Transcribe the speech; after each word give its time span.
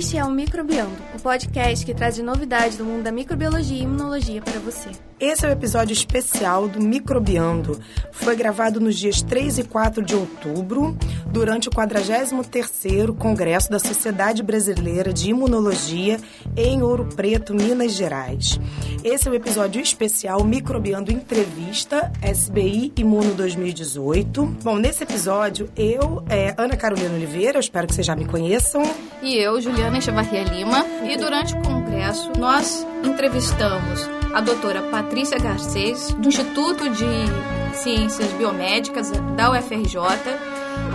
Este 0.00 0.16
é 0.16 0.24
o 0.24 0.30
Microbiando, 0.30 0.96
o 1.14 1.20
podcast 1.20 1.84
que 1.84 1.92
traz 1.92 2.16
novidades 2.16 2.78
do 2.78 2.86
mundo 2.86 3.02
da 3.02 3.12
microbiologia 3.12 3.76
e 3.76 3.82
imunologia 3.82 4.40
para 4.40 4.58
você. 4.58 4.88
Esse 5.20 5.44
é 5.44 5.50
o 5.50 5.52
episódio 5.52 5.92
especial 5.92 6.66
do 6.66 6.80
Microbiando. 6.80 7.78
Foi 8.10 8.34
gravado 8.34 8.80
nos 8.80 8.98
dias 8.98 9.20
3 9.20 9.58
e 9.58 9.64
4 9.64 10.02
de 10.02 10.14
outubro, 10.14 10.96
durante 11.26 11.68
o 11.68 11.70
43º 11.70 13.14
Congresso 13.18 13.70
da 13.70 13.78
Sociedade 13.78 14.42
Brasileira 14.42 15.12
de 15.12 15.28
Imunologia 15.28 16.18
em 16.56 16.82
Ouro 16.82 17.04
Preto, 17.14 17.54
Minas 17.54 17.92
Gerais. 17.92 18.58
Esse 19.04 19.28
é 19.28 19.30
o 19.30 19.34
episódio 19.34 19.82
especial 19.82 20.42
Microbiando 20.42 21.12
Entrevista 21.12 22.10
SBI 22.22 22.90
Imuno 22.96 23.34
2018. 23.34 24.42
Bom, 24.62 24.76
nesse 24.76 25.02
episódio, 25.02 25.68
eu, 25.76 26.24
é, 26.30 26.54
Ana 26.56 26.78
Carolina 26.78 27.14
Oliveira, 27.14 27.60
espero 27.60 27.86
que 27.86 27.94
vocês 27.94 28.06
já 28.06 28.16
me 28.16 28.24
conheçam. 28.24 28.82
E 29.20 29.36
eu, 29.36 29.60
Juliana 29.60 29.98
Echevarria 29.98 30.44
Lima. 30.44 30.82
E 31.04 31.18
durante 31.18 31.54
o 31.54 31.60
congresso, 31.60 32.32
nós 32.38 32.86
entrevistamos 33.04 34.19
a 34.32 34.40
doutora 34.40 34.82
Patrícia 34.82 35.38
Garcês, 35.38 36.12
do 36.14 36.28
Instituto 36.28 36.88
de 36.88 37.06
Ciências 37.74 38.32
Biomédicas 38.32 39.10
da 39.36 39.50
UFRJ, 39.50 39.98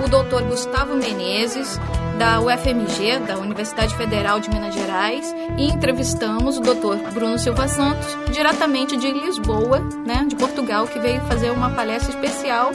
o 0.04 0.10
doutor 0.10 0.44
Gustavo 0.44 0.96
Menezes, 0.96 1.80
da 2.18 2.40
UFMG, 2.40 3.20
da 3.28 3.38
Universidade 3.38 3.96
Federal 3.96 4.40
de 4.40 4.50
Minas 4.50 4.74
Gerais, 4.74 5.36
e 5.58 5.68
entrevistamos 5.68 6.58
o 6.58 6.62
doutor 6.62 6.98
Bruno 7.14 7.38
Silva 7.38 7.68
Santos, 7.68 8.08
diretamente 8.32 8.96
de 8.96 9.12
Lisboa, 9.12 9.80
né, 10.06 10.26
de 10.28 10.36
Portugal, 10.36 10.88
que 10.88 11.00
veio 11.00 11.22
fazer 11.22 11.52
uma 11.52 11.70
palestra 11.72 12.12
especial 12.12 12.72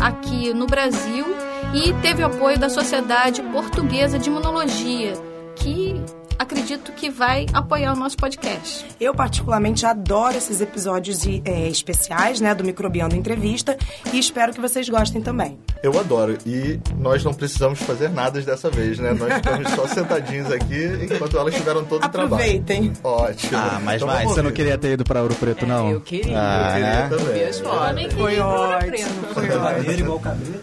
aqui 0.00 0.52
no 0.52 0.66
Brasil 0.66 1.26
e 1.74 1.92
teve 2.02 2.22
apoio 2.22 2.58
da 2.58 2.68
Sociedade 2.68 3.42
Portuguesa 3.42 4.18
de 4.18 4.28
Imunologia, 4.28 5.14
que 5.56 6.00
acredito 6.44 6.92
que 6.92 7.10
vai 7.10 7.46
apoiar 7.52 7.92
o 7.92 7.96
nosso 7.96 8.16
podcast. 8.16 8.86
Eu, 9.00 9.14
particularmente, 9.14 9.84
adoro 9.84 10.36
esses 10.36 10.60
episódios 10.60 11.26
é, 11.44 11.68
especiais, 11.68 12.40
né, 12.40 12.54
do 12.54 12.62
Microbiano 12.62 13.14
Entrevista 13.14 13.76
e 14.12 14.18
espero 14.18 14.52
que 14.52 14.60
vocês 14.60 14.88
gostem 14.88 15.20
também. 15.20 15.58
Eu 15.82 15.98
adoro. 15.98 16.38
E 16.46 16.78
nós 16.98 17.24
não 17.24 17.34
precisamos 17.34 17.80
fazer 17.80 18.08
nada 18.08 18.40
dessa 18.40 18.70
vez, 18.70 18.98
né? 18.98 19.12
Nós 19.12 19.34
estamos 19.34 19.70
só 19.70 19.86
sentadinhos 19.86 20.50
aqui 20.52 20.84
enquanto 21.10 21.36
elas 21.36 21.54
tiveram 21.54 21.84
todo 21.84 22.04
o 22.04 22.08
trabalho. 22.08 22.34
Aproveitem. 22.34 22.92
Ótimo. 23.02 23.56
Ah, 23.56 23.80
mas 23.82 23.96
então, 24.02 24.14
vai, 24.14 24.24
você 24.24 24.42
não 24.42 24.52
queria 24.52 24.78
ter 24.78 24.92
ido 24.92 25.04
para 25.04 25.22
Ouro 25.22 25.34
Preto, 25.34 25.66
não? 25.66 25.90
Eu 25.90 26.00
queria. 26.00 26.38
Ah, 26.38 26.78
Eu 26.78 26.86
é? 26.86 27.08
queria 27.08 27.52
também. 27.54 28.10
Foi 28.10 28.38
ótimo. 28.38 29.08
Foi 29.34 29.50
ótimo. 29.50 29.90
Igual 29.98 30.20
cabelo. 30.20 30.54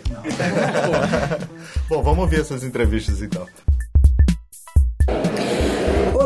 Bom, 1.90 2.04
vamos 2.04 2.30
ver 2.30 2.42
essas 2.42 2.64
entrevistas 2.64 3.22
então. 3.22 3.46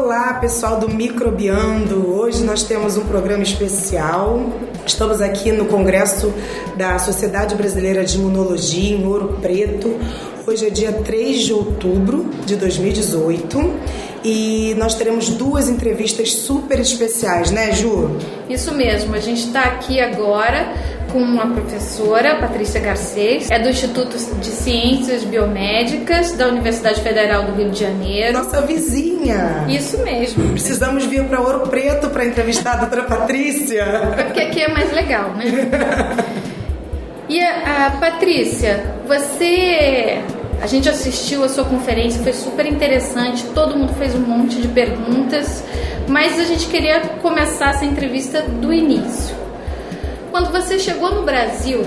Olá, 0.05 0.35
pessoal 0.35 0.79
do 0.79 0.87
Microbiando. 0.87 2.13
Hoje 2.13 2.43
nós 2.43 2.61
temos 2.61 2.95
um 2.95 3.05
programa 3.05 3.41
especial. 3.41 4.39
Estamos 4.85 5.19
aqui 5.19 5.51
no 5.51 5.65
Congresso 5.65 6.31
da 6.77 6.99
Sociedade 6.99 7.55
Brasileira 7.55 8.05
de 8.05 8.19
Imunologia 8.19 8.95
em 8.95 9.03
Ouro 9.03 9.39
Preto. 9.41 9.97
Hoje 10.45 10.67
é 10.67 10.69
dia 10.69 10.91
3 10.91 11.39
de 11.45 11.53
outubro 11.53 12.29
de 12.45 12.55
2018 12.55 13.57
e 14.25 14.73
nós 14.79 14.95
teremos 14.95 15.29
duas 15.29 15.69
entrevistas 15.69 16.33
super 16.33 16.79
especiais, 16.79 17.51
né, 17.51 17.71
Ju? 17.73 18.17
Isso 18.49 18.73
mesmo, 18.73 19.13
a 19.13 19.19
gente 19.19 19.45
está 19.45 19.61
aqui 19.61 19.99
agora 19.99 20.73
com 21.11 21.19
uma 21.19 21.45
professora, 21.53 22.33
Patrícia 22.35 22.81
Garcês, 22.81 23.51
é 23.51 23.59
do 23.59 23.69
Instituto 23.69 24.17
de 24.17 24.47
Ciências 24.47 25.23
Biomédicas 25.23 26.31
da 26.31 26.47
Universidade 26.47 27.01
Federal 27.01 27.43
do 27.43 27.53
Rio 27.53 27.69
de 27.69 27.79
Janeiro. 27.79 28.33
Nossa 28.33 28.61
vizinha. 28.61 29.63
Isso 29.69 29.99
mesmo. 29.99 30.49
Precisamos 30.53 31.05
vir 31.05 31.23
para 31.25 31.39
Ouro 31.39 31.67
Preto 31.67 32.09
para 32.09 32.25
entrevistar 32.25 32.73
a 32.73 32.77
doutora 32.77 33.03
Patrícia. 33.03 33.83
É 34.17 34.23
porque 34.23 34.41
aqui 34.41 34.61
é 34.63 34.73
mais 34.73 34.91
legal, 34.91 35.35
né? 35.35 35.45
E 37.27 37.41
a, 37.41 37.87
a 37.87 37.91
Patrícia, 37.91 38.85
você. 39.07 40.21
A 40.61 40.67
gente 40.67 40.89
assistiu 40.89 41.43
a 41.43 41.49
sua 41.49 41.63
conferência, 41.63 42.21
foi 42.23 42.33
super 42.33 42.65
interessante, 42.65 43.43
todo 43.53 43.77
mundo 43.77 43.93
fez 43.93 44.15
um 44.15 44.19
monte 44.19 44.61
de 44.61 44.67
perguntas, 44.67 45.63
mas 46.07 46.39
a 46.39 46.43
gente 46.43 46.67
queria 46.67 47.01
começar 47.21 47.71
essa 47.71 47.85
entrevista 47.85 48.41
do 48.41 48.73
início. 48.73 49.35
Quando 50.31 50.51
você 50.51 50.79
chegou 50.79 51.13
no 51.13 51.23
Brasil, 51.23 51.81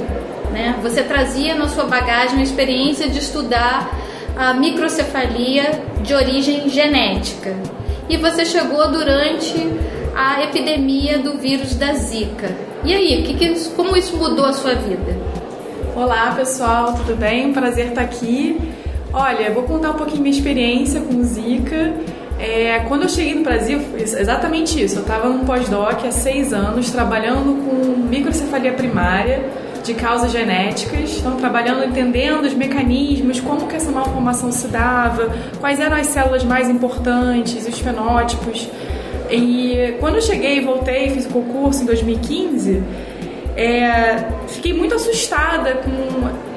né, 0.53 0.77
você 0.83 1.03
trazia 1.03 1.55
na 1.55 1.69
sua 1.69 1.85
bagagem 1.85 2.39
a 2.39 2.43
experiência 2.43 3.09
de 3.09 3.19
estudar 3.19 3.91
a 4.37 4.55
microcefalia 4.55 5.83
de 6.03 6.15
origem 6.15 6.69
genética. 6.69 7.57
E 8.09 8.17
você 8.17 8.45
chegou 8.45 8.91
durante 8.91 9.55
a 10.15 10.43
epidemia 10.45 11.19
do 11.19 11.37
vírus 11.37 11.75
da 11.75 11.93
Zika. 11.93 12.51
E 12.85 12.95
aí, 12.95 13.23
que 13.23 13.35
que, 13.35 13.71
como 13.71 13.97
isso 13.97 14.17
mudou 14.17 14.47
a 14.47 14.53
sua 14.53 14.75
vida? 14.75 15.28
Olá 15.99 16.33
pessoal, 16.37 16.95
tudo 16.95 17.17
bem? 17.17 17.53
Prazer 17.53 17.89
estar 17.89 18.03
aqui. 18.03 18.57
Olha, 19.13 19.51
vou 19.51 19.65
contar 19.65 19.91
um 19.91 19.95
pouquinho 19.95 20.23
minha 20.23 20.33
experiência 20.33 21.01
com 21.01 21.25
Zika. 21.25 21.93
É, 22.39 22.85
quando 22.87 23.03
eu 23.03 23.09
cheguei 23.09 23.35
no 23.35 23.43
Brasil, 23.43 23.81
exatamente 23.97 24.81
isso. 24.81 24.99
Eu 24.99 25.03
estava 25.03 25.29
num 25.29 25.45
pós-doc 25.45 26.05
há 26.07 26.13
seis 26.13 26.53
anos, 26.53 26.89
trabalhando 26.93 27.65
com 27.65 28.01
microcefalia 28.01 28.75
primária 28.75 29.51
de 29.83 29.93
causas 29.95 30.31
genéticas, 30.31 31.19
então 31.19 31.35
trabalhando, 31.35 31.85
entendendo 31.85 32.45
os 32.45 32.55
mecanismos, 32.55 33.41
como 33.41 33.67
que 33.67 33.75
essa 33.75 33.91
malformação 33.91 34.53
se 34.53 34.69
dava, 34.69 35.35
quais 35.59 35.81
eram 35.81 35.97
as 35.97 36.07
células 36.07 36.45
mais 36.45 36.71
importantes, 36.71 37.67
os 37.67 37.77
fenótipos. 37.77 38.69
E 39.33 39.97
quando 39.99 40.15
eu 40.15 40.23
cheguei, 40.23 40.61
voltei, 40.61 41.11
fiz 41.11 41.27
o 41.27 41.31
concurso 41.31 41.83
em 41.83 41.87
2015, 41.87 42.85
é, 43.59 44.29
fiquei 44.47 44.73
muito 44.73 44.95
assustada 44.95 45.75
com 45.77 46.49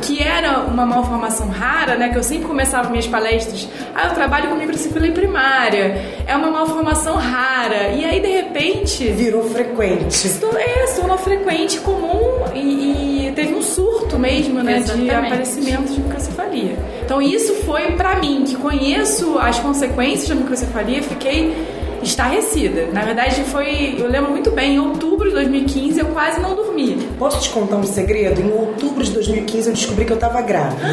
que 0.00 0.22
era 0.22 0.60
uma 0.60 0.86
malformação 0.86 1.48
rara, 1.48 1.96
né? 1.96 2.08
Que 2.08 2.16
eu 2.16 2.22
sempre 2.22 2.46
começava 2.46 2.88
minhas 2.88 3.06
palestras. 3.06 3.68
Ah, 3.94 4.06
eu 4.08 4.14
trabalho 4.14 4.48
com 4.48 4.54
microcefalia 4.54 5.12
primária. 5.12 6.00
É 6.26 6.36
uma 6.36 6.50
malformação 6.50 7.16
rara. 7.16 7.88
E 7.88 8.04
aí, 8.04 8.20
de 8.20 8.28
repente. 8.28 9.04
Virou 9.08 9.42
frequente. 9.50 10.14
Se 10.14 10.44
É, 10.56 10.86
se 10.86 11.00
tornou 11.00 11.18
frequente, 11.18 11.80
comum 11.80 12.44
e, 12.54 13.26
e 13.28 13.32
teve 13.34 13.54
um 13.54 13.62
surto 13.62 14.18
mesmo, 14.18 14.62
né? 14.62 14.78
De 14.78 14.92
Exatamente. 14.92 15.10
aparecimento 15.14 15.92
de 15.92 16.00
microcefalia. 16.00 16.76
Então, 17.04 17.20
isso 17.20 17.54
foi 17.66 17.92
pra 17.92 18.16
mim, 18.16 18.44
que 18.46 18.56
conheço 18.56 19.38
as 19.38 19.58
consequências 19.58 20.28
da 20.28 20.34
microcefalia, 20.34 21.02
fiquei 21.02 21.54
estarrecida. 22.02 22.86
Na 22.92 23.02
verdade, 23.02 23.42
foi. 23.44 23.96
Eu 23.98 24.08
lembro 24.08 24.30
muito 24.30 24.50
bem, 24.50 24.74
em 24.74 24.78
outubro 24.78 25.28
de 25.28 25.34
2015 25.34 25.98
eu 26.00 26.06
quase 26.06 26.40
não 26.40 26.54
dormi. 26.54 27.08
Posso 27.18 27.40
te 27.40 27.50
contar 27.50 27.76
um 27.76 27.82
segredo? 27.84 28.40
Em 28.40 28.50
outubro 28.52 29.02
de 29.04 29.10
2015 29.12 29.68
eu 29.68 29.74
descobri 29.74 30.04
que 30.04 30.12
eu 30.12 30.16
tava 30.16 30.40
grávida. 30.42 30.86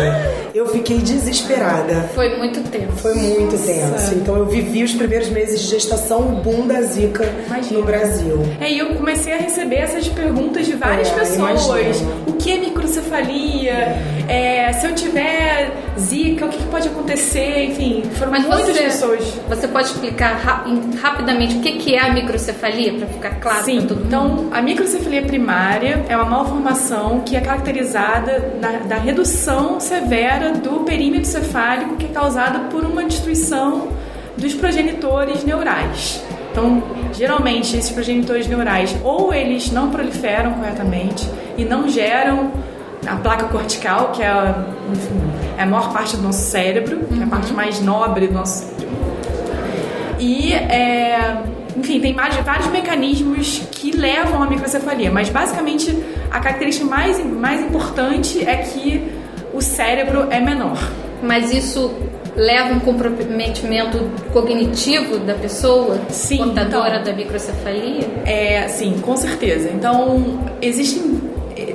Eu 0.53 0.67
fiquei 0.67 0.97
desesperada. 0.99 2.09
Foi 2.13 2.37
muito 2.37 2.61
tempo. 2.69 2.91
Foi 2.93 3.13
muito 3.13 3.57
tenso. 3.65 4.13
Então 4.15 4.35
eu 4.37 4.45
vivi 4.45 4.83
os 4.83 4.93
primeiros 4.93 5.29
meses 5.29 5.61
de 5.61 5.67
gestação, 5.67 6.19
o 6.21 6.31
boom 6.41 6.67
da 6.67 6.81
Zika 6.81 7.25
Imagina. 7.47 7.79
no 7.79 7.85
Brasil. 7.85 8.39
É, 8.59 8.71
e 8.71 8.79
eu 8.79 8.95
comecei 8.95 9.33
a 9.33 9.37
receber 9.37 9.75
essas 9.77 10.07
perguntas 10.07 10.65
de 10.65 10.73
várias 10.73 11.09
É, 11.09 11.13
pessoas. 11.13 11.65
imagino. 11.67 12.11
O 12.27 12.33
que 12.33 12.51
é 12.51 12.57
microcefalia? 12.57 13.95
É, 14.27 14.71
se 14.73 14.87
eu 14.87 14.95
tiver 14.95 15.71
zika, 15.99 16.45
o 16.45 16.49
que, 16.49 16.57
que 16.57 16.63
pode 16.65 16.87
acontecer? 16.87 17.65
Enfim, 17.65 18.03
foram 18.15 18.31
Mas 18.31 18.45
muitas 18.45 18.67
você, 18.75 18.83
pessoas. 18.83 19.23
você 19.47 19.67
pode 19.67 19.87
explicar 19.87 20.63
em- 20.67 20.94
rapidamente 20.95 21.57
o 21.57 21.61
que, 21.61 21.73
que 21.73 21.95
é 21.95 22.01
a 22.01 22.13
microcefalia, 22.13 22.93
para 22.93 23.07
ficar 23.07 23.39
claro 23.39 23.63
para 23.63 23.81
todo 23.81 23.95
mundo? 23.95 24.03
então 24.07 24.49
a 24.51 24.61
microcefalia 24.61 25.21
primária 25.23 26.05
é 26.07 26.15
uma 26.15 26.25
malformação 26.25 27.21
que 27.21 27.35
é 27.35 27.41
caracterizada 27.41 28.53
na, 28.61 28.71
da 28.79 28.95
redução 28.95 29.79
severa 29.79 30.53
do 30.53 30.81
perímetro 30.81 31.25
cefálico 31.25 31.95
que 31.95 32.05
é 32.05 32.09
causada 32.09 32.59
por 32.69 32.83
uma 32.83 33.03
destruição 33.03 33.89
dos 34.37 34.53
progenitores 34.53 35.43
neurais. 35.43 36.21
Então, 36.51 36.83
geralmente 37.13 37.75
esses 37.75 37.91
progenitores 37.91 38.47
neurais 38.47 38.95
ou 39.03 39.33
eles 39.33 39.71
não 39.71 39.89
proliferam 39.89 40.53
corretamente 40.53 41.29
e 41.57 41.65
não 41.65 41.87
geram 41.87 42.51
a 43.07 43.15
placa 43.17 43.45
cortical, 43.45 44.11
que 44.11 44.21
é 44.23 44.27
a, 44.27 44.65
enfim, 44.91 45.21
é 45.57 45.63
a 45.63 45.65
maior 45.65 45.91
parte 45.93 46.17
do 46.17 46.23
nosso 46.23 46.49
cérebro, 46.49 47.05
que 47.05 47.19
é 47.19 47.23
a 47.23 47.27
parte 47.27 47.53
mais 47.53 47.79
nobre 47.81 48.27
do 48.27 48.33
nosso 48.33 48.63
cérebro. 48.63 49.04
E, 50.19 50.53
é, 50.53 51.37
enfim, 51.77 51.99
tem 51.99 52.13
mais, 52.13 52.35
vários 52.37 52.67
mecanismos 52.67 53.61
que 53.71 53.91
levam 53.91 54.41
à 54.41 54.49
microcefalia, 54.49 55.11
mas 55.11 55.29
basicamente 55.29 55.95
a 56.31 56.39
característica 56.39 56.85
mais, 56.85 57.23
mais 57.25 57.61
importante 57.61 58.43
é 58.47 58.57
que 58.57 59.03
o 59.53 59.61
cérebro 59.61 60.27
é 60.29 60.39
menor. 60.39 60.77
Mas 61.21 61.53
isso 61.53 61.91
leva 62.35 62.73
um 62.73 62.79
comprometimento 62.79 63.97
cognitivo 64.33 65.19
da 65.19 65.33
pessoa 65.33 65.99
Sim, 66.09 66.37
portadora 66.37 66.97
então. 66.99 67.03
da 67.03 67.13
microcefalia? 67.13 68.07
É, 68.25 68.67
sim, 68.67 68.99
com 69.01 69.15
certeza. 69.15 69.69
Então, 69.73 70.39
existem 70.61 71.15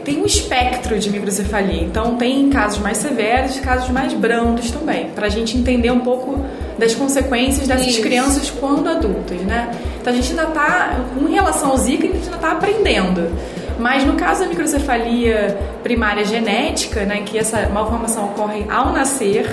tem 0.04 0.22
um 0.22 0.26
espectro 0.26 0.98
de 0.98 1.10
microcefalia. 1.10 1.82
Então, 1.82 2.16
tem 2.16 2.48
casos 2.50 2.78
mais 2.78 2.98
severos 2.98 3.56
e 3.56 3.60
casos 3.60 3.90
mais 3.90 4.12
brandos 4.12 4.70
também, 4.70 5.10
para 5.10 5.26
a 5.26 5.28
gente 5.28 5.56
entender 5.56 5.90
um 5.90 6.00
pouco 6.00 6.44
das 6.80 6.94
consequências 6.94 7.68
dessas 7.68 7.86
Isso. 7.86 8.02
crianças 8.02 8.50
quando 8.50 8.88
adultas, 8.88 9.40
né? 9.42 9.70
Então 10.00 10.12
a 10.12 10.16
gente 10.16 10.30
ainda 10.30 10.44
está, 10.44 10.96
com 11.14 11.26
relação 11.26 11.70
ao 11.70 11.76
Zika, 11.76 12.04
a 12.04 12.10
gente 12.10 12.24
ainda 12.24 12.36
está 12.36 12.52
aprendendo. 12.52 13.30
Mas 13.78 14.04
no 14.04 14.14
caso 14.14 14.40
da 14.40 14.48
microcefalia 14.48 15.58
primária 15.82 16.24
genética, 16.24 17.04
né, 17.04 17.22
que 17.24 17.38
essa 17.38 17.68
malformação 17.68 18.26
ocorre 18.26 18.64
ao 18.68 18.92
nascer, 18.92 19.46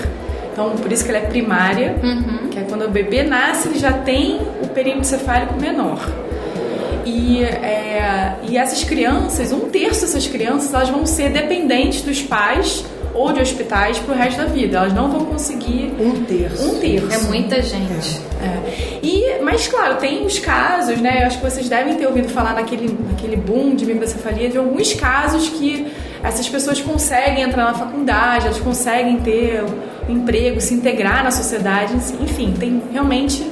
então 0.52 0.70
por 0.70 0.90
isso 0.90 1.04
que 1.04 1.10
ela 1.10 1.20
é 1.20 1.26
primária, 1.26 1.96
que 2.50 2.58
é 2.58 2.62
quando 2.62 2.84
o 2.84 2.90
bebê 2.90 3.22
nasce, 3.22 3.68
ele 3.68 3.78
já 3.78 3.92
tem 3.92 4.40
o 4.62 4.68
perímetro 4.68 5.04
cefálico 5.04 5.54
menor. 5.60 6.00
E, 7.06 7.42
é, 7.42 8.34
e 8.46 8.58
essas 8.58 8.84
crianças, 8.84 9.50
um 9.50 9.70
terço 9.70 10.02
dessas 10.02 10.26
crianças, 10.26 10.74
elas 10.74 10.90
vão 10.90 11.06
ser 11.06 11.30
dependentes 11.30 12.02
dos 12.02 12.20
pais 12.22 12.84
ou 13.14 13.32
de 13.32 13.40
hospitais 13.40 13.98
pro 13.98 14.14
resto 14.14 14.38
da 14.38 14.44
vida. 14.46 14.78
Elas 14.78 14.92
não 14.92 15.10
vão 15.10 15.24
conseguir 15.24 15.94
Um 15.98 16.24
terço. 16.24 16.68
um 16.68 16.78
terço. 16.80 17.12
É 17.12 17.18
muita 17.28 17.60
gente. 17.62 18.20
É. 18.42 18.98
E, 19.02 19.42
mas 19.42 19.66
claro, 19.66 19.96
tem 19.96 20.24
os 20.24 20.38
casos, 20.38 20.98
né? 21.00 21.22
Eu 21.22 21.26
acho 21.26 21.38
que 21.38 21.44
vocês 21.50 21.68
devem 21.68 21.94
ter 21.96 22.06
ouvido 22.06 22.28
falar 22.28 22.54
naquele, 22.54 22.96
naquele 23.08 23.36
boom 23.36 23.74
de 23.74 23.84
microcefalia, 23.86 24.48
de 24.48 24.58
alguns 24.58 24.92
casos 24.94 25.48
que 25.48 25.90
essas 26.22 26.48
pessoas 26.48 26.80
conseguem 26.80 27.42
entrar 27.44 27.64
na 27.66 27.74
faculdade, 27.74 28.46
elas 28.46 28.58
conseguem 28.58 29.20
ter 29.20 29.62
um 30.08 30.12
emprego, 30.12 30.60
se 30.60 30.74
integrar 30.74 31.22
na 31.22 31.30
sociedade, 31.30 31.94
enfim, 32.20 32.54
tem 32.58 32.82
realmente 32.92 33.46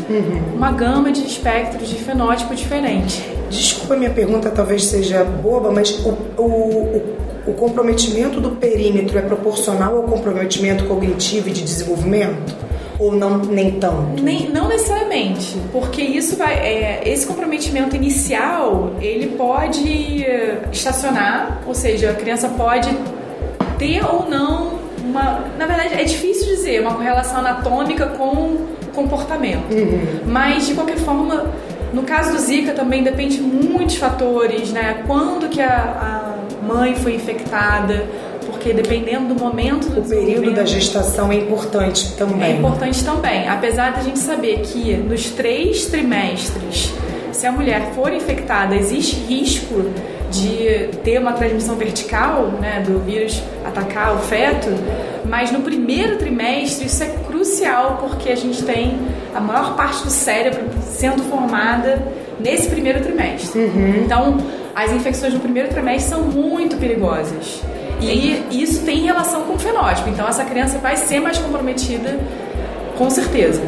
uma 0.55 0.73
gama 0.73 1.13
de 1.13 1.21
espectros 1.25 1.89
de 1.89 1.97
fenótipo 1.97 2.55
diferente. 2.55 3.23
Desculpa, 3.51 3.95
minha 3.97 4.11
pergunta 4.11 4.51
talvez 4.51 4.85
seja 4.85 5.23
boba, 5.23 5.71
mas 5.71 5.91
o, 6.05 6.09
o, 6.37 6.43
o, 6.43 7.16
o 7.47 7.53
comprometimento 7.53 8.41
do 8.41 8.51
perímetro 8.51 9.19
é 9.19 9.23
proporcional 9.23 9.97
ao 9.97 10.03
comprometimento 10.03 10.85
cognitivo 10.85 11.49
e 11.49 11.53
de 11.53 11.63
desenvolvimento? 11.63 12.55
Ou 12.99 13.13
não, 13.13 13.39
nem 13.39 13.73
tanto? 13.73 14.23
Nem, 14.23 14.49
não 14.49 14.69
necessariamente, 14.69 15.57
porque 15.71 16.01
isso 16.01 16.37
vai, 16.37 16.55
é, 16.55 17.03
esse 17.05 17.27
comprometimento 17.27 17.95
inicial 17.95 18.95
ele 19.01 19.37
pode 19.37 20.25
eh, 20.25 20.63
estacionar, 20.73 21.61
ou 21.67 21.75
seja, 21.75 22.11
a 22.11 22.15
criança 22.15 22.49
pode 22.49 22.89
ter 23.79 24.03
ou 24.03 24.31
não 24.31 24.79
uma, 25.07 25.45
na 25.59 25.67
verdade 25.67 25.95
é 25.95 26.05
difícil 26.05 26.47
dizer 26.47 26.81
uma 26.81 26.95
correlação 26.95 27.39
anatômica 27.39 28.07
com 28.07 28.57
comportamento, 28.95 29.67
mas 30.27 30.67
de 30.67 30.75
qualquer 30.75 30.97
forma, 30.97 31.51
no 31.93 32.03
caso 32.03 32.33
do 32.33 32.39
Zika 32.39 32.73
também 32.73 33.03
depende 33.03 33.37
de 33.37 33.43
muitos 33.43 33.97
fatores, 33.97 34.73
né? 34.73 35.03
Quando 35.07 35.49
que 35.49 35.61
a, 35.61 35.67
a 35.69 36.26
mãe 36.67 36.95
foi 36.97 37.15
infectada, 37.15 38.07
porque 38.47 38.73
dependendo 38.73 39.35
do 39.35 39.41
momento 39.41 39.89
do 39.89 40.01
O 40.01 40.09
período 40.09 40.53
da 40.55 40.65
gestação 40.65 41.33
é 41.33 41.37
importante 41.37 42.13
é 42.15 42.17
também. 42.19 42.59
importante 42.59 43.05
também, 43.05 43.49
apesar 43.49 43.93
da 43.93 44.01
gente 44.01 44.19
saber 44.19 44.61
que 44.61 44.95
nos 44.95 45.31
três 45.31 45.87
trimestres, 45.87 46.93
se 47.33 47.47
a 47.47 47.53
mulher 47.53 47.93
for 47.95 48.13
infectada, 48.13 48.75
existe 48.75 49.17
risco 49.17 49.91
de 50.31 50.89
ter 51.05 51.19
uma 51.21 51.33
transmissão 51.33 51.77
vertical, 51.77 52.47
né, 52.61 52.83
do 52.87 52.99
vírus 53.01 53.43
atacar 53.65 54.15
o 54.17 54.19
feto, 54.19 54.69
mas 55.25 55.51
no 55.53 55.61
primeiro 55.61 56.17
trimestre 56.17 56.87
isso 56.87 57.03
é 57.03 57.07
crucial 57.27 57.99
porque 58.01 58.31
a 58.31 58.37
gente 58.37 58.63
tem 58.63 58.99
a 59.35 59.41
maior 59.41 59.77
parte 59.77 60.03
do 60.03 60.11
cérebro 60.11 60.65
sendo 60.83 61.23
formada 61.25 62.03
nesse 62.41 62.69
primeiro 62.69 63.01
trimestre. 63.01 63.61
Então, 64.05 64.37
as 64.77 64.93
infecções 64.93 65.33
no 65.33 65.41
primeiro 65.41 65.71
trimestre 65.71 66.11
são 66.11 66.23
muito 66.23 66.77
perigosas. 66.77 67.63
E 67.99 68.45
isso 68.51 68.85
tem 68.85 68.99
relação 68.99 69.45
com 69.45 69.55
o 69.55 69.59
fenótipo. 69.59 70.11
Então, 70.11 70.29
essa 70.29 70.45
criança 70.45 70.77
vai 70.77 70.97
ser 70.97 71.19
mais 71.19 71.39
comprometida, 71.39 72.21
com 72.99 73.09
certeza. 73.09 73.63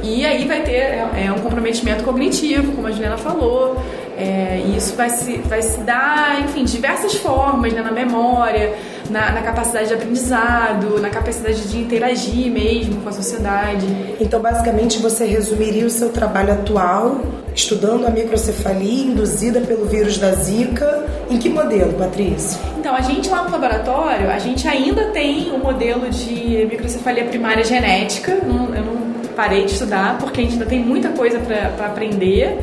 E 0.00 0.24
aí 0.24 0.46
vai 0.46 0.62
ter 0.62 0.72
é, 0.72 1.24
é, 1.26 1.32
um 1.32 1.40
comprometimento 1.40 2.04
cognitivo, 2.04 2.70
como 2.70 2.86
a 2.86 2.92
Juliana 2.92 3.18
falou. 3.18 3.82
É, 4.16 4.62
e 4.64 4.76
isso 4.76 4.94
vai 4.94 5.10
se, 5.10 5.38
vai 5.38 5.60
se 5.60 5.80
dar, 5.80 6.40
enfim, 6.40 6.64
de 6.64 6.72
diversas 6.72 7.14
formas, 7.14 7.72
né? 7.72 7.82
na 7.82 7.90
memória, 7.90 8.74
na, 9.10 9.32
na 9.32 9.42
capacidade 9.42 9.88
de 9.88 9.94
aprendizado, 9.94 11.00
na 11.00 11.10
capacidade 11.10 11.62
de 11.68 11.78
interagir 11.78 12.50
mesmo 12.50 13.00
com 13.02 13.08
a 13.08 13.12
sociedade. 13.12 13.86
Então, 14.20 14.40
basicamente, 14.40 14.98
você 14.98 15.24
resumiria 15.24 15.86
o 15.86 15.90
seu 15.90 16.10
trabalho 16.10 16.52
atual 16.52 17.20
estudando 17.54 18.06
a 18.06 18.10
microcefalia 18.10 19.04
induzida 19.04 19.60
pelo 19.60 19.84
vírus 19.86 20.16
da 20.18 20.32
Zika. 20.32 21.04
Em 21.30 21.38
que 21.38 21.48
modelo, 21.48 21.92
Patrícia? 21.94 22.58
Então, 22.78 22.94
a 22.94 23.00
gente 23.00 23.28
lá 23.28 23.42
no 23.44 23.50
laboratório, 23.50 24.30
a 24.30 24.38
gente 24.38 24.66
ainda 24.66 25.06
tem 25.06 25.50
o 25.52 25.58
modelo 25.58 26.08
de 26.10 26.66
microcefalia 26.70 27.24
primária 27.24 27.62
genética. 27.64 28.38
Não- 28.46 28.74
eu 28.74 28.84
não 28.84 29.02
parei 29.36 29.64
de 29.64 29.72
estudar, 29.72 30.18
porque 30.18 30.40
a 30.40 30.44
gente 30.44 30.54
ainda 30.54 30.66
tem 30.66 30.80
muita 30.80 31.10
coisa 31.10 31.38
para 31.38 31.86
aprender. 31.86 32.58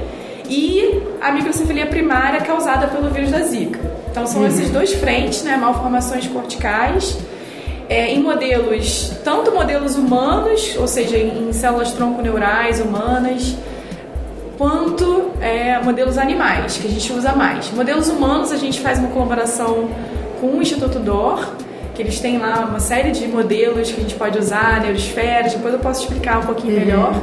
E 0.50 1.01
a 1.21 1.31
microcefalia 1.31 1.85
primária 1.85 2.42
causada 2.42 2.88
pelo 2.88 3.09
vírus 3.09 3.30
da 3.31 3.39
Zika. 3.42 3.80
Então, 4.11 4.25
são 4.27 4.45
esses 4.45 4.69
dois 4.69 4.94
frentes, 4.94 5.44
né? 5.44 5.56
Malformações 5.57 6.27
corticais. 6.27 7.17
é, 7.89 8.13
em 8.13 8.21
modelos, 8.21 9.11
tanto 9.23 9.51
modelos 9.51 9.95
humanos, 9.95 10.75
ou 10.77 10.88
seja, 10.88 11.17
em, 11.17 11.50
em 11.50 11.53
células 11.53 11.91
tronco-neurais 11.91 12.79
humanas, 12.79 13.56
quanto 14.57 15.31
é, 15.41 15.79
modelos 15.79 16.17
animais, 16.17 16.77
que 16.77 16.88
a 16.88 16.91
gente 16.91 17.11
usa 17.11 17.33
mais. 17.33 17.71
Modelos 17.71 18.07
humanos, 18.07 18.51
a 18.51 18.57
gente 18.57 18.79
faz 18.79 19.00
uma 19.00 19.09
colaboração 19.09 19.89
com 20.39 20.47
o 20.57 20.61
Instituto 20.61 21.00
DOR, 21.00 21.44
que 21.95 22.01
eles 22.03 22.19
têm 22.19 22.38
lá 22.38 22.67
uma 22.69 22.79
série 22.79 23.11
de 23.11 23.27
modelos 23.27 23.91
que 23.91 24.00
a 24.00 24.03
gente 24.03 24.15
pode 24.15 24.38
usar, 24.38 24.81
neurosferas, 24.81 25.53
depois 25.53 25.73
eu 25.73 25.79
posso 25.79 26.03
explicar 26.03 26.39
um 26.39 26.45
pouquinho 26.45 26.79
melhor. 26.79 27.13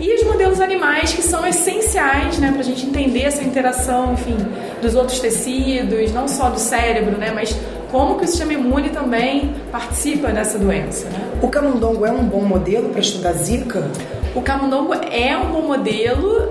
E 0.00 0.14
os 0.14 0.24
modelos 0.24 0.60
animais, 0.60 1.12
que 1.12 1.22
são 1.22 1.46
essenciais 1.46 2.38
né, 2.38 2.50
para 2.50 2.60
a 2.60 2.64
gente 2.64 2.86
entender 2.86 3.22
essa 3.22 3.44
interação, 3.44 4.14
enfim, 4.14 4.36
dos 4.80 4.94
outros 4.94 5.20
tecidos, 5.20 6.10
não 6.12 6.26
só 6.26 6.48
do 6.48 6.58
cérebro, 6.58 7.18
né, 7.18 7.30
mas 7.34 7.54
como 7.90 8.16
que 8.16 8.24
o 8.24 8.26
sistema 8.26 8.54
imune 8.54 8.88
também 8.88 9.54
participa 9.70 10.28
dessa 10.28 10.58
doença. 10.58 11.06
Né? 11.10 11.18
O 11.42 11.48
camundongo 11.48 12.06
é 12.06 12.10
um 12.10 12.24
bom 12.24 12.42
modelo 12.42 12.88
para 12.88 13.00
estudar 13.00 13.32
Zika? 13.32 13.90
O 14.34 14.40
camundongo 14.40 14.94
é 14.94 15.36
um 15.36 15.50
bom 15.50 15.62
modelo. 15.62 16.50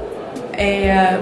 É... 0.53 1.17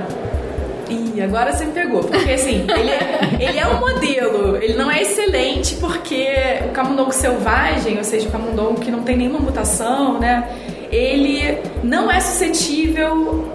Ih, 0.90 1.22
agora 1.22 1.54
você 1.54 1.66
me 1.66 1.72
pegou. 1.72 2.04
Porque 2.04 2.32
assim, 2.32 2.66
ele 2.68 2.90
é, 2.90 3.38
ele 3.40 3.60
é 3.60 3.68
um 3.68 3.80
modelo. 3.80 4.58
Ele 4.58 4.74
não 4.74 4.90
é 4.90 5.02
excelente 5.02 5.76
porque 5.76 6.28
o 6.68 6.72
camundongo 6.72 7.12
selvagem, 7.12 7.98
ou 7.98 8.04
seja, 8.04 8.28
o 8.28 8.32
camundongo 8.32 8.80
que 8.80 8.90
não 8.90 9.04
tem 9.04 9.18
nenhuma 9.18 9.40
mutação, 9.40 10.20
né? 10.20 10.50
Ele 10.92 11.58
não 11.84 12.12
é 12.12 12.20
suscetível 12.20 13.52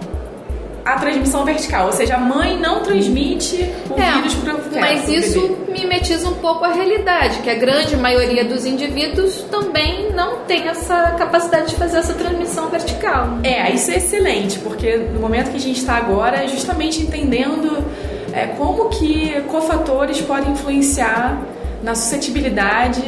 à 0.84 0.98
transmissão 0.98 1.44
vertical. 1.44 1.86
Ou 1.86 1.92
seja, 1.92 2.16
a 2.16 2.18
mãe 2.18 2.58
não 2.58 2.82
transmite 2.82 3.70
o 3.88 3.94
vírus 3.94 4.34
para 4.34 4.54
o 4.54 4.62
mas 4.80 5.08
isso 5.08 5.58
mimetiza 5.68 6.28
um 6.28 6.34
pouco 6.34 6.64
a 6.64 6.72
realidade, 6.72 7.38
que 7.38 7.50
a 7.50 7.54
grande 7.54 7.96
maioria 7.96 8.44
dos 8.44 8.64
indivíduos 8.64 9.42
também 9.50 10.10
não 10.12 10.38
tem 10.40 10.68
essa 10.68 11.14
capacidade 11.18 11.70
de 11.70 11.76
fazer 11.76 11.98
essa 11.98 12.14
transmissão 12.14 12.68
vertical. 12.68 13.38
É, 13.42 13.70
isso 13.72 13.90
é 13.90 13.96
excelente, 13.96 14.58
porque 14.58 14.96
no 14.96 15.20
momento 15.20 15.50
que 15.50 15.56
a 15.56 15.60
gente 15.60 15.78
está 15.78 15.96
agora 15.96 16.44
é 16.44 16.48
justamente 16.48 17.02
entendendo 17.02 17.84
é, 18.32 18.46
como 18.46 18.88
que 18.88 19.40
cofatores 19.48 20.20
podem 20.20 20.52
influenciar 20.52 21.40
na 21.82 21.94
suscetibilidade 21.94 23.02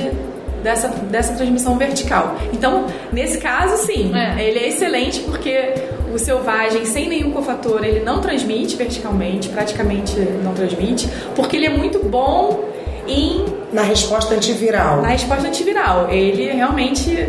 dessa, 0.65 0.89
dessa 0.89 1.35
transmissão 1.35 1.79
vertical. 1.79 2.35
Então, 2.53 2.87
nesse 3.13 3.39
caso, 3.39 3.77
sim, 3.87 4.11
É. 4.13 4.43
ele 4.43 4.59
é 4.59 4.69
excelente 4.69 5.21
porque 5.21 5.75
o 6.13 6.19
selvagem, 6.19 6.85
sem 6.87 7.09
nenhum 7.09 7.31
cofator, 7.31 7.85
ele 7.85 8.01
não 8.01 8.21
transmite 8.21 8.75
verticalmente, 8.75 9.49
praticamente 9.51 10.19
não 10.43 10.53
transmite, 10.55 11.09
porque 11.37 11.57
ele 11.57 11.67
é 11.67 11.71
muito 11.77 11.99
bom 12.05 12.65
em 13.07 13.45
Na 13.73 13.83
resposta 13.83 14.35
antiviral. 14.35 15.03
na 15.03 15.09
resposta 15.09 15.47
antiviral. 15.47 16.09
Ele 16.11 16.51
realmente 16.51 17.29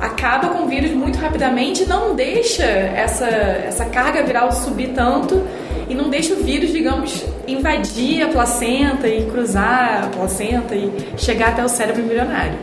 acaba 0.00 0.48
com 0.48 0.64
o 0.64 0.66
vírus 0.66 0.92
muito 0.92 1.18
rapidamente 1.18 1.84
não 1.84 2.14
deixa 2.14 2.64
essa, 2.64 3.26
essa 3.26 3.84
carga 3.84 4.22
viral 4.22 4.50
subir 4.50 4.88
tanto 4.94 5.46
e 5.88 5.94
não 5.94 6.08
deixa 6.08 6.34
o 6.34 6.36
vírus, 6.36 6.72
digamos, 6.72 7.24
invadir 7.46 8.22
a 8.22 8.28
placenta 8.28 9.08
e 9.08 9.26
cruzar 9.26 10.04
a 10.04 10.06
placenta 10.06 10.74
e 10.74 10.90
chegar 11.16 11.48
até 11.48 11.64
o 11.64 11.68
cérebro 11.68 12.02
embrionário. 12.02 12.56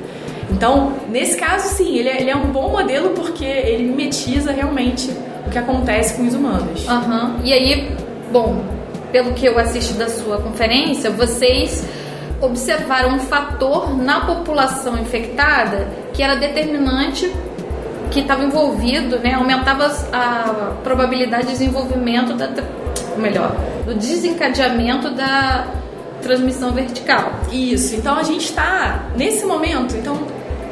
Então, 0.49 0.93
nesse 1.09 1.37
caso, 1.37 1.75
sim, 1.75 1.97
ele 1.97 2.07
é, 2.07 2.21
ele 2.21 2.29
é 2.29 2.35
um 2.35 2.47
bom 2.51 2.69
modelo 2.69 3.09
porque 3.09 3.43
ele 3.43 3.83
mimetiza 3.83 4.51
realmente 4.53 5.11
o 5.45 5.49
que 5.49 5.57
acontece 5.57 6.15
com 6.15 6.25
os 6.25 6.33
humanos. 6.33 6.87
Aham. 6.87 7.35
E 7.43 7.51
aí, 7.51 7.91
bom, 8.31 8.63
pelo 9.11 9.33
que 9.33 9.45
eu 9.45 9.59
assisti 9.59 9.93
da 9.93 10.07
sua 10.07 10.41
conferência, 10.41 11.09
vocês 11.09 11.85
observaram 12.41 13.15
um 13.15 13.19
fator 13.19 13.97
na 13.97 14.21
população 14.21 14.97
infectada 14.97 15.87
que 16.17 16.23
era 16.23 16.35
determinante, 16.35 17.31
que 18.09 18.21
estava 18.21 18.43
envolvido, 18.43 19.19
né, 19.19 19.35
aumentava 19.35 19.85
a 20.11 20.73
probabilidade 20.83 21.45
de 21.45 21.51
desenvolvimento 21.51 22.33
da, 22.33 22.49
melhor, 23.17 23.55
do 23.85 23.93
desencadeamento 23.93 25.11
da 25.11 25.67
transmissão 26.23 26.71
vertical. 26.71 27.33
Isso, 27.51 27.95
então 27.95 28.17
a 28.17 28.23
gente 28.23 28.45
está 28.45 29.05
nesse 29.15 29.45
momento, 29.45 29.95
então 29.95 30.17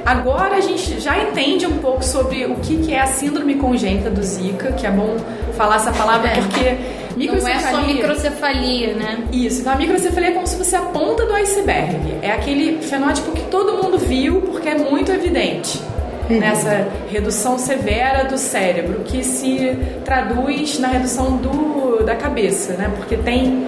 Agora 0.06 0.58
a 0.58 0.62
gente 0.62 1.00
já 1.00 1.18
entende 1.18 1.66
um 1.66 1.80
pouco 1.80 2.06
sobre 2.06 2.46
o 2.46 2.58
que, 2.58 2.78
que 2.78 2.94
é 2.94 3.02
a 3.02 3.08
síndrome 3.08 3.56
congênita 3.56 4.08
do 4.08 4.22
Zika, 4.22 4.72
que 4.74 4.86
é 4.86 4.92
bom 4.92 5.18
falar 5.58 5.78
essa 5.78 5.92
palavra 5.92 6.30
É. 6.30 6.42
porque 6.42 6.78
Não 7.16 7.48
é 7.48 7.60
só 7.60 7.82
microcefalia, 7.82 8.94
né? 8.94 9.24
Isso, 9.32 9.62
então 9.62 9.74
a 9.74 9.76
microcefalia 9.76 10.30
é 10.30 10.34
como 10.34 10.48
se 10.48 10.58
fosse 10.58 10.76
a 10.76 10.82
ponta 10.82 11.26
do 11.26 11.34
iceberg. 11.34 11.96
É 12.22 12.32
aquele 12.32 12.82
fenótipo 12.82 13.32
que 13.32 13.44
todo 13.44 13.82
mundo 13.82 13.98
viu 13.98 14.42
porque 14.42 14.70
é 14.70 14.78
muito 14.78 15.12
evidente. 15.12 15.82
Nessa 16.28 16.88
redução 17.12 17.60
severa 17.60 18.24
do 18.24 18.36
cérebro, 18.36 19.02
que 19.06 19.24
se 19.24 19.78
traduz 20.04 20.80
na 20.80 20.88
redução 20.88 21.38
do, 21.38 22.04
da 22.04 22.16
cabeça, 22.16 22.74
né? 22.74 22.92
Porque 22.98 23.16
tem 23.16 23.68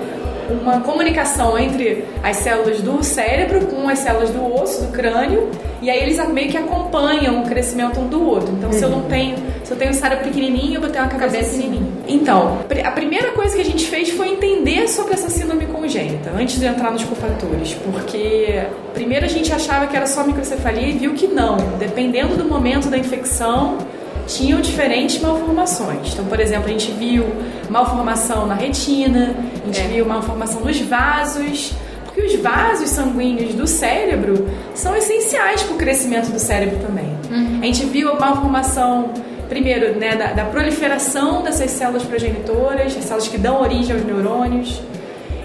uma 0.50 0.82
comunicação 0.82 1.58
entre 1.58 2.06
as 2.24 2.38
células 2.38 2.82
do 2.82 3.04
cérebro 3.04 3.66
com 3.68 3.88
as 3.88 4.00
células 4.00 4.30
do 4.30 4.44
osso, 4.54 4.86
do 4.86 4.92
crânio, 4.92 5.50
e 5.82 5.90
aí 5.90 6.02
eles 6.02 6.18
meio 6.30 6.50
que 6.50 6.58
acompanham 6.58 7.44
o 7.44 7.46
crescimento 7.46 8.00
um 8.00 8.08
do 8.08 8.26
outro. 8.26 8.52
Então, 8.54 8.72
se 8.72 8.82
eu 8.82 8.90
não 8.90 9.04
tenho, 9.04 9.36
se 9.64 9.72
eu 9.72 9.78
tenho 9.78 9.92
um 9.92 9.94
cérebro 9.94 10.26
pequenininho, 10.26 10.76
eu 10.76 10.82
vou 10.82 10.90
ter 10.90 11.00
uma 11.00 11.08
cabeça, 11.08 11.36
Cabeça 11.36 11.58
pequenininha. 11.58 11.87
Então, 12.08 12.60
a 12.86 12.92
primeira 12.92 13.32
coisa 13.32 13.56
que 13.56 13.62
a 13.62 13.66
gente 13.66 13.86
fez 13.88 14.10
foi 14.10 14.30
entender 14.30 14.88
sobre 14.88 15.14
essa 15.14 15.30
síndrome 15.30 15.66
congênita, 15.66 16.32
antes 16.36 16.60
de 16.60 16.66
entrar 16.66 16.92
nos 16.92 17.04
cofatores, 17.04 17.74
porque 17.74 18.64
primeiro 18.94 19.26
a 19.26 19.30
gente 19.30 19.52
achava 19.52 19.88
que 19.88 19.96
era 19.96 20.06
só 20.08 20.24
microcefalia 20.24 20.88
e 20.88 20.94
viu 20.94 21.14
que 21.14 21.28
não. 21.28 21.58
Dependendo 21.78 22.36
do 22.38 22.46
momento 22.46 22.90
da 22.90 22.98
infecção, 22.98 23.78
tinham 24.26 24.60
diferentes 24.62 25.22
malformações. 25.22 26.14
Então, 26.14 26.26
por 26.26 26.40
exemplo, 26.40 26.66
a 26.68 26.72
gente 26.72 26.92
viu 26.92 27.26
malformação 27.70 28.46
na 28.46 28.56
retina, 28.56 29.36
a 29.64 29.66
gente 29.68 29.80
É. 29.82 29.88
viu 29.88 30.06
malformação 30.06 30.62
nos 30.62 30.80
vasos, 30.82 31.74
porque 32.06 32.22
os 32.22 32.36
vasos 32.36 32.90
sanguíneos 32.90 33.54
do 33.54 33.68
cérebro 33.68 34.48
são 34.74 34.96
essenciais 34.96 35.62
para 35.64 35.76
o 35.76 35.78
crescimento 35.78 36.30
do 36.32 36.40
cérebro 36.40 36.80
também. 36.80 37.16
A 37.62 37.66
gente 37.66 37.86
viu 37.86 38.10
a 38.12 38.20
malformação, 38.20 39.12
primeiro, 39.50 39.96
né, 39.96 40.16
da, 40.16 40.34
da 40.34 40.46
proliferação 40.46 41.42
dessas 41.42 41.72
células 41.72 42.04
progenitoras, 42.04 42.96
as 42.98 43.04
células 43.04 43.28
que 43.28 43.38
dão 43.38 43.62
origem 43.62 43.96
aos 43.96 44.06
neurônios. 44.06 44.82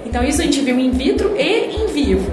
Então, 0.04 0.22
isso 0.22 0.40
a 0.40 0.44
gente 0.44 0.60
viu 0.60 0.78
in 0.78 0.90
vitro 0.90 1.34
e 1.36 1.76
em 1.76 1.86
vivo. 1.86 2.30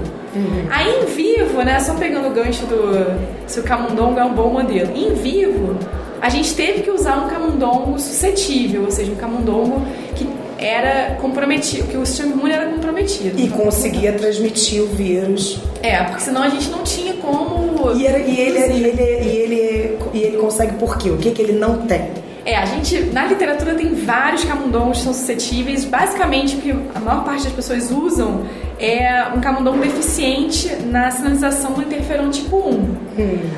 Aí, 0.70 1.02
em 1.02 1.06
vivo, 1.06 1.62
né, 1.62 1.80
só 1.80 1.94
pegando 1.94 2.28
o 2.28 2.30
gancho 2.30 2.64
do 2.66 3.20
se 3.46 3.58
o 3.58 3.62
camundongo 3.62 4.18
é 4.18 4.24
um 4.24 4.32
bom 4.32 4.50
modelo. 4.50 4.94
Em 4.94 5.14
vivo, 5.14 5.76
a 6.20 6.28
gente 6.28 6.54
teve 6.54 6.82
que 6.82 6.90
usar 6.90 7.16
um 7.24 7.28
camundongo 7.28 7.98
suscetível, 7.98 8.84
ou 8.84 8.90
seja, 8.90 9.10
um 9.10 9.16
camundongo 9.16 9.82
que 10.14 10.28
era 10.58 11.16
comprometido, 11.20 11.88
que 11.88 11.96
o 11.96 12.04
sistema 12.04 12.32
imune 12.32 12.52
era 12.52 12.66
comprometido. 12.66 13.40
E 13.40 13.48
conseguia 13.48 14.12
transmitir 14.12 14.82
o 14.82 14.86
vírus. 14.86 15.58
É, 15.82 16.04
porque 16.04 16.20
senão 16.20 16.42
a 16.42 16.48
gente 16.48 16.68
não 16.68 16.82
tinha 16.84 17.14
como. 17.14 17.59
E, 17.96 18.06
era- 18.06 18.18
e 18.18 18.40
ele, 18.40 18.58
e, 18.58 18.84
ele, 18.84 19.02
e, 19.02 19.36
ele, 19.36 19.98
e 20.14 20.22
ele 20.22 20.36
consegue 20.36 20.74
por 20.76 20.96
quê? 20.98 21.10
O 21.10 21.16
que, 21.16 21.30
que 21.30 21.42
ele 21.42 21.52
não 21.52 21.86
tem? 21.86 22.02
É, 22.44 22.56
a 22.56 22.64
gente, 22.64 22.98
na 23.12 23.26
literatura 23.26 23.74
tem 23.74 23.94
vários 23.94 24.44
camundongos 24.44 24.98
que 24.98 25.04
são 25.04 25.12
suscetíveis. 25.12 25.84
Basicamente, 25.84 26.56
o 26.56 26.60
que 26.60 26.70
a 26.94 27.00
maior 27.00 27.22
parte 27.22 27.44
das 27.44 27.52
pessoas 27.52 27.90
usam 27.90 28.46
é 28.78 29.24
um 29.36 29.40
camundongo 29.42 29.78
deficiente 29.78 30.74
na 30.86 31.10
sinalização 31.10 31.72
do 31.72 31.82
interferon 31.82 32.30
tipo 32.30 32.56
1. 32.56 32.94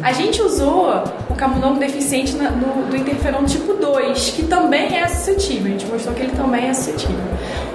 A 0.02 0.12
gente 0.12 0.42
usou 0.42 0.92
o 1.30 1.34
camundongo 1.36 1.78
deficiente 1.78 2.34
na- 2.34 2.50
no- 2.50 2.86
do 2.90 2.96
interferon 2.96 3.44
tipo 3.44 3.74
2, 3.74 4.30
que 4.30 4.42
também 4.44 4.96
é 4.98 5.06
suscetível. 5.06 5.66
A 5.66 5.70
gente 5.78 5.86
mostrou 5.86 6.14
que 6.14 6.22
ele 6.22 6.32
também 6.32 6.68
é 6.68 6.74
suscetível. 6.74 7.20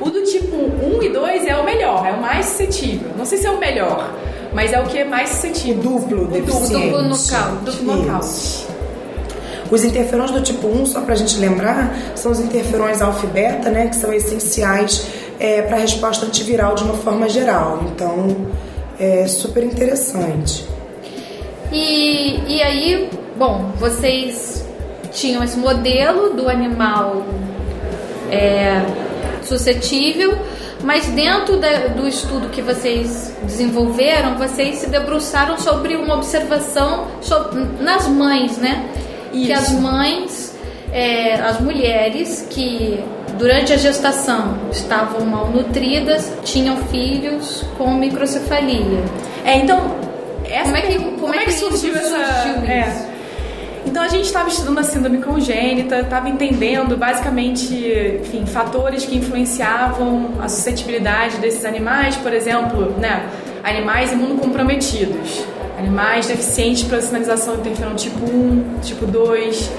O 0.01 0.09
do 0.09 0.23
tipo 0.23 0.55
1 0.57 1.01
e 1.01 1.09
2 1.09 1.47
é 1.47 1.55
o 1.55 1.63
melhor, 1.63 2.05
é 2.05 2.11
o 2.11 2.19
mais 2.21 2.47
suscetível. 2.47 3.11
Não 3.17 3.23
sei 3.23 3.37
se 3.37 3.47
é 3.47 3.51
o 3.51 3.57
melhor, 3.59 4.11
mas 4.53 4.73
é 4.73 4.79
o 4.81 4.83
que 4.83 4.97
é 4.97 5.05
mais 5.05 5.29
suscetível. 5.29 5.81
Duplo 5.81 6.23
O 6.25 6.27
deficiente. 6.27 6.73
duplo 6.73 7.01
nocaute. 7.03 7.63
Duplo 7.63 7.95
nocaute. 7.95 8.66
Os 9.71 9.83
interferons 9.83 10.31
do 10.31 10.41
tipo 10.41 10.67
1, 10.67 10.85
só 10.85 11.01
pra 11.01 11.15
gente 11.15 11.37
lembrar, 11.37 11.93
são 12.15 12.31
os 12.31 12.39
interferons 12.39 13.01
alfa 13.01 13.25
e 13.25 13.29
beta, 13.29 13.69
né, 13.69 13.87
que 13.87 13.95
são 13.95 14.13
essenciais 14.13 15.05
para 15.67 15.75
a 15.77 15.79
resposta 15.79 16.25
antiviral 16.25 16.73
de 16.75 16.83
uma 16.83 16.93
forma 16.95 17.27
geral. 17.29 17.79
Então, 17.93 18.35
é 18.99 19.27
super 19.27 19.63
interessante. 19.63 20.65
E, 21.71 22.39
e 22.47 22.61
aí, 22.61 23.09
bom, 23.37 23.71
vocês 23.77 24.65
tinham 25.11 25.43
esse 25.43 25.57
modelo 25.57 26.33
do 26.33 26.47
animal 26.49 27.23
é, 28.31 28.81
suscetível, 29.43 30.37
mas 30.83 31.07
dentro 31.07 31.57
da- 31.57 31.87
do 31.87 32.07
estudo 32.07 32.49
que 32.49 32.61
vocês 32.61 33.33
desenvolveram, 33.43 34.37
vocês 34.37 34.77
se 34.77 34.89
debruçaram 34.89 35.57
sobre 35.57 35.95
uma 35.95 36.15
observação 36.15 37.07
so- 37.21 37.49
nas 37.79 38.07
mães, 38.07 38.57
né? 38.57 38.85
Que 39.45 39.51
Isso. 39.51 39.61
as 39.61 39.71
mães, 39.73 40.55
é, 40.91 41.35
as 41.35 41.59
mulheres 41.59 42.45
que 42.49 43.03
durante 43.37 43.71
a 43.73 43.77
gestação 43.77 44.57
estavam 44.71 45.25
malnutridas, 45.25 46.31
tinham 46.43 46.77
filhos 46.85 47.63
com 47.77 47.93
microcefalia. 47.93 49.03
É, 49.45 49.57
então. 49.57 49.95
Essa 50.49 50.63
Como 50.63 50.77
é 50.77 50.81
que- 50.81 50.87
pergunta- 50.87 51.21
como 51.21 51.35
é 51.35 51.39
que 51.43 51.51
surgiu 51.51 51.93
isso 51.93 52.15
essa. 52.15 52.41
surgiu 52.43 52.71
é. 52.71 52.87
isso? 52.87 53.05
Então 53.85 54.01
a 54.03 54.07
gente 54.07 54.25
estava 54.25 54.47
estudando 54.49 54.79
a 54.79 54.83
síndrome 54.83 55.17
congênita, 55.19 55.99
estava 55.99 56.29
entendendo 56.29 56.95
basicamente, 56.97 58.19
enfim, 58.21 58.45
fatores 58.45 59.05
que 59.05 59.17
influenciavam 59.17 60.31
a 60.41 60.47
suscetibilidade 60.49 61.37
desses 61.37 61.63
animais, 61.65 62.15
por 62.17 62.33
exemplo, 62.33 62.93
né, 62.97 63.25
animais 63.63 64.11
imunocomprometidos, 64.11 65.43
animais 65.77 66.27
deficientes 66.27 66.83
para 66.83 67.01
sinalização 67.01 67.55
de 67.55 67.61
interferon 67.61 67.95
tipo 67.95 68.25
1, 68.25 68.79
tipo 68.81 69.05
2. 69.05 69.71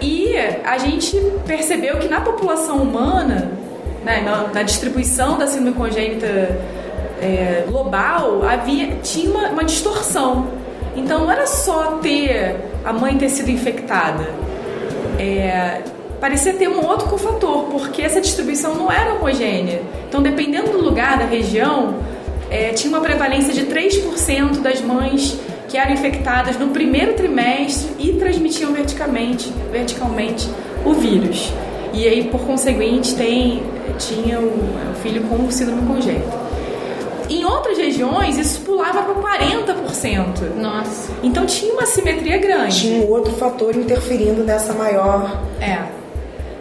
E 0.00 0.34
a 0.64 0.78
gente 0.78 1.16
percebeu 1.46 1.98
que 1.98 2.08
na 2.08 2.20
população 2.20 2.78
humana, 2.78 3.50
né, 4.04 4.22
na, 4.24 4.48
na 4.48 4.62
distribuição 4.62 5.36
da 5.36 5.46
síndrome 5.46 5.76
congênita 5.76 6.26
é, 7.20 7.64
global, 7.68 8.42
havia, 8.48 8.96
tinha 9.02 9.30
uma, 9.30 9.48
uma 9.48 9.64
distorção. 9.64 10.48
Então 10.96 11.20
não 11.20 11.30
era 11.30 11.46
só 11.46 11.98
ter 11.98 12.56
a 12.84 12.92
mãe 12.92 13.16
ter 13.16 13.28
sido 13.28 13.50
infectada. 13.50 14.26
É, 15.18 15.82
parecia 16.20 16.52
ter 16.52 16.68
um 16.68 16.86
outro 16.86 17.08
cofator, 17.08 17.64
porque 17.64 18.02
essa 18.02 18.20
distribuição 18.20 18.74
não 18.74 18.90
era 18.90 19.14
homogênea. 19.14 19.82
Então, 20.08 20.22
dependendo 20.22 20.72
do 20.72 20.80
lugar, 20.80 21.18
da 21.18 21.24
região, 21.24 21.94
é, 22.50 22.72
tinha 22.72 22.92
uma 22.92 23.00
prevalência 23.00 23.54
de 23.54 23.64
3% 23.66 24.60
das 24.60 24.80
mães 24.80 25.38
que 25.68 25.78
eram 25.78 25.92
infectadas 25.92 26.58
no 26.58 26.68
primeiro 26.68 27.14
trimestre 27.14 27.92
e 27.98 28.12
transmitiam 28.14 28.72
verticalmente, 28.72 29.52
verticalmente 29.70 30.50
o 30.84 30.92
vírus. 30.92 31.52
E 31.92 32.06
aí, 32.06 32.24
por 32.24 32.40
conseguinte, 32.40 33.14
tem, 33.14 33.62
tinha 33.98 34.40
o, 34.40 34.46
o 34.46 34.94
filho 35.00 35.22
com 35.22 35.50
síndrome 35.50 35.86
congênita. 35.86 36.50
Em 37.28 37.44
outras 37.44 37.78
regiões, 37.78 38.36
isso 38.36 38.62
pulava 38.62 39.02
para 39.02 39.38
40%. 39.38 40.56
Nossa. 40.56 41.12
Então 41.22 41.46
tinha 41.46 41.72
uma 41.72 41.86
simetria 41.86 42.38
grande. 42.38 42.80
Tinha 42.80 43.04
um 43.04 43.08
outro 43.08 43.32
fator 43.34 43.76
interferindo 43.76 44.42
nessa 44.42 44.72
maior. 44.72 45.40
É. 45.60 45.78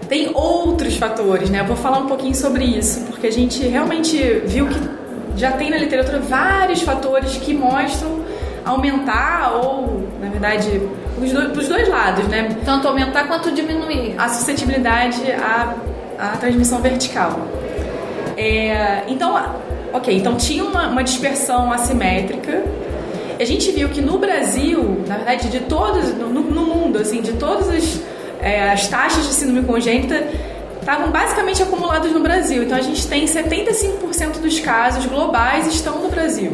Tem 0.08 0.29
outros 0.31 0.96
fatores, 0.96 1.50
né? 1.50 1.62
Eu 1.62 1.65
vou 1.65 1.75
falar 1.75 1.98
um 1.98 2.08
pouquinho 2.08 2.36
sobre 2.36 2.65
isso, 2.65 3.01
porque 3.08 3.27
a 3.27 3.31
gente 3.31 3.65
realmente 3.67 4.17
viu 4.46 4.67
que 4.67 4.99
já 5.39 5.53
tem 5.53 5.69
na 5.69 5.77
literatura 5.77 6.19
vários 6.19 6.81
fatores 6.81 7.38
que 7.38 7.53
mostram 7.53 8.24
aumentar 8.65 9.53
ou, 9.63 10.08
na 10.22 10.29
verdade, 10.29 10.81
os 11.17 11.31
dois, 11.31 11.58
os 11.58 11.67
dois 11.67 11.88
lados, 11.88 12.27
né? 12.27 12.58
Tanto 12.65 12.88
aumentar 12.88 13.25
quanto 13.27 13.51
diminuir. 13.51 14.15
A 14.17 14.27
suscetibilidade 14.27 15.31
à, 15.31 15.75
à 16.19 16.38
transmissão 16.38 16.79
vertical. 16.81 17.39
É, 18.38 19.03
então, 19.08 19.34
ok, 19.93 20.15
então 20.15 20.36
tinha 20.36 20.63
uma, 20.63 20.88
uma 20.88 21.03
dispersão 21.03 21.72
assimétrica. 21.72 22.63
A 23.39 23.43
gente 23.46 23.72
viu 23.72 23.88
que 23.89 24.01
no 24.01 24.17
Brasil, 24.17 25.03
na 25.08 25.15
verdade, 25.15 25.48
de 25.48 25.62
todos, 25.62 26.13
no, 26.13 26.29
no 26.29 26.62
mundo, 26.65 27.00
assim, 27.00 27.22
de 27.22 27.34
todas 27.34 27.69
as, 27.69 28.01
é, 28.41 28.72
as 28.72 28.88
taxas 28.89 29.25
de 29.25 29.34
síndrome 29.34 29.65
congênita 29.65 30.27
estavam 30.89 31.12
basicamente 31.12 31.62
acumuladas 31.62 32.12
no 32.12 32.19
Brasil. 32.19 32.63
Então 32.63 32.77
a 32.77 32.81
gente 32.81 33.05
tem 33.08 33.25
75% 33.25 34.39
dos 34.41 34.60
casos 34.60 35.05
globais 35.05 35.67
estão 35.67 36.00
no 36.00 36.10
Brasil. 36.10 36.51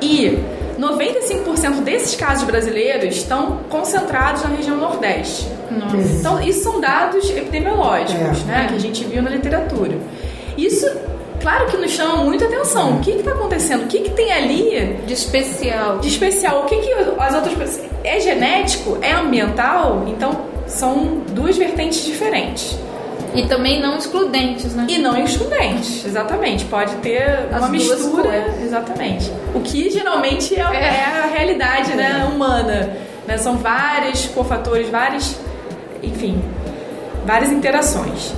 E 0.00 0.38
95% 0.78 1.80
desses 1.82 2.14
casos 2.14 2.44
brasileiros 2.44 3.16
estão 3.16 3.60
concentrados 3.68 4.42
na 4.42 4.50
região 4.50 4.76
Nordeste. 4.76 5.48
Nossa. 5.70 5.96
Então, 5.96 6.40
isso 6.42 6.62
são 6.62 6.80
dados 6.80 7.28
epidemiológicos, 7.30 8.40
É. 8.42 8.44
né, 8.46 8.66
que 8.68 8.76
a 8.76 8.78
gente 8.78 9.04
viu 9.04 9.20
na 9.22 9.30
literatura. 9.30 9.96
Isso, 10.56 10.88
claro 11.40 11.66
que 11.66 11.76
nos 11.76 11.90
chama 11.90 12.18
muita 12.18 12.44
atenção. 12.44 12.92
O 12.96 13.00
que 13.00 13.10
está 13.10 13.32
acontecendo? 13.32 13.84
O 13.84 13.86
que, 13.88 14.00
que 14.00 14.10
tem 14.10 14.32
ali 14.32 14.96
De 15.06 15.14
especial. 15.14 15.98
de 15.98 16.08
especial? 16.08 16.60
O 16.60 16.64
que, 16.66 16.76
que 16.76 16.92
as 17.18 17.34
outras 17.34 17.54
pessoas. 17.54 17.86
É 18.04 18.20
genético? 18.20 18.98
É 19.02 19.12
ambiental? 19.12 20.04
Então, 20.06 20.30
são 20.66 21.22
duas 21.32 21.56
vertentes 21.56 22.04
diferentes. 22.04 22.78
E 23.34 23.46
também 23.46 23.80
não 23.80 23.96
excludentes, 23.98 24.74
né? 24.74 24.86
E 24.88 24.98
não 24.98 25.16
excludentes, 25.22 26.04
exatamente. 26.04 26.64
Pode 26.64 26.94
ter 26.96 27.48
As 27.52 27.58
uma 27.60 27.68
mistura. 27.68 28.22
coisas. 28.22 28.62
Exatamente. 28.62 29.30
O 29.54 29.60
que 29.60 29.90
geralmente 29.90 30.54
é, 30.54 30.60
É. 30.60 30.84
é 30.84 31.22
a 31.24 31.26
realidade 31.26 31.94
né, 31.94 32.28
humana. 32.32 32.90
né? 33.26 33.36
São 33.38 33.56
vários 33.58 34.26
cofatores, 34.26 34.88
vários. 34.88 35.36
Enfim, 36.02 36.42
várias 37.26 37.50
interações. 37.52 38.32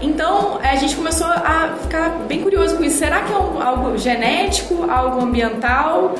Então 0.00 0.58
a 0.62 0.76
gente 0.76 0.94
começou 0.94 1.26
a 1.26 1.74
ficar 1.82 2.10
bem 2.28 2.42
curioso 2.42 2.76
com 2.76 2.84
isso. 2.84 2.98
Será 2.98 3.22
que 3.22 3.32
é 3.32 3.36
um- 3.36 3.60
algo 3.60 3.96
genético, 3.98 4.88
algo 4.90 5.20
ambiental? 5.22 6.14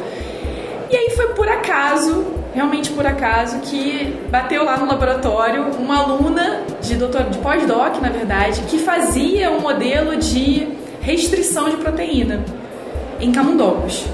E 0.91 0.97
aí 0.97 1.11
foi 1.11 1.29
por 1.29 1.49
acaso, 1.49 2.25
realmente 2.55 2.91
por 2.93 3.05
acaso, 3.07 3.59
que 3.61 4.17
bateu 4.31 4.65
lá 4.65 4.77
no 4.77 4.87
laboratório 4.87 5.65
uma 5.79 5.99
aluna 5.99 6.63
de 6.81 6.95
doutor, 6.95 7.25
de 7.25 7.39
pós-doc, 7.39 8.01
na 8.01 8.09
verdade, 8.09 8.61
que 8.69 8.79
fazia 8.79 9.51
um 9.51 9.61
modelo 9.61 10.17
de 10.17 10.69
restrição 11.01 11.69
de 11.69 11.77
proteína 11.77 12.45
em 13.21 13.33
camundongos. 13.33 14.05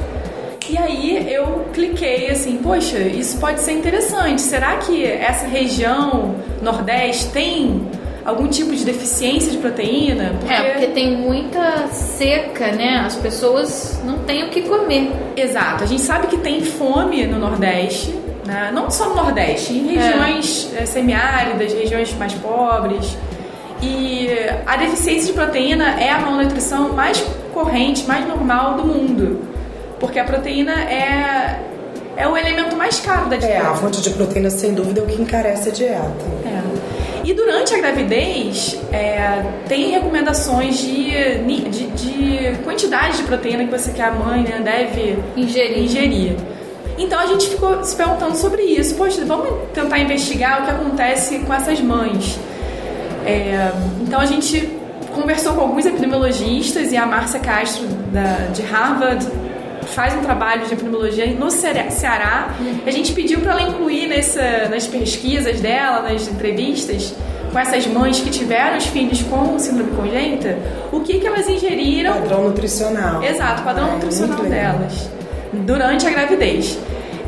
E 0.68 0.78
aí 0.78 1.32
eu 1.32 1.66
cliquei 1.74 2.30
assim, 2.30 2.58
poxa, 2.58 2.98
isso 2.98 3.38
pode 3.38 3.60
ser 3.60 3.72
interessante. 3.72 4.40
Será 4.40 4.76
que 4.76 5.04
essa 5.04 5.46
região 5.46 6.36
Nordeste 6.62 7.28
tem 7.32 7.88
algum 8.24 8.46
tipo 8.46 8.74
de 8.74 8.84
deficiência 8.84 9.50
de 9.50 9.58
proteína? 9.58 10.32
É, 10.48 10.70
porque 10.70 10.86
tem 10.88 11.16
muita 11.16 11.88
seca, 11.88 12.70
né? 12.70 13.02
As 13.04 13.16
pessoas 13.16 14.00
não 14.04 14.18
têm 14.20 14.44
o 14.44 14.50
que 14.50 14.62
comer. 14.62 15.10
Exato. 15.36 15.82
A 15.82 15.86
gente 15.86 16.02
sabe 16.02 16.28
que 16.28 16.36
tem 16.36 16.62
fome 16.62 17.26
no 17.26 17.38
Nordeste, 17.40 18.14
né? 18.50 18.70
não 18.72 18.90
só 18.90 19.08
no 19.08 19.14
Nordeste, 19.14 19.72
em 19.72 19.86
regiões 19.94 20.70
eh, 20.76 20.84
semiáridas, 20.86 21.72
regiões 21.72 22.12
mais 22.14 22.34
pobres. 22.34 23.16
E 23.82 24.28
a 24.66 24.76
deficiência 24.76 25.28
de 25.28 25.32
proteína 25.32 25.98
é 26.00 26.10
a 26.10 26.18
malnutrição 26.18 26.92
mais 26.92 27.18
corrente, 27.54 28.04
mais 28.06 28.26
normal 28.28 28.74
do 28.74 28.84
mundo. 28.84 29.40
Porque 29.98 30.18
a 30.18 30.24
proteína 30.24 30.72
é, 30.82 31.60
é 32.16 32.28
o 32.28 32.36
elemento 32.36 32.76
mais 32.76 33.00
caro 33.00 33.28
da 33.30 33.36
É, 33.36 33.38
dieta. 33.38 33.68
a 33.70 33.74
fonte 33.74 34.02
de 34.02 34.10
proteína, 34.10 34.50
sem 34.50 34.74
dúvida, 34.74 35.00
é 35.00 35.02
o 35.02 35.06
que 35.06 35.20
encarece 35.22 35.70
a 35.70 35.72
dieta. 35.72 36.24
É. 36.44 36.60
E 37.24 37.32
durante 37.34 37.74
a 37.74 37.78
gravidez, 37.78 38.78
é, 38.92 39.42
tem 39.68 39.90
recomendações 39.90 40.78
de, 40.78 41.10
de, 41.38 41.86
de 41.86 42.58
quantidade 42.64 43.18
de 43.18 43.22
proteína 43.24 43.64
que 43.64 43.70
você 43.70 43.92
que 43.92 44.02
a 44.02 44.10
mãe 44.10 44.42
né, 44.42 44.60
deve 44.62 45.18
Ingerir. 45.36 45.78
ingerir. 45.84 46.36
Então 46.98 47.18
a 47.18 47.26
gente 47.26 47.48
ficou 47.48 47.82
se 47.84 47.96
perguntando 47.96 48.36
sobre 48.36 48.62
isso. 48.62 48.94
Poxa, 48.94 49.24
vamos 49.24 49.48
tentar 49.72 49.98
investigar 49.98 50.62
o 50.62 50.64
que 50.64 50.70
acontece 50.70 51.38
com 51.40 51.54
essas 51.54 51.80
mães. 51.80 52.38
É, 53.24 53.72
então 54.00 54.20
a 54.20 54.26
gente 54.26 54.78
conversou 55.12 55.54
com 55.54 55.62
alguns 55.62 55.86
epidemiologistas 55.86 56.92
e 56.92 56.96
a 56.96 57.04
Márcia 57.06 57.40
Castro 57.40 57.86
da, 58.12 58.48
de 58.52 58.62
Harvard 58.62 59.26
faz 59.86 60.14
um 60.14 60.20
trabalho 60.20 60.66
de 60.66 60.74
epidemiologia 60.74 61.26
no 61.34 61.50
Ceará. 61.50 62.54
A 62.86 62.90
gente 62.90 63.12
pediu 63.12 63.40
para 63.40 63.52
ela 63.52 63.62
incluir 63.62 64.06
nessa, 64.06 64.68
nas 64.68 64.86
pesquisas 64.86 65.60
dela, 65.60 66.02
nas 66.02 66.28
entrevistas 66.28 67.14
com 67.52 67.58
essas 67.58 67.86
mães 67.86 68.20
que 68.20 68.30
tiveram 68.30 68.78
os 68.78 68.86
filhos 68.86 69.22
com 69.22 69.58
síndrome 69.58 69.90
congênita, 69.96 70.56
o 70.92 71.00
que, 71.00 71.18
que 71.18 71.26
elas 71.26 71.48
ingeriram 71.48 72.12
Padrão 72.12 72.44
nutricional. 72.44 73.22
Exato, 73.24 73.62
padrão 73.62 73.88
É, 73.88 73.92
nutricional 73.94 74.44
delas 74.44 75.10
durante 75.52 76.06
a 76.06 76.10
gravidez. 76.10 76.78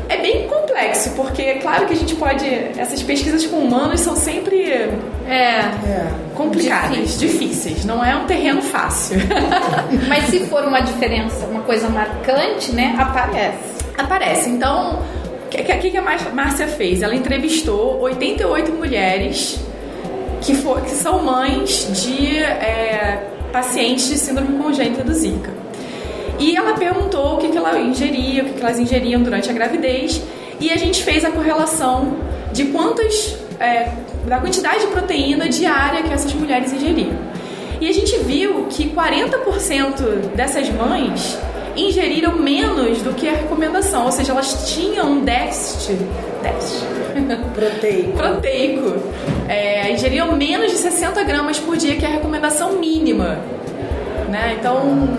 É 0.09 0.17
bem 0.17 0.47
complexo, 0.47 1.11
porque 1.15 1.41
é 1.41 1.53
claro 1.55 1.85
que 1.85 1.93
a 1.93 1.95
gente 1.95 2.13
pode. 2.15 2.45
Essas 2.77 3.01
pesquisas 3.01 3.45
com 3.45 3.57
humanos 3.57 4.01
são 4.01 4.15
sempre 4.15 4.63
É. 4.67 4.91
É. 5.29 6.07
complicadas, 6.35 7.17
difíceis. 7.17 7.85
Não 7.85 8.03
é 8.03 8.15
um 8.15 8.25
terreno 8.25 8.61
fácil. 8.61 9.17
Mas 10.07 10.25
se 10.25 10.41
for 10.41 10.63
uma 10.65 10.81
diferença, 10.81 11.45
uma 11.45 11.61
coisa 11.61 11.87
marcante, 11.89 12.71
né? 12.73 12.95
Aparece. 12.99 13.73
Aparece. 13.97 14.49
Então, 14.49 14.99
o 15.45 15.49
que, 15.49 15.63
que, 15.63 15.91
que 15.91 15.97
a 15.97 16.01
Márcia 16.01 16.67
fez? 16.67 17.01
Ela 17.01 17.15
entrevistou 17.15 17.99
88 18.01 18.71
mulheres 18.73 19.59
que, 20.41 20.53
for, 20.53 20.81
que 20.81 20.91
são 20.91 21.23
mães 21.23 21.87
de 22.03 22.37
é, 22.43 23.23
pacientes 23.51 24.09
de 24.09 24.17
síndrome 24.17 24.57
congênita 24.61 25.03
do 25.03 25.13
Zika. 25.13 25.62
E 26.43 26.57
ela 26.57 26.73
perguntou 26.73 27.35
o 27.35 27.37
que, 27.37 27.47
que 27.47 27.57
ela 27.57 27.79
ingeria, 27.79 28.43
o 28.43 28.45
que, 28.47 28.53
que 28.55 28.61
elas 28.61 28.77
ingeriam 28.77 29.23
durante 29.23 29.49
a 29.49 29.53
gravidez, 29.53 30.21
e 30.59 30.69
a 30.69 30.75
gente 30.75 31.01
fez 31.01 31.23
a 31.23 31.31
correlação 31.31 32.17
de 32.51 32.65
quantas. 32.65 33.37
é, 33.59 33.87
da 34.27 34.39
quantidade 34.39 34.81
de 34.81 34.87
proteína 34.87 35.47
diária 35.47 36.01
que 36.03 36.11
essas 36.13 36.33
mulheres 36.33 36.73
ingeriam. 36.73 37.11
E 37.79 37.87
a 37.87 37.93
gente 37.93 38.17
viu 38.19 38.67
que 38.69 38.89
40% 38.89 40.35
dessas 40.35 40.69
mães 40.69 41.37
ingeriram 41.75 42.37
menos 42.37 43.01
do 43.01 43.13
que 43.13 43.27
a 43.27 43.33
recomendação, 43.33 44.05
ou 44.05 44.11
seja, 44.11 44.31
elas 44.31 44.73
tinham 44.73 45.13
um 45.13 45.21
déficit, 45.23 45.97
déficit 46.41 46.85
Proteico. 47.53 48.11
proteico. 48.17 48.93
É, 49.47 49.91
ingeriam 49.91 50.31
menos 50.35 50.71
de 50.71 50.77
60 50.77 51.23
gramas 51.23 51.59
por 51.59 51.77
dia, 51.77 51.95
que 51.95 52.05
é 52.05 52.07
a 52.07 52.11
recomendação 52.11 52.73
mínima. 52.73 53.39
Né? 54.29 54.55
Então, 54.59 55.09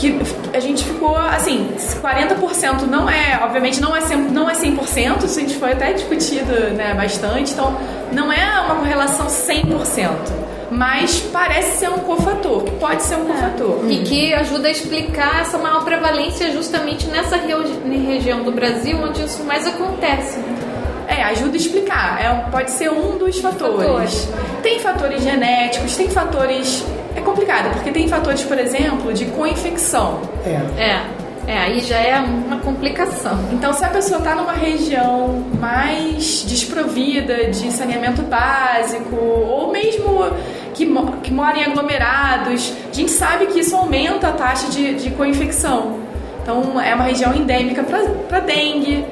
que 0.00 0.18
a 0.56 0.60
gente 0.60 0.82
ficou 0.82 1.14
assim, 1.16 1.68
40% 2.02 2.86
não 2.88 3.08
é, 3.08 3.38
obviamente 3.42 3.80
não 3.80 3.94
é 3.94 4.00
100%, 4.00 4.30
não 4.30 4.48
é 4.48 4.54
100%, 4.54 5.24
isso 5.24 5.38
a 5.38 5.42
gente 5.42 5.56
foi 5.56 5.72
até 5.72 5.92
discutido 5.92 6.52
né, 6.74 6.94
bastante, 6.94 7.52
então 7.52 7.76
não 8.10 8.32
é 8.32 8.60
uma 8.62 8.76
correlação 8.76 9.26
100%, 9.26 10.10
mas 10.70 11.20
parece 11.32 11.78
ser 11.78 11.90
um 11.90 11.98
cofator, 11.98 12.64
que 12.64 12.70
pode 12.72 13.02
ser 13.02 13.16
um 13.16 13.26
cofator. 13.26 13.84
E 13.90 13.98
que 14.02 14.32
ajuda 14.32 14.68
a 14.68 14.70
explicar 14.70 15.42
essa 15.42 15.58
maior 15.58 15.84
prevalência 15.84 16.50
justamente 16.50 17.06
nessa 17.08 17.36
região 17.36 18.42
do 18.42 18.52
Brasil 18.52 18.96
onde 19.02 19.22
isso 19.22 19.44
mais 19.44 19.66
acontece. 19.66 20.38
né? 20.38 20.59
É, 21.10 21.22
ajuda 21.24 21.54
a 21.54 21.56
explicar. 21.56 22.20
É, 22.22 22.50
pode 22.50 22.70
ser 22.70 22.90
um 22.90 23.18
dos 23.18 23.38
fatores. 23.40 23.84
Fatores. 23.86 24.28
Tem 24.62 24.78
fatores 24.78 25.22
genéticos, 25.22 25.96
tem 25.96 26.08
fatores. 26.08 26.84
É 27.16 27.20
complicado, 27.20 27.72
porque 27.74 27.90
tem 27.90 28.06
fatores, 28.08 28.42
por 28.42 28.58
exemplo, 28.58 29.12
de 29.12 29.24
co-infecção. 29.26 30.20
É. 30.46 30.80
É. 30.82 31.00
É, 31.48 31.58
aí 31.58 31.80
já 31.80 31.96
é 31.96 32.20
uma 32.20 32.58
complicação. 32.58 33.36
Então, 33.50 33.72
se 33.72 33.84
a 33.84 33.88
pessoa 33.88 34.18
está 34.18 34.36
numa 34.36 34.52
região 34.52 35.42
mais 35.58 36.44
desprovida 36.46 37.46
de 37.50 37.72
saneamento 37.72 38.22
básico, 38.22 39.16
ou 39.16 39.72
mesmo 39.72 40.30
que, 40.74 40.86
mo- 40.86 41.16
que 41.22 41.32
mora 41.32 41.58
em 41.58 41.64
aglomerados, 41.64 42.72
a 42.88 42.94
gente 42.94 43.10
sabe 43.10 43.46
que 43.46 43.58
isso 43.60 43.74
aumenta 43.74 44.28
a 44.28 44.32
taxa 44.32 44.68
de, 44.68 44.94
de 44.94 45.10
co-infecção. 45.10 45.98
Então, 46.42 46.80
é 46.80 46.94
uma 46.94 47.04
região 47.04 47.34
endêmica 47.34 47.82
para 47.82 48.40
dengue, 48.40 49.04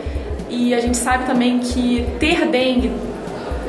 e 0.51 0.75
a 0.75 0.81
gente 0.81 0.97
sabe 0.97 1.25
também 1.25 1.59
que 1.59 2.07
ter 2.19 2.47
dengue 2.47 2.91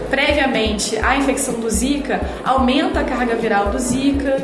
previamente 0.10 0.98
à 0.98 1.18
infecção 1.18 1.56
do 1.56 1.70
Zika 1.70 2.20
aumenta 2.44 3.00
a 3.00 3.04
carga 3.04 3.36
viral 3.36 3.68
do 3.70 3.78
Zika. 3.80 4.38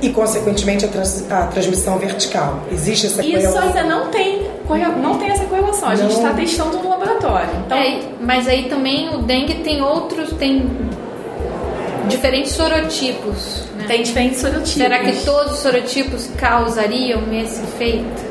E, 0.00 0.10
consequentemente, 0.10 0.84
a, 0.84 0.88
trans- 0.88 1.26
a 1.28 1.46
transmissão 1.48 1.98
vertical. 1.98 2.60
Existe 2.70 3.06
essa 3.06 3.20
Isso 3.20 3.32
correlação? 3.32 3.62
ainda 3.62 3.82
não 3.82 4.06
tem, 4.10 4.46
não 5.02 5.18
tem 5.18 5.28
essa 5.30 5.44
correlação. 5.46 5.88
A 5.88 5.96
gente 5.96 6.12
está 6.12 6.32
testando 6.34 6.76
no 6.78 6.88
laboratório. 6.88 7.48
Então, 7.66 7.76
É, 7.76 8.00
mas 8.20 8.46
aí 8.46 8.68
também 8.68 9.08
o 9.12 9.18
dengue 9.22 9.54
tem 9.56 9.82
outros, 9.82 10.30
tem 10.34 10.70
diferentes 12.08 12.52
sorotipos. 12.52 13.64
Né? 13.76 13.84
Tem 13.88 14.02
diferentes 14.02 14.40
sorotipos. 14.40 14.72
Será 14.74 14.98
que 15.00 15.24
todos 15.24 15.52
os 15.54 15.58
sorotipos 15.58 16.28
causariam 16.36 17.22
esse 17.32 17.60
efeito? 17.62 18.28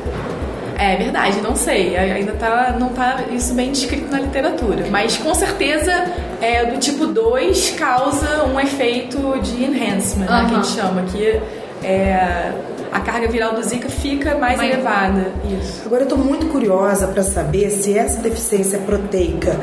É 0.78 0.96
verdade, 0.96 1.40
não 1.40 1.56
sei. 1.56 1.96
Ainda 1.96 2.32
tá, 2.32 2.76
não 2.78 2.90
tá 2.90 3.24
isso 3.32 3.52
bem 3.52 3.72
descrito 3.72 4.10
na 4.10 4.20
literatura. 4.20 4.86
Mas 4.90 5.16
com 5.16 5.34
certeza 5.34 5.92
é, 6.40 6.64
do 6.66 6.78
tipo 6.78 7.06
2 7.06 7.70
causa 7.70 8.44
um 8.44 8.60
efeito 8.60 9.40
de 9.40 9.64
enhancement, 9.64 10.26
né, 10.26 10.46
que 10.48 10.54
a 10.54 10.62
gente 10.62 10.68
chama, 10.68 11.02
que 11.02 11.40
é, 11.84 12.52
a 12.92 13.00
carga 13.00 13.28
viral 13.28 13.54
do 13.54 13.62
Zika 13.62 13.88
fica 13.88 14.36
mais 14.38 14.56
Mais 14.56 14.72
elevada. 14.72 15.32
Isso. 15.60 15.82
Agora 15.84 16.02
eu 16.02 16.08
estou 16.08 16.18
muito 16.18 16.46
curiosa 16.46 17.08
para 17.08 17.22
saber 17.22 17.70
se 17.70 17.98
essa 17.98 18.20
deficiência 18.20 18.78
proteica 18.78 19.58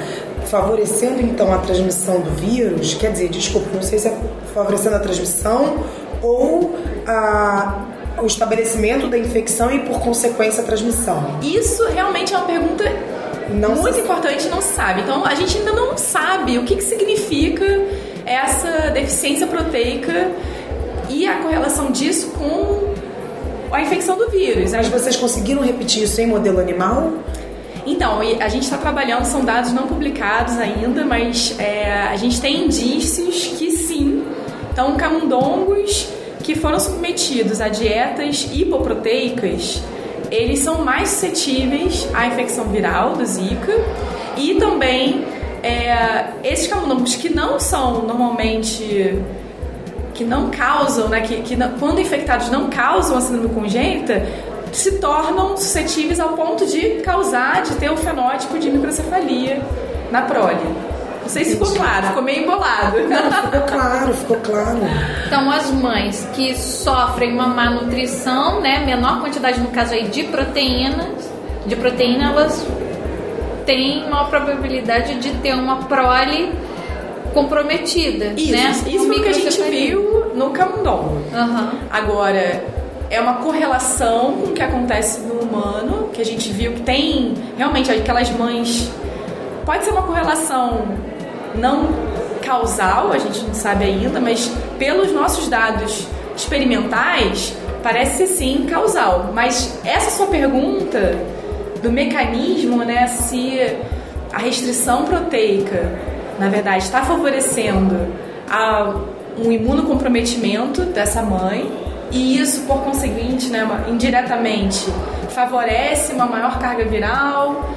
favorecendo 0.47 1.21
então 1.21 1.51
a 1.53 1.57
transmissão 1.57 2.19
do 2.19 2.29
vírus, 2.31 2.93
quer 2.93 3.11
dizer, 3.11 3.29
desculpa, 3.29 3.67
não 3.73 3.81
sei 3.81 3.97
se 3.99 4.07
é 4.07 4.17
favorecendo 4.53 4.95
a 4.95 4.99
transmissão 4.99 5.83
ou 6.21 6.77
a, 7.07 7.85
o 8.21 8.25
estabelecimento 8.25 9.07
da 9.07 9.17
infecção 9.17 9.71
e 9.71 9.79
por 9.79 9.99
consequência 9.99 10.63
a 10.63 10.65
transmissão. 10.65 11.39
Isso 11.41 11.85
realmente 11.89 12.33
é 12.33 12.37
uma 12.37 12.45
pergunta 12.45 12.83
Não 13.49 13.75
muito 13.75 13.95
se- 13.95 14.01
importante, 14.01 14.47
não 14.47 14.61
se 14.61 14.73
sabe. 14.73 15.01
Então 15.01 15.25
a 15.25 15.35
gente 15.35 15.57
ainda 15.57 15.73
não 15.73 15.97
sabe 15.97 16.57
o 16.57 16.63
que, 16.63 16.75
que 16.75 16.83
significa 16.83 17.65
essa 18.25 18.89
deficiência 18.91 19.45
proteica 19.47 20.31
e 21.09 21.27
a 21.27 21.35
correlação 21.39 21.91
disso 21.91 22.31
com 22.31 22.93
a 23.71 23.81
infecção 23.81 24.17
do 24.17 24.29
vírus. 24.29 24.71
Mas 24.71 24.87
vocês 24.87 25.15
conseguiram 25.15 25.61
repetir 25.61 26.03
isso 26.03 26.19
em 26.21 26.25
modelo 26.27 26.59
animal? 26.59 27.13
Então, 27.85 28.19
a 28.19 28.47
gente 28.47 28.63
está 28.63 28.77
trabalhando, 28.77 29.25
são 29.25 29.45
dados 29.45 29.71
não 29.71 29.83
publicados 29.85 30.57
ainda, 30.57 31.05
mas 31.05 31.55
é, 31.59 31.91
a 32.11 32.15
gente 32.15 32.41
tem 32.41 32.65
indícios 32.65 33.53
que 33.59 33.69
sim, 33.69 34.23
Então, 34.71 34.95
camundongos 34.97 36.09
que 36.45 36.53
foram 36.53 36.79
submetidos 36.79 37.59
a 37.59 37.67
dietas 37.67 38.47
hipoproteicas, 38.53 39.81
eles 40.29 40.59
são 40.59 40.85
mais 40.85 41.09
suscetíveis 41.09 42.07
à 42.13 42.27
infecção 42.27 42.65
viral 42.65 43.13
do 43.13 43.25
Zika 43.25 43.73
e 44.37 44.53
também 44.55 45.25
é, 45.63 46.27
esses 46.43 46.67
camundongos 46.67 47.15
que 47.15 47.33
não 47.33 47.59
são 47.59 48.03
normalmente 48.03 49.19
que 50.13 50.23
não 50.23 50.51
causam, 50.51 51.09
né, 51.09 51.21
que, 51.21 51.41
que 51.41 51.55
não, 51.55 51.71
quando 51.79 51.99
infectados 51.99 52.49
não 52.49 52.69
causam 52.69 53.17
a 53.17 53.21
síndrome 53.21 53.53
congênita, 53.53 54.25
se 54.71 54.99
tornam 54.99 55.57
suscetíveis 55.57 56.19
ao 56.19 56.33
ponto 56.33 56.65
de 56.67 57.01
causar, 57.01 57.63
de 57.63 57.75
ter 57.75 57.89
o 57.89 57.97
fenótipo 57.97 58.59
de 58.59 58.69
microcefalia 58.69 59.61
na 60.11 60.21
prole. 60.21 60.94
Não 61.25 61.29
sei 61.29 61.43
se 61.43 61.53
ficou 61.53 61.73
claro, 61.73 62.05
ficou 62.07 62.21
meio 62.21 62.43
embolado. 62.43 62.97
Não, 63.09 63.31
ficou 63.41 63.61
claro, 63.61 64.13
ficou 64.13 64.37
claro. 64.37 64.77
Então, 65.25 65.49
as 65.51 65.71
mães 65.71 66.29
que 66.35 66.55
sofrem 66.55 67.33
uma 67.33 67.47
má 67.47 67.71
nutrição, 67.71 68.61
né, 68.61 68.85
menor 68.85 69.21
quantidade, 69.21 69.59
no 69.59 69.69
caso 69.69 69.95
aí, 69.95 70.03
de 70.07 70.23
proteínas, 70.25 71.27
de 71.65 71.75
proteína, 71.75 72.29
elas 72.29 72.63
têm 73.65 74.07
maior 74.07 74.29
probabilidade 74.29 75.15
de 75.15 75.31
ter 75.37 75.55
uma 75.55 75.77
prole 75.77 76.53
comprometida, 77.33 78.25
Isso, 78.37 78.51
né? 78.51 78.71
isso 78.87 79.07
foi 79.07 79.17
o 79.19 79.23
que 79.23 79.29
a 79.29 79.33
gente 79.33 79.45
microcefalia. 79.45 79.87
viu 79.89 80.31
no 80.35 80.51
camundongo. 80.51 81.21
Aham. 81.33 81.71
Agora, 81.91 82.63
é 83.09 83.19
uma 83.19 83.33
correlação 83.35 84.33
com 84.33 84.51
o 84.51 84.53
que 84.53 84.61
acontece 84.61 85.21
no 85.21 85.39
humano, 85.41 86.09
que 86.13 86.21
a 86.21 86.25
gente 86.25 86.51
viu 86.51 86.73
que 86.73 86.81
tem 86.81 87.33
realmente 87.57 87.91
aquelas 87.91 88.29
mães. 88.29 88.91
Pode 89.65 89.83
ser 89.83 89.91
uma 89.91 90.03
correlação 90.03 90.81
não 91.57 91.89
causal, 92.43 93.11
a 93.11 93.17
gente 93.17 93.41
não 93.43 93.53
sabe 93.53 93.85
ainda, 93.85 94.19
mas 94.19 94.51
pelos 94.77 95.11
nossos 95.11 95.47
dados 95.47 96.07
experimentais, 96.35 97.55
parece 97.81 98.27
sim 98.27 98.65
causal. 98.69 99.31
Mas 99.33 99.79
essa 99.83 100.11
sua 100.11 100.27
pergunta 100.27 101.15
do 101.81 101.91
mecanismo, 101.91 102.83
né, 102.83 103.07
se 103.07 103.77
a 104.31 104.39
restrição 104.39 105.05
proteica, 105.05 105.91
na 106.39 106.49
verdade, 106.49 106.83
está 106.83 107.03
favorecendo 107.03 107.95
a, 108.49 108.93
um 109.37 109.51
imunocomprometimento 109.51 110.81
dessa 110.81 111.21
mãe 111.21 111.71
e 112.11 112.39
isso, 112.39 112.61
por 112.65 112.83
conseguinte, 112.83 113.49
né, 113.49 113.67
indiretamente, 113.87 114.87
favorece 115.29 116.13
uma 116.13 116.25
maior 116.25 116.59
carga 116.59 116.85
viral 116.85 117.69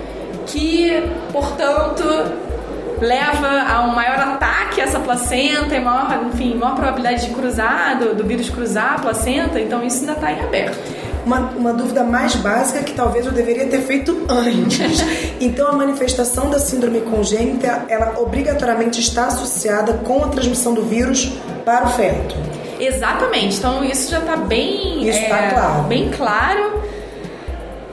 que, 0.46 1.02
portanto, 1.32 2.04
leva 3.00 3.62
a 3.68 3.82
um 3.82 3.94
maior 3.94 4.18
ataque 4.18 4.80
a 4.80 4.84
essa 4.84 5.00
placenta 5.00 5.74
e 5.74 5.80
maior, 5.80 6.26
enfim, 6.26 6.54
maior 6.54 6.74
probabilidade 6.74 7.26
de 7.26 7.34
cruzar, 7.34 7.98
do, 7.98 8.14
do 8.14 8.24
vírus 8.24 8.50
cruzar 8.50 8.94
a 8.94 8.98
placenta, 8.98 9.60
então 9.60 9.84
isso 9.84 10.00
ainda 10.00 10.12
está 10.12 10.32
em 10.32 10.40
aberto. 10.40 10.78
Uma, 11.24 11.40
uma 11.56 11.72
dúvida 11.72 12.04
mais 12.04 12.36
básica 12.36 12.82
que 12.82 12.94
talvez 12.94 13.26
eu 13.26 13.32
deveria 13.32 13.66
ter 13.66 13.80
feito 13.82 14.26
antes. 14.28 15.02
Então, 15.40 15.68
a 15.68 15.72
manifestação 15.72 16.50
da 16.50 16.58
síndrome 16.58 17.00
congênita, 17.00 17.84
ela 17.88 18.18
obrigatoriamente 18.18 18.98
está 18.98 19.26
associada 19.26 19.92
com 19.98 20.24
a 20.24 20.28
transmissão 20.28 20.74
do 20.74 20.82
vírus 20.82 21.32
para 21.64 21.86
o 21.86 21.90
feto. 21.90 22.34
Exatamente. 22.80 23.58
Então 23.58 23.84
isso 23.84 24.10
já 24.10 24.20
está 24.20 24.36
bem, 24.36 25.08
Isso 25.08 25.28
tá 25.28 25.36
é, 25.36 25.50
claro. 25.50 25.82
bem 25.84 26.10
claro. 26.10 26.82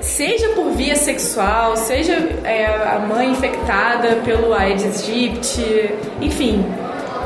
Seja 0.05 0.49
por 0.49 0.71
via 0.71 0.95
sexual, 0.95 1.75
seja 1.75 2.13
é, 2.43 2.65
a 2.65 2.99
mãe 2.99 3.31
infectada 3.31 4.15
pelo 4.23 4.53
Aedes 4.53 5.03
aegypti, 5.09 5.93
enfim. 6.21 6.63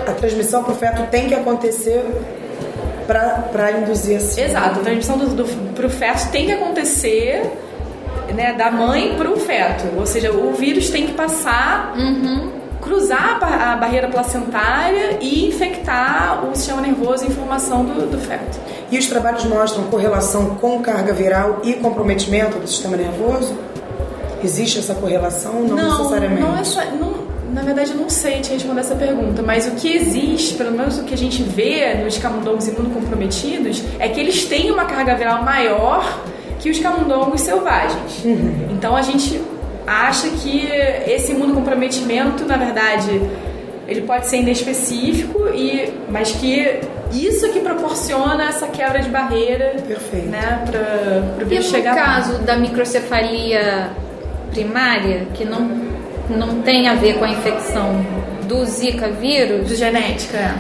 A 0.08 0.12
transmissão 0.14 0.64
para 0.64 0.74
o 0.74 0.76
feto 0.76 1.04
tem 1.12 1.28
que 1.28 1.36
acontecer 1.36 2.04
para 3.06 3.72
induzir 3.74 4.18
a 4.18 4.20
síndrome. 4.20 4.50
Exato, 4.50 4.80
a 4.80 4.84
transmissão 4.84 5.18
do, 5.18 5.28
do, 5.28 5.74
pro 5.74 5.90
feto 5.90 6.32
tem 6.32 6.46
que 6.46 6.52
acontecer 6.54 7.44
né, 8.34 8.54
da 8.54 8.72
mãe 8.72 9.16
para 9.18 9.30
o 9.30 9.38
feto. 9.38 9.86
Ou 9.98 10.06
seja, 10.06 10.32
o 10.32 10.54
vírus 10.54 10.90
tem 10.90 11.06
que 11.08 11.14
passar, 11.14 11.94
cruzar 12.82 13.36
a, 13.36 13.40
ba- 13.40 13.74
a 13.74 13.76
barreira 13.76 14.08
placentária 14.08 15.18
e 15.22 15.48
infectar 15.48 16.46
o 16.46 16.56
sistema 16.56 16.82
nervoso 16.82 17.26
e 17.26 17.28
informação 17.28 17.84
do, 17.84 18.10
do 18.10 18.18
feto. 18.20 18.60
E 18.92 18.98
os 18.98 19.06
trabalhos 19.08 19.46
mostram 19.46 19.84
correlação 19.86 20.56
com 20.56 20.80
carga 20.82 21.14
viral 21.14 21.60
e 21.64 21.74
comprometimento 21.74 22.58
do 22.58 22.68
sistema 22.68 22.98
nervoso? 22.98 23.56
Existe 24.44 24.80
essa 24.80 24.96
correlação? 24.96 25.62
Não, 25.62 25.76
necessariamente. 25.76 26.42
Não 26.42 26.58
essa, 26.58 26.86
não, 26.86 27.14
na 27.54 27.62
verdade, 27.62 27.92
eu 27.92 27.98
não 27.98 28.10
sei 28.10 28.42
te 28.42 28.52
responder 28.54 28.82
essa 28.82 28.96
pergunta, 28.96 29.42
mas 29.42 29.68
o 29.68 29.72
que 29.72 29.92
existe, 29.92 30.56
pelo 30.56 30.72
menos 30.72 30.98
o 30.98 31.04
que 31.04 31.14
a 31.14 31.18
gente 31.18 31.44
vê 31.44 31.96
nos 31.96 32.18
camundongos 32.18 32.68
imunocomprometidos, 32.68 33.84
é 34.00 34.08
que 34.08 34.20
eles 34.20 34.46
têm 34.46 34.72
uma 34.72 34.86
carga 34.86 35.16
viral 35.16 35.44
maior 35.44 36.22
que 36.60 36.70
os 36.70 36.80
camundongos 36.80 37.42
selvagens. 37.42 38.24
Então 38.72 38.96
a 38.96 39.02
gente 39.02 39.42
acha 39.86 40.30
que 40.30 40.68
esse 41.08 41.32
imunocomprometimento, 41.32 42.46
na 42.46 42.58
verdade, 42.58 43.22
ele 43.90 44.02
pode 44.02 44.28
ser 44.28 44.38
inespecífico, 44.38 45.48
e, 45.54 45.92
mas 46.10 46.32
que 46.32 46.80
isso 47.12 47.52
que 47.52 47.60
proporciona 47.60 48.46
essa 48.46 48.68
quebra 48.68 49.00
de 49.02 49.10
barreira 49.10 49.76
Perfeito. 49.88 50.28
né, 50.28 50.64
para 50.66 51.44
o 51.44 51.48
E 51.48 51.50
vírus 51.50 51.66
no 51.66 51.72
chegar 51.72 51.96
lá. 51.96 52.02
caso 52.02 52.38
da 52.44 52.56
microcefalia 52.56 53.90
primária, 54.52 55.28
que 55.34 55.44
não, 55.46 55.62
não 56.30 56.62
tem 56.62 56.88
a 56.88 56.96
ver 56.96 57.18
com 57.18 57.26
a 57.26 57.30
infecção 57.30 58.06
do 58.48 58.64
Zika 58.66 59.08
vírus, 59.10 59.68
de 59.68 59.76
genética. 59.76 60.38
é. 60.38 60.54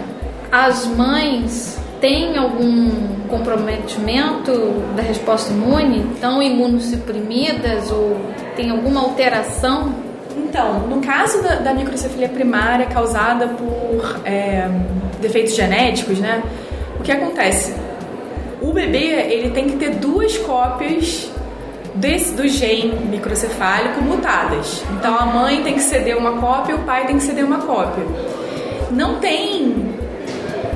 as 0.51 0.85
mães 0.85 1.77
têm 2.01 2.37
algum 2.37 2.89
comprometimento 3.27 4.51
da 4.95 5.01
resposta 5.03 5.51
imune? 5.51 6.05
Estão 6.13 6.41
imunossuprimidas 6.41 7.91
ou 7.91 8.17
tem 8.55 8.69
alguma 8.71 9.01
alteração? 9.01 9.93
Então, 10.47 10.79
no 10.87 11.01
caso 11.01 11.41
da, 11.43 11.55
da 11.55 11.73
microcefalia 11.73 12.29
primária 12.29 12.85
causada 12.87 13.47
por 13.47 14.19
é, 14.25 14.69
defeitos 15.21 15.55
genéticos, 15.55 16.19
né? 16.19 16.41
O 16.99 17.03
que 17.03 17.11
acontece? 17.11 17.73
O 18.61 18.71
bebê 18.73 19.05
ele 19.31 19.51
tem 19.51 19.69
que 19.69 19.77
ter 19.77 19.91
duas 19.95 20.37
cópias 20.39 21.29
desse, 21.95 22.33
do 22.33 22.47
gene 22.47 22.93
microcefálico 23.09 24.01
mutadas. 24.01 24.83
Então 24.97 25.17
a 25.17 25.25
mãe 25.25 25.63
tem 25.63 25.73
que 25.75 25.81
ceder 25.81 26.17
uma 26.17 26.33
cópia 26.33 26.73
e 26.73 26.75
o 26.75 26.79
pai 26.79 27.05
tem 27.05 27.17
que 27.17 27.23
ceder 27.23 27.45
uma 27.45 27.59
cópia. 27.59 28.03
Não 28.91 29.19
tem 29.19 29.89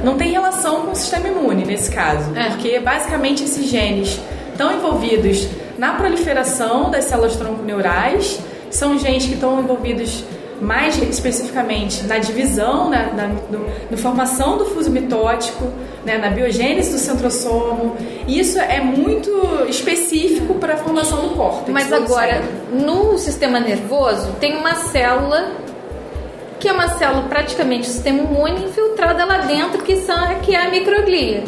não 0.03 0.17
tem 0.17 0.31
relação 0.31 0.81
com 0.81 0.91
o 0.91 0.95
sistema 0.95 1.29
imune 1.29 1.63
nesse 1.65 1.89
caso, 1.89 2.29
É. 2.35 2.49
porque 2.49 2.77
basicamente 2.79 3.43
esses 3.45 3.65
genes 3.69 4.19
estão 4.51 4.73
envolvidos 4.73 5.47
na 5.77 5.93
proliferação 5.93 6.91
das 6.91 7.05
células 7.05 7.37
tronconeurais, 7.37 8.39
são 8.75 8.97
genes 8.97 9.25
que 9.25 9.33
estão 9.33 9.59
envolvidos 9.59 10.23
mais 10.61 10.97
especificamente 11.01 12.03
na 12.05 12.17
divisão, 12.17 12.89
na, 12.89 13.07
na 13.07 13.27
no, 13.27 13.65
na 13.91 13.97
formação 13.97 14.57
do 14.57 14.65
fuso 14.65 14.89
mitótico, 14.89 15.65
né, 16.05 16.17
na 16.17 16.29
biogênese 16.29 16.91
do 16.91 16.97
centrosomo. 16.97 17.97
Isso 18.27 18.59
é 18.59 18.79
muito 18.79 19.31
específico 19.67 20.55
para 20.55 20.75
a 20.75 20.77
formação 20.77 21.21
do 21.21 21.35
córtex. 21.35 21.69
Mas 21.69 21.91
agora, 21.91 22.41
no 22.71 23.17
sistema 23.17 23.59
nervoso, 23.59 24.31
tem 24.39 24.55
uma 24.55 24.75
célula 24.75 25.51
que 26.59 26.69
é 26.69 26.71
uma 26.71 26.87
célula 26.87 27.23
praticamente 27.23 27.89
do 27.89 27.91
sistema 27.91 28.19
imune 28.19 28.63
infiltrada 28.63 29.25
lá 29.25 29.39
dentro, 29.39 29.83
que, 29.83 29.97
são, 29.97 30.15
que 30.41 30.55
é 30.55 30.65
a 30.65 30.69
microglia. 30.69 31.43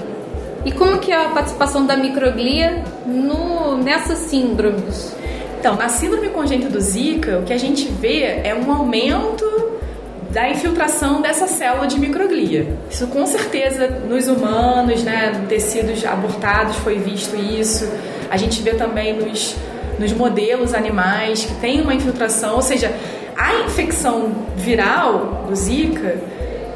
E 0.65 0.73
como 0.73 0.97
que 0.97 1.09
é 1.09 1.15
a 1.15 1.29
participação 1.29 1.85
da 1.85 1.95
microglia 1.95 2.83
no, 3.05 3.77
nessas 3.77 4.17
síndromes? 4.17 5.15
Então, 5.65 5.75
na 5.77 5.89
síndrome 5.89 6.29
congênita 6.29 6.69
do 6.69 6.79
Zika, 6.79 7.39
o 7.39 7.43
que 7.43 7.51
a 7.51 7.57
gente 7.57 7.87
vê 7.87 8.21
é 8.21 8.53
um 8.53 8.71
aumento 8.71 9.43
da 10.29 10.47
infiltração 10.47 11.23
dessa 11.23 11.47
célula 11.47 11.87
de 11.87 11.99
microglia. 11.99 12.77
Isso 12.87 13.07
com 13.07 13.25
certeza 13.25 13.87
nos 13.87 14.27
humanos, 14.27 15.03
né, 15.03 15.43
tecidos 15.49 16.05
abortados 16.05 16.75
foi 16.75 16.99
visto 16.99 17.35
isso. 17.35 17.89
A 18.29 18.37
gente 18.37 18.61
vê 18.61 18.75
também 18.75 19.13
nos, 19.13 19.55
nos 19.97 20.13
modelos 20.13 20.71
animais 20.75 21.45
que 21.45 21.55
tem 21.55 21.81
uma 21.81 21.95
infiltração, 21.95 22.57
ou 22.57 22.61
seja, 22.61 22.95
a 23.35 23.61
infecção 23.65 24.45
viral 24.55 25.45
do 25.49 25.55
Zika 25.55 26.19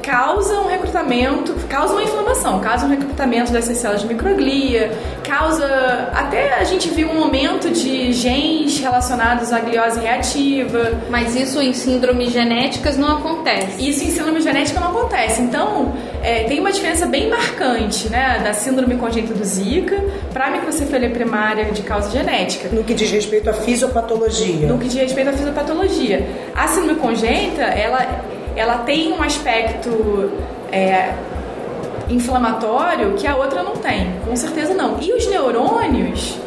causa 0.01 0.59
um 0.59 0.67
recrutamento, 0.67 1.53
causa 1.67 1.93
uma 1.93 2.03
inflamação, 2.03 2.59
causa 2.59 2.85
um 2.85 2.89
recrutamento 2.89 3.51
dessas 3.51 3.77
células 3.77 4.01
de 4.01 4.07
microglia, 4.07 4.91
causa 5.23 5.65
até 6.13 6.55
a 6.55 6.63
gente 6.63 6.89
viu 6.89 7.07
um 7.09 7.23
aumento 7.23 7.69
de 7.69 8.11
genes 8.13 8.79
relacionados 8.79 9.53
à 9.53 9.59
gliose 9.59 9.99
reativa. 9.99 10.91
Mas 11.09 11.35
isso 11.35 11.61
em 11.61 11.73
síndromes 11.73 12.31
genéticas 12.31 12.97
não 12.97 13.17
acontece. 13.17 13.87
Isso 13.87 14.03
em 14.03 14.09
síndrome 14.09 14.41
genética 14.41 14.79
não 14.79 14.89
acontece. 14.89 15.41
Então, 15.41 15.93
é, 16.23 16.43
tem 16.43 16.59
uma 16.59 16.71
diferença 16.71 17.05
bem 17.05 17.29
marcante 17.29 18.09
né, 18.09 18.41
da 18.43 18.53
síndrome 18.53 18.95
congênita 18.95 19.33
do 19.33 19.43
Zika 19.43 20.03
para 20.33 20.47
a 20.47 20.51
microcefalia 20.51 21.09
primária 21.09 21.65
de 21.65 21.81
causa 21.83 22.09
genética. 22.11 22.69
No 22.69 22.83
que 22.83 22.93
diz 22.93 23.11
respeito 23.11 23.49
à 23.49 23.53
fisiopatologia. 23.53 24.67
No 24.67 24.77
que 24.77 24.87
diz 24.87 24.95
respeito 24.95 25.29
à 25.29 25.33
fisiopatologia. 25.33 26.27
A 26.55 26.67
síndrome 26.67 26.99
congênita, 26.99 27.61
ela, 27.61 28.23
ela 28.59 28.79
tem 28.79 29.13
um 29.13 29.23
aspecto 29.23 30.29
é, 30.69 31.13
inflamatório 32.09 33.13
que 33.13 33.25
a 33.25 33.37
outra 33.37 33.63
não 33.63 33.77
tem. 33.77 34.11
Com 34.27 34.35
certeza 34.35 34.73
não. 34.73 34.99
E 34.99 35.13
os 35.13 35.25
neurônios, 35.27 36.37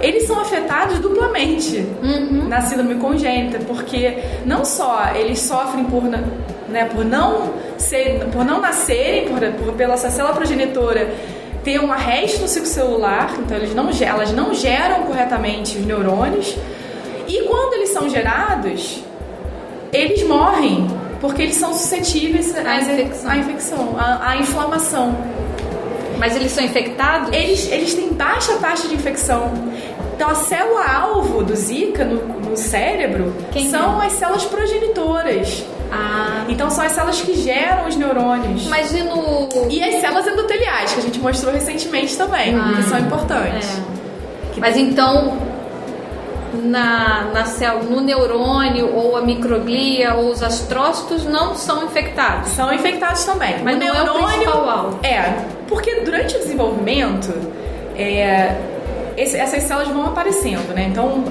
eles 0.00 0.24
são 0.24 0.40
afetados 0.40 0.98
duplamente 0.98 1.86
na 2.48 2.60
síndrome 2.62 2.96
congênita, 2.96 3.60
porque 3.60 4.18
não 4.44 4.64
só 4.64 5.12
eles 5.14 5.38
sofrem 5.38 5.84
por, 5.84 6.02
né, 6.02 6.88
por 6.92 7.04
não 7.04 7.54
ser, 7.78 8.26
por 8.32 8.44
não 8.44 8.60
nascerem, 8.60 9.28
por, 9.28 9.40
por 9.64 9.74
pela 9.74 9.94
essa 9.94 10.10
célula 10.10 10.34
progenitora 10.34 11.14
ter 11.62 11.78
um 11.78 11.92
arresto 11.92 12.40
no 12.40 12.48
ciclo 12.48 12.66
celular, 12.66 13.32
então 13.38 13.56
eles 13.56 13.72
não, 13.76 13.90
elas 14.00 14.32
não 14.32 14.52
geram 14.52 15.04
corretamente 15.04 15.78
os 15.78 15.86
neurônios, 15.86 16.56
e 17.28 17.42
quando 17.42 17.74
eles 17.74 17.90
são 17.90 18.08
gerados, 18.08 19.04
eles 19.92 20.26
morrem 20.26 20.88
porque 21.20 21.42
eles 21.42 21.56
são 21.56 21.72
suscetíveis 21.72 22.54
À 22.56 22.76
infecção. 22.80 23.30
à 23.30 23.36
infecção, 23.36 23.96
à, 23.98 24.30
à 24.30 24.36
inflamação. 24.36 25.16
Mas 26.18 26.36
eles 26.36 26.52
são 26.52 26.64
infectados? 26.64 27.30
Eles, 27.32 27.70
eles 27.70 27.94
têm 27.94 28.12
baixa 28.12 28.54
taxa 28.54 28.88
de 28.88 28.94
infecção. 28.94 29.52
Então, 30.14 30.28
a 30.28 30.34
célula-alvo 30.34 31.42
do 31.42 31.56
Zika 31.56 32.04
no, 32.04 32.50
no 32.50 32.54
cérebro 32.56 33.34
Quem 33.50 33.70
são 33.70 33.98
as 34.00 34.12
células 34.12 34.44
progenitoras. 34.44 35.64
Ah. 35.90 36.44
Então, 36.46 36.68
são 36.68 36.84
as 36.84 36.92
células 36.92 37.22
que 37.22 37.34
geram 37.40 37.88
os 37.88 37.96
neurônios. 37.96 38.66
Mas 38.66 38.92
e 38.92 39.02
no. 39.02 39.48
E 39.70 39.82
as 39.82 40.00
células 40.00 40.26
endoteliais, 40.26 40.92
que 40.92 41.00
a 41.00 41.02
gente 41.02 41.18
mostrou 41.18 41.54
recentemente 41.54 42.16
também, 42.18 42.54
que 42.76 42.82
são 42.82 42.98
importantes. 42.98 43.66
É. 43.66 44.60
Mas 44.60 44.76
então, 44.76 45.38
na, 46.54 47.24
na 47.32 47.44
célula, 47.44 47.84
no 47.84 48.00
neurônio, 48.00 48.94
ou 48.94 49.16
a 49.16 49.22
microglia, 49.22 50.14
ou 50.14 50.30
os 50.30 50.42
astrócitos 50.42 51.24
não 51.24 51.54
são 51.54 51.84
infectados. 51.84 52.50
São 52.50 52.72
infectados 52.72 53.24
também. 53.24 53.56
Mas 53.62 53.78
não 53.78 53.86
é 53.94 54.02
o 54.02 54.14
principal 54.14 54.68
alvo. 54.68 54.98
É, 55.04 55.34
porque 55.68 55.96
durante 56.00 56.36
o 56.36 56.38
desenvolvimento, 56.38 57.32
é, 57.96 58.56
esse- 59.16 59.36
essas 59.36 59.62
células 59.64 59.88
vão 59.88 60.06
aparecendo, 60.06 60.74
né? 60.74 60.86
Então, 60.90 61.24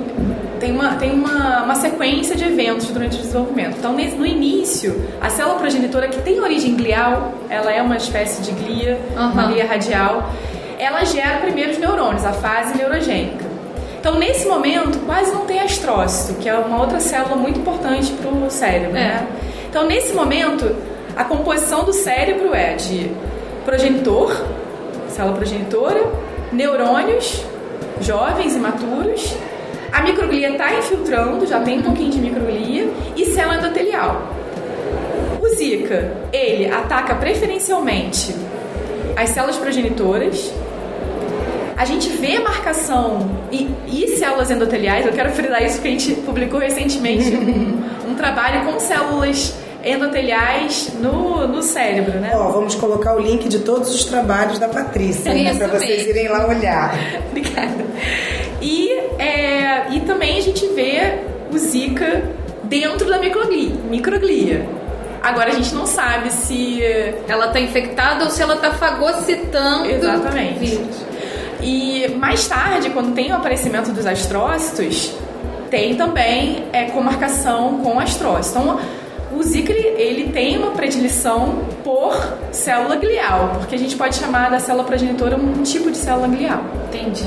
tem, 0.59 0.71
uma, 0.71 0.95
tem 0.95 1.11
uma, 1.11 1.63
uma 1.63 1.75
sequência 1.75 2.35
de 2.35 2.43
eventos 2.43 2.87
durante 2.87 3.17
o 3.17 3.21
desenvolvimento. 3.21 3.75
Então, 3.79 3.93
nesse- 3.93 4.15
no 4.15 4.25
início, 4.25 5.01
a 5.21 5.29
célula 5.29 5.55
progenitora, 5.57 6.07
que 6.07 6.21
tem 6.21 6.39
origem 6.39 6.75
glial, 6.75 7.33
ela 7.49 7.71
é 7.71 7.81
uma 7.81 7.97
espécie 7.97 8.41
de 8.41 8.51
glia, 8.51 8.99
uma 9.13 9.23
Aham. 9.43 9.47
glia 9.51 9.65
radial, 9.65 10.29
ela 10.77 11.03
gera 11.05 11.39
primeiro 11.39 11.71
os 11.71 11.77
neurônios, 11.77 12.25
a 12.25 12.31
fase 12.33 12.77
neurogênica. 12.77 13.48
Então, 13.99 14.17
nesse 14.17 14.47
momento, 14.47 14.97
quase 15.05 15.33
não 15.33 15.45
tem 15.45 15.59
astrócito, 15.59 16.39
que 16.39 16.47
é 16.47 16.53
uma 16.57 16.79
outra 16.79 17.01
célula 17.01 17.35
muito 17.35 17.59
importante 17.59 18.13
para 18.13 18.31
o 18.31 18.49
cérebro. 18.49 18.91
É. 18.91 18.93
Né? 18.93 19.27
Então, 19.69 19.85
nesse 19.85 20.13
momento, 20.13 20.73
a 21.17 21.25
composição 21.25 21.83
do 21.83 21.91
cérebro 21.91 22.53
é 22.53 22.75
de 22.75 23.11
progenitor, 23.65 24.33
célula 25.09 25.35
progenitora, 25.35 26.01
neurônios, 26.51 27.43
jovens 27.99 28.55
e 28.55 28.59
maturos, 28.59 29.35
a 29.91 30.01
microglia 30.01 30.51
está 30.51 30.73
infiltrando, 30.75 31.45
já 31.45 31.59
tem 31.59 31.79
um 31.79 31.83
pouquinho 31.83 32.11
de 32.11 32.19
microglia, 32.19 32.89
e 33.17 33.25
célula 33.25 33.57
endotelial. 33.57 34.29
O 35.41 35.47
Zika, 35.49 36.13
ele 36.31 36.71
ataca 36.71 37.15
preferencialmente 37.15 38.33
as 39.17 39.29
células 39.29 39.57
progenitoras, 39.57 40.53
a 41.79 41.85
gente 41.85 42.09
vê 42.09 42.37
marcação 42.39 43.25
e, 43.49 43.69
e 43.87 44.17
células 44.17 44.51
endoteliais. 44.51 45.05
Eu 45.05 45.13
quero 45.13 45.31
frisar 45.31 45.63
isso 45.63 45.75
porque 45.75 45.87
a 45.87 45.91
gente 45.91 46.13
publicou 46.21 46.59
recentemente 46.59 47.33
um, 47.33 48.11
um 48.11 48.15
trabalho 48.15 48.65
com 48.65 48.77
células 48.81 49.55
endoteliais 49.81 50.91
no, 50.99 51.47
no 51.47 51.63
cérebro, 51.63 52.19
né? 52.19 52.31
Ó, 52.33 52.51
vamos 52.51 52.75
colocar 52.75 53.15
o 53.15 53.19
link 53.21 53.47
de 53.47 53.59
todos 53.59 53.95
os 53.95 54.03
trabalhos 54.03 54.59
da 54.59 54.67
Patrícia, 54.67 55.33
né, 55.33 55.53
para 55.53 55.67
vocês 55.67 56.05
irem 56.05 56.27
lá 56.27 56.49
olhar. 56.49 56.93
Obrigada. 57.31 57.85
E, 58.61 58.91
é, 59.17 59.89
e 59.93 60.01
também 60.01 60.37
a 60.37 60.41
gente 60.41 60.67
vê 60.75 61.19
o 61.49 61.57
Zika 61.57 62.23
dentro 62.63 63.07
da 63.07 63.19
microglia. 63.19 63.71
microglia. 63.89 64.67
Agora 65.23 65.49
a 65.49 65.53
gente 65.53 65.73
não 65.73 65.85
sabe 65.85 66.29
se 66.29 66.81
Ela 67.27 67.47
está 67.47 67.59
infectada 67.59 68.25
ou 68.25 68.31
se 68.31 68.41
ela 68.41 68.55
está 68.55 68.71
fagocitando 68.71 69.89
Exatamente. 69.89 70.59
vírus. 70.59 71.09
E 71.61 72.07
mais 72.17 72.47
tarde, 72.47 72.89
quando 72.89 73.13
tem 73.13 73.31
o 73.31 73.35
aparecimento 73.35 73.91
dos 73.91 74.05
astrócitos, 74.05 75.13
tem 75.69 75.95
também 75.95 76.65
é, 76.71 76.85
comarcação 76.85 77.79
com 77.79 77.99
astrócitos. 77.99 78.61
Então, 78.61 78.79
o 79.31 79.43
Zika 79.43 79.71
ele, 79.71 79.87
ele 80.01 80.31
tem 80.31 80.57
uma 80.57 80.71
predileção 80.71 81.63
por 81.83 82.15
célula 82.51 82.95
glial, 82.95 83.57
porque 83.59 83.75
a 83.75 83.77
gente 83.77 83.95
pode 83.95 84.15
chamar 84.15 84.49
da 84.49 84.59
célula 84.59 84.83
progenitora 84.83 85.35
um 85.35 85.61
tipo 85.63 85.91
de 85.91 85.97
célula 85.97 86.27
glial. 86.27 86.63
Entendi. 86.87 87.25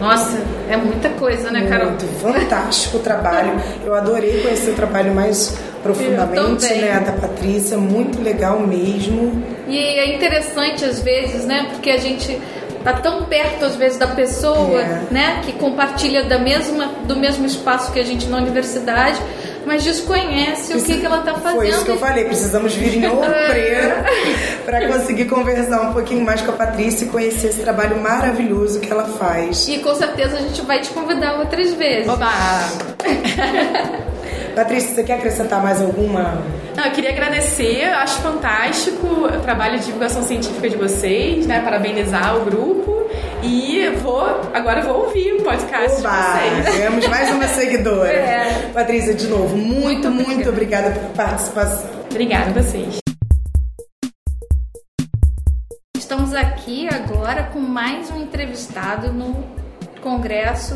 Nossa, 0.00 0.40
é 0.70 0.76
muita 0.76 1.08
coisa, 1.10 1.50
né, 1.50 1.66
Carol? 1.66 1.86
Muito 1.88 2.06
fantástico 2.20 2.98
o 2.98 3.00
trabalho. 3.00 3.60
Eu 3.84 3.94
adorei 3.94 4.42
conhecer 4.42 4.70
o 4.70 4.74
trabalho 4.74 5.12
mais 5.12 5.58
profundamente, 5.82 6.72
né, 6.74 7.02
da 7.04 7.12
Patrícia, 7.12 7.76
muito 7.76 8.22
legal 8.22 8.60
mesmo. 8.60 9.42
E 9.66 9.76
é 9.78 10.14
interessante 10.14 10.84
às 10.84 11.00
vezes, 11.00 11.44
né? 11.44 11.66
Porque 11.70 11.90
a 11.90 11.96
gente 11.96 12.40
tá 12.84 12.92
tão 12.94 13.24
perto 13.24 13.64
às 13.64 13.76
vezes 13.76 13.98
da 13.98 14.06
pessoa, 14.08 14.80
É. 14.80 15.02
né? 15.10 15.40
Que 15.44 15.52
compartilha 15.52 16.24
da 16.24 16.38
mesma, 16.38 16.86
do 17.04 17.16
mesmo 17.16 17.46
espaço 17.46 17.92
que 17.92 18.00
a 18.00 18.04
gente 18.04 18.26
na 18.26 18.38
universidade, 18.38 19.18
mas 19.66 19.84
desconhece 19.84 20.74
o 20.74 20.82
que, 20.82 20.98
que 20.98 21.04
ela 21.06 21.18
tá 21.18 21.34
fazendo. 21.34 21.56
Foi 21.56 21.68
isso 21.68 21.84
que 21.84 21.90
eu 21.90 21.98
falei, 21.98 22.24
precisamos 22.24 22.74
vir 22.74 22.96
em 22.96 23.00
Preto 23.10 24.64
para 24.64 24.88
conseguir 24.88 25.26
conversar 25.26 25.80
um 25.82 25.92
pouquinho 25.92 26.24
mais 26.24 26.40
com 26.40 26.50
a 26.52 26.54
Patrícia 26.54 27.04
e 27.04 27.08
conhecer 27.08 27.48
esse 27.48 27.60
trabalho 27.60 27.98
maravilhoso 28.00 28.80
que 28.80 28.90
ela 28.90 29.04
faz. 29.04 29.68
E 29.68 29.78
com 29.78 29.94
certeza 29.94 30.36
a 30.38 30.40
gente 30.40 30.62
vai 30.62 30.80
te 30.80 30.88
convidar 30.90 31.38
outras 31.38 31.72
vezes. 31.74 32.08
Oba! 32.08 32.28
Patrícia, 34.58 34.92
você 34.92 35.04
quer 35.04 35.18
acrescentar 35.18 35.62
mais 35.62 35.80
alguma? 35.80 36.42
Não, 36.74 36.84
eu 36.86 36.90
queria 36.90 37.10
agradecer, 37.10 37.84
eu 37.84 37.94
acho 37.94 38.20
fantástico 38.20 39.06
o 39.06 39.40
trabalho 39.40 39.78
de 39.78 39.84
divulgação 39.86 40.20
científica 40.24 40.68
de 40.68 40.76
vocês, 40.76 41.46
né? 41.46 41.60
Parabenizar 41.60 42.36
o 42.36 42.44
grupo. 42.44 43.08
E 43.40 43.88
vou, 44.02 44.20
agora 44.52 44.82
vou 44.82 45.04
ouvir 45.04 45.34
o 45.34 45.44
podcast 45.44 46.00
Oba, 46.00 46.10
de 46.10 46.62
vocês. 46.62 46.76
ganhamos 46.76 47.06
mais 47.06 47.30
uma 47.30 47.46
seguidora. 47.46 48.10
É. 48.18 48.70
Patrícia, 48.74 49.14
de 49.14 49.28
novo, 49.28 49.56
muito, 49.56 50.10
Muito 50.10 50.28
muito 50.28 50.48
obrigada 50.48 50.90
por 50.90 51.10
participação. 51.10 51.88
Obrigada 52.10 52.50
a 52.50 52.60
vocês. 52.60 52.98
Estamos 55.96 56.34
aqui 56.34 56.88
agora 56.92 57.44
com 57.44 57.60
mais 57.60 58.10
um 58.10 58.22
entrevistado 58.22 59.12
no 59.12 59.36
Congresso 60.02 60.74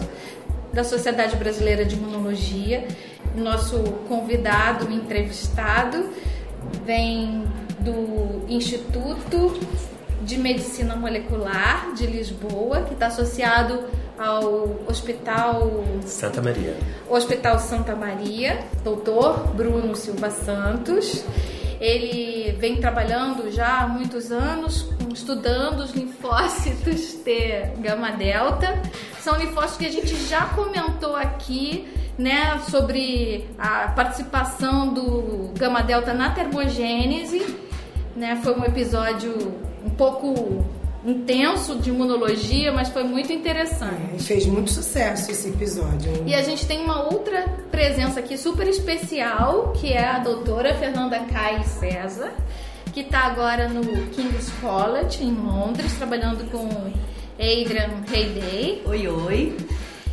da 0.72 0.84
Sociedade 0.84 1.36
Brasileira 1.36 1.84
de 1.84 1.96
Imunologia. 1.96 2.86
Nosso 3.34 3.82
convidado, 4.08 4.92
entrevistado, 4.92 6.10
vem 6.84 7.44
do 7.80 8.44
Instituto 8.48 9.52
de 10.22 10.38
Medicina 10.38 10.94
Molecular 10.94 11.94
de 11.94 12.06
Lisboa, 12.06 12.82
que 12.82 12.94
está 12.94 13.06
associado 13.06 13.84
ao 14.18 14.76
Hospital 14.88 15.84
Santa 16.04 16.40
Maria. 16.40 16.76
Hospital 17.08 17.58
Santa 17.58 17.96
Maria, 17.96 18.64
doutor 18.84 19.48
Bruno 19.54 19.96
Silva 19.96 20.30
Santos. 20.30 21.24
Ele 21.80 22.52
vem 22.52 22.76
trabalhando 22.76 23.50
já 23.50 23.80
há 23.80 23.88
muitos 23.88 24.30
anos, 24.30 24.88
estudando 25.12 25.80
os 25.80 25.90
linfócitos 25.92 27.14
T 27.14 27.72
gama 27.78 28.12
delta. 28.12 28.80
São 29.20 29.36
linfócitos 29.36 29.78
que 29.78 29.86
a 29.86 29.90
gente 29.90 30.14
já 30.28 30.46
comentou 30.46 31.16
aqui, 31.16 31.88
né, 32.18 32.60
sobre 32.70 33.46
a 33.58 33.88
participação 33.88 34.92
do 34.92 35.52
gama 35.58 35.82
delta 35.82 36.12
na 36.12 36.30
termogênese. 36.30 37.56
Né, 38.14 38.38
foi 38.42 38.54
um 38.58 38.64
episódio 38.64 39.32
um 39.84 39.90
pouco 39.90 40.64
intenso 41.04 41.76
de 41.76 41.90
imunologia, 41.90 42.70
mas 42.72 42.88
foi 42.88 43.02
muito 43.02 43.32
interessante. 43.32 44.16
E 44.16 44.22
fez 44.22 44.46
muito 44.46 44.70
sucesso 44.70 45.30
esse 45.30 45.48
episódio. 45.48 46.10
hein? 46.10 46.22
E 46.26 46.34
a 46.34 46.42
gente 46.42 46.64
tem 46.66 46.84
uma 46.84 47.02
outra 47.12 47.44
presença 47.70 48.20
aqui 48.20 48.36
super 48.38 48.68
especial, 48.68 49.72
que 49.72 49.92
é 49.92 50.04
a 50.04 50.18
doutora 50.18 50.74
Fernanda 50.74 51.18
Kai 51.20 51.64
César, 51.64 52.32
que 52.92 53.00
está 53.00 53.20
agora 53.20 53.68
no 53.68 53.82
King's 54.08 54.50
College, 54.60 55.24
em 55.24 55.34
Londres, 55.34 55.92
trabalhando 55.94 56.48
com 56.50 56.68
Adrian 57.38 58.04
Hayday. 58.08 58.82
Oi, 58.86 59.08
oi. 59.08 59.56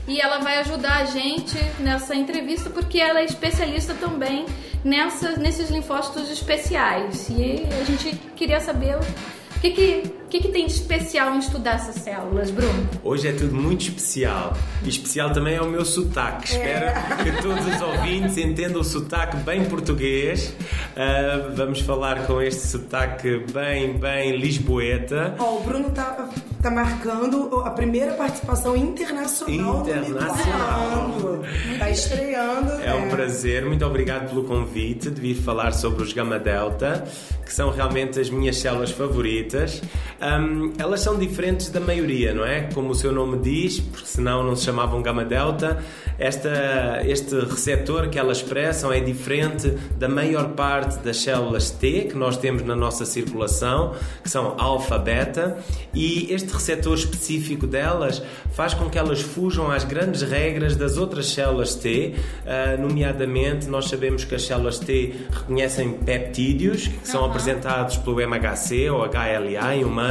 E 0.09 0.19
ela 0.19 0.39
vai 0.39 0.57
ajudar 0.57 1.01
a 1.01 1.05
gente 1.05 1.55
nessa 1.79 2.15
entrevista, 2.15 2.67
porque 2.71 2.99
ela 2.99 3.19
é 3.19 3.25
especialista 3.25 3.93
também 3.93 4.47
nesses 4.83 5.69
linfócitos 5.69 6.31
especiais. 6.31 7.29
E 7.29 7.67
a 7.79 7.83
gente 7.83 8.17
queria 8.35 8.59
saber 8.59 8.95
o 8.97 9.59
que, 9.61 9.69
que, 9.69 10.03
que, 10.29 10.39
que 10.39 10.49
tem 10.49 10.67
de 10.67 10.73
especial 10.73 11.33
em 11.33 11.39
estudar 11.39 11.75
essas 11.75 11.95
células, 11.95 12.51
Bruno? 12.51 12.87
Hoje 13.03 13.27
é 13.27 13.33
tudo 13.33 13.55
muito 13.55 13.81
especial. 13.81 14.55
E 14.83 14.89
especial 14.89 15.31
também 15.31 15.55
é 15.55 15.61
o 15.61 15.67
meu 15.67 15.83
sotaque. 15.83 16.51
Espero 16.51 16.93
que 17.23 17.41
todos 17.41 17.65
os 17.65 17.81
ouvintes 17.81 18.37
entendam 18.37 18.81
o 18.81 18.83
sotaque 18.83 19.37
bem 19.37 19.65
português. 19.65 20.53
Uh, 20.95 21.55
vamos 21.55 21.81
falar 21.81 22.27
com 22.27 22.41
este 22.41 22.67
sotaque 22.67 23.43
bem, 23.51 23.97
bem 23.97 24.37
lisboeta. 24.37 25.35
Ó, 25.39 25.57
o 25.57 25.63
Bruno 25.63 25.89
tá, 25.89 26.29
tá 26.61 26.69
marcando 26.69 27.61
a 27.65 27.71
primeira 27.71 28.13
participação 28.13 28.77
internacional. 28.77 29.81
Internacional. 29.81 31.09
do 31.09 31.39
Microbiando. 31.39 31.79
Tá 31.79 31.89
estreando. 31.89 32.71
É 32.83 32.93
um 32.93 33.09
prazer, 33.09 33.65
muito 33.65 33.85
obrigado 33.85 34.29
pelo 34.29 34.43
convite 34.43 35.09
de 35.09 35.19
vir 35.19 35.35
falar 35.35 35.71
sobre 35.73 36.03
os 36.03 36.13
Gama 36.13 36.39
Delta, 36.39 37.05
que 37.45 37.53
são 37.53 37.71
realmente 37.71 38.19
as 38.19 38.29
minhas 38.29 38.57
células 38.57 38.91
favoritas. 38.91 39.81
Um, 40.21 40.73
elas 40.77 40.99
são 40.99 41.17
diferentes 41.17 41.69
da 41.69 41.79
maioria, 41.79 42.33
não 42.33 42.45
é? 42.45 42.69
Como 42.73 42.89
o 42.89 42.95
seu 42.95 43.11
nome 43.11 43.39
diz, 43.39 43.79
porque 43.79 44.05
senão 44.05 44.43
não 44.43 44.55
se 44.55 44.65
chamavam 44.65 45.01
Gama 45.01 45.23
Delta. 45.23 45.83
Esta, 46.17 47.01
este 47.05 47.33
receptor 47.35 48.09
que 48.09 48.19
elas 48.19 48.39
expressam 48.39 48.91
é 48.91 48.99
diferente 48.99 49.69
da 49.97 50.09
maior 50.09 50.49
parte 50.49 50.97
das 50.99 51.17
células 51.17 51.69
T 51.69 52.07
que 52.09 52.17
nós 52.17 52.35
temos 52.35 52.63
na 52.63 52.75
nossa 52.75 53.05
circulação, 53.05 53.95
que 54.21 54.29
são 54.29 54.55
alfa-beta, 54.57 55.57
e 55.93 56.31
este 56.33 56.51
receptor 56.51 56.95
específico 56.95 57.65
delas 57.65 58.21
faz 58.51 58.73
com 58.73 58.89
que 58.89 58.97
elas 58.97 59.21
fujam 59.21 59.71
às 59.71 59.85
grandes 59.85 60.21
regras 60.21 60.75
das 60.75 60.97
outras 60.97 61.27
células 61.27 61.75
T, 61.75 62.15
uh, 62.43 62.81
nomeadamente 62.81 63.67
nós 63.67 63.87
sabemos 63.87 64.25
que 64.25 64.35
as 64.35 64.43
células 64.43 64.79
T 64.79 65.15
reconhecem 65.31 65.93
peptídeos 65.93 66.87
que 66.87 67.07
são 67.07 67.23
apresentados 67.23 67.95
pelo 67.95 68.19
MHC 68.19 68.89
ou 68.89 69.05
HLA 69.05 69.75
em 69.75 69.85
humanos, 69.85 70.08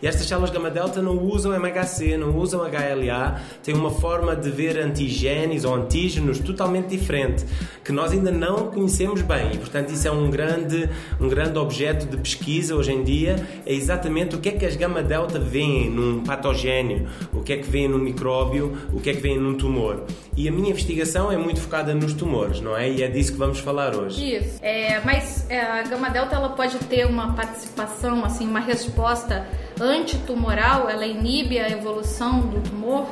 e 0.00 0.06
estas 0.06 0.26
células 0.26 0.50
gama-delta 0.50 1.02
não 1.02 1.18
usam 1.18 1.54
MHC, 1.54 2.16
não 2.16 2.36
usam 2.36 2.60
HLA, 2.60 3.40
têm 3.62 3.74
uma 3.74 3.90
forma 3.90 4.34
de 4.34 4.50
ver 4.50 4.78
antigenes 4.78 5.64
ou 5.64 5.74
antígenos 5.74 6.38
totalmente 6.38 6.88
diferente, 6.88 7.44
que 7.84 7.92
nós 7.92 8.12
ainda 8.12 8.30
não 8.30 8.70
conhecemos 8.70 9.22
bem, 9.22 9.52
e 9.54 9.58
portanto 9.58 9.90
isso 9.90 10.06
é 10.06 10.10
um 10.10 10.30
grande, 10.30 10.88
um 11.20 11.28
grande 11.28 11.58
objeto 11.58 12.06
de 12.06 12.16
pesquisa 12.16 12.74
hoje 12.74 12.92
em 12.92 13.02
dia, 13.02 13.36
é 13.66 13.74
exatamente 13.74 14.36
o 14.36 14.38
que 14.38 14.48
é 14.48 14.52
que 14.52 14.66
as 14.66 14.76
gama-delta 14.76 15.38
veem 15.38 15.90
num 15.90 16.22
patogénio, 16.22 17.06
o 17.32 17.40
que 17.40 17.52
é 17.52 17.56
que 17.56 17.68
veem 17.68 17.88
num 17.88 17.98
micróbio, 17.98 18.76
o 18.92 19.00
que 19.00 19.10
é 19.10 19.14
que 19.14 19.20
veem 19.20 19.38
num 19.38 19.54
tumor. 19.54 20.04
E 20.34 20.48
a 20.48 20.52
minha 20.52 20.70
investigação 20.70 21.30
é 21.30 21.36
muito 21.36 21.60
focada 21.60 21.94
nos 21.94 22.14
tumores, 22.14 22.60
não 22.60 22.74
é? 22.76 22.90
E 22.90 23.02
é 23.02 23.08
disso 23.08 23.32
que 23.32 23.38
vamos 23.38 23.58
falar 23.58 23.94
hoje. 23.94 24.36
Isso. 24.36 24.58
É, 24.62 24.98
mas 25.04 25.44
é, 25.50 25.60
a 25.60 25.82
gama 25.82 26.08
delta 26.08 26.36
ela 26.36 26.48
pode 26.50 26.78
ter 26.78 27.06
uma 27.06 27.34
participação, 27.34 28.24
assim, 28.24 28.46
uma 28.46 28.60
resposta 28.60 29.46
antitumoral, 29.82 30.88
ela 30.88 31.04
inibe 31.04 31.58
a 31.58 31.68
evolução 31.68 32.40
do 32.40 32.60
tumor? 32.60 33.08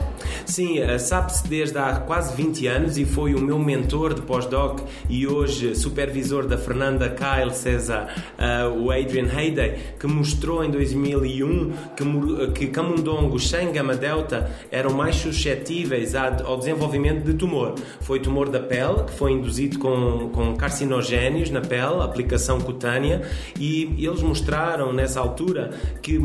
Sim, 0.46 0.78
eh, 0.78 0.98
sabe-se 0.98 1.46
desde 1.48 1.78
há 1.78 1.96
quase 1.96 2.34
20 2.34 2.66
anos 2.66 2.98
e 2.98 3.04
foi 3.04 3.34
o 3.34 3.40
meu 3.40 3.58
mentor 3.58 4.14
de 4.14 4.22
pós-doc 4.22 4.80
e 5.08 5.26
hoje 5.26 5.74
supervisor 5.74 6.46
da 6.46 6.56
Fernanda 6.56 7.08
Kyle 7.08 7.52
César, 7.52 8.08
eh, 8.38 8.66
o 8.66 8.90
Adrian 8.90 9.26
Hayday, 9.26 9.78
que 9.98 10.06
mostrou 10.06 10.64
em 10.64 10.70
2001 10.70 11.72
que, 11.96 12.52
que 12.54 12.66
camundongos 12.68 13.48
sem 13.48 13.72
gama-delta 13.72 14.50
eram 14.70 14.92
mais 14.92 15.16
suscetíveis 15.16 16.14
ao 16.14 16.56
desenvolvimento 16.56 17.24
de 17.24 17.34
tumor. 17.34 17.74
Foi 18.00 18.20
tumor 18.20 18.48
da 18.48 18.60
pele, 18.60 19.04
que 19.04 19.12
foi 19.12 19.32
induzido 19.32 19.78
com, 19.78 20.30
com 20.32 20.56
carcinogénios 20.56 21.50
na 21.50 21.60
pele, 21.60 22.02
aplicação 22.02 22.60
cutânea, 22.60 23.22
e 23.58 23.94
eles 23.98 24.22
mostraram 24.22 24.92
nessa 24.92 25.20
altura 25.20 25.70
que, 26.02 26.18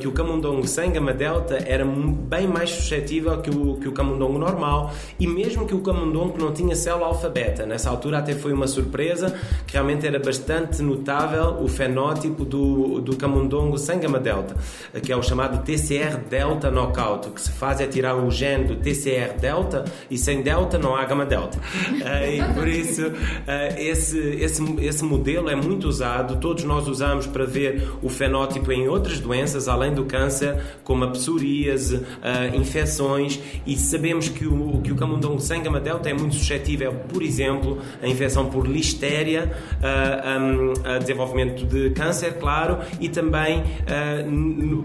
que 0.00 0.08
o 0.08 0.12
camundongo 0.12 0.66
sem 0.66 0.90
gama-delta 0.92 1.58
era 1.66 1.84
mu- 1.84 2.12
bem 2.12 2.46
mais 2.46 2.70
suscetível 2.70 3.40
que 3.40 3.50
o, 3.50 3.76
que 3.76 3.88
o 3.88 3.92
camundongo 3.92 4.38
normal 4.38 4.92
e 5.18 5.26
mesmo 5.26 5.66
que 5.66 5.74
o 5.74 5.80
camundongo 5.80 6.32
que 6.34 6.40
não 6.40 6.52
tinha 6.52 6.74
célula 6.74 7.06
alfa-beta. 7.06 7.66
Nessa 7.66 7.90
altura 7.90 8.18
até 8.18 8.32
foi 8.34 8.52
uma 8.52 8.66
surpresa 8.66 9.34
que 9.66 9.74
realmente 9.74 10.06
era 10.06 10.18
bastante 10.18 10.82
notável 10.82 11.58
o 11.60 11.68
fenótipo 11.68 12.44
do, 12.44 13.00
do 13.00 13.16
camundongo 13.16 13.76
sem 13.78 13.98
gama-delta, 14.00 14.56
eh, 14.92 15.00
que 15.00 15.12
é 15.12 15.16
o 15.16 15.22
chamado 15.22 15.62
TCR-delta 15.64 16.70
knockout. 16.70 17.28
O 17.28 17.30
que 17.32 17.40
se 17.40 17.50
faz 17.52 17.80
é 17.80 17.86
tirar 17.86 18.14
o 18.16 18.30
gene 18.30 18.64
do 18.64 18.76
TCR-delta 18.76 19.84
e 20.10 20.18
sem 20.18 20.42
delta 20.42 20.78
não 20.78 20.94
há 20.96 21.04
gama-delta. 21.04 21.58
Eh, 22.04 22.36
e 22.36 22.54
por 22.54 22.68
isso 22.68 23.12
eh, 23.46 23.76
esse, 23.82 24.18
esse, 24.18 24.62
esse 24.80 25.04
modelo 25.04 25.48
é 25.48 25.54
muito 25.56 25.88
usado, 25.88 26.36
todos 26.36 26.64
nós 26.64 26.86
usamos 26.86 27.26
para 27.26 27.44
ver 27.44 27.88
o 28.02 28.08
fenótipo 28.08 28.70
em 28.72 28.88
outras 28.88 29.20
doenças, 29.20 29.68
além 29.74 29.92
do 29.92 30.04
câncer, 30.04 30.56
como 30.82 31.04
a 31.04 31.08
psoríase, 31.08 32.02
infecções, 32.54 33.38
e 33.66 33.76
sabemos 33.76 34.28
que 34.28 34.46
o, 34.46 34.80
que 34.82 34.92
o 34.92 34.96
camundongo 34.96 35.40
sem 35.40 35.62
gama-delta 35.62 36.08
é 36.08 36.14
muito 36.14 36.34
suscetível, 36.34 36.92
por 37.08 37.22
exemplo, 37.22 37.78
a 38.02 38.08
infecção 38.08 38.46
por 38.46 38.66
listéria, 38.66 39.52
um, 39.82 40.72
a 40.88 40.98
desenvolvimento 40.98 41.64
de 41.66 41.90
câncer, 41.90 42.34
claro, 42.38 42.78
e 43.00 43.08
também, 43.08 43.62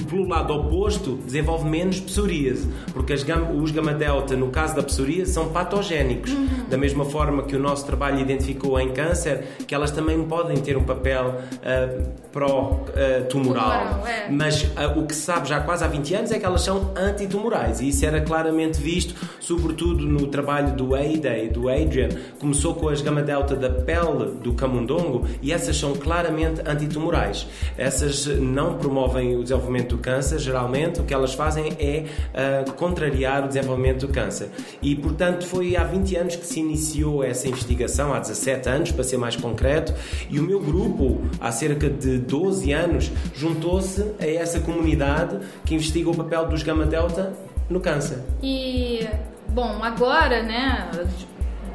pelo 0.10 0.28
lado 0.28 0.54
oposto, 0.54 1.20
desenvolve 1.26 1.70
menos 1.70 2.00
psoríase, 2.00 2.68
porque 2.94 3.14
as 3.14 3.24
os 3.56 3.72
gama-delta, 3.72 4.36
no 4.36 4.50
caso 4.50 4.76
da 4.76 4.84
psoríase, 4.84 5.32
são 5.32 5.50
patogénicos. 5.50 6.36
Da 6.70 6.78
mesma 6.78 7.06
forma 7.06 7.44
que 7.44 7.56
o 7.56 7.60
nosso 7.60 7.86
trabalho 7.86 8.20
identificou 8.20 8.80
em 8.80 8.92
câncer, 8.92 9.44
que 9.68 9.74
elas 9.74 9.92
também 9.92 10.22
podem 10.24 10.58
ter 10.58 10.78
um 10.78 10.84
papel 10.84 11.36
eh, 11.64 12.02
pró-tumoral. 12.32 13.28
Tumoral, 13.30 14.08
é. 14.08 14.28
Mas 14.30 14.69
o 14.96 15.06
que 15.06 15.16
se 15.16 15.22
sabe 15.22 15.48
já 15.48 15.60
quase 15.62 15.84
há 15.84 15.88
20 15.88 16.14
anos 16.16 16.32
é 16.32 16.40
que 16.40 16.46
elas 16.46 16.62
são 16.62 16.92
antitumorais 16.96 17.82
e 17.82 17.90
isso 17.90 18.06
era 18.06 18.22
claramente 18.22 18.80
visto, 18.80 19.16
sobretudo 19.40 20.06
no 20.06 20.28
trabalho 20.28 20.76
do 20.76 20.96
Ada 20.96 21.38
e 21.38 21.50
do 21.50 21.70
Adrian. 21.70 22.10
Começou 22.40 22.76
com 22.76 22.90
as 22.90 23.02
gama-delta 23.02 23.56
da 23.56 23.70
pele 23.70 24.36
do 24.42 24.54
camundongo 24.54 25.26
e 25.42 25.52
essas 25.52 25.78
são 25.78 25.94
claramente 25.94 26.62
antitumorais. 26.66 27.48
Essas 27.78 28.26
não 28.26 28.78
promovem 28.78 29.36
o 29.36 29.44
desenvolvimento 29.44 29.96
do 29.96 29.98
câncer, 29.98 30.40
geralmente 30.40 31.00
o 31.00 31.04
que 31.04 31.14
elas 31.14 31.34
fazem 31.34 31.74
é 31.80 32.06
ah, 32.34 32.72
contrariar 32.74 33.46
o 33.46 33.48
desenvolvimento 33.48 34.08
do 34.08 34.14
câncer. 34.14 34.50
E 34.82 34.96
portanto 34.96 35.46
foi 35.46 35.76
há 35.76 35.84
20 35.84 36.16
anos 36.16 36.36
que 36.36 36.46
se 36.46 36.60
iniciou 36.60 37.24
essa 37.24 37.48
investigação, 37.48 38.14
há 38.14 38.20
17 38.20 38.70
anos 38.70 38.92
para 38.92 39.04
ser 39.04 39.18
mais 39.18 39.36
concreto, 39.36 39.94
e 40.30 40.40
o 40.40 40.44
meu 40.44 40.60
grupo, 40.60 41.22
há 41.40 41.52
cerca 41.52 41.90
de 41.90 42.18
12 42.18 42.72
anos, 42.72 43.12
juntou-se 43.36 44.04
a 44.20 44.26
essa 44.26 44.59
comunidade 44.62 45.40
que 45.66 45.76
investiga 45.76 46.10
o 46.10 46.16
papel 46.16 46.48
dos 46.48 46.64
gama-delta 46.64 47.34
no 47.70 47.80
câncer. 47.80 48.20
E, 48.42 49.08
bom, 49.48 49.84
agora, 49.84 50.42
né, 50.44 50.90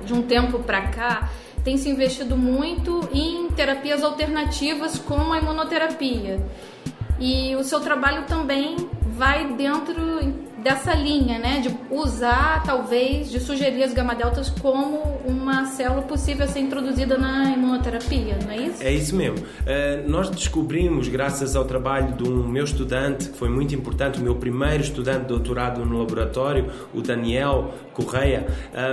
de- 0.04 0.12
um 0.12 0.22
tempo 0.22 0.58
pra 0.60 0.82
cá, 0.88 1.30
tem 1.64 1.76
se 1.78 1.88
investido 1.88 2.36
muito 2.36 3.08
em 3.12 3.48
terapias 3.48 4.02
alternativas 4.04 4.98
como 4.98 5.32
a 5.32 5.38
imunoterapia. 5.38 6.38
E 7.18 7.54
o 7.56 7.64
seu 7.64 7.80
trabalho 7.80 8.24
também 8.26 8.76
vai 9.02 9.52
dentro 9.54 9.94
dessa 10.64 10.94
linha, 10.94 11.38
né, 11.38 11.60
de 11.60 11.76
usar, 11.90 12.62
talvez, 12.62 13.30
de 13.30 13.38
sugerir 13.38 13.82
as 13.84 13.92
gama-deltas 13.92 14.48
como 14.48 14.96
uma 15.26 15.66
célula 15.66 16.00
possível 16.00 16.46
a 16.46 16.48
ser 16.48 16.60
introduzida 16.60 17.18
na 17.18 17.52
imunoterapia, 17.52 18.38
não 18.42 18.50
é 18.50 18.56
isso? 18.56 18.82
É 18.82 18.90
isso 18.90 19.14
mesmo. 19.14 19.36
Uh, 19.38 20.08
nós 20.08 20.30
descobrimos, 20.30 21.06
graças 21.08 21.54
ao 21.54 21.66
trabalho 21.66 22.14
de 22.14 22.26
um 22.26 22.48
meu 22.48 22.64
estudante, 22.64 23.28
que 23.28 23.36
foi 23.36 23.50
muito 23.50 23.74
importante, 23.74 24.18
o 24.18 24.22
meu 24.22 24.36
primeiro 24.36 24.82
estudante 24.82 25.20
de 25.20 25.26
doutorado 25.26 25.84
no 25.84 25.98
laboratório, 25.98 26.70
o 26.94 27.02
Daniel 27.02 27.74
Correia, 27.92 28.46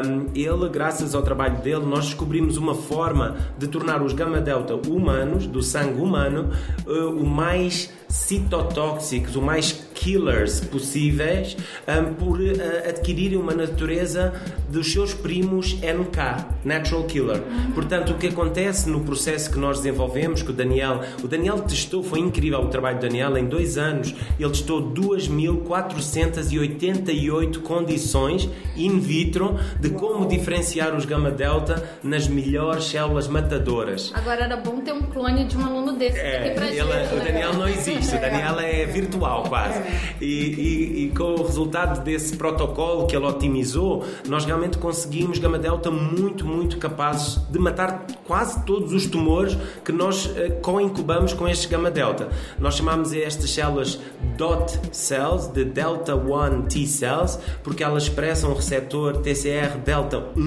um, 0.06 0.26
ele, 0.36 0.70
graças 0.70 1.16
ao 1.16 1.22
trabalho 1.22 1.62
dele, 1.62 1.86
nós 1.86 2.08
descobrimos 2.08 2.58
uma 2.58 2.76
forma 2.76 3.38
de 3.58 3.68
tornar 3.68 4.02
os 4.02 4.12
gama-delta 4.12 4.76
humanos, 4.76 5.48
do 5.48 5.62
sangue 5.62 6.02
humano, 6.02 6.52
uh, 6.86 7.10
o 7.12 7.26
mais 7.26 7.94
citotóxicos, 8.10 9.38
o 9.38 9.42
mais 9.42 9.72
killers 10.02 10.60
possíveis, 10.62 11.56
um, 11.88 12.14
por 12.16 12.40
uh, 12.40 12.44
adquirirem 12.90 13.38
uma 13.38 13.54
natureza 13.54 14.34
dos 14.68 14.92
seus 14.92 15.14
primos 15.14 15.74
NK, 15.76 16.44
Natural 16.66 17.04
Killer. 17.04 17.42
Portanto, 17.76 18.14
o 18.14 18.18
que 18.18 18.28
acontece 18.28 18.90
no 18.90 19.02
processo 19.02 19.52
que 19.52 19.60
nós 19.60 19.78
desenvolvemos, 19.78 20.42
que 20.42 20.50
o 20.50 20.54
Daniel, 20.54 21.02
o 21.24 21.28
Daniel 21.28 21.60
testou, 21.60 22.02
foi 22.04 22.18
incrível 22.20 22.60
o 22.62 22.68
trabalho 22.68 22.98
do 22.98 23.02
Daniel, 23.02 23.38
em 23.38 23.46
dois 23.46 23.78
anos 23.78 24.16
ele 24.40 24.50
testou 24.50 24.82
2.488 24.92 27.60
condições 27.62 28.50
in 28.76 29.00
vitro 29.00 29.60
de 29.80 29.90
como 29.90 30.26
diferenciar 30.28 30.96
os 30.96 31.06
gama-delta 31.06 31.88
nas 32.04 32.28
melhores 32.28 32.86
células 32.86 33.28
matadoras. 33.28 34.12
Agora 34.16 34.46
era 34.46 34.58
bom 34.58 34.80
ter 34.82 34.94
um 34.94 35.02
clone 35.04 35.46
de 35.46 35.56
um 35.58 35.64
aluno 35.66 35.94
desse 35.98 36.18
É, 36.18 36.38
aqui 36.40 36.50
pra 36.56 36.66
ele- 36.68 36.76
gente. 36.78 37.14
o 37.14 37.18
né? 37.18 37.24
Daniel 37.26 37.54
não 37.54 37.68
existe, 37.68 38.16
o 38.16 38.20
Daniel 38.22 38.60
é 38.60 38.86
virtual 38.86 39.44
quase. 39.44 39.80
E, 40.20 40.26
e- 40.26 41.06
e 41.06 41.12
com 41.18 41.36
o 41.36 41.44
resultado 41.44 42.04
desse 42.04 42.36
protocolo 42.36 43.08
que 43.08 43.16
ele 43.16 43.26
otimizou, 43.26 44.04
nós 44.28 44.46
realmente 44.46 44.78
conseguimos 44.78 45.40
gama 45.40 45.58
delta 45.58 45.90
muito, 45.90 46.46
muito 46.46 46.78
capazes 46.78 47.40
de 47.50 47.60
matar 47.60 48.06
quase 48.26 48.64
todos 48.66 48.94
os 48.94 49.06
tumores 49.06 49.58
que 49.84 49.92
nós 49.92 50.26
uh, 50.26 50.60
co-incubamos 50.62 51.34
com 51.34 51.48
estes 51.48 51.70
gama 51.70 51.90
delta. 51.92 52.30
Nós 52.60 52.76
chamamos 52.76 53.14
estas 53.14 53.50
células 53.52 54.00
dot 54.38 54.80
cells, 54.92 55.48
de 55.52 55.66
delta 55.66 56.16
1 56.16 56.64
T 56.64 56.86
cells, 56.88 57.40
porque 57.64 57.84
elas 57.84 58.04
expressam 58.04 58.52
o 58.52 58.56
receptor 58.56 59.18
TCR 59.18 59.78
delta 59.84 60.24
1 60.36 60.42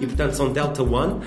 e 0.00 0.06
portanto 0.06 0.32
são 0.32 0.50
delta 0.52 0.82
1 0.82 0.86
uh, 0.86 1.20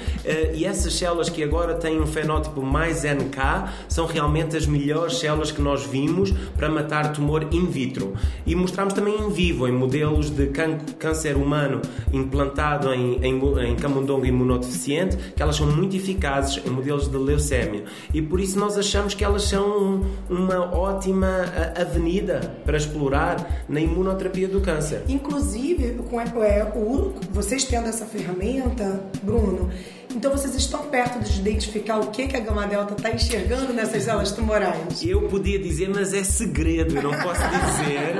e 0.53 0.65
essas 0.65 0.93
células 0.93 1.29
que 1.29 1.43
agora 1.43 1.73
têm 1.75 1.99
um 2.01 2.07
fenótipo 2.07 2.61
mais 2.61 3.03
NK 3.03 3.69
são 3.87 4.05
realmente 4.05 4.55
as 4.57 4.65
melhores 4.65 5.17
células 5.17 5.51
que 5.51 5.61
nós 5.61 5.83
vimos 5.85 6.31
para 6.57 6.69
matar 6.69 7.11
tumor 7.13 7.45
in 7.61 7.65
vitro. 7.65 8.13
E 8.45 8.55
mostramos 8.55 8.93
também 8.93 9.15
em 9.15 9.29
vivo, 9.29 9.67
em 9.67 9.71
modelos 9.71 10.29
de 10.29 10.47
câncer 10.47 11.35
humano 11.35 11.81
implantado 12.11 12.93
em, 12.93 13.19
em, 13.23 13.39
em 13.69 13.75
camundongo 13.75 14.25
imunodeficiente, 14.25 15.17
que 15.35 15.41
elas 15.41 15.55
são 15.55 15.67
muito 15.67 15.95
eficazes 15.95 16.63
em 16.65 16.69
modelos 16.69 17.07
de 17.07 17.17
leucémia. 17.17 17.83
E 18.13 18.21
por 18.21 18.39
isso 18.39 18.59
nós 18.59 18.77
achamos 18.77 19.13
que 19.13 19.23
elas 19.23 19.43
são 19.43 20.05
uma 20.29 20.75
ótima 20.75 21.45
avenida 21.79 22.55
para 22.65 22.77
explorar 22.77 23.65
na 23.67 23.79
imunoterapia 23.79 24.47
do 24.47 24.61
câncer. 24.61 25.03
Inclusive, 25.07 25.99
com 26.09 26.19
é, 26.19 26.63
o, 26.75 27.13
vocês 27.31 27.63
tendo 27.63 27.87
essa 27.87 28.05
ferramenta, 28.05 29.01
Bruno, 29.23 29.69
então 30.15 30.31
vocês 30.31 30.55
estão 30.55 30.83
perto 30.85 31.19
de 31.19 31.39
identificar 31.39 31.99
o 31.99 32.07
que, 32.07 32.27
que 32.27 32.37
a 32.37 32.39
gama 32.39 32.65
delta 32.65 32.93
está 32.93 33.11
enxergando 33.11 33.73
nessas 33.73 34.03
células 34.03 34.31
tumorais? 34.31 35.03
Eu 35.03 35.23
podia 35.23 35.59
dizer, 35.59 35.89
mas 35.89 36.13
é 36.13 36.23
segredo, 36.23 36.95
eu 36.95 37.03
não 37.03 37.11
posso 37.11 37.41
dizer. 37.41 38.15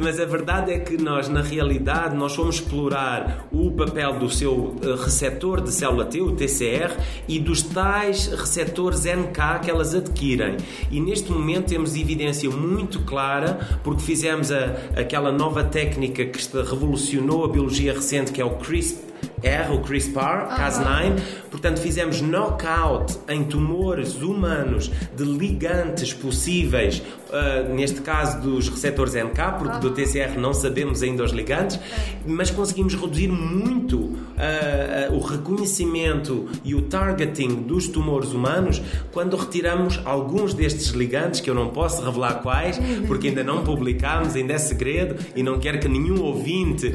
mas 0.00 0.20
a 0.20 0.24
verdade 0.24 0.72
é 0.72 0.78
que 0.78 0.96
nós, 0.96 1.28
na 1.28 1.42
realidade, 1.42 2.16
nós 2.16 2.34
fomos 2.34 2.56
explorar 2.56 3.46
o 3.50 3.70
papel 3.70 4.18
do 4.18 4.28
seu 4.28 4.76
eh, 4.82 5.02
receptor 5.02 5.60
de 5.60 5.72
célula 5.72 6.04
T, 6.04 6.20
o 6.20 6.32
TCR, 6.32 6.96
e 7.28 7.38
dos 7.38 7.62
tais 7.62 8.26
receptores 8.26 9.04
NK 9.04 9.60
que 9.62 9.70
elas 9.70 9.94
adquirem. 9.94 10.56
E 10.90 11.00
neste 11.00 11.30
momento 11.30 11.68
temos 11.68 11.96
evidência 11.96 12.50
muito 12.50 13.00
clara, 13.00 13.78
porque 13.82 14.02
fizemos 14.02 14.50
a, 14.50 14.76
aquela 14.96 15.32
nova 15.32 15.64
técnica 15.64 16.24
que 16.24 16.42
revolucionou 16.56 17.44
a 17.44 17.48
biologia 17.48 17.92
recente, 17.92 18.32
que 18.32 18.40
é 18.40 18.44
o 18.44 18.56
CRISPR 18.56 19.11
R, 19.42 19.74
o 19.74 19.80
CRISPR, 19.80 20.56
Cas9. 20.56 21.20
Portanto, 21.50 21.80
fizemos 21.80 22.20
knockout 22.20 23.18
em 23.28 23.44
tumores 23.44 24.14
humanos 24.22 24.90
de 25.14 25.24
ligantes 25.24 26.12
possíveis, 26.12 27.02
uh, 27.28 27.74
neste 27.74 28.00
caso 28.00 28.40
dos 28.40 28.68
receptores 28.68 29.14
NK, 29.14 29.58
porque 29.58 29.78
do 29.78 29.90
TCR 29.90 30.38
não 30.38 30.54
sabemos 30.54 31.02
ainda 31.02 31.24
os 31.24 31.32
ligantes, 31.32 31.78
mas 32.26 32.50
conseguimos 32.50 32.94
reduzir 32.94 33.28
muito 33.28 33.98
uh, 33.98 35.12
uh, 35.12 35.14
o 35.14 35.20
reconhecimento 35.20 36.48
e 36.64 36.74
o 36.74 36.82
targeting 36.82 37.62
dos 37.62 37.88
tumores 37.88 38.32
humanos 38.32 38.80
quando 39.12 39.36
retiramos 39.36 40.00
alguns 40.04 40.54
destes 40.54 40.88
ligantes, 40.88 41.40
que 41.40 41.50
eu 41.50 41.54
não 41.54 41.68
posso 41.68 42.02
revelar 42.02 42.42
quais, 42.42 42.80
porque 43.06 43.28
ainda 43.28 43.44
não 43.44 43.62
publicámos, 43.62 44.34
ainda 44.34 44.54
é 44.54 44.58
segredo 44.58 45.16
e 45.36 45.42
não 45.42 45.58
quero 45.58 45.78
que 45.78 45.88
nenhum 45.88 46.22
ouvinte 46.22 46.92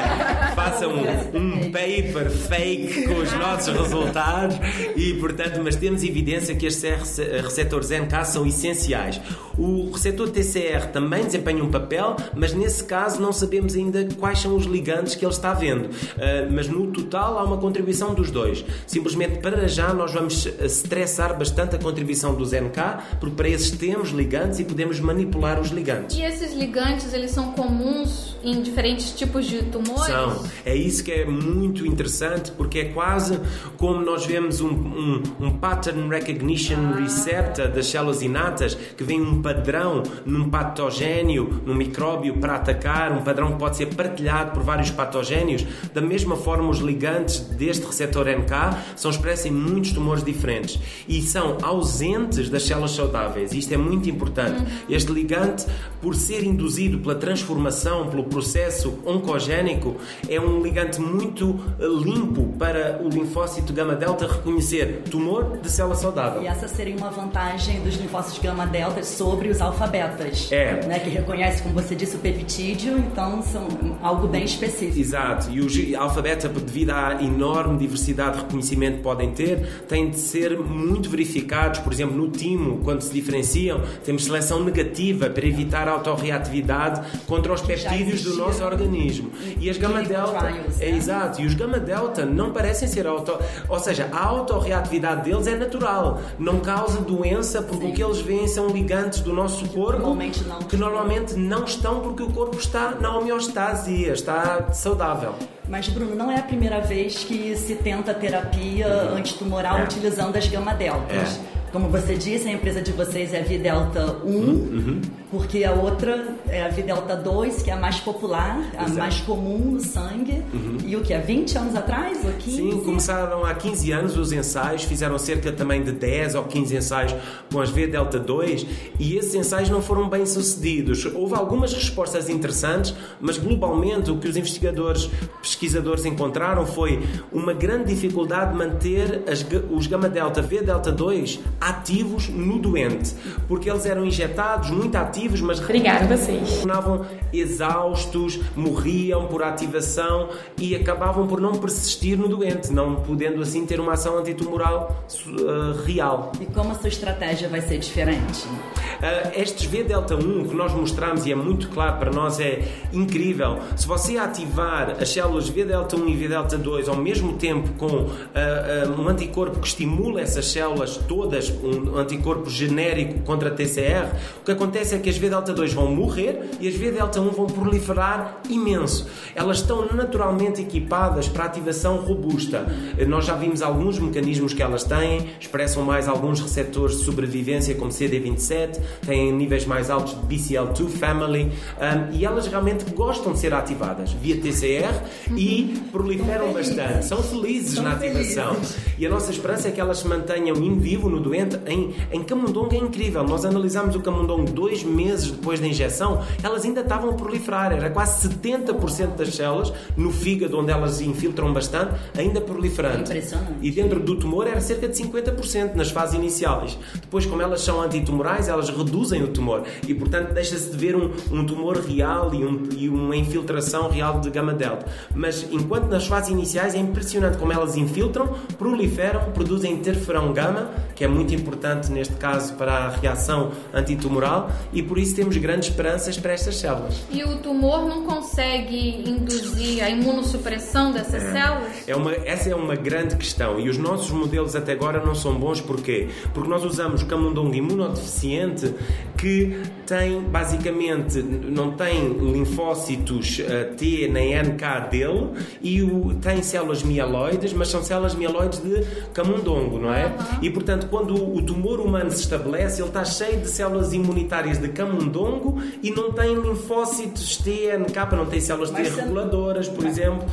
faça 0.54 0.88
um, 0.88 1.00
um 1.34 1.69
paper 1.70 2.30
fake 2.30 3.04
com 3.04 3.14
os 3.14 3.32
nossos 3.32 3.74
resultados 3.74 4.56
e, 4.96 5.14
portanto, 5.14 5.60
mas 5.62 5.76
temos 5.76 6.02
evidência 6.02 6.54
que 6.54 6.66
estes 6.66 7.18
receptores 7.42 7.90
NK 7.90 8.24
são 8.24 8.46
essenciais. 8.46 9.20
O 9.60 9.90
receptor 9.92 10.30
TCR 10.30 10.90
também 10.90 11.22
desempenha 11.22 11.62
um 11.62 11.70
papel, 11.70 12.16
mas 12.34 12.54
nesse 12.54 12.82
caso 12.82 13.20
não 13.20 13.30
sabemos 13.30 13.74
ainda 13.74 14.08
quais 14.18 14.38
são 14.38 14.56
os 14.56 14.64
ligantes 14.64 15.14
que 15.14 15.22
ele 15.22 15.34
está 15.34 15.52
vendo. 15.52 15.84
Uh, 15.84 16.50
mas 16.50 16.66
no 16.66 16.86
total 16.86 17.38
há 17.38 17.44
uma 17.44 17.58
contribuição 17.58 18.14
dos 18.14 18.30
dois. 18.30 18.64
Simplesmente 18.86 19.38
para 19.40 19.68
já 19.68 19.92
nós 19.92 20.14
vamos 20.14 20.46
estressar 20.46 21.38
bastante 21.38 21.76
a 21.76 21.78
contribuição 21.78 22.34
dos 22.34 22.52
NK, 22.52 23.18
porque 23.20 23.36
para 23.36 23.50
esses 23.50 23.70
temos 23.72 24.08
ligantes 24.12 24.60
e 24.60 24.64
podemos 24.64 24.98
manipular 24.98 25.60
os 25.60 25.68
ligantes. 25.68 26.16
E 26.16 26.22
esses 26.22 26.54
ligantes, 26.54 27.12
eles 27.12 27.30
são 27.30 27.52
comuns 27.52 28.30
em 28.42 28.62
diferentes 28.62 29.10
tipos 29.12 29.46
de 29.46 29.62
tumores? 29.64 30.06
São. 30.06 30.42
É 30.64 30.74
isso 30.74 31.04
que 31.04 31.12
é 31.12 31.26
muito 31.26 31.86
interessante 31.86 32.50
porque 32.52 32.78
é 32.78 32.84
quase 32.86 33.38
como 33.76 34.00
nós 34.00 34.24
vemos 34.24 34.60
um, 34.60 34.70
um, 34.70 35.22
um 35.40 35.50
pattern 35.58 36.08
recognition 36.08 36.92
receptor 36.92 37.68
das 37.68 37.86
células 37.86 38.22
inatas 38.22 38.74
que 38.96 39.04
vem 39.04 39.20
um 39.20 39.42
padrão 39.54 40.02
num 40.24 40.48
patogénio, 40.48 41.62
num 41.66 41.74
micróbio 41.74 42.38
para 42.38 42.54
atacar, 42.54 43.12
um 43.12 43.22
padrão 43.22 43.52
que 43.52 43.58
pode 43.58 43.76
ser 43.76 43.86
partilhado 43.86 44.52
por 44.52 44.62
vários 44.62 44.90
patogénios. 44.90 45.66
Da 45.92 46.00
mesma 46.00 46.36
forma, 46.36 46.68
os 46.68 46.78
ligantes 46.78 47.40
deste 47.40 47.84
receptor 47.84 48.26
NK 48.26 48.76
são 48.96 49.10
expressos 49.10 49.46
em 49.46 49.50
muitos 49.50 49.92
tumores 49.92 50.22
diferentes 50.22 50.78
e 51.08 51.20
são 51.22 51.58
ausentes 51.62 52.48
das 52.48 52.62
células 52.62 52.92
saudáveis. 52.92 53.52
Isto 53.52 53.74
é 53.74 53.76
muito 53.76 54.08
importante. 54.08 54.60
Uhum. 54.60 54.66
Este 54.88 55.12
ligante, 55.12 55.66
por 56.00 56.14
ser 56.14 56.44
induzido 56.44 56.98
pela 56.98 57.14
transformação, 57.14 58.08
pelo 58.08 58.24
processo 58.24 58.98
oncogénico, 59.04 59.96
é 60.28 60.40
um 60.40 60.62
ligante 60.62 61.00
muito 61.00 61.58
limpo 61.78 62.54
para 62.58 63.00
o 63.02 63.08
linfócito 63.08 63.72
gama-delta 63.72 64.26
reconhecer 64.26 65.02
tumor 65.10 65.58
de 65.58 65.70
célula 65.70 65.96
saudável. 65.96 66.42
E 66.42 66.46
essa 66.46 66.68
seria 66.68 66.96
uma 66.96 67.10
vantagem 67.10 67.80
dos 67.82 67.96
linfócitos 67.96 68.38
gama-delta 68.38 69.02
sobre 69.02 69.39
os 69.48 69.60
alfabetas. 69.60 70.50
É. 70.50 70.86
Né, 70.86 70.98
que 70.98 71.10
reconhece, 71.10 71.62
como 71.62 71.74
você 71.74 71.94
disse, 71.94 72.16
o 72.16 72.18
peptídeo, 72.18 72.98
então 72.98 73.42
são 73.42 73.66
algo 74.02 74.26
bem 74.26 74.44
específico. 74.44 74.98
Exato. 74.98 75.50
E 75.50 75.60
os 75.60 75.94
alfabeta, 75.94 76.48
devido 76.48 76.90
à 76.90 77.22
enorme 77.22 77.78
diversidade 77.78 78.36
de 78.36 78.42
reconhecimento 78.44 78.96
que 78.96 79.02
podem 79.02 79.30
ter, 79.32 79.84
têm 79.88 80.10
de 80.10 80.18
ser 80.18 80.58
muito 80.58 81.08
verificados. 81.08 81.80
Por 81.80 81.92
exemplo, 81.92 82.16
no 82.16 82.28
timo, 82.28 82.78
quando 82.84 83.00
se 83.02 83.12
diferenciam, 83.12 83.80
temos 84.04 84.24
seleção 84.24 84.62
negativa 84.62 85.30
para 85.30 85.46
evitar 85.46 85.88
a 85.88 85.92
autorreatividade 85.92 87.00
contra 87.26 87.52
os 87.52 87.62
peptídeos 87.62 88.22
do 88.22 88.36
nosso 88.36 88.64
organismo. 88.64 89.30
E, 89.58 89.66
e 89.66 89.70
as 89.70 89.78
gama-delta... 89.78 90.48
É, 90.80 90.90
né? 90.90 90.96
exato. 90.96 91.40
E 91.40 91.46
os 91.46 91.54
gama-delta 91.54 92.24
não 92.24 92.52
parecem 92.52 92.88
ser 92.88 93.06
auto... 93.06 93.38
Ou 93.68 93.78
seja, 93.78 94.08
a 94.12 94.24
autorreatividade 94.24 95.24
deles 95.24 95.46
é 95.46 95.56
natural. 95.56 96.20
Não 96.38 96.60
causa 96.60 97.00
doença 97.00 97.62
porque 97.62 97.86
Sim. 97.86 97.92
o 97.92 97.94
que 97.94 98.02
eles 98.02 98.20
veem 98.20 98.48
são 98.48 98.68
ligantes 98.68 99.19
do 99.20 99.32
nosso 99.32 99.68
corpo 99.68 99.98
normalmente 99.98 100.44
que 100.68 100.76
normalmente 100.76 101.34
não 101.34 101.64
estão 101.64 102.00
porque 102.00 102.22
o 102.22 102.30
corpo 102.30 102.56
está 102.56 102.92
na 102.92 103.16
homeostasia, 103.16 104.12
está 104.12 104.72
saudável. 104.72 105.34
Mas, 105.68 105.88
Bruno, 105.88 106.14
não 106.16 106.30
é 106.30 106.38
a 106.38 106.42
primeira 106.42 106.80
vez 106.80 107.22
que 107.22 107.56
se 107.56 107.76
tenta 107.76 108.12
terapia 108.12 108.88
uhum. 108.88 109.18
antitumoral 109.18 109.78
é. 109.78 109.84
utilizando 109.84 110.36
as 110.36 110.46
gama-deltas. 110.48 111.38
É. 111.56 111.59
Como 111.72 111.88
você 111.88 112.16
disse, 112.16 112.48
a 112.48 112.52
empresa 112.52 112.82
de 112.82 112.90
vocês 112.90 113.32
é 113.32 113.40
a 113.40 113.42
Videlta 113.44 114.16
1, 114.24 114.28
uhum. 114.28 115.00
porque 115.30 115.62
a 115.62 115.72
outra 115.72 116.34
é 116.48 116.64
a 116.64 116.68
Videlta 116.68 117.14
2, 117.14 117.62
que 117.62 117.70
é 117.70 117.74
a 117.74 117.76
mais 117.76 118.00
popular, 118.00 118.58
a 118.76 118.84
Exato. 118.84 118.98
mais 118.98 119.20
comum 119.20 119.72
no 119.72 119.80
sangue. 119.80 120.42
Uhum. 120.52 120.78
E 120.84 120.96
o 120.96 121.00
que? 121.00 121.14
Há 121.14 121.20
20 121.20 121.58
anos 121.58 121.76
atrás? 121.76 122.24
Ou 122.24 122.32
15? 122.32 122.56
Sim, 122.56 122.80
começaram 122.84 123.44
há 123.44 123.54
15 123.54 123.92
anos 123.92 124.16
os 124.16 124.32
ensaios, 124.32 124.82
fizeram 124.82 125.16
cerca 125.16 125.52
também 125.52 125.84
de 125.84 125.92
10 125.92 126.34
ou 126.34 126.44
15 126.44 126.76
ensaios 126.76 127.14
com 127.52 127.60
as 127.60 127.70
V-Delta 127.70 128.18
2 128.18 128.66
e 128.98 129.16
esses 129.16 129.34
ensaios 129.36 129.70
não 129.70 129.80
foram 129.80 130.08
bem 130.08 130.26
sucedidos. 130.26 131.06
Houve 131.06 131.34
algumas 131.34 131.72
respostas 131.72 132.28
interessantes, 132.28 132.94
mas 133.20 133.38
globalmente 133.38 134.10
o 134.10 134.18
que 134.18 134.28
os 134.28 134.36
investigadores, 134.36 135.08
pesquisadores 135.40 136.04
encontraram 136.04 136.66
foi 136.66 137.00
uma 137.32 137.52
grande 137.52 137.94
dificuldade 137.94 138.52
de 138.52 138.58
manter 138.58 139.22
as, 139.28 139.46
os 139.70 139.86
gama-delta 139.86 140.42
V-Delta 140.42 140.90
2 140.90 141.38
ativos 141.60 142.28
no 142.28 142.58
doente, 142.58 143.14
porque 143.46 143.68
eles 143.68 143.84
eram 143.84 144.04
injetados 144.04 144.70
muito 144.70 144.96
ativos, 144.96 145.40
mas 145.40 145.60
Obrigada 145.60 146.16
vocês. 146.16 146.58
tornavam 146.58 147.04
exaustos, 147.32 148.40
morriam 148.56 149.26
por 149.26 149.42
ativação 149.42 150.30
e 150.56 150.74
acabavam 150.74 151.26
por 151.26 151.40
não 151.40 151.52
persistir 151.52 152.18
no 152.18 152.28
doente, 152.28 152.72
não 152.72 152.96
podendo 152.96 153.42
assim 153.42 153.66
ter 153.66 153.78
uma 153.78 153.92
ação 153.92 154.18
antitumoral 154.18 155.04
uh, 155.26 155.82
real. 155.84 156.32
E 156.40 156.46
como 156.46 156.72
a 156.72 156.74
sua 156.74 156.88
estratégia 156.88 157.48
vai 157.48 157.60
ser 157.60 157.78
diferente? 157.78 158.46
Uh, 158.46 159.38
estes 159.40 159.66
V 159.66 159.84
delta 159.84 160.14
1 160.14 160.48
que 160.48 160.54
nós 160.54 160.72
mostramos 160.72 161.26
e 161.26 161.32
é 161.32 161.34
muito 161.34 161.68
claro 161.68 161.98
para 161.98 162.10
nós 162.10 162.40
é 162.40 162.62
incrível. 162.92 163.58
Se 163.76 163.86
você 163.86 164.16
ativar 164.16 164.96
as 165.00 165.10
células 165.10 165.48
V 165.48 165.64
delta 165.64 165.96
1 165.96 166.08
e 166.08 166.16
V 166.16 166.28
delta 166.28 166.56
2 166.56 166.88
ao 166.88 166.96
mesmo 166.96 167.34
tempo 167.34 167.70
com 167.74 167.86
uh, 167.86 169.00
um 169.00 169.08
anticorpo 169.08 169.60
que 169.60 169.66
estimula 169.66 170.20
essas 170.20 170.46
células 170.46 170.96
todas 170.96 171.49
um 171.62 171.98
anticorpo 171.98 172.48
genérico 172.48 173.20
contra 173.20 173.50
TCR, 173.50 174.14
o 174.40 174.44
que 174.44 174.52
acontece 174.52 174.94
é 174.94 174.98
que 174.98 175.08
as 175.08 175.16
V 175.16 175.28
delta 175.28 175.52
2 175.52 175.72
vão 175.72 175.94
morrer 175.94 176.50
e 176.60 176.68
as 176.68 176.74
V 176.74 176.90
delta 176.90 177.20
1 177.20 177.30
vão 177.30 177.46
proliferar 177.46 178.40
imenso. 178.48 179.08
Elas 179.34 179.58
estão 179.58 179.86
naturalmente 179.92 180.60
equipadas 180.60 181.28
para 181.28 181.44
ativação 181.44 181.96
robusta. 181.96 182.66
Nós 183.06 183.24
já 183.24 183.34
vimos 183.34 183.62
alguns 183.62 183.98
mecanismos 183.98 184.54
que 184.54 184.62
elas 184.62 184.84
têm, 184.84 185.28
expressam 185.38 185.84
mais 185.84 186.08
alguns 186.08 186.40
receptores 186.40 186.98
de 186.98 187.04
sobrevivência, 187.04 187.74
como 187.74 187.90
CD27, 187.90 188.78
têm 189.06 189.32
níveis 189.32 189.64
mais 189.66 189.90
altos 189.90 190.14
de 190.14 190.36
BCL2 190.36 190.88
family 190.90 191.50
um, 191.80 192.14
e 192.14 192.24
elas 192.24 192.46
realmente 192.46 192.84
gostam 192.92 193.32
de 193.32 193.38
ser 193.38 193.54
ativadas 193.54 194.12
via 194.12 194.36
TCR 194.36 194.94
e 195.36 195.80
proliferam 195.90 196.52
bastante. 196.52 197.04
São 197.04 197.22
felizes 197.22 197.74
São 197.74 197.84
na 197.84 197.92
ativação. 197.92 198.54
Felizes. 198.54 198.76
E 198.98 199.06
a 199.06 199.08
nossa 199.08 199.30
esperança 199.30 199.68
é 199.68 199.70
que 199.70 199.80
elas 199.80 199.98
se 199.98 200.06
mantenham 200.06 200.56
in 200.56 200.78
vivo 200.78 201.08
no 201.08 201.20
doente. 201.20 201.39
Em, 201.66 201.94
em 202.12 202.22
camundongo 202.22 202.74
é 202.74 202.78
incrível. 202.78 203.22
Nós 203.24 203.44
analisamos 203.44 203.94
o 203.94 204.00
camundongo 204.00 204.50
dois 204.50 204.82
meses 204.82 205.30
depois 205.30 205.60
da 205.60 205.66
injeção, 205.66 206.22
elas 206.42 206.64
ainda 206.64 206.80
estavam 206.80 207.10
a 207.10 207.12
proliferar. 207.14 207.72
Era 207.72 207.90
quase 207.90 208.28
70% 208.28 209.16
das 209.16 209.34
células 209.34 209.72
no 209.96 210.10
fígado, 210.10 210.58
onde 210.58 210.70
elas 210.70 211.00
infiltram 211.00 211.52
bastante, 211.52 211.94
ainda 212.16 212.40
proliferando. 212.40 213.00
Impressionante. 213.00 213.54
E 213.62 213.70
dentro 213.70 214.00
do 214.00 214.16
tumor 214.16 214.46
era 214.46 214.60
cerca 214.60 214.88
de 214.88 214.94
50% 215.02 215.74
nas 215.74 215.90
fases 215.90 216.14
iniciais. 216.14 216.78
Depois, 217.00 217.26
como 217.26 217.42
elas 217.42 217.60
são 217.60 217.80
antitumorais, 217.80 218.48
elas 218.48 218.68
reduzem 218.68 219.22
o 219.22 219.28
tumor 219.28 219.64
e, 219.86 219.94
portanto, 219.94 220.32
deixa-se 220.32 220.70
de 220.70 220.76
ver 220.76 220.96
um, 220.96 221.10
um 221.30 221.44
tumor 221.44 221.78
real 221.78 222.32
e, 222.34 222.44
um, 222.44 222.68
e, 222.76 222.88
uma 222.88 223.16
infiltração 223.16 223.88
real 223.88 224.20
de 224.20 224.30
gama-delta. 224.30 224.86
Mas, 225.14 225.46
enquanto 225.50 225.86
nas 225.88 226.06
fases 226.06 226.30
iniciais 226.30 226.74
é 226.74 226.78
impressionante 226.78 227.38
como 227.38 227.52
elas 227.52 227.76
infiltram, 227.76 228.34
proliferam, 228.58 229.32
produzem 229.32 229.72
interferão 229.72 230.32
gama, 230.32 230.70
que 230.94 231.04
é 231.04 231.08
muito 231.08 231.29
importante 231.34 231.90
neste 231.90 232.14
caso 232.14 232.54
para 232.54 232.72
a 232.72 232.88
reação 232.88 233.52
antitumoral, 233.72 234.50
e 234.72 234.82
por 234.82 234.98
isso 234.98 235.14
temos 235.14 235.36
grandes 235.36 235.68
esperanças 235.68 236.18
para 236.18 236.32
estas 236.32 236.56
células. 236.56 237.02
E 237.10 237.22
o 237.24 237.38
tumor 237.38 237.86
não 237.86 238.04
consegue 238.04 239.08
induzir 239.08 239.82
a 239.82 239.90
imunossupressão 239.90 240.92
dessas 240.92 241.22
é. 241.22 241.32
células? 241.32 241.72
É 241.86 241.96
uma, 241.96 242.12
essa 242.12 242.50
é 242.50 242.54
uma 242.54 242.74
grande 242.74 243.16
questão 243.16 243.58
e 243.58 243.68
os 243.68 243.78
nossos 243.78 244.10
modelos 244.10 244.54
até 244.54 244.72
agora 244.72 245.04
não 245.04 245.14
são 245.14 245.34
bons 245.34 245.60
porquê? 245.60 246.08
Porque 246.32 246.48
nós 246.48 246.64
usamos 246.64 247.02
camundongo 247.02 247.54
imunodeficiente 247.54 248.74
que 249.16 249.60
tem 249.86 250.20
basicamente 250.22 251.20
não 251.22 251.72
tem 251.72 252.08
linfócitos 252.08 253.40
uh, 253.40 253.74
T 253.76 254.08
nem 254.08 254.40
NK 254.40 254.90
dele 254.90 255.30
e 255.60 255.82
o, 255.82 256.14
tem 256.14 256.42
células 256.42 256.82
mieloides, 256.82 257.52
mas 257.52 257.68
são 257.68 257.82
células 257.82 258.14
mieloides 258.14 258.60
de 258.60 258.84
camundongo, 259.12 259.78
não 259.78 259.92
é? 259.92 260.06
Uhum. 260.06 260.12
E 260.42 260.50
portanto, 260.50 260.88
quando 260.88 261.19
o 261.22 261.42
tumor 261.42 261.80
humano 261.80 262.10
se 262.10 262.20
estabelece, 262.20 262.80
ele 262.80 262.88
está 262.88 263.04
cheio 263.04 263.40
de 263.40 263.48
células 263.48 263.92
imunitárias 263.92 264.58
de 264.58 264.68
camundongo 264.68 265.60
e 265.82 265.90
não 265.90 266.12
tem 266.12 266.34
linfócitos 266.34 267.36
T, 267.36 267.76
NK, 267.78 268.16
não 268.16 268.26
tem 268.26 268.40
células 268.40 268.70
T 268.70 268.82
reguladoras, 268.82 269.68
por 269.68 269.84
exemplo. 269.84 270.26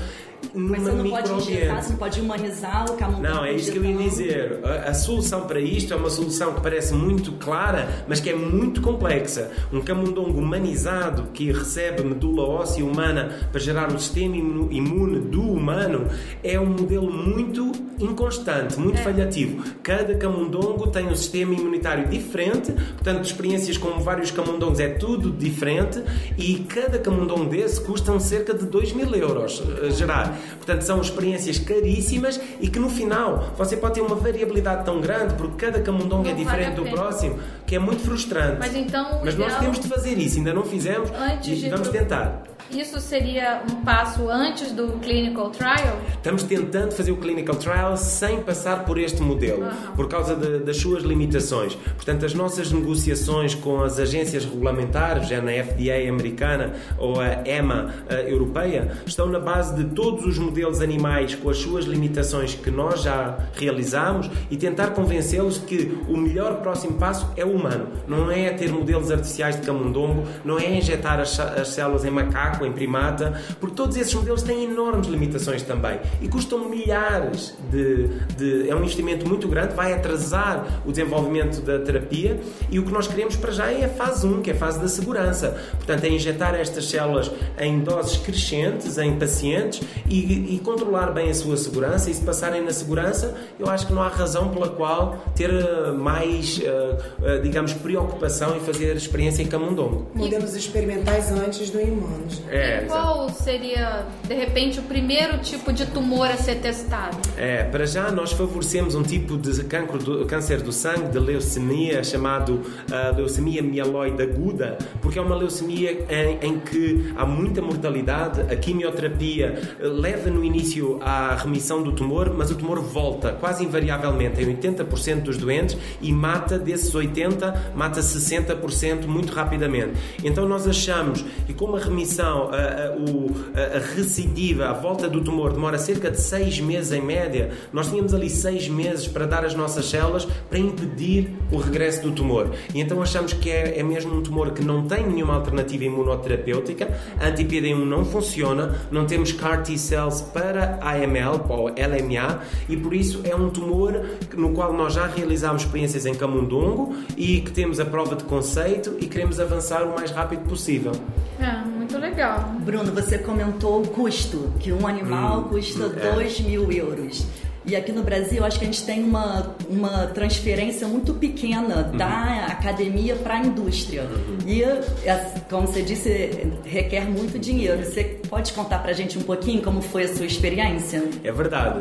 Mas 0.54 0.82
você 0.82 0.92
não 0.92 1.10
pode 1.10 1.32
injetar, 1.32 1.84
você 1.84 1.90
não 1.90 1.98
pode 1.98 2.22
humanizar 2.22 2.92
o 2.92 2.98
camundongo. 2.98 3.36
Não, 3.36 3.46
é 3.46 3.54
isso 3.54 3.72
que 3.72 3.78
eu 3.78 3.86
ia 3.86 3.98
dizer. 3.98 4.60
A, 4.64 4.90
a, 4.90 4.94
solução 4.94 5.42
para 5.42 5.60
isto 5.60 5.94
é 5.94 5.98
uma 5.98 6.10
solução 6.10 6.54
que 6.54 6.62
parece 6.62 6.94
muito 6.94 7.32
clara, 7.34 7.88
mas 8.08 8.20
que 8.20 8.30
é 8.30 8.36
muito 8.36 8.82
complexa. 8.82 9.52
Um 9.72 9.82
camundongo 9.82 10.40
humanizado 10.40 11.28
que 11.34 11.52
recebe 11.52 12.04
medula 12.04 12.44
óssea 12.44 12.84
humana 12.84 13.50
para 13.52 13.60
gerar 13.60 13.94
o 13.94 14.00
sistema 14.00 14.36
imune 14.36 15.20
do 15.20 15.42
humano 15.42 16.08
é 16.44 16.60
um 16.60 16.66
modelo 16.66 17.12
muito 17.12 17.72
inconstante, 18.00 18.80
muito 18.80 19.00
é. 19.00 19.04
falhativo. 19.04 19.64
Cada 19.84 20.16
camundongo 20.16 20.88
tem 20.88 21.08
um 21.08 21.16
sistema 21.16 21.54
imunitário 21.54 22.08
diferente, 22.08 22.72
portanto, 22.72 23.26
experiências 23.26 23.78
com 23.78 24.00
vários 24.00 24.32
camundongos 24.32 24.80
é 24.80 24.90
tudo 24.90 25.32
diferente 25.32 26.04
e 26.38 26.60
cada 26.68 27.00
camundongo 27.00 27.46
desse 27.46 27.82
custa 27.82 28.18
cerca 28.20 28.54
de 28.54 28.66
2 28.66 28.94
mil 28.94 29.14
euros 29.16 29.64
a 29.84 29.90
gerar. 29.90 30.37
Portanto, 30.56 30.82
são 30.82 31.02
experiências 31.02 31.60
caríssimas 31.60 32.40
e 32.60 32.68
que 32.68 32.80
no 32.80 32.90
final 32.90 33.54
você 33.58 33.78
pode 33.78 33.96
ter 33.96 34.02
uma 34.02 34.16
variabilidade 34.16 34.86
tão 34.86 35.02
grande 35.02 35.34
porque 35.36 35.66
cada 35.66 35.80
camundongo 35.82 36.28
é 36.28 36.34
diferente 36.34 36.76
vale 36.76 36.90
do 36.90 36.96
próximo 36.96 37.40
que 37.66 37.76
é 37.76 37.80
muito 37.80 38.02
frustrante. 38.02 38.58
Mas 38.60 38.76
então. 38.76 39.22
Mas 39.24 39.36
nós 39.36 39.58
temos 39.58 39.80
de 39.80 39.88
fazer 39.88 40.18
isso, 40.18 40.38
ainda 40.38 40.54
não 40.54 40.64
fizemos 40.64 41.10
Antes 41.12 41.64
e 41.64 41.70
vamos 41.70 41.90
tentar. 41.90 42.44
Isso 42.72 43.00
seria 43.00 43.62
um 43.72 43.76
passo 43.84 44.30
antes 44.30 44.74
do 44.74 45.00
clinical 45.00 45.50
trial? 45.52 46.00
Estamos 46.10 46.44
tentando 46.44 46.92
fazer 46.92 47.12
o 47.12 47.18
clinical 47.18 47.56
trial 47.56 47.96
sem 47.96 48.42
passar 48.42 48.84
por 48.84 48.98
este 48.98 49.22
modelo, 49.22 49.64
uhum. 49.64 49.96
por 49.96 50.10
causa 50.10 50.36
de, 50.36 50.60
das 50.60 50.78
suas 50.78 51.04
limitações. 51.04 51.76
Portanto, 51.76 52.26
as 52.26 52.34
nossas 52.34 52.70
negociações 52.72 53.56
com 53.56 53.82
as 53.82 54.00
agências 54.00 54.44
regulamentares, 54.44 55.30
já 55.30 55.42
na 55.42 55.52
FDA 55.52 56.10
americana 56.10 56.74
ou 56.98 57.22
a 57.22 57.48
EMA 57.48 57.94
a 58.10 58.16
europeia, 58.16 58.92
estão 59.06 59.28
na 59.28 59.40
base 59.40 59.74
de 59.76 59.86
todos 59.96 60.26
os 60.26 60.38
modelos 60.38 60.82
animais 60.82 61.36
com 61.36 61.50
as 61.50 61.58
suas 61.58 61.86
limitações 61.86 62.54
que 62.54 62.70
nós 62.70 63.02
já 63.02 63.38
realizamos 63.54 64.30
e 64.52 64.58
tentar 64.58 64.88
convencê-los 64.88 65.58
que 65.58 65.98
o 66.08 66.18
melhor 66.18 66.58
próximo 66.58 66.98
passo 66.98 67.32
é 67.38 67.46
o 67.46 67.52
humano. 67.52 67.88
Não 68.08 68.30
é 68.30 68.50
ter 68.50 68.70
modelos 68.70 69.10
artificiais 69.10 69.56
de 69.56 69.66
camundongo, 69.66 70.26
não 70.44 70.60
é 70.60 70.70
injetar 70.76 71.20
as, 71.20 71.40
as 71.40 71.70
células 71.70 72.04
em 72.04 72.12
macaco 72.12 72.57
macaco, 72.58 72.66
em 72.66 72.72
primata, 72.72 73.42
porque 73.60 73.76
todos 73.76 73.96
esses 73.96 74.14
modelos 74.14 74.42
têm 74.42 74.64
enormes 74.66 75.08
limitações 75.08 75.62
também 75.62 76.00
e 76.22 76.28
custam 76.28 76.68
milhares 76.68 77.54
de, 77.70 78.08
de, 78.36 78.70
É 78.70 78.76
um 78.76 78.80
investimento 78.80 79.28
muito 79.28 79.48
grande, 79.48 79.74
vai 79.76 79.94
atrasar 79.94 80.82
o 80.86 80.92
desenvolvimento 80.92 81.62
da 81.62 81.80
terapia 81.80 82.40
e 82.70 82.80
o 82.80 82.84
que 82.84 82.92
nós 82.92 83.08
queremos 83.08 83.36
para 83.36 83.52
já 83.52 83.72
é 83.72 83.86
a 83.86 83.90
fase 83.90 84.26
1, 84.26 84.42
que 84.42 84.52
é 84.52 84.54
a 84.54 84.58
fase 84.58 84.80
da 84.80 84.88
segurança. 84.88 85.58
Portanto, 85.76 86.04
é 86.04 86.10
injetar 86.10 86.56
estas 86.56 86.90
células 86.90 87.32
em 87.60 87.80
doses 87.80 88.18
crescentes, 88.18 88.98
em 88.98 89.18
pacientes 89.18 89.82
e, 90.10 90.56
e 90.56 90.60
controlar 90.64 91.12
bem 91.12 91.30
a 91.30 91.34
sua 91.34 91.58
segurança. 91.58 92.10
E 92.10 92.14
se 92.14 92.22
passarem 92.22 92.64
na 92.64 92.72
segurança, 92.72 93.36
eu 93.60 93.70
acho 93.70 93.88
que 93.88 93.94
não 93.94 94.02
há 94.02 94.08
razão 94.08 94.50
pela 94.50 94.70
qual 94.70 95.18
ter 95.36 95.50
eh, 95.50 95.92
mais, 95.92 96.58
uh, 96.58 96.62
uh, 96.62 97.42
digamos, 97.42 97.74
preocupação 97.74 98.56
em 98.56 98.60
fazer 98.60 98.96
experiência 98.96 99.42
em 99.42 99.48
camundongo. 99.48 100.08
Modelos 100.14 100.56
experimentais 100.56 101.32
antes 101.32 101.70
do 101.70 101.80
humanos. 101.80 102.42
É, 102.50 102.86
qual 102.88 103.30
seria, 103.30 104.06
de 104.28 104.34
repente, 104.34 104.80
o 104.80 104.84
primeiro 104.84 105.38
tipo 105.40 105.72
de 105.74 105.86
tumor 105.86 106.28
a 106.28 106.38
ser 106.38 106.56
testado? 106.56 107.18
É, 107.38 107.64
para 107.64 107.86
já 107.86 108.12
nós 108.12 108.32
favorecemos 108.32 108.96
um 108.96 109.04
tipo 109.04 109.38
de 109.38 109.64
cancro 109.66 109.98
do, 109.98 110.26
câncer 110.26 110.62
do 110.62 110.72
sangue, 110.72 111.10
de 111.10 111.20
leucemia, 111.20 112.04
chamado 112.04 112.54
uh, 112.54 113.16
leucemia 113.16 113.62
mieloide 113.62 114.22
aguda, 114.22 114.78
porque 115.02 115.20
é 115.20 115.22
uma 115.22 115.36
leucemia 115.36 116.06
em, 116.10 116.48
em, 116.48 116.60
que 116.60 117.14
há 117.16 117.26
muita 117.26 117.62
mortalidade, 117.62 118.42
a 118.42 118.56
quimioterapia 118.56 119.60
leva 119.80 120.30
no 120.30 120.44
início 120.44 121.00
à 121.02 121.36
remissão 121.36 121.84
do 121.84 121.92
tumor, 121.92 122.34
mas 122.34 122.52
o 122.52 122.56
tumor 122.56 122.80
volta 122.80 123.34
quase 123.34 123.64
invariavelmente 123.64 124.42
em 124.42 124.56
80% 124.56 125.22
dos 125.22 125.38
doentes 125.38 125.78
e 126.02 126.12
mata 126.12 126.58
desses 126.58 126.94
80, 126.94 127.72
mata 127.76 128.00
60% 128.00 129.06
muito 129.06 129.34
rapidamente. 129.34 129.94
Então 130.24 130.48
nós 130.48 130.68
achamos 130.68 131.24
que 131.46 131.54
como 131.54 131.76
a 131.76 131.80
remissão 131.80 132.37
a, 132.44 132.56
a, 132.56 133.78
a, 133.78 133.80
recidiva, 133.96 134.68
a 134.68 134.74
volta 134.74 135.10
do 135.10 135.22
tumor, 135.22 135.54
demora 135.54 135.78
cerca 135.78 136.10
de 136.12 136.20
seis 136.20 136.60
meses 136.60 136.92
em 136.92 137.02
média, 137.02 137.52
nós 137.74 137.90
tínhamos 137.90 138.14
ali 138.14 138.30
seis 138.30 138.68
meses 138.68 139.08
para 139.08 139.26
dar 139.26 139.46
as 139.46 139.56
nossas 139.56 139.90
células 139.90 140.26
para 140.50 140.60
impedir 140.60 141.36
o 141.52 141.58
regresso 141.58 142.02
do 142.02 142.12
tumor. 142.12 142.52
E 142.74 142.80
então 142.80 143.02
achamos 143.02 143.34
que 143.34 143.50
é, 143.50 143.80
é 143.80 143.84
mesmo 143.84 144.16
um 144.16 144.22
tumor 144.22 144.52
que 144.52 144.64
não 144.64 144.88
tem 144.88 145.06
nenhuma 145.06 145.36
alternativa 145.36 145.84
imunoterapêutica, 145.84 146.88
a 147.20 147.28
anti-PD1 147.28 147.86
não 147.86 148.06
funciona, 148.06 148.76
não 148.92 149.06
temos 149.06 149.32
CAR 149.32 149.64
T-cells 149.64 150.24
para 150.34 150.80
AML 150.82 151.46
ou 151.50 151.68
LMA 151.68 152.42
e 152.70 152.78
por 152.78 152.94
isso 152.94 153.22
é 153.24 153.36
um 153.36 153.50
tumor 153.50 154.06
no 154.36 154.52
qual 154.52 154.74
nós 154.74 154.94
já 154.94 155.08
realizámos 155.08 155.64
experiências 155.64 156.06
em 156.06 156.14
camundongo 156.14 156.96
e 157.16 157.42
que 157.42 157.52
temos 157.52 157.80
a 157.80 157.86
prova 157.86 158.16
de 158.16 158.24
conceito 158.24 158.98
e 159.00 159.08
queremos 159.08 159.40
avançar 159.40 159.84
o 159.84 159.96
mais 159.96 160.12
rápido 160.12 160.48
possível. 160.48 160.92
É, 161.40 161.77
muito 161.98 162.02
legal. 162.02 162.56
Bruno, 162.60 162.92
você 162.94 163.18
comentou 163.18 163.82
o 163.82 163.88
custo, 163.88 164.54
que 164.60 164.72
um 164.72 164.88
animal 164.88 165.40
hum, 165.40 165.44
custa 165.50 165.90
2 165.90 166.40
é. 166.40 166.44
mil 166.44 166.72
euros. 166.72 167.26
E 167.66 167.76
aqui 167.76 167.92
no 167.92 168.02
Brasil, 168.02 168.46
acho 168.46 168.58
que 168.58 168.64
a 168.64 168.68
gente 168.68 168.86
tem 168.86 169.04
uma, 169.04 169.54
uma 169.70 170.08
transferência 170.08 170.88
muito 170.88 171.14
pequena 171.14 171.90
uhum. 171.92 171.98
da 171.98 172.46
academia 172.46 173.14
para 173.18 173.34
a 173.34 173.40
indústria. 173.40 174.04
Uhum. 174.04 174.38
E, 174.48 174.64
é, 174.64 175.34
como 175.50 175.68
você 175.68 175.82
disse, 175.82 176.48
requer 176.64 177.10
muito 177.10 177.38
dinheiro. 177.38 177.84
Você 177.84 178.22
pode 178.30 178.54
contar 178.54 178.80
para 178.80 178.92
a 178.92 178.94
gente 178.94 179.18
um 179.18 179.22
pouquinho 179.22 179.62
como 179.62 179.82
foi 179.82 180.04
a 180.04 180.16
sua 180.16 180.26
experiência? 180.26 181.04
É 181.24 181.32
verdade. 181.32 181.80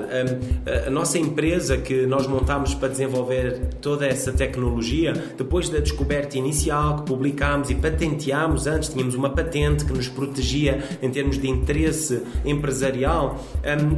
A, 0.85 0.89
a 0.89 0.91
nossa 0.91 1.19
empresa 1.19 1.77
que 1.77 2.07
nós 2.07 2.27
montamos 2.27 2.75
para 2.75 2.89
desenvolver 2.89 3.61
toda 3.81 4.07
essa 4.07 4.33
tecnologia, 4.33 5.13
depois 5.37 5.69
da 5.69 5.79
descoberta 5.79 6.39
inicial 6.39 6.97
que 6.99 7.03
publicámos 7.03 7.71
e 7.71 7.75
patenteámos, 7.75 8.67
antes 8.67 8.89
tínhamos 8.89 9.15
uma 9.15 9.31
patente 9.31 9.85
que 9.85 9.93
nos 9.93 10.09
protegia 10.09 10.83
em 11.03 11.11
termos 11.11 11.39
de 11.39 11.49
interesse 11.49 12.23
empresarial, 12.45 13.39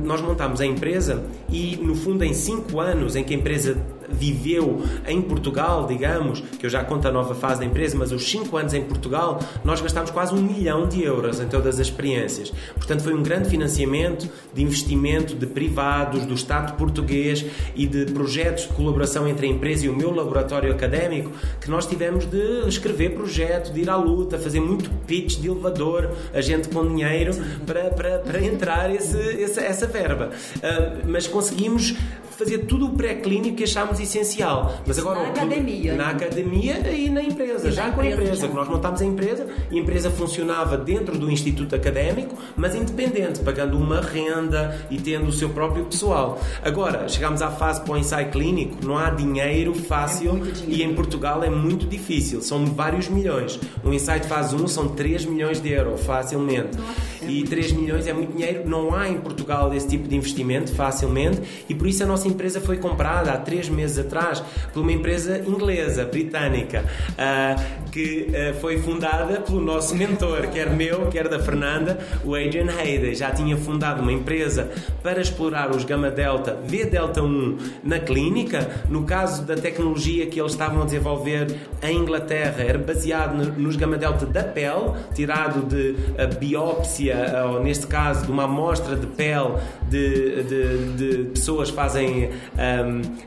nós 0.05 0.21
montámos 0.21 0.61
a 0.61 0.67
empresa 0.67 1.25
e 1.49 1.77
no 1.77 1.95
fundo, 1.95 2.25
em 2.25 2.35
cinco 2.35 2.81
anos 2.81 3.17
em 3.17 3.25
que 3.25 3.35
a 3.35 3.37
empresa 3.37 3.77
viveu 4.11 4.83
em 5.07 5.21
Portugal, 5.21 5.87
digamos, 5.87 6.41
que 6.41 6.67
eu 6.67 6.71
já 6.71 6.85
conto 6.85 7.07
a 7.09 7.13
nova 7.13 7.35
fase 7.35 7.61
da 7.61 7.67
empresa, 7.67 7.97
mas 7.97 8.13
os 8.13 8.29
5 8.29 8.57
anos 8.57 8.75
em 8.75 8.83
Portugal, 8.83 9.41
nós 9.65 9.81
gastámos 9.81 10.11
quase 10.11 10.35
um 10.35 10.43
milhão 10.43 10.89
de 10.89 11.03
euros 11.03 11.41
em 11.41 11.47
todas 11.47 11.81
as 11.81 11.87
experiências. 11.87 12.53
Portanto, 12.75 13.03
foi 13.03 13.15
um 13.15 13.23
grande 13.23 13.49
financiamento 13.49 14.29
de 14.55 14.63
investimento 14.63 15.35
de 15.35 15.47
privados, 15.47 16.25
do 16.25 16.35
Estado 16.35 16.77
português 16.77 17.45
e 17.75 17.87
de 17.87 18.07
projetos 18.13 18.65
de 18.65 18.73
colaboração 18.75 19.27
entre 19.27 19.47
a 19.47 19.51
empresa 19.51 19.87
e 19.87 19.89
o 19.89 19.97
meu 19.97 20.15
laboratório 20.15 20.73
académico, 20.73 21.31
que 21.61 21.71
nós 21.71 21.87
tivemos 21.87 22.27
de 22.27 22.69
escrever 22.69 23.15
projeto, 23.15 23.73
de 23.73 23.81
ir 23.81 23.91
à 23.91 23.97
luta, 23.97 24.39
fazer 24.39 24.61
muito 24.61 24.91
pitch 25.07 25.39
de 25.39 25.49
elevador, 25.49 26.11
a 26.33 26.41
gente 26.41 26.69
com 26.69 26.87
dinheiro 26.87 27.33
para, 27.67 27.91
para, 27.91 28.19
para 28.19 28.43
entrar 28.43 28.95
esse, 28.95 29.43
essa, 29.43 29.61
essa 29.61 29.87
verba. 29.87 30.31
Uh, 30.57 31.09
mas 31.09 31.27
conseguimos 31.27 31.95
fazer 32.39 32.59
tudo 32.59 32.87
o 32.87 32.91
pré-clínico 32.91 33.57
que 33.57 33.65
achámos 33.65 33.99
essencial. 33.99 34.81
Mas 34.87 34.99
agora, 34.99 35.23
na 35.23 35.29
academia. 35.29 35.95
Na 35.95 36.09
academia 36.11 36.79
e 36.91 37.11
na 37.11 37.23
empresa, 37.23 37.69
E 37.69 37.73
já 37.73 37.89
na 37.89 37.93
com 37.93 38.01
a 38.01 38.07
empresa, 38.07 38.37
já. 38.37 38.49
que 38.49 38.55
nós 38.55 38.69
montámos 38.69 39.03
a 39.03 39.05
empresa 39.05 39.47
e 39.71 39.77
a 39.79 39.83
empresa 39.83 40.11
funcionava 40.11 40.77
dentro 40.77 41.19
do 41.19 41.31
instituto 41.31 41.75
académico, 41.75 42.37
mas 42.57 42.75
independente, 42.75 43.41
pagando 43.41 43.77
uma 43.77 44.01
renda 44.01 44.87
e 44.91 44.99
tendo 44.99 45.27
o 45.29 45.33
seu 45.33 45.49
próprio 45.51 45.85
pessoal. 45.87 46.41
Agora, 46.63 47.09
chegamos 47.09 47.43
à 47.43 47.51
fase 47.51 47.81
para 47.81 47.95
o 47.95 47.97
ensaio 47.97 48.31
clínico, 48.31 48.77
não 48.87 48.97
há 48.97 49.11
dinheiro 49.11 49.75
fácil 49.75 50.37
É 50.47 50.51
dinheiro. 50.53 50.71
e 50.71 50.83
em 50.85 50.95
Portugal 50.95 51.43
é 51.43 51.51
muito 51.51 51.87
difícil, 51.87 52.41
são 52.41 52.65
vários 52.67 53.09
milhões. 53.09 53.59
Um 53.85 53.93
ensaio 53.93 54.21
de 54.21 54.29
fase 54.29 54.55
1 54.55 54.69
são 54.69 54.89
3 54.89 55.25
milhões 55.25 55.61
de 55.61 55.71
euros, 55.73 56.01
facilmente. 56.05 56.79
E 57.27 57.43
3 57.45 57.73
milhões 57.73 58.07
é 58.07 58.13
muito 58.13 58.33
dinheiro, 58.37 58.63
não 58.69 58.95
há 58.95 59.09
em 59.09 59.19
Portugal 59.19 59.73
esse 59.75 59.89
tipo 59.89 60.07
de 60.09 60.15
investimento 60.17 60.73
facilmente 60.75 61.41
e 61.69 61.75
por 61.75 61.87
isso 61.87 62.03
a 62.03 62.07
nossa 62.07 62.29
empresa 62.29 62.61
foi 62.61 62.77
comprada 62.79 63.33
há 63.33 63.37
3 63.37 63.69
meses 63.69 63.99
atrás 63.99 64.43
por 64.73 64.81
uma 64.81 64.93
empresa 64.93 65.39
inglesa, 65.47 66.05
britânica, 66.05 66.85
ah, 67.17 67.57
que 67.91 68.29
ah, 68.35 68.55
foi 68.61 68.79
fundada 68.79 69.41
pelo 69.41 69.61
nosso 69.61 69.95
mentor, 69.97 70.49
quer 70.49 70.71
meu, 70.71 71.07
quer 71.07 71.29
da 71.29 71.39
Fernanda, 71.41 71.99
o 72.25 72.35
Adrian 72.35 72.67
Hayden. 72.71 73.15
Já 73.15 73.31
tinha 73.31 73.57
fundado 73.57 74.03
uma 74.03 74.13
empresa 74.13 74.71
para 75.03 75.21
explorar 75.21 75.71
os 75.71 75.85
Gama 75.85 76.11
Delta, 76.11 76.57
V 76.65 76.85
Delta 76.87 77.23
1 77.23 77.59
na 77.83 77.99
clínica. 77.99 78.69
No 78.89 79.05
caso 79.05 79.43
da 79.43 79.55
tecnologia 79.57 80.27
que 80.27 80.39
eles 80.41 80.53
estavam 80.53 80.83
a 80.83 80.85
desenvolver 80.85 81.47
em 81.83 81.97
Inglaterra, 81.99 82.63
era 82.63 82.79
baseado 82.79 83.35
no- 83.37 83.53
nos 83.59 83.77
Gama 83.77 83.97
Delta 83.97 84.27
da 84.27 84.43
pele, 84.45 84.93
tirado 85.15 85.67
de 85.67 85.95
ah, 86.19 86.27
biópsia, 86.27 87.08
ah, 87.13 87.51
ou 87.53 87.63
neste 87.63 87.87
caso 87.87 88.27
de 88.27 88.31
uma 88.33 88.45
amostra 88.45 88.97
de 88.97 89.07
pele 89.07 89.55
de, 89.89 90.43
de- 90.43 90.93
de 90.97 91.25
pessoas 91.31 91.71
que 91.71 91.77
fazem 91.77 92.31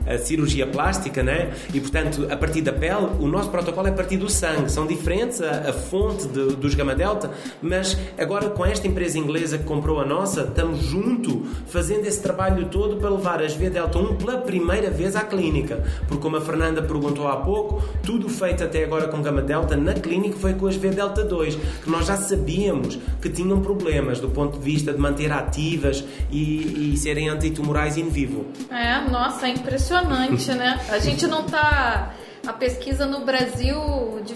a 0.06 0.18
cirurgia 0.18 0.66
plástica, 0.66 1.22
né? 1.22 1.52
E 1.72 1.80
portanto, 1.80 2.26
a 2.30 2.36
partir 2.36 2.60
da 2.62 2.72
pele, 2.72 3.08
o 3.20 3.26
nosso 3.26 3.50
protocolo 3.50 3.86
é 3.88 3.90
a 3.90 3.94
partir 3.94 4.16
do 4.16 4.28
sangue. 4.28 4.70
São 4.70 4.86
diferentes 4.86 5.40
a, 5.42 5.70
a 5.70 5.72
fonte 5.72 6.26
de- 6.28 6.56
dos 6.56 6.74
Gama 6.74 6.94
Delta, 6.94 7.30
mas 7.60 7.96
agora 8.18 8.48
com 8.50 8.64
esta 8.64 8.86
empresa 8.86 9.18
inglesa 9.18 9.58
que 9.58 9.64
comprou 9.64 10.00
a 10.00 10.04
nossa, 10.04 10.42
estamos 10.42 10.80
junto 10.80 11.44
fazendo 11.66 12.06
esse 12.06 12.20
trabalho 12.22 12.66
todo 12.66 12.96
para 12.96 13.10
levar 13.10 13.42
as 13.42 13.54
V 13.54 13.70
Delta 13.70 13.98
1 13.98 14.16
pela 14.16 14.38
primeira 14.38 14.90
vez 14.90 15.16
à 15.16 15.20
clínica. 15.22 15.82
Porque 16.06 16.22
como 16.22 16.36
a 16.36 16.40
Fernanda 16.40 16.82
perguntou 16.82 17.26
há 17.28 17.36
pouco, 17.36 17.82
tudo 18.02 18.28
feito 18.28 18.62
até 18.64 18.84
agora 18.84 19.08
com 19.08 19.20
Gama 19.22 19.42
Delta 19.42 19.76
na 19.76 19.94
clínica 19.94 20.36
foi 20.38 20.54
com 20.54 20.66
as 20.66 20.76
V 20.76 20.90
Delta 20.90 21.24
2, 21.24 21.54
que 21.84 21.90
nós 21.90 22.06
já 22.06 22.16
sabíamos 22.16 22.98
que 23.20 23.28
tinham 23.28 23.60
problemas 23.60 23.71
do 23.74 24.28
ponto 24.30 24.58
de 24.58 24.64
vista 24.64 24.92
de 24.92 24.98
manter 24.98 25.32
ativas 25.32 26.04
e, 26.30 26.92
e 26.92 26.96
serem 26.96 27.28
antitumorais 27.28 27.96
in 27.96 28.08
vivo. 28.08 28.46
É, 28.70 29.00
nossa, 29.10 29.46
é 29.46 29.50
impressionante, 29.50 30.50
né? 30.52 30.80
A 30.90 30.98
gente 30.98 31.26
não 31.26 31.44
tá. 31.44 32.14
A 32.46 32.52
pesquisa 32.52 33.06
no 33.06 33.24
Brasil, 33.24 33.78
de- 34.24 34.34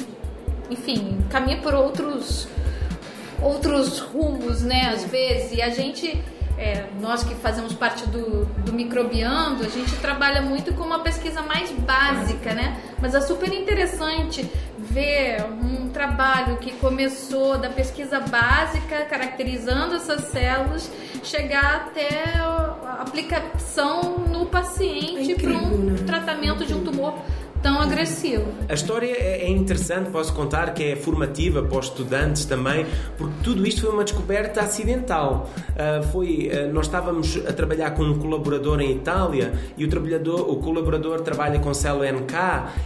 enfim, 0.70 1.18
caminha 1.30 1.58
por 1.58 1.74
outros 1.74 2.46
outros 3.42 3.98
rumos, 4.00 4.62
né? 4.62 4.90
Às 4.94 5.04
vezes, 5.04 5.52
e 5.52 5.60
a 5.62 5.68
gente, 5.70 6.18
é, 6.56 6.84
nós 7.00 7.22
que 7.22 7.34
fazemos 7.34 7.74
parte 7.74 8.08
do, 8.08 8.44
do 8.64 8.72
microbiando, 8.72 9.64
a 9.64 9.68
gente 9.68 9.94
trabalha 9.96 10.40
muito 10.40 10.72
com 10.74 10.84
uma 10.84 11.00
pesquisa 11.00 11.42
mais 11.42 11.70
básica, 11.70 12.54
né? 12.54 12.80
Mas 13.00 13.14
é 13.14 13.20
super 13.20 13.52
interessante 13.52 14.48
ver 14.96 15.44
um 15.62 15.90
trabalho 15.90 16.56
que 16.56 16.72
começou 16.72 17.58
da 17.58 17.68
pesquisa 17.68 18.18
básica, 18.18 19.04
caracterizando 19.04 19.96
essas 19.96 20.22
células, 20.28 20.90
chegar 21.22 21.88
até 21.88 22.38
a 22.38 23.02
aplicação 23.02 24.20
no 24.20 24.46
paciente 24.46 25.32
É 25.32 25.34
para 25.34 25.50
um 25.50 25.76
né? 25.76 25.98
tratamento 26.06 26.64
de 26.64 26.72
um 26.72 26.82
tumor 26.82 27.14
tão 27.62 27.80
agressivo. 27.80 28.46
A 28.68 28.74
história 28.74 29.10
é 29.10 29.36
é 29.46 29.50
interessante, 29.50 30.10
posso 30.10 30.32
contar 30.32 30.74
que 30.74 30.82
é 30.82 30.96
formativa 30.96 31.62
para 31.62 31.78
os 31.78 31.86
estudantes 31.86 32.44
também, 32.44 32.84
porque 33.16 33.34
tudo 33.44 33.66
isto 33.66 33.82
foi 33.82 33.90
uma 33.90 34.02
descoberta 34.02 34.60
acidental. 34.60 35.48
Ah, 35.76 36.02
foi, 36.12 36.50
ah, 36.52 36.66
nós 36.72 36.86
estávamos 36.86 37.38
a 37.46 37.52
trabalhar 37.52 37.92
com 37.92 38.02
um 38.02 38.18
colaborador 38.18 38.80
em 38.80 38.90
Itália 38.90 39.52
e 39.76 39.84
o, 39.84 39.88
trabalhador, 39.88 40.50
o 40.50 40.56
colaborador 40.56 41.20
trabalha 41.20 41.58
com 41.60 41.72
célula 41.72 42.10
NK 42.10 42.34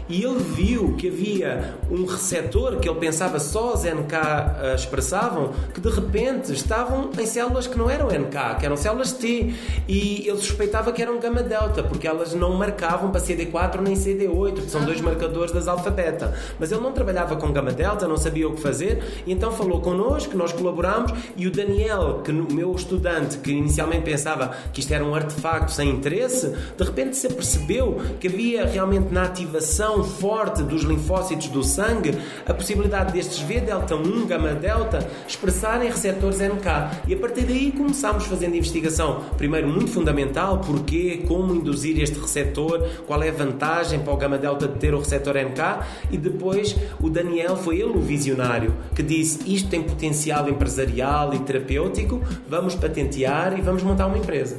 e 0.08 0.22
ele 0.22 0.38
viu 0.38 0.94
que 0.96 1.08
havia 1.08 1.74
um 1.90 2.04
receptor 2.04 2.78
que 2.78 2.88
ele 2.88 2.98
pensava 2.98 3.38
só 3.38 3.74
os 3.74 3.84
NK 3.84 4.14
ah, 4.14 4.74
expressavam, 4.74 5.52
que 5.72 5.80
de 5.80 5.88
repente 5.88 6.52
estavam 6.52 7.10
em 7.18 7.26
células 7.26 7.66
que 7.66 7.78
não 7.78 7.88
eram 7.88 8.08
NK, 8.08 8.58
que 8.58 8.66
eram 8.66 8.76
células 8.76 9.12
T 9.12 9.54
e 9.88 10.28
ele 10.28 10.38
suspeitava 10.38 10.92
que 10.92 11.00
eram 11.00 11.18
gama 11.18 11.42
delta, 11.42 11.82
porque 11.82 12.06
elas 12.06 12.34
não 12.34 12.54
marcavam 12.54 13.10
para 13.10 13.20
CD4 13.20 13.80
nem 13.80 13.94
CD8, 13.94 14.54
que 14.54 14.59
são 14.68 14.84
dois 14.84 15.00
marcadores 15.00 15.52
das 15.52 15.68
alfa-beta. 15.68 16.34
Mas 16.58 16.72
ele 16.72 16.80
não 16.80 16.92
trabalhava 16.92 17.36
com 17.36 17.52
gama 17.52 17.72
delta, 17.72 18.06
não 18.06 18.16
sabia 18.16 18.48
o 18.48 18.54
que 18.54 18.60
fazer, 18.60 19.22
e 19.26 19.32
então 19.32 19.52
falou 19.52 19.80
connosco, 19.80 20.36
nós 20.36 20.52
colaboramos, 20.52 21.12
e 21.36 21.46
o 21.46 21.50
Daniel, 21.50 22.20
que 22.24 22.30
o 22.30 22.52
meu 22.52 22.72
estudante, 22.74 23.38
que 23.38 23.52
inicialmente 23.52 24.02
pensava 24.02 24.50
que 24.72 24.80
isto 24.80 24.92
era 24.92 25.04
um 25.04 25.14
artefacto 25.14 25.72
sem 25.72 25.88
interesse, 25.88 26.54
de 26.76 26.84
repente 26.84 27.16
se 27.16 27.26
apercebeu 27.26 28.00
que 28.18 28.28
havia 28.28 28.66
realmente 28.66 29.12
na 29.12 29.22
ativação 29.22 30.02
forte 30.04 30.62
dos 30.62 30.82
linfócitos 30.82 31.48
do 31.48 31.62
sangue 31.62 32.16
a 32.46 32.54
possibilidade 32.54 33.12
destes 33.12 33.38
V 33.40 33.60
delta 33.60 33.94
1, 33.94 34.26
gama 34.26 34.52
delta, 34.54 35.06
expressarem 35.26 35.88
receptores 35.88 36.38
NK. 36.38 37.06
E 37.06 37.14
a 37.14 37.16
partir 37.16 37.44
daí 37.44 37.72
começámos 37.72 38.26
fazendo 38.26 38.56
investigação, 38.56 39.24
primeiro 39.36 39.68
muito 39.68 39.90
fundamental, 39.90 40.58
porquê, 40.58 41.24
como 41.26 41.54
induzir 41.54 42.00
este 42.00 42.18
receptor, 42.18 42.86
qual 43.06 43.22
é 43.22 43.28
a 43.28 43.32
vantagem 43.32 44.00
para 44.00 44.12
o 44.12 44.16
gama 44.16 44.38
delta 44.38 44.49
de 44.56 44.68
ter 44.68 44.94
o 44.94 44.98
receptor 44.98 45.34
NK, 45.36 45.84
e 46.10 46.16
depois 46.18 46.76
o 47.00 47.08
Daniel 47.10 47.56
foi 47.56 47.76
ele 47.80 47.90
o 47.96 48.00
visionário 48.00 48.74
que 48.94 49.02
disse 49.02 49.40
isto 49.52 49.68
tem 49.68 49.82
potencial 49.82 50.48
empresarial 50.48 51.32
e 51.34 51.38
terapêutico, 51.40 52.20
vamos 52.48 52.74
patentear 52.74 53.58
e 53.58 53.60
vamos 53.60 53.82
montar 53.82 54.06
uma 54.06 54.18
empresa. 54.18 54.56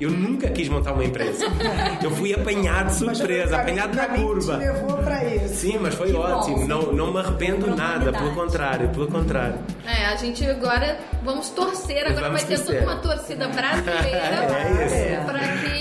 Eu 0.00 0.10
nunca 0.10 0.48
quis 0.48 0.66
montar 0.66 0.94
uma 0.94 1.04
empresa. 1.04 1.44
Eu 2.02 2.10
fui 2.10 2.32
apanhado 2.32 2.86
de 2.86 2.94
surpresa, 2.94 3.56
apanhado 3.58 3.94
na 3.94 4.06
curva. 4.06 4.54
Te 4.56 4.64
levou 4.64 4.96
para 4.96 5.22
isso. 5.26 5.54
Sim, 5.56 5.78
mas 5.78 5.94
foi 5.94 6.10
Que 6.10 6.16
ótimo. 6.16 6.66
Não, 6.66 6.90
não 6.90 7.12
me 7.12 7.20
arrependo 7.20 7.66
nada, 7.76 8.10
pelo 8.10 8.32
contrário, 8.34 8.88
pelo 8.88 9.08
contrário. 9.08 9.56
É, 9.86 10.06
a 10.06 10.16
gente 10.16 10.42
agora 10.48 10.96
vamos 11.22 11.50
torcer, 11.50 11.98
agora 12.06 12.28
Vamos 12.28 12.40
vai 12.40 12.48
ter 12.50 12.56
torcer. 12.56 12.80
toda 12.80 12.92
uma 12.92 13.02
torcida 13.02 13.48
brasileira 13.48 14.10
É 14.56 15.16
isso. 15.16 15.26
para 15.26 15.38
que 15.58 15.79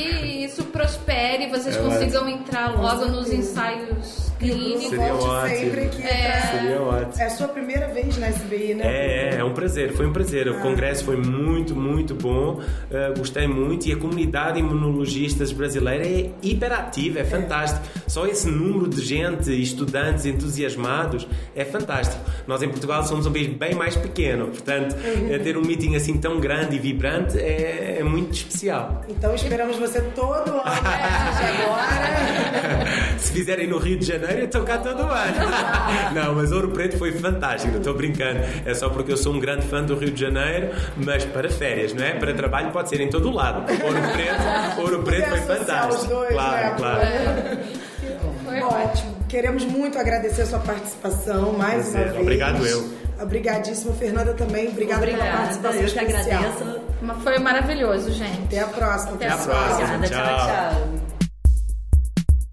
isso 0.59 0.65
prospere 0.65 1.45
e 1.45 1.49
vocês 1.49 1.75
É 1.75 1.81
consigam 1.81 2.27
entrar 2.27 2.75
logo 2.75 3.05
nos 3.05 3.31
ensaios 3.31 4.29
clínicos. 4.39 4.89
Seria 4.89 5.13
Volte 5.13 5.25
ótimo. 5.25 5.57
sempre 5.57 5.81
aqui. 5.85 6.03
É. 6.03 6.41
Seria 6.51 6.81
ótimo. 6.81 7.21
É 7.21 7.25
a 7.25 7.29
sua 7.29 7.47
primeira 7.49 7.87
vez 7.89 8.17
na 8.17 8.29
SBI, 8.29 8.73
né? 8.73 8.83
É, 8.85 9.35
é, 9.35 9.39
é 9.39 9.43
um 9.43 9.53
prazer, 9.53 9.93
foi 9.93 10.07
um 10.07 10.13
prazer. 10.13 10.47
O 10.47 10.61
congresso 10.61 11.03
foi 11.03 11.17
muito, 11.17 11.75
muito 11.75 12.15
bom, 12.15 12.59
uh, 12.59 13.17
gostei 13.17 13.47
muito 13.47 13.87
e 13.87 13.91
a 13.91 13.97
comunidade 13.97 14.59
imunologistas 14.59 15.51
brasileira 15.51 16.05
é 16.05 16.29
hiperativa, 16.41 17.19
é 17.19 17.25
fantástico. 17.25 17.85
Só 18.07 18.25
esse 18.25 18.49
número 18.49 18.87
de 18.87 19.01
gente, 19.01 19.51
estudantes 19.61 20.25
entusiasmados, 20.25 21.27
é 21.55 21.65
fantástico. 21.65 22.23
Nós 22.47 22.61
em 22.63 22.69
Portugal 22.69 23.03
somos 23.03 23.25
um 23.25 23.31
país 23.31 23.47
bem 23.47 23.75
mais 23.75 23.95
pequeno, 23.95 24.47
portanto, 24.47 24.95
eh, 25.29 25.37
ter 25.39 25.57
um 25.57 25.61
meeting 25.61 25.95
assim 25.95 26.17
tão 26.17 26.39
grande 26.39 26.77
e 26.77 26.79
vibrante 26.79 27.37
é, 27.37 27.97
é 27.99 28.03
muito 28.03 28.33
especial. 28.33 29.01
Então 29.09 29.35
esperamos 29.35 29.77
você 29.77 30.01
todo 30.15 30.48
ano. 30.53 30.63
É. 30.87 31.63
agora. 31.63 32.09
Se 33.19 33.33
fizerem 33.33 33.67
no 33.67 33.77
Rio 33.77 33.97
de 33.97 34.05
Janeiro, 34.05 34.39
eu 34.39 34.45
estou 34.45 34.63
cá 34.63 34.77
todo 34.77 35.01
ano. 35.01 35.35
Não, 36.13 36.35
mas 36.35 36.51
Ouro 36.51 36.69
Preto 36.69 36.97
foi 36.97 37.11
fantástico, 37.11 37.71
não 37.71 37.79
estou 37.79 37.93
brincando. 37.93 38.39
É 38.65 38.73
só 38.73 38.89
porque 38.89 39.11
eu 39.11 39.17
sou 39.17 39.33
um 39.33 39.39
grande 39.39 39.67
fã 39.67 39.83
do 39.83 39.95
Rio 39.95 40.11
de 40.11 40.19
Janeiro, 40.19 40.69
mas 40.97 41.25
para 41.25 41.49
férias, 41.49 41.93
não 41.93 42.03
é? 42.03 42.13
Para 42.13 42.33
trabalho 42.33 42.71
pode 42.71 42.89
ser 42.89 43.01
em 43.01 43.09
todo 43.09 43.29
o 43.29 43.33
lado. 43.33 43.71
Ouro 43.83 44.01
Preto, 44.13 44.81
Ouro 44.81 45.03
Preto 45.03 45.29
foi 45.29 45.41
fantástico. 45.41 45.95
os 45.95 46.07
dois, 46.07 46.33
claro, 46.33 46.65
né? 46.65 46.75
claro. 46.77 46.99
Foi 48.43 48.59
Ótimo. 48.61 49.15
Queremos 49.27 49.63
muito 49.65 49.97
agradecer 49.99 50.41
a 50.41 50.45
sua 50.45 50.59
participação 50.59 51.53
mais 51.53 51.89
uma 51.89 52.03
vez. 52.03 52.17
Obrigado 52.17 52.65
eu. 52.65 53.08
Obrigadíssimo, 53.21 53.93
Fernanda 53.93 54.33
também. 54.33 54.67
Obrigada, 54.69 55.05
pela 55.05 55.13
Obrigada, 55.17 55.37
participação 55.37 55.81
eu 55.81 55.87
que 55.87 55.99
especial. 55.99 56.41
agradeço. 56.43 56.81
Foi 57.23 57.39
maravilhoso, 57.39 58.11
gente. 58.11 58.43
Até 58.45 58.59
a 58.59 58.67
próxima. 58.67 59.13
Até 59.13 59.27
a 59.27 59.37
pessoal. 59.37 59.65
próxima. 59.65 59.95
Obrigada, 59.95 60.07
tchau, 60.07 60.37
Tchau. 60.37 60.47
tchau. 60.47 61.09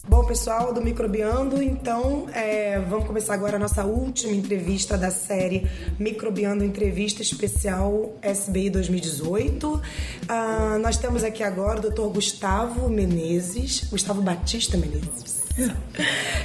Bom, 0.09 0.25
pessoal 0.25 0.73
do 0.73 0.81
Microbiando, 0.81 1.61
então 1.61 2.27
é, 2.33 2.79
vamos 2.79 3.07
começar 3.07 3.35
agora 3.35 3.57
a 3.57 3.59
nossa 3.59 3.85
última 3.85 4.33
entrevista 4.33 4.97
da 4.97 5.11
série 5.11 5.69
Microbiando 5.99 6.65
Entrevista 6.65 7.23
Especial 7.23 8.15
SBI 8.23 8.71
2018. 8.71 9.83
Ah, 10.29 10.79
nós 10.81 10.97
temos 10.97 11.25
aqui 11.25 11.43
agora 11.43 11.81
o 11.81 11.91
Dr. 11.91 12.13
Gustavo 12.15 12.89
Menezes, 12.89 13.89
Gustavo 13.91 14.23
Batista 14.23 14.77
Menezes. 14.77 15.46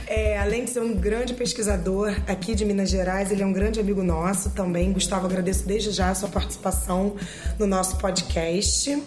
É, 0.07 0.37
além 0.37 0.65
de 0.65 0.71
ser 0.71 0.81
um 0.81 0.93
grande 0.93 1.33
pesquisador 1.33 2.13
aqui 2.27 2.53
de 2.53 2.65
Minas 2.65 2.89
Gerais, 2.89 3.31
ele 3.31 3.43
é 3.43 3.45
um 3.45 3.53
grande 3.53 3.79
amigo 3.79 4.03
nosso 4.03 4.49
também. 4.51 4.91
Gustavo, 4.91 5.25
agradeço 5.25 5.65
desde 5.65 5.91
já 5.91 6.09
a 6.09 6.15
sua 6.15 6.29
participação 6.29 7.15
no 7.57 7.65
nosso 7.65 7.97
podcast. 7.97 9.01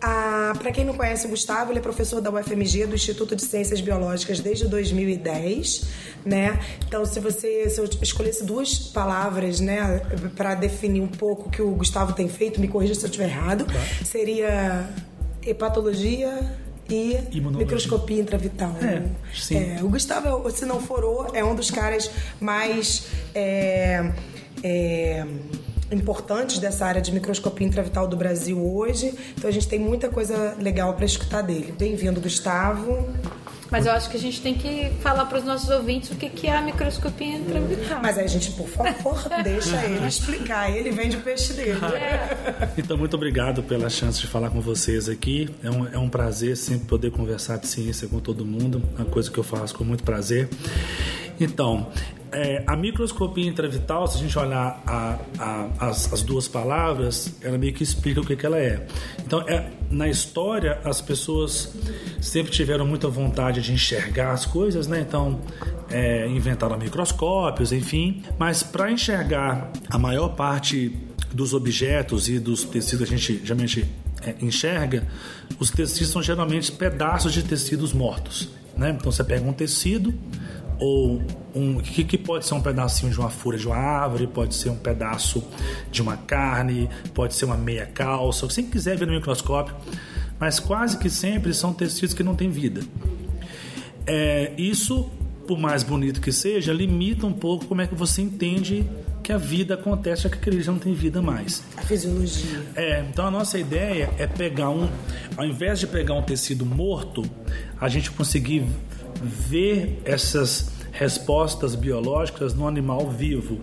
Ah, 0.00 0.54
Para 0.58 0.72
quem 0.72 0.84
não 0.84 0.94
conhece 0.94 1.26
o 1.26 1.30
Gustavo, 1.30 1.72
ele 1.72 1.78
é 1.78 1.82
professor 1.82 2.20
da 2.20 2.30
UFMG, 2.30 2.86
do 2.86 2.94
Instituto 2.94 3.36
de 3.36 3.42
Ciências 3.42 3.80
Biológicas, 3.80 4.40
desde 4.40 4.66
2010. 4.66 5.86
Né? 6.24 6.58
Então, 6.86 7.04
se 7.04 7.20
você 7.20 7.68
se 7.68 7.80
eu 7.80 7.88
escolhesse 8.02 8.44
duas 8.44 8.78
palavras 8.78 9.60
né, 9.60 10.00
para 10.36 10.54
definir 10.54 11.00
um 11.00 11.08
pouco 11.08 11.48
o 11.48 11.50
que 11.50 11.62
o 11.62 11.70
Gustavo 11.72 12.12
tem 12.12 12.28
feito, 12.28 12.60
me 12.60 12.68
corrija 12.68 12.94
se 12.94 13.02
eu 13.02 13.06
estiver 13.06 13.28
errado, 13.28 13.66
seria 14.04 14.88
hepatologia 15.44 16.65
e 16.88 17.40
microscopia 17.40 18.20
intravital. 18.20 18.74
É, 18.80 19.02
sim. 19.34 19.56
É, 19.56 19.82
o 19.82 19.88
Gustavo, 19.88 20.50
se 20.50 20.64
não 20.64 20.80
for 20.80 21.04
o, 21.04 21.26
é 21.34 21.44
um 21.44 21.54
dos 21.54 21.70
caras 21.70 22.10
mais 22.40 23.08
é, 23.34 24.12
é, 24.62 25.26
importantes 25.90 26.58
dessa 26.58 26.86
área 26.86 27.00
de 27.00 27.12
microscopia 27.12 27.66
intravital 27.66 28.06
do 28.06 28.16
Brasil 28.16 28.58
hoje. 28.58 29.14
Então 29.36 29.48
a 29.48 29.52
gente 29.52 29.68
tem 29.68 29.78
muita 29.78 30.08
coisa 30.08 30.56
legal 30.60 30.94
para 30.94 31.04
escutar 31.04 31.42
dele. 31.42 31.74
Bem-vindo, 31.78 32.20
Gustavo. 32.20 33.08
Mas 33.76 33.84
eu 33.84 33.92
acho 33.92 34.08
que 34.08 34.16
a 34.16 34.20
gente 34.20 34.40
tem 34.40 34.54
que 34.54 34.90
falar 35.02 35.26
para 35.26 35.36
os 35.36 35.44
nossos 35.44 35.68
ouvintes 35.68 36.10
o 36.10 36.14
que 36.14 36.30
que 36.30 36.46
é 36.46 36.56
a 36.56 36.62
microscopia 36.62 37.36
intravital. 37.36 38.00
Mas 38.02 38.16
aí 38.16 38.24
a 38.24 38.26
gente, 38.26 38.52
por 38.52 38.66
favor, 38.66 39.22
deixa 39.44 39.76
ele 39.84 40.08
explicar. 40.08 40.74
Ele 40.74 40.90
vende 40.90 41.18
o 41.18 41.20
peixe 41.20 41.52
dele. 41.52 41.78
Então, 42.78 42.96
muito 42.96 43.14
obrigado 43.14 43.62
pela 43.62 43.90
chance 43.90 44.18
de 44.18 44.28
falar 44.28 44.48
com 44.48 44.62
vocês 44.62 45.10
aqui. 45.10 45.50
É 45.62 45.70
um, 45.70 45.88
é 45.88 45.98
um 45.98 46.08
prazer 46.08 46.56
sempre 46.56 46.86
poder 46.86 47.10
conversar 47.10 47.58
de 47.58 47.66
ciência 47.66 48.08
com 48.08 48.18
todo 48.18 48.46
mundo, 48.46 48.82
uma 48.96 49.04
coisa 49.04 49.30
que 49.30 49.36
eu 49.36 49.44
faço 49.44 49.74
com 49.74 49.84
muito 49.84 50.02
prazer. 50.02 50.48
Então, 51.38 51.92
é, 52.32 52.62
a 52.66 52.76
microscopia 52.76 53.46
intravital, 53.46 54.06
se 54.06 54.16
a 54.18 54.20
gente 54.20 54.38
olhar 54.38 54.82
a- 54.86 55.18
a- 55.38 55.68
as, 55.88 56.12
as 56.12 56.22
duas 56.22 56.48
palavras, 56.48 57.34
ela 57.42 57.56
meio 57.58 57.72
que 57.72 57.82
explica 57.82 58.20
o 58.20 58.26
que, 58.26 58.36
que 58.36 58.44
ela 58.46 58.58
é. 58.58 58.86
Então, 59.24 59.40
é, 59.48 59.70
na 59.90 60.08
história, 60.08 60.80
as 60.84 61.00
pessoas 61.00 61.74
sempre 62.20 62.52
tiveram 62.52 62.86
muita 62.86 63.08
vontade 63.08 63.60
de 63.62 63.72
enxergar 63.72 64.32
as 64.32 64.44
coisas, 64.46 64.86
né? 64.86 65.00
Então, 65.00 65.40
é, 65.90 66.26
inventaram 66.28 66.76
microscópios, 66.78 67.72
enfim. 67.72 68.22
Mas 68.38 68.62
para 68.62 68.90
enxergar 68.90 69.70
a 69.88 69.98
maior 69.98 70.30
parte 70.30 70.96
dos 71.32 71.54
objetos 71.54 72.28
e 72.28 72.38
dos 72.38 72.64
tecidos 72.64 73.08
que 73.08 73.14
a 73.14 73.16
gente 73.18 73.40
geralmente 73.44 73.88
é, 74.22 74.34
enxerga, 74.40 75.06
os 75.58 75.70
tecidos 75.70 76.08
são 76.10 76.22
geralmente 76.22 76.72
pedaços 76.72 77.32
de 77.32 77.42
tecidos 77.42 77.92
mortos. 77.92 78.48
Né? 78.76 78.90
Então 78.98 79.10
você 79.12 79.22
pega 79.24 79.44
um 79.46 79.52
tecido 79.52 80.12
ou 80.78 81.22
um 81.54 81.78
que, 81.78 82.04
que 82.04 82.18
pode 82.18 82.46
ser 82.46 82.54
um 82.54 82.60
pedacinho 82.60 83.10
de 83.10 83.18
uma 83.18 83.30
folha 83.30 83.58
de 83.58 83.66
uma 83.66 83.76
árvore, 83.76 84.26
pode 84.26 84.54
ser 84.54 84.70
um 84.70 84.76
pedaço 84.76 85.42
de 85.90 86.02
uma 86.02 86.16
carne, 86.16 86.88
pode 87.14 87.34
ser 87.34 87.44
uma 87.46 87.56
meia 87.56 87.86
calça, 87.86 88.44
o 88.44 88.48
que 88.48 88.54
você 88.54 88.62
quiser 88.62 88.96
ver 88.96 89.06
no 89.06 89.14
microscópio, 89.14 89.74
mas 90.38 90.60
quase 90.60 90.98
que 90.98 91.08
sempre 91.08 91.54
são 91.54 91.72
tecidos 91.72 92.14
que 92.14 92.22
não 92.22 92.34
têm 92.34 92.50
vida. 92.50 92.82
É, 94.06 94.52
isso, 94.56 95.10
por 95.46 95.58
mais 95.58 95.82
bonito 95.82 96.20
que 96.20 96.30
seja, 96.30 96.72
limita 96.72 97.26
um 97.26 97.32
pouco 97.32 97.64
como 97.66 97.80
é 97.80 97.86
que 97.86 97.94
você 97.94 98.22
entende 98.22 98.86
que 99.26 99.32
a 99.32 99.38
vida 99.38 99.74
acontece, 99.74 100.22
já 100.22 100.28
que 100.28 100.36
aquele 100.36 100.62
já 100.62 100.70
não 100.70 100.78
tem 100.78 100.94
vida 100.94 101.20
mais. 101.20 101.64
A 101.76 101.82
fisiologia. 101.82 102.62
É, 102.76 103.04
então 103.10 103.26
a 103.26 103.30
nossa 103.30 103.58
ideia 103.58 104.08
é 104.18 104.26
pegar 104.26 104.70
um, 104.70 104.88
ao 105.36 105.44
invés 105.44 105.80
de 105.80 105.88
pegar 105.88 106.14
um 106.14 106.22
tecido 106.22 106.64
morto, 106.64 107.24
a 107.80 107.88
gente 107.88 108.08
conseguir 108.12 108.64
ver 109.22 110.00
essas 110.04 110.72
respostas 110.92 111.74
biológicas 111.74 112.54
no 112.54 112.66
animal 112.66 113.10
vivo. 113.10 113.60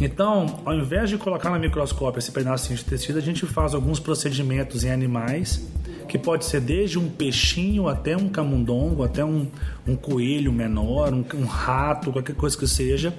Então, 0.00 0.60
ao 0.64 0.74
invés 0.74 1.08
de 1.10 1.16
colocar 1.16 1.50
no 1.50 1.58
microscópio 1.58 2.18
esse 2.18 2.32
pedacinho 2.32 2.76
de 2.76 2.84
tecido, 2.84 3.18
a 3.18 3.22
gente 3.22 3.46
faz 3.46 3.74
alguns 3.74 4.00
procedimentos 4.00 4.84
em 4.84 4.90
animais, 4.90 5.66
que 6.08 6.18
pode 6.18 6.44
ser 6.44 6.60
desde 6.60 6.98
um 6.98 7.08
peixinho 7.08 7.88
até 7.88 8.16
um 8.16 8.28
camundongo, 8.28 9.02
até 9.02 9.24
um, 9.24 9.46
um 9.86 9.96
coelho 9.96 10.52
menor, 10.52 11.14
um, 11.14 11.24
um 11.34 11.44
rato, 11.44 12.12
qualquer 12.12 12.34
coisa 12.34 12.56
que 12.58 12.66
seja, 12.66 13.14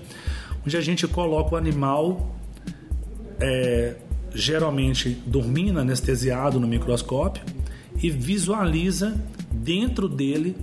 onde 0.66 0.76
a 0.78 0.82
gente 0.82 1.08
coloca 1.08 1.56
o 1.56 1.58
animal 1.58 2.36
é, 3.40 3.96
geralmente 4.34 5.10
dormindo 5.26 5.80
anestesiado 5.80 6.60
no 6.60 6.68
microscópio 6.68 7.44
e 8.02 8.10
visualiza 8.10 9.16
dentro 9.52 10.10
dele 10.10 10.56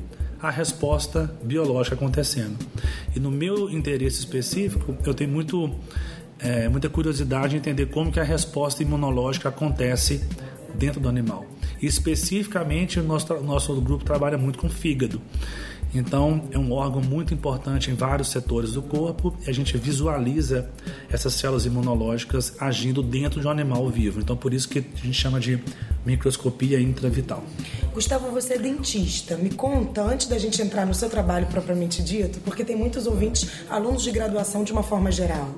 a 0.42 0.50
resposta 0.50 1.30
biológica 1.42 1.94
acontecendo. 1.94 2.56
E 3.14 3.20
no 3.20 3.30
meu 3.30 3.70
interesse 3.70 4.20
específico, 4.20 4.96
eu 5.04 5.12
tenho 5.12 5.30
muito, 5.30 5.70
é, 6.38 6.68
muita 6.68 6.88
curiosidade 6.88 7.54
em 7.54 7.58
entender 7.58 7.86
como 7.86 8.10
que 8.10 8.20
a 8.20 8.24
resposta 8.24 8.82
imunológica 8.82 9.48
acontece 9.48 10.24
dentro 10.74 11.00
do 11.00 11.08
animal. 11.08 11.44
E 11.80 11.86
especificamente, 11.86 13.00
o 13.00 13.02
nosso, 13.02 13.34
nosso 13.40 13.80
grupo 13.80 14.04
trabalha 14.04 14.38
muito 14.38 14.58
com 14.58 14.68
fígado. 14.68 15.20
Então, 15.92 16.48
é 16.52 16.58
um 16.58 16.72
órgão 16.72 17.02
muito 17.02 17.34
importante 17.34 17.90
em 17.90 17.94
vários 17.94 18.28
setores 18.28 18.72
do 18.72 18.82
corpo 18.82 19.36
e 19.44 19.50
a 19.50 19.52
gente 19.52 19.76
visualiza 19.76 20.70
essas 21.10 21.34
células 21.34 21.66
imunológicas 21.66 22.54
agindo 22.60 23.02
dentro 23.02 23.40
de 23.40 23.46
um 23.46 23.50
animal 23.50 23.88
vivo. 23.88 24.20
Então, 24.20 24.36
por 24.36 24.54
isso 24.54 24.68
que 24.68 24.78
a 24.78 25.04
gente 25.04 25.14
chama 25.14 25.40
de 25.40 25.58
microscopia 26.04 26.80
intravital. 26.80 27.44
Gustavo, 27.92 28.30
você 28.30 28.54
é 28.54 28.58
dentista. 28.58 29.36
Me 29.36 29.50
conta, 29.50 30.02
antes 30.02 30.26
da 30.28 30.38
gente 30.38 30.60
entrar 30.62 30.86
no 30.86 30.94
seu 30.94 31.10
trabalho 31.10 31.46
propriamente 31.46 32.02
dito, 32.02 32.38
porque 32.40 32.64
tem 32.64 32.76
muitos 32.76 33.06
ouvintes, 33.06 33.48
alunos 33.68 34.02
de 34.02 34.10
graduação 34.10 34.64
de 34.64 34.72
uma 34.72 34.82
forma 34.82 35.10
geral. 35.12 35.54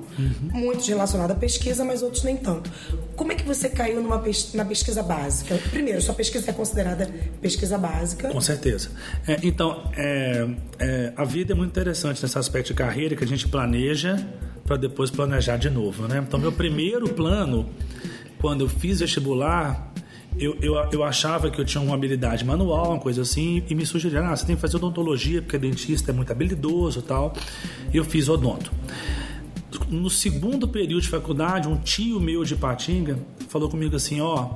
Muitos 0.51 0.87
relacionados 0.87 1.35
à 1.35 1.39
pesquisa, 1.39 1.85
mas 1.85 2.01
outros 2.01 2.23
nem 2.23 2.35
tanto. 2.35 2.69
Como 3.15 3.31
é 3.31 3.35
que 3.35 3.43
você 3.43 3.69
caiu 3.69 4.01
numa 4.01 4.19
pes- 4.19 4.53
na 4.53 4.65
pesquisa 4.65 5.01
básica? 5.03 5.57
Primeiro, 5.69 6.01
sua 6.01 6.13
pesquisa 6.15 6.49
é 6.49 6.53
considerada 6.53 7.09
pesquisa 7.41 7.77
básica. 7.77 8.29
Com 8.29 8.41
certeza. 8.41 8.89
É, 9.27 9.39
então, 9.43 9.89
é, 9.95 10.47
é, 10.79 11.13
a 11.15 11.23
vida 11.23 11.53
é 11.53 11.55
muito 11.55 11.69
interessante 11.71 12.21
nesse 12.21 12.37
aspecto 12.37 12.67
de 12.67 12.73
carreira 12.73 13.15
que 13.15 13.23
a 13.23 13.27
gente 13.27 13.47
planeja 13.47 14.17
para 14.65 14.75
depois 14.77 15.09
planejar 15.11 15.57
de 15.57 15.69
novo. 15.69 16.07
Né? 16.07 16.23
Então, 16.25 16.39
meu 16.39 16.51
primeiro 16.51 17.07
plano, 17.09 17.69
quando 18.39 18.61
eu 18.65 18.69
fiz 18.69 18.99
vestibular, 18.99 19.93
eu, 20.39 20.57
eu, 20.61 20.75
eu 20.91 21.03
achava 21.03 21.49
que 21.49 21.59
eu 21.59 21.65
tinha 21.65 21.81
uma 21.81 21.93
habilidade 21.93 22.43
manual, 22.43 22.91
uma 22.91 22.99
coisa 22.99 23.21
assim, 23.21 23.63
e 23.69 23.75
me 23.75 23.85
sugeriram, 23.85 24.25
ah, 24.25 24.35
você 24.35 24.45
tem 24.45 24.55
que 24.55 24.61
fazer 24.61 24.77
odontologia, 24.77 25.41
porque 25.41 25.57
dentista 25.57 26.11
é 26.11 26.13
muito 26.13 26.31
habilidoso 26.31 26.99
e 26.99 27.03
tal. 27.03 27.33
E 27.93 27.97
eu 27.97 28.03
fiz 28.03 28.27
odonto. 28.27 28.71
No 29.89 30.09
segundo 30.09 30.67
período 30.67 31.01
de 31.01 31.09
faculdade, 31.09 31.67
um 31.67 31.77
tio 31.77 32.19
meu 32.19 32.43
de 32.43 32.55
Patinga 32.55 33.19
falou 33.49 33.69
comigo 33.69 33.95
assim, 33.95 34.21
ó, 34.21 34.51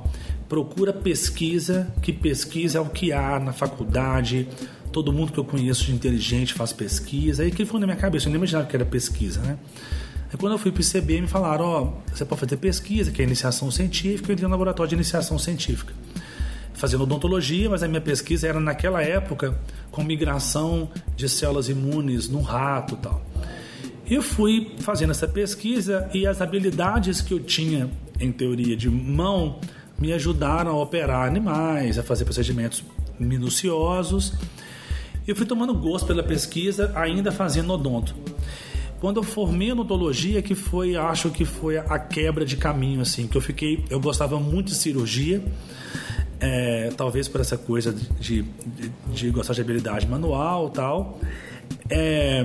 procura 0.48 0.92
pesquisa, 0.92 1.92
que 2.02 2.12
pesquisa 2.12 2.78
é 2.78 2.80
o 2.80 2.86
que 2.86 3.12
há 3.12 3.38
na 3.38 3.52
faculdade, 3.52 4.48
todo 4.92 5.12
mundo 5.12 5.32
que 5.32 5.38
eu 5.38 5.44
conheço 5.44 5.84
de 5.84 5.92
inteligente 5.92 6.54
faz 6.54 6.72
pesquisa, 6.72 7.42
aí 7.42 7.50
que 7.50 7.64
foi 7.64 7.78
na 7.78 7.86
minha 7.86 7.98
cabeça, 7.98 8.26
eu 8.26 8.30
nem 8.30 8.38
imaginava 8.38 8.66
que 8.66 8.74
era 8.74 8.84
pesquisa, 8.84 9.40
né? 9.40 9.58
Aí 10.30 10.36
quando 10.38 10.52
eu 10.52 10.58
fui 10.58 10.70
para 10.70 10.80
o 10.80 10.84
ICB, 10.84 11.22
me 11.22 11.26
falaram, 11.26 11.64
ó, 11.64 11.92
você 12.12 12.24
pode 12.24 12.40
fazer 12.40 12.56
pesquisa, 12.56 13.10
que 13.10 13.22
é 13.22 13.24
iniciação 13.24 13.70
científica, 13.70 14.30
eu 14.30 14.34
entrei 14.34 14.46
no 14.46 14.52
laboratório 14.52 14.88
de 14.88 14.94
iniciação 14.94 15.38
científica 15.38 15.94
fazendo 16.78 17.02
odontologia, 17.02 17.68
mas 17.68 17.82
a 17.82 17.88
minha 17.88 18.00
pesquisa 18.00 18.46
era 18.46 18.60
naquela 18.60 19.02
época 19.02 19.58
com 19.90 20.02
migração 20.04 20.88
de 21.16 21.28
células 21.28 21.68
imunes 21.68 22.28
no 22.28 22.40
rato 22.40 22.94
e 22.94 22.98
tal. 22.98 23.26
Eu 24.08 24.22
fui 24.22 24.74
fazendo 24.78 25.10
essa 25.10 25.26
pesquisa 25.26 26.08
e 26.14 26.24
as 26.24 26.40
habilidades 26.40 27.20
que 27.20 27.34
eu 27.34 27.40
tinha, 27.40 27.90
em 28.20 28.30
teoria, 28.30 28.76
de 28.76 28.88
mão, 28.88 29.58
me 29.98 30.12
ajudaram 30.12 30.70
a 30.70 30.80
operar 30.80 31.26
animais, 31.26 31.98
a 31.98 32.02
fazer 32.04 32.24
procedimentos 32.24 32.84
minuciosos. 33.18 34.32
Eu 35.26 35.34
fui 35.34 35.44
tomando 35.44 35.74
gosto 35.74 36.06
pela 36.06 36.22
pesquisa, 36.22 36.92
ainda 36.94 37.32
fazendo 37.32 37.72
odonto. 37.72 38.14
Quando 39.00 39.18
eu 39.18 39.22
formei 39.22 39.68
em 39.68 39.72
odontologia, 39.72 40.42
que 40.42 40.54
foi, 40.54 40.96
acho 40.96 41.30
que 41.30 41.44
foi 41.44 41.78
a 41.78 41.98
quebra 41.98 42.44
de 42.44 42.56
caminho, 42.56 43.00
assim, 43.00 43.26
que 43.26 43.36
eu 43.36 43.40
fiquei, 43.40 43.84
eu 43.88 44.00
gostava 44.00 44.40
muito 44.40 44.68
de 44.68 44.74
cirurgia, 44.74 45.42
é, 46.40 46.90
talvez 46.96 47.28
por 47.28 47.40
essa 47.40 47.56
coisa 47.56 47.92
de, 47.92 48.42
de, 48.42 48.92
de 49.12 49.30
gostar 49.30 49.54
de 49.54 49.60
habilidade 49.60 50.06
manual 50.06 50.70
tal. 50.70 51.20
É, 51.88 52.44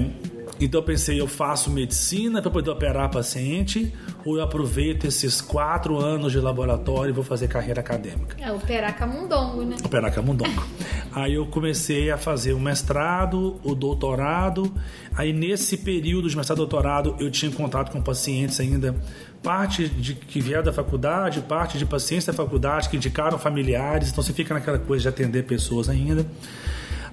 então 0.60 0.80
eu 0.80 0.86
pensei, 0.86 1.20
eu 1.20 1.28
faço 1.28 1.70
medicina 1.70 2.42
para 2.42 2.52
poder 2.52 2.70
operar 2.70 3.10
paciente 3.10 3.94
ou 4.26 4.38
eu 4.38 4.44
aproveito 4.44 5.06
esses 5.06 5.42
quatro 5.42 5.98
anos 5.98 6.32
de 6.32 6.40
laboratório 6.40 7.10
e 7.10 7.14
vou 7.14 7.24
fazer 7.24 7.48
carreira 7.48 7.82
acadêmica? 7.82 8.38
É, 8.40 8.52
operar 8.52 8.96
camundongo, 8.98 9.64
né? 9.64 9.76
Operar 9.84 10.14
camundongo. 10.14 10.64
Aí 11.12 11.34
eu 11.34 11.46
comecei 11.48 12.12
a 12.12 12.18
fazer 12.18 12.54
o 12.54 12.60
mestrado, 12.60 13.60
o 13.64 13.76
doutorado. 13.76 14.74
Aí 15.16 15.34
nesse 15.34 15.78
período 15.78 16.30
de 16.30 16.36
mestrado 16.36 16.58
e 16.58 16.62
doutorado 16.62 17.16
eu 17.20 17.30
tinha 17.30 17.52
contato 17.52 17.92
com 17.92 18.02
pacientes 18.02 18.60
ainda, 18.60 18.96
parte 19.42 19.88
de 19.88 20.16
que 20.16 20.40
vieram 20.40 20.64
da 20.64 20.74
faculdade, 20.74 21.42
parte 21.42 21.78
de 21.78 21.86
pacientes 21.86 22.26
da 22.26 22.34
faculdade 22.34 22.90
que 22.90 22.96
indicaram 22.96 23.38
familiares. 23.38 24.10
Então 24.10 24.24
você 24.24 24.34
fica 24.34 24.54
naquela 24.54 24.80
coisa 24.80 25.04
de 25.04 25.08
atender 25.10 25.44
pessoas 25.44 25.90
ainda. 25.90 26.26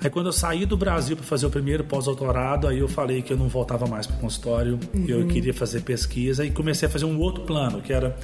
Aí 0.03 0.09
quando 0.09 0.26
eu 0.26 0.32
saí 0.32 0.64
do 0.64 0.76
Brasil 0.76 1.16
para 1.16 1.24
fazer 1.24 1.46
o 1.46 1.51
primeiro 1.51 1.84
pós-doutorado, 1.84 2.66
aí 2.66 2.78
eu 2.78 2.88
falei 2.88 3.20
que 3.20 3.32
eu 3.32 3.36
não 3.36 3.48
voltava 3.48 3.86
mais 3.86 4.07
para 4.07 4.16
o 4.16 4.20
consultório, 4.20 4.78
uhum. 4.94 5.05
eu 5.07 5.26
queria 5.26 5.53
fazer 5.53 5.82
pesquisa 5.82 6.44
e 6.44 6.51
comecei 6.51 6.88
a 6.88 6.90
fazer 6.90 7.05
um 7.05 7.18
outro 7.18 7.44
plano, 7.44 7.82
que 7.82 7.92
era 7.92 8.16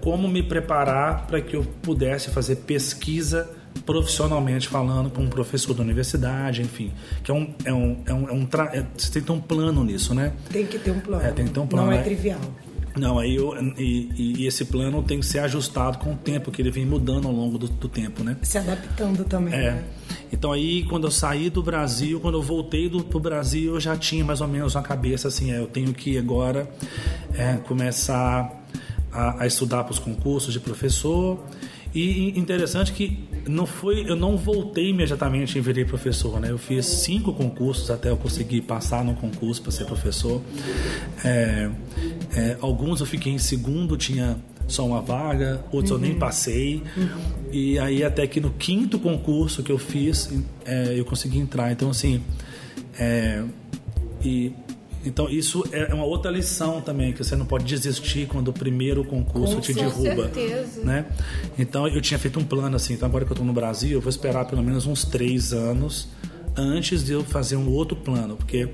como 0.00 0.28
me 0.28 0.42
preparar 0.42 1.26
para 1.26 1.40
que 1.40 1.56
eu 1.56 1.64
pudesse 1.82 2.30
fazer 2.30 2.56
pesquisa 2.56 3.50
profissionalmente 3.84 4.68
falando 4.68 5.10
com 5.10 5.22
um 5.22 5.28
professor 5.28 5.74
da 5.74 5.82
universidade, 5.82 6.62
enfim, 6.62 6.92
que 7.22 7.30
é 7.30 7.34
um 7.34 7.54
é 7.64 7.72
um 7.72 8.02
é 8.06 8.14
um, 8.14 8.28
é 8.28 8.32
um 8.32 8.46
tra... 8.46 8.70
é, 8.72 8.84
você 8.96 9.12
tem 9.12 9.22
que 9.22 9.26
ter 9.26 9.32
um 9.32 9.40
plano 9.40 9.84
nisso, 9.84 10.14
né? 10.14 10.32
Tem 10.50 10.64
que 10.64 10.78
ter 10.78 10.90
um 10.90 11.00
plano. 11.00 11.24
É, 11.24 11.32
tem 11.32 11.44
que 11.44 11.50
ter 11.50 11.60
um 11.60 11.66
plano. 11.66 11.86
Não 11.86 11.92
é, 11.92 11.98
é 11.98 12.02
trivial. 12.02 12.40
Não, 12.96 13.18
aí 13.18 13.36
eu, 13.36 13.54
e, 13.78 14.38
e, 14.38 14.46
esse 14.46 14.64
plano 14.64 15.02
tem 15.02 15.20
que 15.20 15.26
ser 15.26 15.40
ajustado 15.40 15.98
com 15.98 16.14
o 16.14 16.16
tempo, 16.16 16.50
que 16.50 16.62
ele 16.62 16.70
vem 16.70 16.86
mudando 16.86 17.28
ao 17.28 17.32
longo 17.32 17.58
do, 17.58 17.68
do 17.68 17.88
tempo, 17.88 18.24
né? 18.24 18.36
Se 18.42 18.56
adaptando 18.56 19.22
também. 19.24 19.54
É. 19.54 19.72
Né? 19.72 19.84
Então 20.32 20.50
aí, 20.50 20.82
quando 20.84 21.06
eu 21.06 21.10
saí 21.10 21.50
do 21.50 21.62
Brasil, 21.62 22.18
quando 22.20 22.38
eu 22.38 22.42
voltei 22.42 22.88
do 22.88 23.04
pro 23.04 23.20
Brasil, 23.20 23.74
eu 23.74 23.80
já 23.80 23.96
tinha 23.96 24.24
mais 24.24 24.40
ou 24.40 24.48
menos 24.48 24.74
uma 24.74 24.82
cabeça 24.82 25.28
assim, 25.28 25.52
é, 25.52 25.58
eu 25.58 25.66
tenho 25.66 25.92
que 25.92 26.16
agora 26.16 26.68
é, 27.34 27.56
começar 27.58 28.64
a, 29.12 29.42
a 29.42 29.46
estudar 29.46 29.84
para 29.84 29.92
os 29.92 29.98
concursos 29.98 30.52
de 30.52 30.60
professor 30.60 31.38
e 31.94 32.38
interessante 32.38 32.92
que 32.92 33.18
não 33.48 33.66
foi, 33.66 34.08
eu 34.08 34.16
não 34.16 34.36
voltei 34.36 34.90
imediatamente 34.90 35.56
e 35.56 35.60
virei 35.60 35.84
professor, 35.84 36.40
né? 36.40 36.50
Eu 36.50 36.58
fiz 36.58 36.84
cinco 36.84 37.32
concursos 37.32 37.90
até 37.90 38.10
eu 38.10 38.16
conseguir 38.16 38.62
passar 38.62 39.04
no 39.04 39.14
concurso 39.14 39.62
para 39.62 39.70
ser 39.70 39.84
professor. 39.84 40.42
É, 41.24 41.70
é, 42.34 42.56
alguns 42.60 43.00
eu 43.00 43.06
fiquei 43.06 43.32
em 43.32 43.38
segundo, 43.38 43.96
tinha 43.96 44.36
só 44.66 44.84
uma 44.84 45.00
vaga, 45.00 45.64
outros 45.70 45.92
uhum. 45.92 45.98
eu 45.98 46.02
nem 46.02 46.12
uhum. 46.12 46.18
passei. 46.18 46.82
Uhum. 46.96 47.08
E 47.52 47.78
aí 47.78 48.02
até 48.02 48.26
que 48.26 48.40
no 48.40 48.50
quinto 48.50 48.98
concurso 48.98 49.62
que 49.62 49.70
eu 49.70 49.78
fiz, 49.78 50.30
é, 50.64 50.98
eu 50.98 51.04
consegui 51.04 51.38
entrar. 51.38 51.70
Então 51.70 51.90
assim, 51.90 52.20
é, 52.98 53.44
e 54.24 54.52
então 55.06 55.28
isso 55.28 55.64
é 55.72 55.94
uma 55.94 56.04
outra 56.04 56.30
lição 56.30 56.80
também 56.80 57.12
que 57.12 57.22
você 57.22 57.36
não 57.36 57.46
pode 57.46 57.64
desistir 57.64 58.26
quando 58.26 58.48
o 58.48 58.52
primeiro 58.52 59.04
concurso 59.04 59.54
Com 59.54 59.60
te 59.60 59.72
derruba, 59.72 60.24
certeza. 60.24 60.84
né? 60.84 61.06
Então 61.58 61.86
eu 61.88 62.00
tinha 62.00 62.18
feito 62.18 62.38
um 62.38 62.44
plano 62.44 62.76
assim, 62.76 62.94
então 62.94 63.08
agora 63.08 63.24
que 63.24 63.30
eu 63.30 63.34
estou 63.34 63.46
no 63.46 63.52
Brasil, 63.52 63.92
eu 63.92 64.00
vou 64.00 64.10
esperar 64.10 64.44
pelo 64.46 64.62
menos 64.62 64.86
uns 64.86 65.04
três 65.04 65.52
anos 65.52 66.08
antes 66.56 67.04
de 67.04 67.12
eu 67.12 67.24
fazer 67.24 67.56
um 67.56 67.70
outro 67.70 67.96
plano, 67.96 68.36
porque 68.36 68.68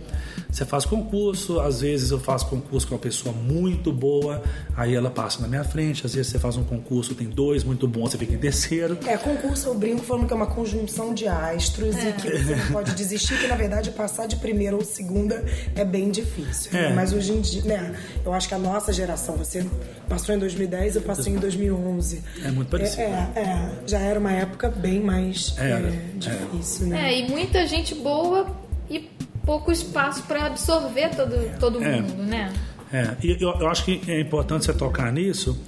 você 0.51 0.67
faz 0.67 0.85
concurso, 0.85 1.61
às 1.61 1.81
vezes 1.81 2.11
eu 2.11 2.21
faço 2.21 2.47
concurso 2.47 2.87
com 2.87 2.95
uma 2.95 3.01
pessoa 3.01 3.35
muito 3.35 3.91
boa, 3.91 4.43
aí 4.77 4.95
ela 4.95 5.11
passa 5.11 5.41
na 5.41 5.49
minha 5.49 5.65
frente, 5.65 6.05
às 6.05 6.15
vezes 6.15 6.31
você 6.31 6.39
faz 6.39 6.57
um 6.57 6.65
concurso, 6.65 7.15
tem 7.15 7.27
dois 7.27 7.65
muito 7.65 7.89
bons, 7.89 8.11
você 8.11 8.19
fica 8.19 8.35
em 8.35 8.39
terceiro. 8.39 8.99
É, 9.07 9.17
concurso 9.17 9.69
eu 9.69 9.75
brinco 9.75 10.05
falando 10.05 10.27
que 10.27 10.33
é 10.33 10.37
uma 10.37 10.47
conjunção 10.47 11.15
de 11.15 11.27
astros 11.27 11.97
é. 11.97 12.11
e 12.11 12.13
que 12.13 12.31
você 12.31 12.57
não 12.57 12.67
pode 12.67 12.95
desistir, 12.95 13.39
que 13.39 13.47
na 13.47 13.57
verdade 13.57 13.91
passar 13.93 14.27
de 14.27 14.37
primeira 14.37 14.77
ou 14.77 14.85
segunda 14.85 15.43
é 15.75 15.85
bem 15.85 16.11
difícil. 16.11 16.71
É. 16.77 16.93
Mas 16.93 17.13
hoje 17.13 17.33
em 17.33 17.41
dia, 17.41 17.63
né, 17.63 17.95
eu 18.25 18.33
acho 18.35 18.47
que 18.47 18.55
a 18.55 18.59
nossa 18.59 18.93
geração, 18.93 19.37
você 19.37 19.67
passou 20.07 20.35
em 20.35 20.39
2010, 20.39 20.97
eu 20.97 21.03
passei 21.03 21.33
em 21.33 21.39
2011. 21.39 22.23
É 22.45 22.51
muito 22.51 22.69
parecido. 22.69 23.03
É, 23.03 23.33
é, 23.35 23.41
é 23.41 23.71
já 23.87 23.99
era 23.99 24.21
uma 24.21 24.33
época 24.33 24.69
bem 24.69 25.01
mais 25.01 25.55
é, 25.57 25.93
difícil, 26.17 26.89
né? 26.89 27.11
É, 27.11 27.21
e 27.21 27.29
muita 27.31 27.67
gente 27.73 27.95
boa 27.95 28.47
e 28.91 29.09
pouco 29.45 29.73
espaço 29.73 30.23
para 30.25 30.47
absorver 30.47 31.09
todo, 31.17 31.59
todo 31.59 31.83
é, 31.83 32.01
mundo, 32.01 32.23
né? 32.23 32.53
É, 32.93 33.17
e 33.23 33.43
eu, 33.43 33.51
eu, 33.59 33.69
acho 33.69 33.87
que 33.87 34.03
é 34.07 34.21
importante 34.21 34.67
você 34.67 34.75
tocar 34.75 35.11
nisso, 35.11 35.59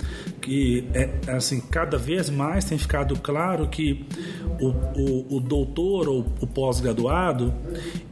que 0.43 0.87
é, 0.93 1.09
assim, 1.33 1.59
cada 1.59 1.97
vez 1.97 2.29
mais 2.29 2.67
tem 2.67 2.77
ficado 2.77 3.19
claro 3.19 3.67
que 3.69 4.07
o, 4.61 4.69
o, 4.69 5.37
o 5.37 5.41
doutor 5.41 6.07
ou 6.07 6.27
o 6.41 6.47
pós-graduado, 6.47 7.55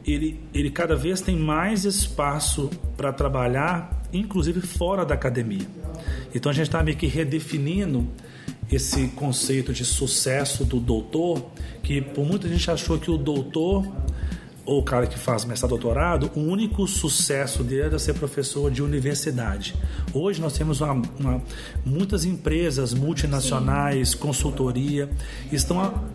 ele, 0.03 0.41
ele 0.51 0.71
cada 0.71 0.95
vez 0.95 1.21
tem 1.21 1.35
mais 1.35 1.85
espaço 1.85 2.71
para 2.97 3.13
trabalhar, 3.13 4.01
inclusive 4.11 4.61
fora 4.61 5.05
da 5.05 5.13
academia. 5.13 5.67
Então 6.33 6.49
a 6.49 6.55
gente 6.55 6.65
está 6.65 6.81
meio 6.81 6.97
que 6.97 7.05
redefinindo 7.05 8.07
esse 8.71 9.07
conceito 9.09 9.73
de 9.73 9.85
sucesso 9.85 10.65
do 10.65 10.79
doutor, 10.79 11.45
que 11.81 12.01
por 12.01 12.25
muita 12.25 12.47
gente 12.47 12.69
achou 12.69 12.97
que 12.97 13.11
o 13.11 13.17
doutor 13.17 13.85
ou 14.65 14.79
o 14.79 14.83
cara 14.83 15.05
que 15.05 15.19
faz 15.19 15.43
mestrado 15.43 15.71
doutorado, 15.71 16.31
o 16.35 16.39
único 16.39 16.87
sucesso 16.87 17.63
dele 17.63 17.81
era 17.81 17.99
ser 17.99 18.13
professor 18.13 18.71
de 18.71 18.81
universidade. 18.81 19.75
Hoje 20.13 20.39
nós 20.39 20.53
temos 20.53 20.79
uma, 20.79 21.01
uma, 21.19 21.41
muitas 21.85 22.23
empresas 22.23 22.93
multinacionais, 22.93 24.09
Sim. 24.09 24.17
consultoria, 24.17 25.09
estão 25.51 26.05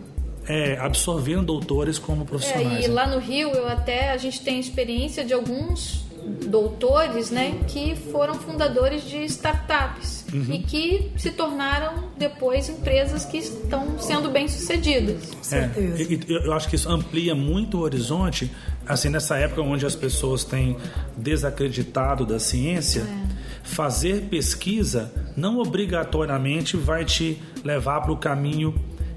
é, 0.47 0.77
absorvendo 0.79 1.43
doutores 1.43 1.99
como 1.99 2.25
profissionais. 2.25 2.85
É, 2.85 2.87
e 2.87 2.87
lá 2.87 3.05
no 3.05 3.19
Rio, 3.19 3.49
eu 3.49 3.67
até 3.67 4.09
a 4.09 4.17
gente 4.17 4.41
tem 4.41 4.59
experiência 4.59 5.23
de 5.23 5.31
alguns 5.31 6.08
doutores, 6.29 7.31
né, 7.31 7.59
que 7.67 7.95
foram 8.11 8.35
fundadores 8.35 9.03
de 9.03 9.23
startups 9.25 10.25
uhum. 10.33 10.53
e 10.53 10.59
que 10.59 11.11
se 11.17 11.31
tornaram 11.31 12.09
depois 12.17 12.69
empresas 12.69 13.25
que 13.25 13.37
estão 13.37 13.99
sendo 13.99 14.29
bem 14.29 14.47
sucedidas. 14.47 15.31
É, 15.51 15.69
eu 16.29 16.53
acho 16.53 16.69
que 16.69 16.75
isso 16.75 16.89
amplia 16.89 17.35
muito 17.35 17.77
o 17.77 17.81
horizonte, 17.81 18.51
assim 18.87 19.09
nessa 19.09 19.37
época 19.37 19.61
onde 19.61 19.85
as 19.85 19.95
pessoas 19.95 20.43
têm 20.43 20.77
desacreditado 21.17 22.25
da 22.25 22.39
ciência. 22.39 23.01
É. 23.01 23.39
Fazer 23.63 24.23
pesquisa 24.29 25.11
não 25.35 25.59
obrigatoriamente 25.59 26.75
vai 26.75 27.05
te 27.05 27.39
levar 27.63 28.01
para 28.01 28.11
o 28.11 28.17
caminho 28.17 28.73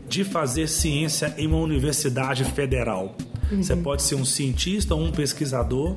de 0.09 0.25
fazer 0.25 0.69
ciência 0.69 1.35
em 1.39 1.47
uma 1.47 1.59
universidade 1.59 2.45
federal. 2.45 3.17
Uhum. 3.51 3.63
Você 3.63 3.77
pode 3.77 4.03
ser 4.03 4.15
um 4.15 4.25
cientista 4.25 4.95
ou 4.95 5.03
um 5.03 5.11
pesquisador 5.11 5.97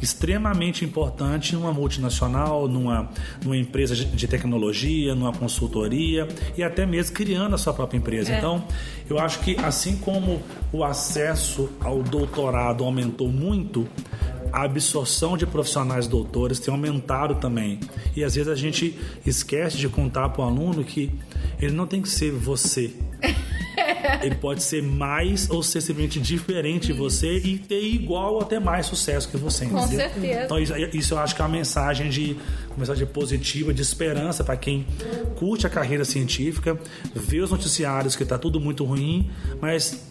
extremamente 0.00 0.84
importante 0.84 1.54
numa 1.54 1.72
multinacional, 1.72 2.66
numa, 2.66 3.10
numa 3.42 3.56
empresa 3.56 3.94
de 3.94 4.26
tecnologia, 4.26 5.14
numa 5.14 5.32
consultoria 5.32 6.26
e 6.56 6.62
até 6.62 6.86
mesmo 6.86 7.14
criando 7.14 7.54
a 7.54 7.58
sua 7.58 7.72
própria 7.72 7.98
empresa. 7.98 8.32
É. 8.32 8.38
Então, 8.38 8.64
eu 9.08 9.18
acho 9.18 9.40
que 9.40 9.56
assim 9.56 9.96
como 9.96 10.42
o 10.72 10.84
acesso 10.84 11.68
ao 11.80 12.02
doutorado 12.02 12.84
aumentou 12.84 13.28
muito, 13.28 13.86
a 14.52 14.64
absorção 14.64 15.36
de 15.36 15.46
profissionais 15.46 16.06
doutores 16.06 16.58
tem 16.58 16.72
aumentado 16.72 17.36
também. 17.36 17.78
E 18.16 18.24
às 18.24 18.34
vezes 18.34 18.50
a 18.50 18.56
gente 18.56 18.98
esquece 19.24 19.76
de 19.76 19.88
contar 19.88 20.28
para 20.30 20.42
o 20.42 20.44
aluno 20.44 20.82
que 20.82 21.10
ele 21.60 21.72
não 21.72 21.86
tem 21.86 22.02
que 22.02 22.08
ser 22.08 22.32
você. 22.32 22.92
ele 24.22 24.34
pode 24.34 24.62
ser 24.62 24.82
mais 24.82 25.48
ou 25.50 25.62
ser 25.62 25.80
simplesmente 25.80 26.20
diferente 26.20 26.88
de 26.88 26.92
você 26.92 27.38
e 27.38 27.58
ter 27.58 27.82
igual 27.82 28.34
ou 28.34 28.40
até 28.40 28.58
mais 28.58 28.86
sucesso 28.86 29.28
que 29.28 29.36
você. 29.36 29.66
Com 29.66 29.78
entendeu? 29.78 30.10
certeza. 30.10 30.44
Então, 30.44 30.58
isso, 30.58 30.74
isso, 30.92 31.14
eu 31.14 31.18
acho 31.18 31.34
que 31.34 31.42
é 31.42 31.44
uma 31.44 31.50
mensagem 31.50 32.08
de 32.08 32.36
uma 32.68 32.78
mensagem 32.78 33.06
positiva, 33.06 33.72
de 33.72 33.82
esperança 33.82 34.44
para 34.44 34.56
quem 34.56 34.86
curte 35.36 35.66
a 35.66 35.70
carreira 35.70 36.04
científica, 36.04 36.78
vê 37.14 37.40
os 37.40 37.50
noticiários 37.50 38.16
que 38.16 38.22
está 38.22 38.38
tudo 38.38 38.60
muito 38.60 38.84
ruim, 38.84 39.30
mas 39.60 40.09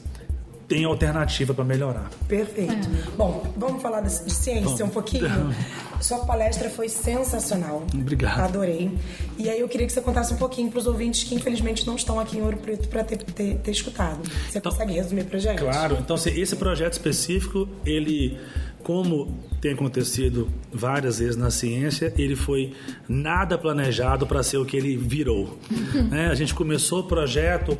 tem 0.69 0.85
alternativa 0.85 1.51
para 1.51 1.65
melhorar. 1.65 2.09
Perfeito. 2.27 2.71
É. 2.73 3.11
Bom, 3.17 3.51
vamos 3.57 3.81
falar 3.81 4.01
de, 4.01 4.11
ciência 4.31 4.85
Bom. 4.85 4.85
um 4.85 4.89
pouquinho? 4.89 5.27
Sua 5.99 6.19
palestra 6.19 6.69
foi 6.69 6.87
sensacional. 6.87 7.85
Obrigado. 7.93 8.39
Adorei. 8.39 8.89
E 9.37 9.49
aí 9.49 9.59
eu 9.59 9.67
queria 9.67 9.85
que 9.85 9.91
você 9.91 9.99
contasse 9.99 10.33
um 10.33 10.37
pouquinho 10.37 10.69
para 10.69 10.79
os 10.79 10.87
ouvintes 10.87 11.23
que 11.23 11.35
infelizmente 11.35 11.85
não 11.85 11.95
estão 11.95 12.19
aqui 12.19 12.37
em 12.37 12.41
Ouro 12.41 12.55
Preto 12.57 12.87
para 12.87 13.03
ter, 13.03 13.17
ter, 13.17 13.57
ter, 13.57 13.71
escutado. 13.71 14.21
Você 14.23 14.59
então, 14.59 14.71
consegue 14.71 14.93
resumir 14.93 15.25
para 15.25 15.39
gente? 15.39 15.59
Claro. 15.59 15.97
Então, 15.99 16.15
esse 16.15 16.55
projeto 16.55 16.93
específico, 16.93 17.67
ele 17.85 18.37
como 18.81 19.37
tem 19.59 19.73
acontecido 19.73 20.47
várias 20.71 21.19
vezes 21.19 21.35
na 21.35 21.51
ciência, 21.51 22.13
ele 22.17 22.35
foi 22.35 22.73
nada 23.09 23.57
planejado 23.57 24.25
para 24.25 24.41
ser 24.41 24.57
o 24.57 24.65
que 24.65 24.77
ele 24.77 24.95
virou. 24.95 25.57
né? 26.09 26.27
A 26.27 26.35
gente 26.35 26.53
começou 26.53 27.01
o 27.01 27.03
projeto 27.03 27.77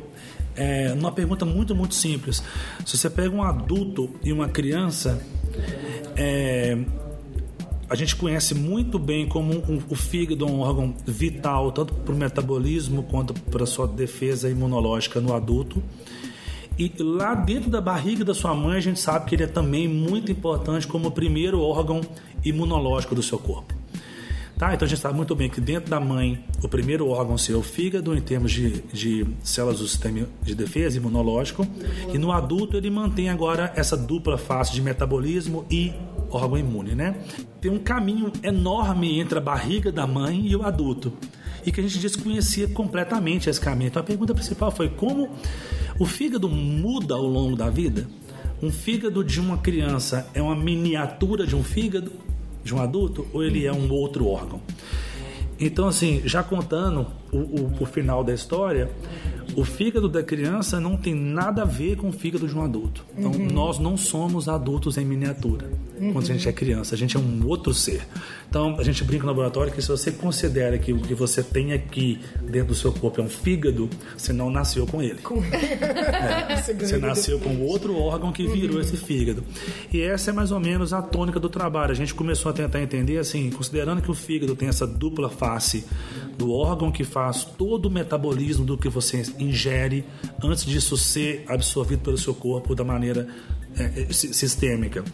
é, 0.56 0.92
uma 0.92 1.12
pergunta 1.12 1.44
muito, 1.44 1.74
muito 1.74 1.94
simples. 1.94 2.42
Se 2.84 2.96
você 2.96 3.08
pega 3.08 3.34
um 3.34 3.42
adulto 3.42 4.10
e 4.22 4.32
uma 4.32 4.48
criança, 4.48 5.20
é, 6.16 6.78
a 7.88 7.94
gente 7.96 8.14
conhece 8.14 8.54
muito 8.54 8.98
bem 8.98 9.26
como 9.26 9.52
um, 9.52 9.82
o 9.88 9.94
fígado 9.96 10.44
é 10.44 10.48
um 10.48 10.60
órgão 10.60 10.94
vital, 11.04 11.72
tanto 11.72 11.92
para 11.92 12.14
o 12.14 12.16
metabolismo 12.16 13.02
quanto 13.02 13.34
para 13.34 13.64
a 13.64 13.66
sua 13.66 13.88
defesa 13.88 14.48
imunológica 14.48 15.20
no 15.20 15.34
adulto. 15.34 15.82
E 16.78 16.90
lá 17.00 17.34
dentro 17.34 17.68
da 17.68 17.80
barriga 17.80 18.24
da 18.24 18.32
sua 18.32 18.54
mãe, 18.54 18.76
a 18.76 18.80
gente 18.80 19.00
sabe 19.00 19.26
que 19.26 19.34
ele 19.34 19.42
é 19.42 19.46
também 19.46 19.88
muito 19.88 20.30
importante 20.30 20.86
como 20.86 21.08
o 21.08 21.10
primeiro 21.10 21.60
órgão 21.60 22.00
imunológico 22.44 23.14
do 23.14 23.22
seu 23.22 23.38
corpo. 23.38 23.74
Tá? 24.60 24.74
Então 24.74 24.84
a 24.84 24.88
gente 24.90 25.00
sabe 25.00 25.16
muito 25.16 25.34
bem 25.34 25.48
que 25.48 25.58
dentro 25.58 25.88
da 25.88 25.98
mãe, 25.98 26.44
o 26.62 26.68
primeiro 26.68 27.08
órgão 27.08 27.34
é 27.34 27.52
o 27.54 27.62
fígado, 27.62 28.14
em 28.14 28.20
termos 28.20 28.52
de, 28.52 28.82
de 28.92 29.26
células 29.42 29.78
do 29.78 29.88
sistema 29.88 30.26
de 30.42 30.54
defesa 30.54 30.98
imunológico, 30.98 31.66
e 32.12 32.18
no 32.18 32.30
adulto 32.30 32.76
ele 32.76 32.90
mantém 32.90 33.30
agora 33.30 33.72
essa 33.74 33.96
dupla 33.96 34.36
face 34.36 34.74
de 34.74 34.82
metabolismo 34.82 35.64
e 35.70 35.94
órgão 36.28 36.58
imune, 36.58 36.94
né? 36.94 37.16
Tem 37.58 37.70
um 37.70 37.78
caminho 37.78 38.30
enorme 38.42 39.18
entre 39.18 39.38
a 39.38 39.40
barriga 39.40 39.90
da 39.90 40.06
mãe 40.06 40.46
e 40.46 40.54
o 40.54 40.62
adulto, 40.62 41.10
e 41.64 41.72
que 41.72 41.80
a 41.80 41.82
gente 41.82 41.98
desconhecia 41.98 42.68
completamente 42.68 43.48
esse 43.48 43.58
caminho. 43.58 43.88
Então 43.88 44.02
a 44.02 44.04
pergunta 44.04 44.34
principal 44.34 44.70
foi 44.70 44.90
como 44.90 45.30
o 45.98 46.04
fígado 46.04 46.50
muda 46.50 47.14
ao 47.14 47.24
longo 47.24 47.56
da 47.56 47.70
vida? 47.70 48.06
Um 48.62 48.70
fígado 48.70 49.24
de 49.24 49.40
uma 49.40 49.56
criança 49.56 50.28
é 50.34 50.42
uma 50.42 50.54
miniatura 50.54 51.46
de 51.46 51.56
um 51.56 51.64
fígado? 51.64 52.12
De 52.62 52.74
um 52.74 52.80
adulto 52.80 53.26
ou 53.32 53.42
ele 53.42 53.66
é 53.66 53.72
um 53.72 53.90
outro 53.92 54.26
órgão. 54.26 54.60
Então, 55.58 55.88
assim, 55.88 56.22
já 56.24 56.42
contando 56.42 57.06
o, 57.32 57.82
o, 57.82 57.86
final 57.86 58.24
da 58.24 58.32
história, 58.32 58.90
o 59.56 59.64
fígado 59.64 60.08
da 60.08 60.22
criança 60.22 60.80
não 60.80 60.96
tem 60.96 61.14
nada 61.14 61.62
a 61.62 61.64
ver 61.64 61.96
com 61.96 62.08
o 62.08 62.12
fígado 62.12 62.46
de 62.46 62.56
um 62.56 62.62
adulto. 62.62 63.04
Então, 63.16 63.30
uhum. 63.30 63.48
nós 63.50 63.78
não 63.78 63.96
somos 63.96 64.48
adultos 64.48 64.96
em 64.98 65.04
miniatura 65.04 65.68
uhum. 66.00 66.12
quando 66.12 66.24
a 66.24 66.32
gente 66.32 66.48
é 66.48 66.52
criança, 66.52 66.94
a 66.94 66.98
gente 66.98 67.16
é 67.16 67.20
um 67.20 67.46
outro 67.46 67.74
ser. 67.74 68.06
Então, 68.48 68.76
a 68.78 68.82
gente 68.82 69.04
brinca 69.04 69.22
no 69.22 69.28
laboratório 69.28 69.72
que 69.72 69.80
se 69.80 69.88
você 69.88 70.10
considera 70.10 70.76
que 70.78 70.92
o 70.92 70.98
que 70.98 71.14
você 71.14 71.42
tem 71.42 71.72
aqui 71.72 72.18
dentro 72.42 72.68
do 72.68 72.74
seu 72.74 72.92
corpo 72.92 73.20
é 73.20 73.24
um 73.24 73.28
fígado, 73.28 73.88
você 74.16 74.32
não 74.32 74.50
nasceu 74.50 74.86
com 74.86 75.00
ele. 75.00 75.18
Com... 75.18 75.42
É, 75.44 76.56
você 76.74 76.98
nasceu 76.98 77.38
com 77.38 77.60
outro 77.60 77.96
órgão 77.96 78.32
que 78.32 78.46
virou 78.46 78.76
uhum. 78.76 78.82
esse 78.82 78.96
fígado. 78.96 79.44
E 79.92 80.00
essa 80.00 80.30
é 80.30 80.32
mais 80.32 80.50
ou 80.50 80.58
menos 80.58 80.92
a 80.92 81.00
tônica 81.00 81.38
do 81.38 81.48
trabalho. 81.48 81.92
A 81.92 81.94
gente 81.94 82.14
começou 82.14 82.50
a 82.50 82.52
tentar 82.52 82.80
entender 82.80 83.18
assim, 83.18 83.50
considerando 83.50 84.02
que 84.02 84.10
o 84.10 84.14
fígado 84.14 84.56
tem 84.56 84.68
essa 84.68 84.86
dupla 84.86 85.28
face 85.28 85.84
do 86.36 86.50
órgão 86.52 86.90
que 86.90 87.04
faz 87.04 87.19
todo 87.56 87.86
o 87.86 87.90
metabolismo 87.90 88.64
do 88.64 88.78
que 88.78 88.88
você 88.88 89.22
ingere 89.38 90.04
antes 90.42 90.64
disso 90.64 90.96
ser 90.96 91.44
absorvido 91.48 92.02
pelo 92.02 92.18
seu 92.18 92.34
corpo 92.34 92.74
da 92.74 92.84
maneira 92.84 93.28
é, 93.76 94.02
é 94.02 94.12
sistêmica 94.12 95.04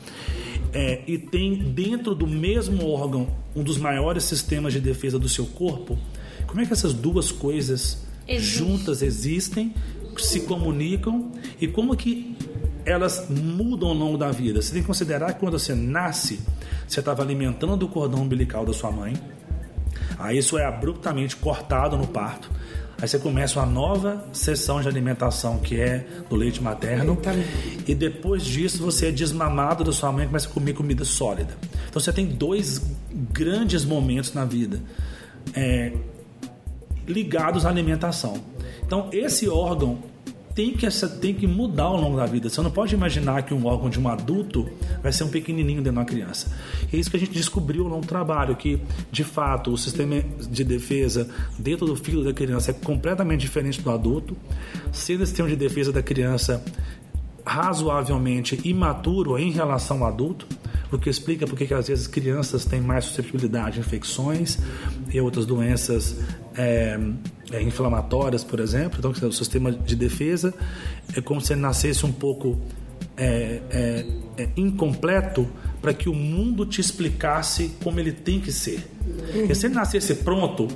é, 0.72 1.02
e 1.06 1.16
tem 1.16 1.54
dentro 1.54 2.14
do 2.14 2.26
mesmo 2.26 2.86
órgão 2.90 3.28
um 3.54 3.62
dos 3.62 3.78
maiores 3.78 4.24
sistemas 4.24 4.74
de 4.74 4.80
defesa 4.80 5.18
do 5.18 5.28
seu 5.28 5.46
corpo, 5.46 5.98
como 6.46 6.60
é 6.60 6.66
que 6.66 6.72
essas 6.72 6.92
duas 6.92 7.32
coisas 7.32 8.04
Existe. 8.28 8.58
juntas 8.58 9.02
existem, 9.02 9.74
se 10.18 10.40
comunicam 10.40 11.32
e 11.60 11.66
como 11.66 11.96
que 11.96 12.36
elas 12.84 13.26
mudam 13.28 13.88
ao 13.88 13.94
longo 13.94 14.18
da 14.18 14.30
vida? 14.30 14.60
Você 14.60 14.72
tem 14.72 14.82
que 14.82 14.86
considerar 14.86 15.32
que 15.32 15.40
quando 15.40 15.58
você 15.58 15.74
nasce, 15.74 16.40
você 16.86 17.00
estava 17.00 17.22
alimentando 17.22 17.84
o 17.84 17.88
cordão 17.88 18.22
umbilical 18.22 18.64
da 18.64 18.72
sua 18.72 18.90
mãe, 18.90 19.14
aí 20.18 20.38
isso 20.38 20.58
é 20.58 20.64
abruptamente 20.64 21.36
cortado 21.36 21.96
no 21.96 22.06
parto. 22.06 22.50
Aí 23.00 23.06
você 23.06 23.18
começa 23.18 23.60
uma 23.60 23.66
nova 23.66 24.24
sessão 24.32 24.80
de 24.80 24.88
alimentação 24.88 25.58
que 25.58 25.78
é 25.78 26.06
do 26.30 26.36
leite 26.36 26.62
materno. 26.62 27.14
E 27.86 27.94
depois 27.94 28.42
disso 28.42 28.82
você 28.82 29.08
é 29.08 29.10
desmamado 29.10 29.84
da 29.84 29.92
sua 29.92 30.10
mãe 30.10 30.24
e 30.24 30.26
começa 30.26 30.48
a 30.48 30.50
comer 30.50 30.72
comida 30.72 31.04
sólida. 31.04 31.54
Então 31.88 32.00
você 32.00 32.12
tem 32.12 32.26
dois 32.26 32.82
grandes 33.32 33.84
momentos 33.84 34.32
na 34.32 34.46
vida 34.46 34.80
é, 35.54 35.92
ligados 37.06 37.66
à 37.66 37.68
alimentação. 37.68 38.42
Então 38.82 39.10
esse 39.12 39.46
órgão 39.46 39.98
tem 40.56 40.72
que, 40.72 40.86
essa, 40.86 41.06
tem 41.06 41.34
que 41.34 41.46
mudar 41.46 41.84
ao 41.84 42.00
longo 42.00 42.16
da 42.16 42.24
vida. 42.24 42.48
Você 42.48 42.62
não 42.62 42.70
pode 42.70 42.94
imaginar 42.94 43.42
que 43.42 43.52
um 43.52 43.66
órgão 43.66 43.90
de 43.90 44.00
um 44.00 44.08
adulto 44.08 44.66
vai 45.02 45.12
ser 45.12 45.24
um 45.24 45.28
pequenininho 45.28 45.82
dentro 45.82 45.92
de 45.92 45.98
uma 45.98 46.04
criança. 46.06 46.50
E 46.90 46.96
é 46.96 46.98
isso 46.98 47.10
que 47.10 47.16
a 47.18 47.20
gente 47.20 47.32
descobriu 47.32 47.84
ao 47.84 47.90
longo 47.90 48.00
do 48.00 48.08
trabalho, 48.08 48.56
que 48.56 48.80
de 49.12 49.22
fato 49.22 49.70
o 49.70 49.76
sistema 49.76 50.24
de 50.50 50.64
defesa 50.64 51.28
dentro 51.58 51.84
do 51.84 51.94
fígado 51.94 52.24
da 52.24 52.32
criança 52.32 52.70
é 52.70 52.74
completamente 52.74 53.42
diferente 53.42 53.82
do 53.82 53.90
adulto, 53.90 54.34
sendo 54.92 55.24
o 55.24 55.26
sistema 55.26 55.46
de 55.46 55.56
defesa 55.56 55.92
da 55.92 56.02
criança 56.02 56.64
razoavelmente 57.46 58.60
imaturo 58.64 59.38
em 59.38 59.52
relação 59.52 60.02
ao 60.02 60.08
adulto, 60.08 60.46
o 60.90 60.98
que 60.98 61.08
explica 61.08 61.46
porque 61.46 61.66
que 61.66 61.74
às 61.74 61.88
vezes 61.88 62.06
crianças 62.06 62.64
têm 62.64 62.80
mais 62.80 63.04
suscetibilidade 63.04 63.78
a 63.78 63.80
infecções 63.80 64.58
e 65.12 65.20
outras 65.20 65.46
doenças 65.46 66.16
é, 66.56 66.98
é, 67.52 67.62
inflamatórias, 67.62 68.42
por 68.42 68.60
exemplo. 68.60 68.98
Então, 68.98 69.28
o 69.28 69.32
sistema 69.32 69.70
de 69.70 69.94
defesa 69.94 70.52
é 71.16 71.20
como 71.20 71.40
se 71.40 71.52
ele 71.52 71.60
nascesse 71.60 72.04
um 72.04 72.12
pouco 72.12 72.60
é 73.18 74.04
incompleto 74.58 75.48
para 75.80 75.94
que 75.94 76.06
o 76.06 76.14
mundo 76.14 76.66
te 76.66 76.82
explicasse 76.82 77.72
como 77.82 77.98
ele 77.98 78.12
tem 78.12 78.40
que 78.40 78.52
ser. 78.52 78.86
Porque 79.32 79.54
se 79.54 79.66
ele 79.66 79.74
nascesse 79.74 80.16
pronto, 80.16 80.68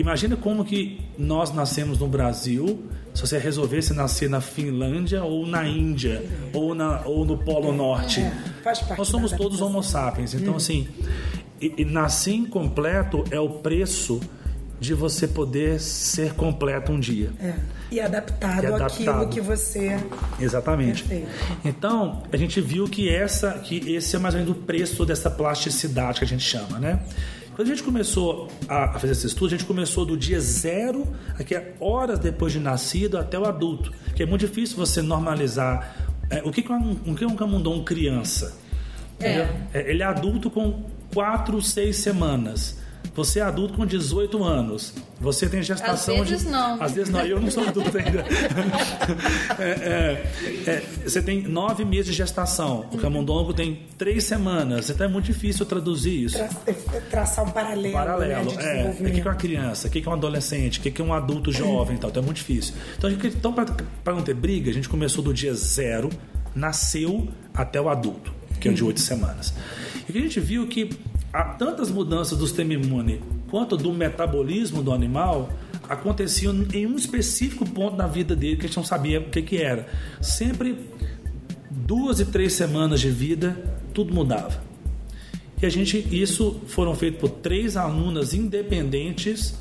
imagina 0.00 0.36
como 0.36 0.64
que 0.64 1.00
nós 1.18 1.52
nascemos 1.52 1.98
no 1.98 2.08
Brasil 2.08 2.82
se 3.14 3.22
você 3.22 3.38
resolvesse 3.38 3.92
nascer 3.92 4.28
na 4.28 4.40
Finlândia 4.40 5.22
ou 5.24 5.46
na 5.46 5.66
Índia 5.66 6.24
ou, 6.52 6.74
na, 6.74 7.02
ou 7.04 7.24
no 7.24 7.36
Polo 7.36 7.72
Norte. 7.72 8.20
É, 8.20 8.32
nós 8.96 9.08
somos 9.08 9.32
todos 9.32 9.60
homo 9.60 9.82
sapiens. 9.82 10.32
Então, 10.34 10.54
hum. 10.54 10.56
assim, 10.56 10.88
e, 11.60 11.74
e 11.78 11.84
nascer 11.84 12.34
incompleto 12.34 13.24
é 13.30 13.38
o 13.38 13.48
preço 13.48 14.20
de 14.80 14.94
você 14.94 15.28
poder 15.28 15.78
ser 15.78 16.32
completo 16.32 16.90
um 16.90 16.98
dia. 16.98 17.30
É. 17.38 17.54
E 17.90 18.00
adaptado, 18.00 18.62
e 18.62 18.66
adaptado. 18.66 19.08
àquilo 19.10 19.28
que 19.28 19.40
você. 19.40 19.98
Exatamente. 20.40 21.04
Perfeito. 21.04 21.30
Então, 21.64 22.22
a 22.32 22.36
gente 22.36 22.60
viu 22.60 22.88
que 22.88 23.08
essa, 23.08 23.52
que 23.58 23.92
esse 23.92 24.16
é 24.16 24.18
mais 24.18 24.34
ou 24.34 24.40
menos 24.40 24.56
o 24.56 24.60
preço 24.62 25.04
dessa 25.04 25.28
plasticidade 25.30 26.20
que 26.20 26.24
a 26.24 26.28
gente 26.28 26.44
chama, 26.44 26.78
né? 26.78 27.02
Quando 27.54 27.68
a 27.68 27.70
gente 27.70 27.82
começou 27.82 28.48
a 28.68 28.98
fazer 28.98 29.12
esse 29.12 29.26
estudo, 29.26 29.46
a 29.46 29.50
gente 29.50 29.64
começou 29.64 30.04
do 30.04 30.16
dia 30.16 30.40
zero, 30.40 31.06
aqui 31.38 31.54
é 31.54 31.74
horas 31.80 32.18
depois 32.18 32.52
de 32.52 32.60
nascido, 32.60 33.18
até 33.18 33.38
o 33.38 33.44
adulto. 33.44 33.92
Que 34.14 34.22
é 34.22 34.26
muito 34.26 34.46
difícil 34.46 34.76
você 34.76 35.02
normalizar. 35.02 35.94
É, 36.30 36.42
o 36.44 36.50
que, 36.50 36.62
que 36.62 36.72
é 36.72 36.74
um, 36.74 36.96
o 37.06 37.14
que 37.14 37.24
é 37.24 37.26
um 37.26 37.36
camundongo 37.36 37.84
criança? 37.84 38.56
É. 39.18 39.48
é. 39.74 39.90
Ele 39.90 40.02
é 40.02 40.06
adulto 40.06 40.50
com 40.50 40.84
4, 41.12 41.60
6 41.60 41.96
semanas. 41.96 42.79
Você 43.14 43.40
é 43.40 43.42
adulto 43.42 43.74
com 43.74 43.84
18 43.84 44.42
anos. 44.42 44.94
Você 45.20 45.48
tem 45.48 45.62
gestação 45.62 46.22
Às 46.22 46.30
vezes 46.30 46.46
de. 46.46 46.52
não. 46.52 46.82
Às 46.82 46.92
vezes 46.92 47.10
não, 47.10 47.20
eu 47.20 47.40
não 47.40 47.50
sou 47.50 47.64
adulto 47.64 47.98
ainda. 47.98 48.24
é, 49.58 50.22
é, 50.66 50.70
é, 50.70 50.82
você 51.04 51.20
tem 51.20 51.42
nove 51.42 51.84
meses 51.84 52.06
de 52.06 52.12
gestação. 52.12 52.86
O 52.92 52.98
camundongo 52.98 53.52
tem 53.52 53.82
três 53.98 54.24
semanas. 54.24 54.88
Então 54.88 55.06
é 55.06 55.10
muito 55.10 55.26
difícil 55.26 55.66
traduzir 55.66 56.24
isso. 56.24 56.38
Tra 56.38 56.48
é, 56.66 56.72
traçar 57.10 57.44
um 57.44 57.50
paralelo. 57.50 57.92
Paralelo. 57.92 58.54
Né, 58.54 58.86
é. 58.86 58.90
O 58.90 59.12
que 59.12 59.20
é 59.20 59.30
um 59.30 59.34
criança? 59.36 59.88
O 59.88 59.90
que 59.90 60.06
é 60.06 60.10
um 60.10 60.14
adolescente? 60.14 60.78
O 60.78 60.82
que 60.82 61.02
é 61.02 61.04
um 61.04 61.12
adulto 61.12 61.52
jovem? 61.52 61.96
Então, 61.96 62.08
então 62.08 62.22
é 62.22 62.24
muito 62.24 62.38
difícil. 62.38 62.74
Então, 62.96 63.10
então 63.10 63.52
para 63.52 64.14
não 64.14 64.22
ter 64.22 64.34
briga, 64.34 64.70
a 64.70 64.74
gente 64.74 64.88
começou 64.88 65.22
do 65.22 65.34
dia 65.34 65.52
zero, 65.52 66.08
nasceu 66.54 67.28
até 67.52 67.80
o 67.80 67.88
adulto, 67.88 68.32
que 68.60 68.68
é 68.68 68.70
o 68.70 68.74
de 68.74 68.84
oito 68.84 69.00
semanas. 69.00 69.52
E 70.08 70.16
a 70.16 70.20
gente 70.20 70.40
viu 70.40 70.66
que 70.66 70.90
há 71.32 71.44
tantas 71.44 71.90
mudanças 71.90 72.38
do 72.38 72.46
sistema 72.46 72.74
imune 72.74 73.22
quanto 73.50 73.76
do 73.76 73.92
metabolismo 73.92 74.82
do 74.82 74.92
animal 74.92 75.50
aconteciam 75.88 76.54
em 76.72 76.86
um 76.86 76.96
específico 76.96 77.68
ponto 77.68 77.96
da 77.96 78.06
vida 78.06 78.36
dele 78.36 78.56
que 78.56 78.62
a 78.62 78.66
gente 78.68 78.76
não 78.76 78.84
sabia 78.84 79.20
o 79.20 79.24
que, 79.24 79.42
que 79.42 79.56
era. 79.56 79.88
Sempre 80.20 80.78
duas 81.70 82.20
e 82.20 82.24
três 82.24 82.52
semanas 82.52 83.00
de 83.00 83.10
vida, 83.10 83.56
tudo 83.92 84.14
mudava. 84.14 84.62
E 85.60 85.66
a 85.66 85.68
gente, 85.68 85.98
isso 86.10 86.60
foram 86.68 86.94
feitos 86.94 87.20
por 87.20 87.28
três 87.28 87.76
alunas 87.76 88.32
independentes, 88.32 89.54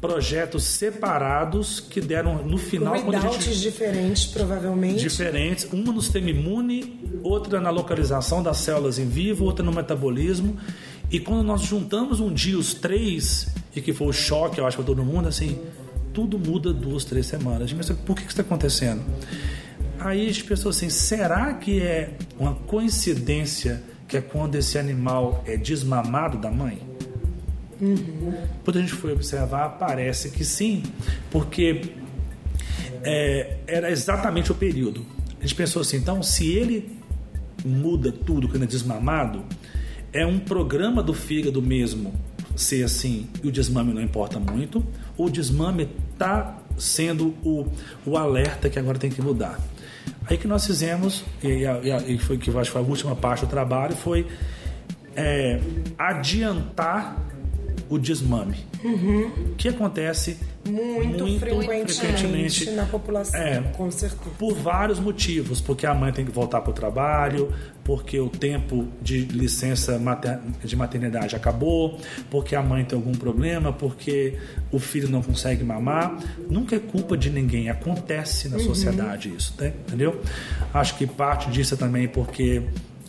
projetos 0.00 0.64
separados 0.64 1.80
que 1.80 2.00
deram 2.00 2.44
no 2.44 2.58
final. 2.58 3.00
Com 3.00 3.12
gente, 3.12 3.58
diferentes, 3.58 4.26
provavelmente. 4.26 5.00
Diferentes, 5.00 5.66
uma 5.72 5.92
no 5.92 6.02
sistema 6.02 6.30
imune, 6.30 7.00
outra 7.22 7.60
na 7.60 7.70
localização 7.70 8.42
das 8.42 8.58
células 8.58 8.98
em 8.98 9.08
vivo, 9.08 9.44
outra 9.44 9.64
no 9.64 9.72
metabolismo. 9.72 10.58
E 11.10 11.20
quando 11.20 11.42
nós 11.44 11.62
juntamos 11.62 12.20
um 12.20 12.32
dia 12.32 12.58
os 12.58 12.74
três, 12.74 13.48
e 13.74 13.80
que 13.80 13.92
foi 13.92 14.08
o 14.08 14.12
choque, 14.12 14.58
eu 14.58 14.66
acho, 14.66 14.76
para 14.76 14.86
todo 14.86 15.04
mundo, 15.04 15.28
assim, 15.28 15.58
tudo 16.12 16.38
muda 16.38 16.72
duas, 16.72 17.04
três 17.04 17.26
semanas. 17.26 17.72
Mas 17.72 17.90
por 17.90 18.16
que 18.16 18.22
isso 18.22 18.30
está 18.30 18.42
acontecendo? 18.42 19.02
Aí 19.98 20.24
a 20.24 20.32
gente 20.32 20.44
pensou 20.44 20.70
assim: 20.70 20.88
será 20.88 21.54
que 21.54 21.80
é 21.80 22.14
uma 22.38 22.54
coincidência 22.54 23.82
que 24.08 24.16
é 24.16 24.20
quando 24.20 24.54
esse 24.56 24.78
animal 24.78 25.42
é 25.46 25.56
desmamado 25.56 26.38
da 26.38 26.50
mãe? 26.50 26.80
Uhum. 27.80 28.32
Quando 28.64 28.78
a 28.78 28.80
gente 28.80 28.92
foi 28.94 29.12
observar, 29.12 29.76
parece 29.78 30.30
que 30.30 30.44
sim, 30.44 30.82
porque 31.30 31.92
é, 33.02 33.58
era 33.66 33.90
exatamente 33.90 34.50
o 34.50 34.54
período. 34.54 35.04
A 35.38 35.42
gente 35.42 35.54
pensou 35.54 35.82
assim: 35.82 35.98
então, 35.98 36.22
se 36.22 36.50
ele 36.50 36.98
muda 37.64 38.10
tudo 38.10 38.48
quando 38.48 38.62
é 38.62 38.66
desmamado, 38.66 39.44
é 40.16 40.26
um 40.26 40.38
programa 40.38 41.02
do 41.02 41.12
fígado 41.12 41.60
mesmo 41.60 42.14
ser 42.56 42.82
assim 42.84 43.28
e 43.44 43.48
o 43.48 43.52
desmame 43.52 43.92
não 43.92 44.00
importa 44.00 44.40
muito, 44.40 44.82
o 45.16 45.28
desmame 45.28 45.88
está 46.12 46.56
sendo 46.78 47.34
o, 47.44 47.66
o 48.06 48.16
alerta 48.16 48.70
que 48.70 48.78
agora 48.78 48.98
tem 48.98 49.10
que 49.10 49.20
mudar. 49.20 49.60
Aí 50.28 50.38
que 50.38 50.48
nós 50.48 50.66
fizemos, 50.66 51.22
e, 51.42 51.64
e 52.08 52.18
foi 52.18 52.38
que 52.38 52.50
acho 52.50 52.62
que 52.62 52.70
foi 52.70 52.80
a 52.80 52.84
última 52.84 53.14
parte 53.14 53.44
do 53.44 53.50
trabalho, 53.50 53.94
foi 53.94 54.26
é, 55.14 55.60
adiantar 55.98 57.16
o 57.88 57.98
desmame, 57.98 58.56
Uhum. 58.84 59.54
que 59.56 59.68
acontece 59.68 60.38
Muito, 60.64 61.24
muito 61.24 61.38
frequentemente, 61.40 61.94
frequentemente. 61.94 62.70
na 62.72 62.84
população, 62.86 63.40
É. 63.40 63.60
com 63.76 63.90
certeza. 63.90 64.20
por 64.38 64.54
vários 64.54 64.98
motivos, 64.98 65.60
porque 65.60 65.86
a 65.86 65.94
mãe 65.94 66.12
tem 66.12 66.24
que 66.24 66.30
voltar 66.32 66.60
para 66.60 66.70
o 66.70 66.74
trabalho, 66.74 67.52
porque 67.84 68.18
o 68.18 68.28
tempo 68.28 68.88
de 69.00 69.20
licença 69.26 69.98
mater- 69.98 70.40
de 70.64 70.74
maternidade 70.76 71.36
acabou, 71.36 71.98
porque 72.30 72.56
a 72.56 72.62
mãe 72.62 72.84
tem 72.84 72.96
algum 72.98 73.12
problema, 73.12 73.72
porque 73.72 74.36
o 74.72 74.78
filho 74.80 75.08
não 75.08 75.22
consegue 75.22 75.62
mamar. 75.62 76.18
Nunca 76.50 76.74
é 76.74 76.78
culpa 76.80 77.16
de 77.16 77.30
ninguém, 77.30 77.70
acontece 77.70 78.48
na 78.48 78.56
Uhum. 78.56 78.64
sociedade 78.64 79.32
isso, 79.36 79.54
né? 79.58 79.72
entendeu? 79.86 80.20
Acho 80.74 80.96
que 80.96 81.06
parte 81.06 81.50
disso 81.50 81.74
é 81.74 81.76
também 81.76 82.08
porque 82.08 82.62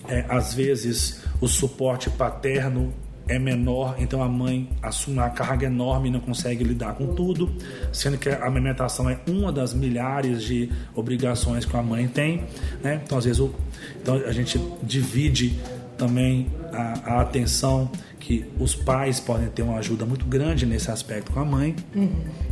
é, 0.09 0.23
às 0.29 0.53
vezes 0.53 1.21
o 1.41 1.47
suporte 1.47 2.09
paterno 2.09 2.93
é 3.27 3.37
menor, 3.37 3.95
então 3.99 4.21
a 4.23 4.27
mãe 4.27 4.69
assume 4.81 5.17
uma 5.17 5.29
carga 5.29 5.67
enorme 5.67 6.09
e 6.09 6.11
não 6.11 6.19
consegue 6.19 6.63
lidar 6.63 6.93
com 6.95 7.13
tudo, 7.13 7.51
sendo 7.91 8.17
que 8.17 8.29
a 8.29 8.45
amamentação 8.45 9.09
é 9.09 9.19
uma 9.27 9.51
das 9.51 9.73
milhares 9.73 10.43
de 10.43 10.69
obrigações 10.95 11.65
que 11.65 11.75
a 11.75 11.81
mãe 11.81 12.07
tem, 12.07 12.43
né? 12.81 13.01
Então 13.03 13.17
às 13.17 13.25
vezes 13.25 13.39
o, 13.39 13.53
então 14.01 14.15
a 14.15 14.31
gente 14.31 14.59
divide 14.81 15.59
também 15.97 16.47
a, 16.71 17.15
a 17.15 17.21
atenção 17.21 17.89
que 18.19 18.45
os 18.59 18.75
pais 18.75 19.19
podem 19.19 19.47
ter 19.47 19.61
uma 19.61 19.77
ajuda 19.77 20.05
muito 20.05 20.25
grande 20.25 20.65
nesse 20.65 20.91
aspecto 20.91 21.31
com 21.31 21.39
a 21.39 21.45
mãe. 21.45 21.75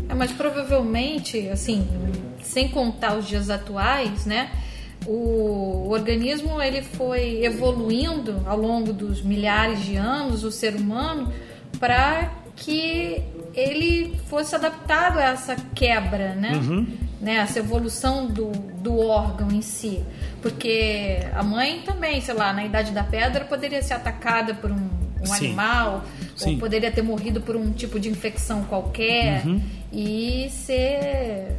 É, 0.08 0.14
mas 0.14 0.32
provavelmente, 0.32 1.50
assim, 1.50 1.86
sem 2.42 2.70
contar 2.70 3.18
os 3.18 3.28
dias 3.28 3.50
atuais, 3.50 4.26
né? 4.26 4.52
O 5.08 5.88
organismo 5.90 6.62
ele 6.62 6.82
foi 6.82 7.44
evoluindo 7.44 8.42
ao 8.46 8.58
longo 8.58 8.92
dos 8.92 9.22
milhares 9.22 9.84
de 9.84 9.96
anos, 9.96 10.44
o 10.44 10.52
ser 10.52 10.76
humano, 10.76 11.32
para 11.80 12.32
que 12.56 13.22
ele 13.54 14.16
fosse 14.28 14.56
adaptado 14.56 15.18
a 15.20 15.24
essa 15.24 15.56
quebra, 15.76 16.34
né? 16.36 16.54
Uhum. 16.56 16.88
né? 17.22 17.36
Essa 17.36 17.60
evolução 17.60 18.26
do, 18.28 18.52
do 18.52 18.98
órgão 19.00 19.50
em 19.52 19.62
si. 19.62 20.02
Porque 20.42 21.20
a 21.34 21.44
mãe 21.44 21.82
também, 21.86 22.20
sei 22.22 22.34
lá, 22.34 22.52
na 22.54 22.66
Idade 22.66 22.92
da 22.92 23.04
Pedra 23.04 23.46
poderia 23.46 23.82
ser 23.82 23.94
atacada 23.94 24.54
por 24.56 24.72
um, 24.72 24.90
um 25.22 25.26
Sim. 25.26 25.48
animal, 25.48 26.04
Sim. 26.36 26.54
ou 26.54 26.60
poderia 26.60 26.92
ter 26.92 27.02
morrido 27.02 27.42
por 27.42 27.56
um 27.56 27.72
tipo 27.72 28.00
de 28.00 28.10
infecção 28.10 28.64
qualquer 28.66 29.46
Uhum. 29.46 29.62
e 29.92 30.48
ser 30.50 31.58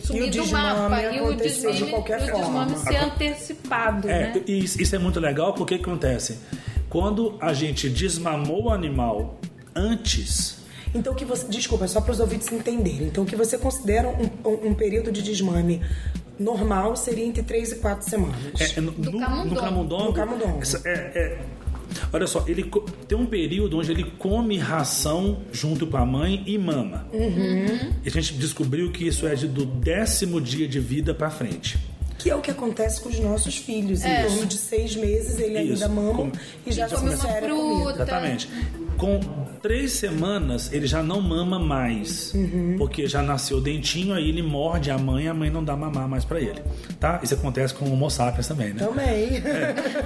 sumir 0.00 0.24
do 0.24 0.30
desmame 0.30 0.64
mapa 0.80 1.02
e 1.02 1.20
o 1.20 1.24
acontecer 1.26 1.66
de 1.66 1.72
desmame, 1.72 1.90
qualquer 1.92 2.20
e 2.20 2.30
o 2.30 2.34
desmame 2.36 2.74
forma. 2.74 2.90
ser 2.90 2.96
antecipado, 2.96 4.08
É, 4.08 4.20
né? 4.34 4.42
e 4.46 4.58
isso 4.64 4.80
isso 4.80 4.94
é 4.96 4.98
muito 4.98 5.20
legal 5.20 5.52
porque 5.54 5.74
o 5.74 5.78
que 5.78 5.84
acontece? 5.84 6.38
Quando 6.88 7.36
a 7.40 7.52
gente 7.52 7.88
desmamou 7.90 8.64
o 8.64 8.70
animal 8.70 9.38
antes, 9.74 10.56
Então, 10.94 11.12
o 11.12 11.16
que 11.16 11.24
você. 11.26 11.46
Desculpa, 11.48 11.86
só 11.86 12.00
para 12.00 12.12
os 12.12 12.18
ouvintes 12.20 12.50
entenderem. 12.50 13.08
Então, 13.08 13.22
o 13.24 13.26
que 13.26 13.36
você 13.36 13.58
considera 13.58 14.08
um, 14.08 14.48
um- 14.48 14.68
um 14.70 14.74
período 14.74 15.12
de 15.12 15.20
desmame 15.22 15.82
normal 16.38 16.96
seria 16.96 17.26
entre 17.26 17.42
3 17.42 17.72
e 17.72 17.76
4 17.76 18.08
semanas. 18.08 18.36
É, 18.58 18.78
é 18.78 18.80
no, 18.80 18.92
no, 18.92 19.18
camundongo. 19.20 19.54
no 19.54 19.60
camundongo. 19.60 20.04
No 20.04 20.12
camundongo. 20.14 20.62
é- 20.86 20.90
é- 20.90 21.38
olha 22.12 22.26
só, 22.26 22.44
ele 22.46 22.70
tem 23.06 23.16
um 23.16 23.26
período 23.26 23.78
onde 23.78 23.90
ele 23.90 24.04
come 24.18 24.56
ração 24.58 25.38
junto 25.52 25.86
com 25.86 25.96
a 25.96 26.06
mãe 26.06 26.42
e 26.46 26.58
mama. 26.58 27.06
Uhum. 27.12 27.92
E 28.04 28.08
a 28.08 28.10
gente 28.10 28.34
descobriu 28.34 28.90
que 28.90 29.06
isso 29.06 29.26
é 29.26 29.34
do 29.36 29.64
décimo 29.64 30.40
dia 30.40 30.66
de 30.66 30.80
vida 30.80 31.14
para 31.14 31.30
frente. 31.30 31.78
Que 32.18 32.30
é 32.30 32.34
o 32.34 32.40
que 32.40 32.50
acontece 32.50 33.00
com 33.00 33.08
os 33.08 33.18
nossos 33.20 33.56
filhos. 33.56 34.02
É. 34.04 34.22
Em 34.22 34.26
torno 34.28 34.46
de 34.46 34.56
seis 34.58 34.96
meses, 34.96 35.38
ele 35.38 35.58
Isso. 35.60 35.84
ainda 35.84 35.88
mama 35.88 36.14
Com- 36.14 36.32
e 36.66 36.72
já 36.72 36.88
come 36.88 37.10
uma 37.14 37.16
fruta. 37.16 37.92
Exatamente. 38.02 38.48
Com 38.96 39.20
três 39.62 39.92
semanas, 39.92 40.72
ele 40.72 40.86
já 40.88 41.00
não 41.02 41.20
mama 41.20 41.58
mais. 41.60 42.34
Uhum. 42.34 42.74
Porque 42.76 43.06
já 43.06 43.22
nasceu 43.22 43.60
dentinho, 43.60 44.12
aí 44.12 44.28
ele 44.28 44.42
morde 44.42 44.90
a 44.90 44.98
mãe 44.98 45.26
e 45.26 45.28
a 45.28 45.34
mãe 45.34 45.48
não 45.50 45.62
dá 45.62 45.76
mamar 45.76 46.08
mais 46.08 46.24
para 46.24 46.40
ele. 46.40 46.60
Tá? 46.98 47.20
Isso 47.22 47.34
acontece 47.34 47.72
com 47.72 47.84
o 47.84 47.92
Homo 47.92 48.10
sapiens 48.10 48.48
também, 48.48 48.74
né? 48.74 48.84
Também. 48.84 49.28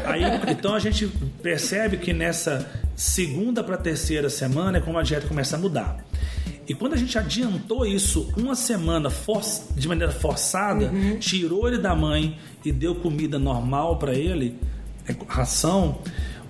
Aí, 0.04 0.22
então 0.52 0.74
a 0.74 0.78
gente 0.78 1.06
percebe 1.42 1.96
que 1.96 2.12
nessa 2.12 2.70
segunda 2.94 3.64
para 3.64 3.78
terceira 3.78 4.28
semana 4.28 4.76
é 4.76 4.80
como 4.82 4.98
a 4.98 5.02
dieta 5.02 5.26
começa 5.26 5.56
a 5.56 5.58
mudar. 5.58 6.04
E 6.68 6.74
quando 6.74 6.92
a 6.94 6.96
gente 6.96 7.18
adiantou 7.18 7.84
isso 7.84 8.32
uma 8.36 8.54
semana 8.54 9.10
de 9.76 9.88
maneira 9.88 10.12
forçada, 10.12 10.86
Uhum. 10.86 11.18
tirou 11.18 11.66
ele 11.68 11.78
da 11.78 11.94
mãe 11.94 12.36
e 12.64 12.70
deu 12.70 12.94
comida 12.94 13.38
normal 13.38 13.96
para 13.98 14.14
ele, 14.14 14.56
é, 15.08 15.14
ração, 15.26 15.98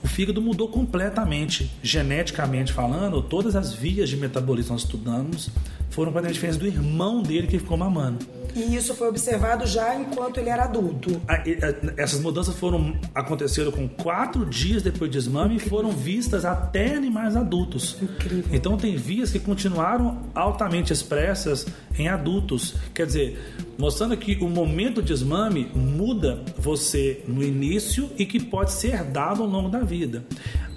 o 0.05 0.07
fígado 0.09 0.43
mudou 0.43 0.69
completamente, 0.69 1.71
geneticamente 1.83 2.73
falando. 2.73 3.23
Todas 3.23 3.57
as 3.57 3.73
vias 3.73 4.09
de 4.11 4.17
metabolismo 4.17 4.73
nós 4.73 4.83
estudamos 4.83 5.49
foram 5.93 6.13
para 6.13 6.29
a 6.29 6.33
diferença 6.33 6.59
do 6.59 6.67
irmão 6.67 7.23
dele 7.23 7.47
que 7.47 7.59
ficou 7.59 7.77
mamando. 7.77 8.27
E 8.55 8.77
isso 8.77 8.95
foi 8.95 9.09
observado 9.09 9.67
já 9.67 9.95
enquanto 9.95 10.37
ele 10.39 10.51
era 10.51 10.65
adulto. 10.65 11.23
A- 11.27 11.37
e- 11.49 11.55
a- 11.65 11.93
Essas 11.97 12.21
mudanças 12.21 12.55
foram 12.55 12.95
aconteceram 13.15 13.73
com 13.73 13.89
quatro 13.89 14.45
dias 14.45 14.83
depois 14.83 15.11
do 15.11 15.15
desmame 15.15 15.57
e 15.57 15.59
foram 15.59 15.91
vistas 15.91 16.45
até 16.45 16.95
animais 16.95 17.35
adultos. 17.35 17.97
Incrível. 18.03 18.45
Então 18.53 18.77
tem 18.77 18.95
vias 18.95 19.31
que 19.31 19.39
continuaram 19.39 20.19
altamente 20.35 20.93
expressas 20.93 21.67
em 21.99 22.09
adultos. 22.09 22.75
Quer 22.93 23.07
dizer, 23.07 23.55
mostrando 23.79 24.15
que 24.19 24.37
o 24.43 24.49
momento 24.51 24.97
do 24.97 25.03
desmame 25.03 25.71
muda 25.75 26.43
você 26.59 27.23
no 27.27 27.43
início 27.43 28.11
e 28.19 28.27
que 28.27 28.39
pode 28.39 28.73
ser 28.73 28.89
herdado 28.89 29.43
ao 29.43 29.49
longo 29.49 29.71
da 29.71 29.81
vida. 29.81 30.25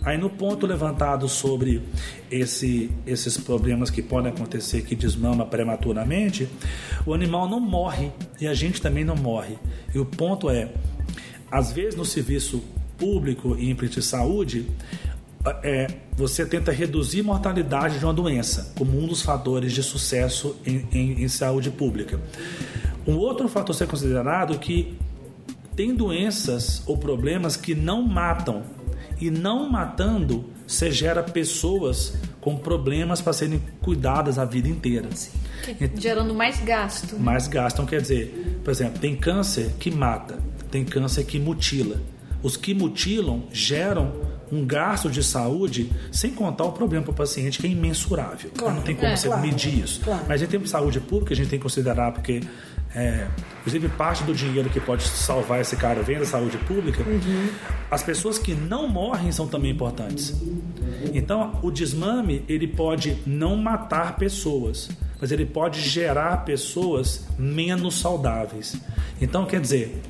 Aí 0.06 0.18
no 0.20 0.30
ponto 0.30 0.68
levantado 0.68 1.28
sobre 1.28 1.82
esse- 2.30 2.91
esses 3.08 3.38
problemas 3.38 3.89
que 3.89 4.01
podem 4.03 4.32
acontecer 4.32 4.84
que 4.84 4.95
desmama 4.95 5.45
prematuramente, 5.45 6.47
o 7.06 7.14
animal 7.14 7.49
não 7.49 7.60
morre 7.60 8.12
e 8.39 8.45
a 8.47 8.53
gente 8.53 8.80
também 8.80 9.03
não 9.03 9.16
morre. 9.16 9.58
E 9.93 9.97
o 9.99 10.06
ponto 10.06 10.47
é, 10.49 10.70
às 11.51 11.72
vezes 11.72 11.95
no 11.95 12.06
serviço 12.06 12.64
público 12.97 13.56
e 13.58 13.70
em 13.72 13.76
de 13.76 14.01
saúde, 14.03 14.68
é, 15.64 15.88
você 16.16 16.45
tenta 16.45 16.72
reduzir 16.72 17.22
a 17.22 17.24
mortalidade 17.24 17.99
de 17.99 18.06
uma 18.06 18.14
doença 18.14 18.74
como 18.78 18.97
um 18.99 19.08
dos 19.08 19.22
fatores 19.22 19.74
de 19.74 19.82
sucesso 19.84 20.56
em, 20.66 20.86
em- 20.91 21.24
em 21.24 21.28
saúde 21.28 21.70
pública. 21.72 22.20
Um 23.08 23.16
outro 23.18 23.47
fator 23.47 23.74
a 23.76 23.78
ser 23.78 23.88
considerado 23.88 24.53
é 24.53 24.58
que 24.58 24.97
tem 25.76 25.93
doenças 25.93 26.82
ou 26.86 26.97
problemas 26.97 27.56
que 27.58 27.76
não 27.76 28.01
matam 28.01 28.64
e 29.20 29.30
não 29.32 29.70
matando 29.70 30.45
você 30.68 30.91
gera 30.91 31.22
pessoas 31.22 32.13
com 32.41 32.55
problemas 32.57 33.22
para 33.22 33.34
serem 33.34 33.61
cuidadas 33.82 34.39
a 34.39 34.45
vida 34.45 34.68
inteira. 34.68 35.07
Que- 35.63 35.89
gerando 35.95 36.34
mais 36.34 36.59
gasto. 36.63 37.16
Mas 37.20 37.47
gastam, 37.47 37.86
quer 37.86 38.01
dizer, 38.01 38.59
por 38.63 38.72
exemplo, 38.72 38.99
tem 38.99 39.16
câncer 39.16 39.74
que 39.80 39.91
mata, 39.91 40.39
tem 40.72 40.84
câncer 40.84 41.24
que 41.24 41.39
mutila. 41.39 41.97
Os 42.43 42.57
que 42.57 42.74
mutilam 42.74 43.43
geram 43.51 44.11
um 44.51 44.63
gasto 44.66 45.09
de 45.09 45.24
saúde, 45.24 45.91
sem 46.11 46.32
contar 46.32 46.66
o 46.66 46.72
problema 46.72 47.03
para 47.03 47.11
o 47.11 47.16
paciente 47.16 47.57
que 47.59 47.66
é 47.66 47.70
imensurável. 47.70 48.51
Claro. 48.55 48.76
Não 48.76 48.82
tem 48.84 48.95
como 48.95 49.07
É, 49.07 49.16
você 49.16 49.28
claro, 49.28 49.41
medir 49.41 49.84
isso. 49.84 50.01
claro. 50.03 50.24
Mas 50.28 50.41
em 50.41 50.45
termos 50.45 50.68
de 50.68 50.72
saúde 50.72 50.99
pública, 50.99 51.34
a 51.34 51.36
gente 51.38 51.49
tem 51.49 51.57
que 51.57 51.63
considerar, 51.63 52.11
porque, 52.11 52.41
é, 52.95 53.27
inclusive, 53.59 53.89
parte 53.89 54.23
do 54.23 54.33
dinheiro 54.33 54.69
que 54.69 54.79
pode 54.79 55.03
salvar 55.03 55.59
esse 55.59 55.75
cara 55.75 56.01
vem 56.01 56.17
da 56.17 56.25
saúde 56.25 56.57
pública. 56.59 57.03
As 57.91 58.01
pessoas 58.01 58.39
que 58.39 58.53
não 58.53 58.87
morrem 58.87 59.33
são 59.33 59.47
também 59.47 59.71
importantes. 59.71 60.33
Então, 61.13 61.59
o 61.61 61.69
desmame 61.69 62.45
ele 62.47 62.67
pode 62.67 63.17
não 63.25 63.57
matar 63.57 64.15
pessoas, 64.15 64.89
mas 65.19 65.29
ele 65.31 65.45
pode 65.45 65.81
gerar 65.81 66.45
pessoas 66.45 67.27
menos 67.37 67.99
saudáveis. 67.99 68.77
Então, 69.21 69.45
quer 69.45 69.59
dizer, 69.59 70.01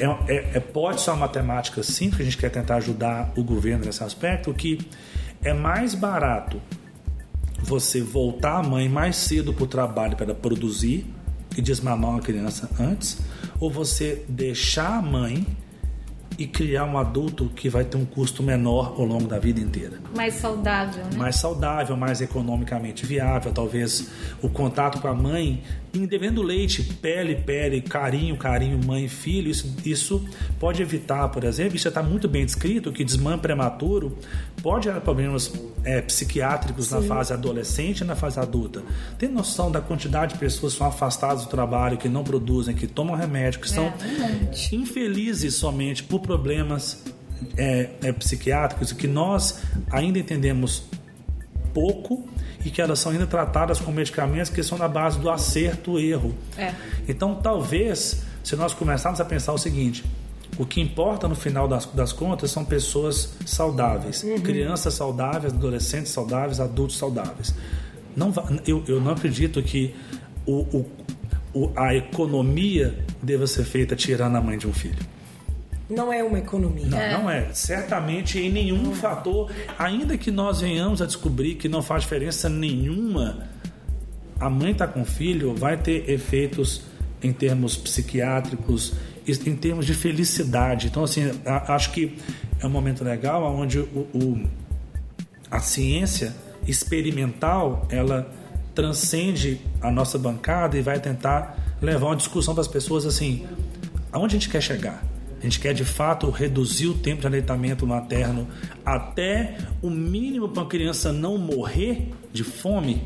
é, 0.00 0.04
é- 0.04 0.50
é- 0.54 0.60
pode 0.60 1.00
ser 1.00 1.10
uma 1.10 1.20
matemática 1.20 1.82
simples, 1.82 2.16
que 2.16 2.22
a 2.22 2.24
gente 2.24 2.38
quer 2.38 2.50
tentar 2.50 2.76
ajudar 2.76 3.32
o 3.36 3.44
governo 3.44 3.84
nesse 3.84 4.02
aspecto, 4.02 4.52
que 4.52 4.78
é 5.44 5.54
mais 5.54 5.94
barato 5.94 6.60
você 7.62 8.00
voltar 8.02 8.58
a 8.58 8.62
mãe 8.62 8.88
mais 8.88 9.16
cedo 9.16 9.54
para 9.54 9.64
o 9.64 9.66
trabalho 9.66 10.16
para 10.16 10.34
produzir 10.34 11.06
e 11.56 11.62
desmamar 11.62 12.10
uma 12.10 12.20
criança 12.20 12.68
antes, 12.78 13.18
ou 13.58 13.70
você 13.70 14.24
deixar 14.28 14.98
a 14.98 15.02
mãe 15.02 15.46
e 16.38 16.46
criar 16.46 16.84
um 16.84 16.98
adulto 16.98 17.48
que 17.48 17.68
vai 17.68 17.84
ter 17.84 17.96
um 17.96 18.04
custo 18.04 18.42
menor 18.42 18.94
ao 18.98 19.06
longo 19.06 19.26
da 19.26 19.38
vida 19.38 19.58
inteira. 19.58 19.98
Mais 20.14 20.34
saudável, 20.34 21.04
né? 21.04 21.16
Mais 21.16 21.36
saudável, 21.36 21.96
mais 21.96 22.20
economicamente 22.20 23.06
viável, 23.06 23.52
talvez 23.52 24.10
o 24.42 24.48
contato 24.48 25.00
com 25.00 25.08
a 25.08 25.14
mãe, 25.14 25.62
independendo 25.98 26.40
do 26.40 26.42
leite, 26.42 26.82
pele, 26.82 27.36
pele, 27.36 27.80
carinho, 27.80 28.36
carinho, 28.36 28.78
mãe, 28.84 29.08
filho, 29.08 29.50
isso, 29.50 29.74
isso 29.84 30.24
pode 30.58 30.82
evitar, 30.82 31.28
por 31.28 31.44
exemplo, 31.44 31.76
isso 31.76 31.84
já 31.84 31.88
está 31.88 32.02
muito 32.02 32.28
bem 32.28 32.44
descrito, 32.44 32.92
que 32.92 33.04
desmame 33.04 33.40
prematuro 33.40 34.16
pode 34.62 34.84
gerar 34.84 35.00
problemas 35.00 35.52
é, 35.84 36.00
psiquiátricos 36.00 36.90
na 36.90 37.00
fase 37.02 37.32
adolescente 37.32 38.00
e 38.00 38.04
na 38.04 38.16
fase 38.16 38.40
adulta. 38.40 38.82
Tem 39.18 39.28
noção 39.28 39.70
da 39.70 39.80
quantidade 39.80 40.34
de 40.34 40.38
pessoas 40.40 40.72
que 40.72 40.78
são 40.78 40.86
afastadas 40.88 41.44
do 41.44 41.48
trabalho, 41.48 41.96
que 41.96 42.08
não 42.08 42.24
produzem, 42.24 42.74
que 42.74 42.86
tomam 42.86 43.16
remédio, 43.16 43.60
que 43.60 43.70
são 43.70 43.92
infelizes 44.72 45.54
somente 45.54 46.02
por 46.02 46.20
problemas 46.20 47.04
é, 47.56 47.90
é, 48.02 48.12
psiquiátricos 48.12 48.92
que 48.92 49.06
nós 49.06 49.62
ainda 49.90 50.18
entendemos 50.18 50.84
pouco 51.76 52.26
e 52.64 52.70
que 52.70 52.80
elas 52.80 52.98
são 52.98 53.12
ainda 53.12 53.26
tratadas 53.26 53.78
com 53.78 53.92
medicamentos 53.92 54.50
que 54.50 54.62
são 54.62 54.78
na 54.78 54.88
base 54.88 55.18
do 55.18 55.28
acerto 55.30 55.98
erro. 55.98 56.34
É. 56.56 56.72
Então, 57.06 57.34
talvez, 57.34 58.22
se 58.42 58.56
nós 58.56 58.72
começarmos 58.72 59.20
a 59.20 59.24
pensar 59.26 59.52
o 59.52 59.58
seguinte, 59.58 60.02
o 60.58 60.64
que 60.64 60.80
importa 60.80 61.28
no 61.28 61.34
final 61.34 61.68
das, 61.68 61.84
das 61.84 62.12
contas 62.14 62.50
são 62.50 62.64
pessoas 62.64 63.34
saudáveis, 63.44 64.24
crianças 64.42 64.94
saudáveis, 64.94 65.52
adolescentes 65.52 66.10
saudáveis, 66.12 66.60
adultos 66.60 66.96
saudáveis. 66.96 67.54
Não, 68.16 68.32
eu, 68.66 68.82
eu 68.88 68.98
não 69.00 69.12
acredito 69.12 69.62
que 69.62 69.94
o, 70.46 70.60
o- 70.78 70.86
o- 71.52 71.70
a 71.76 71.94
economia 71.94 72.98
deva 73.22 73.46
ser 73.46 73.64
feita 73.64 73.94
tirando 73.94 74.36
a 74.36 74.40
mãe 74.40 74.56
de 74.56 74.66
um 74.66 74.72
filho. 74.72 74.96
Não 75.88 76.12
é 76.12 76.22
uma 76.22 76.38
economia. 76.38 76.86
Não, 76.86 77.22
não 77.22 77.30
é. 77.30 77.48
Certamente 77.52 78.38
em 78.38 78.50
nenhum 78.50 78.92
fator, 78.94 79.50
ainda 79.78 80.18
que 80.18 80.30
nós 80.30 80.60
venhamos 80.60 81.00
a 81.00 81.06
descobrir 81.06 81.54
que 81.54 81.68
não 81.68 81.82
faz 81.82 82.02
diferença 82.02 82.48
nenhuma, 82.48 83.46
a 84.40 84.50
mãe 84.50 84.72
está 84.72 84.86
com 84.86 85.02
o 85.02 85.04
filho 85.04 85.54
vai 85.54 85.76
ter 85.76 86.10
efeitos 86.10 86.82
em 87.22 87.32
termos 87.32 87.76
psiquiátricos, 87.76 88.94
em 89.26 89.56
termos 89.56 89.86
de 89.86 89.94
felicidade. 89.94 90.88
Então, 90.88 91.04
assim, 91.04 91.30
acho 91.46 91.92
que 91.92 92.18
é 92.60 92.66
um 92.66 92.70
momento 92.70 93.02
legal 93.04 93.44
onde 93.54 93.78
o, 93.78 93.84
o- 94.12 94.44
a 95.50 95.60
ciência 95.60 96.34
experimental 96.66 97.86
ela 97.90 98.30
transcende 98.74 99.60
a 99.80 99.90
nossa 99.90 100.18
bancada 100.18 100.76
e 100.76 100.82
vai 100.82 100.98
tentar 101.00 101.76
levar 101.80 102.06
uma 102.06 102.16
discussão 102.16 102.54
para 102.54 102.60
as 102.62 102.68
pessoas 102.68 103.06
assim, 103.06 103.46
aonde 104.12 104.36
a 104.36 104.38
gente 104.38 104.50
quer 104.50 104.60
chegar? 104.60 105.02
A 105.38 105.42
gente 105.42 105.60
quer 105.60 105.74
de 105.74 105.84
fato 105.84 106.30
reduzir 106.30 106.86
o 106.88 106.94
tempo 106.94 107.20
de 107.20 107.26
aleitamento 107.26 107.86
materno 107.86 108.48
até 108.84 109.58
o 109.82 109.90
mínimo 109.90 110.48
para 110.48 110.62
uma 110.62 110.68
criança 110.68 111.12
não 111.12 111.36
morrer 111.38 112.10
de 112.32 112.42
fome. 112.42 113.02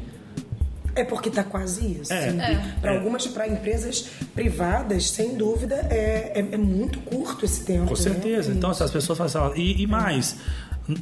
É 0.95 1.05
porque 1.05 1.29
está 1.29 1.45
quase 1.45 1.99
isso. 2.01 2.13
É. 2.13 2.33
Para 2.81 2.93
É. 2.93 2.97
algumas, 2.97 3.27
para 3.27 3.47
empresas 3.49 4.11
privadas, 4.35 5.11
sem 5.11 5.37
dúvida, 5.37 5.77
é, 5.91 6.33
é, 6.35 6.49
é 6.53 6.57
muito 6.57 6.99
curto 7.01 7.45
esse 7.45 7.65
tempo. 7.65 7.87
Com 7.87 7.95
né? 7.95 8.01
certeza. 8.01 8.53
Então, 8.53 8.73
se 8.75 8.83
as 8.83 8.91
pessoas 8.91 9.19
fazem. 9.19 9.41
assim, 9.41 9.61
E, 9.61 9.83
e 9.83 9.87
mais, 9.87 10.37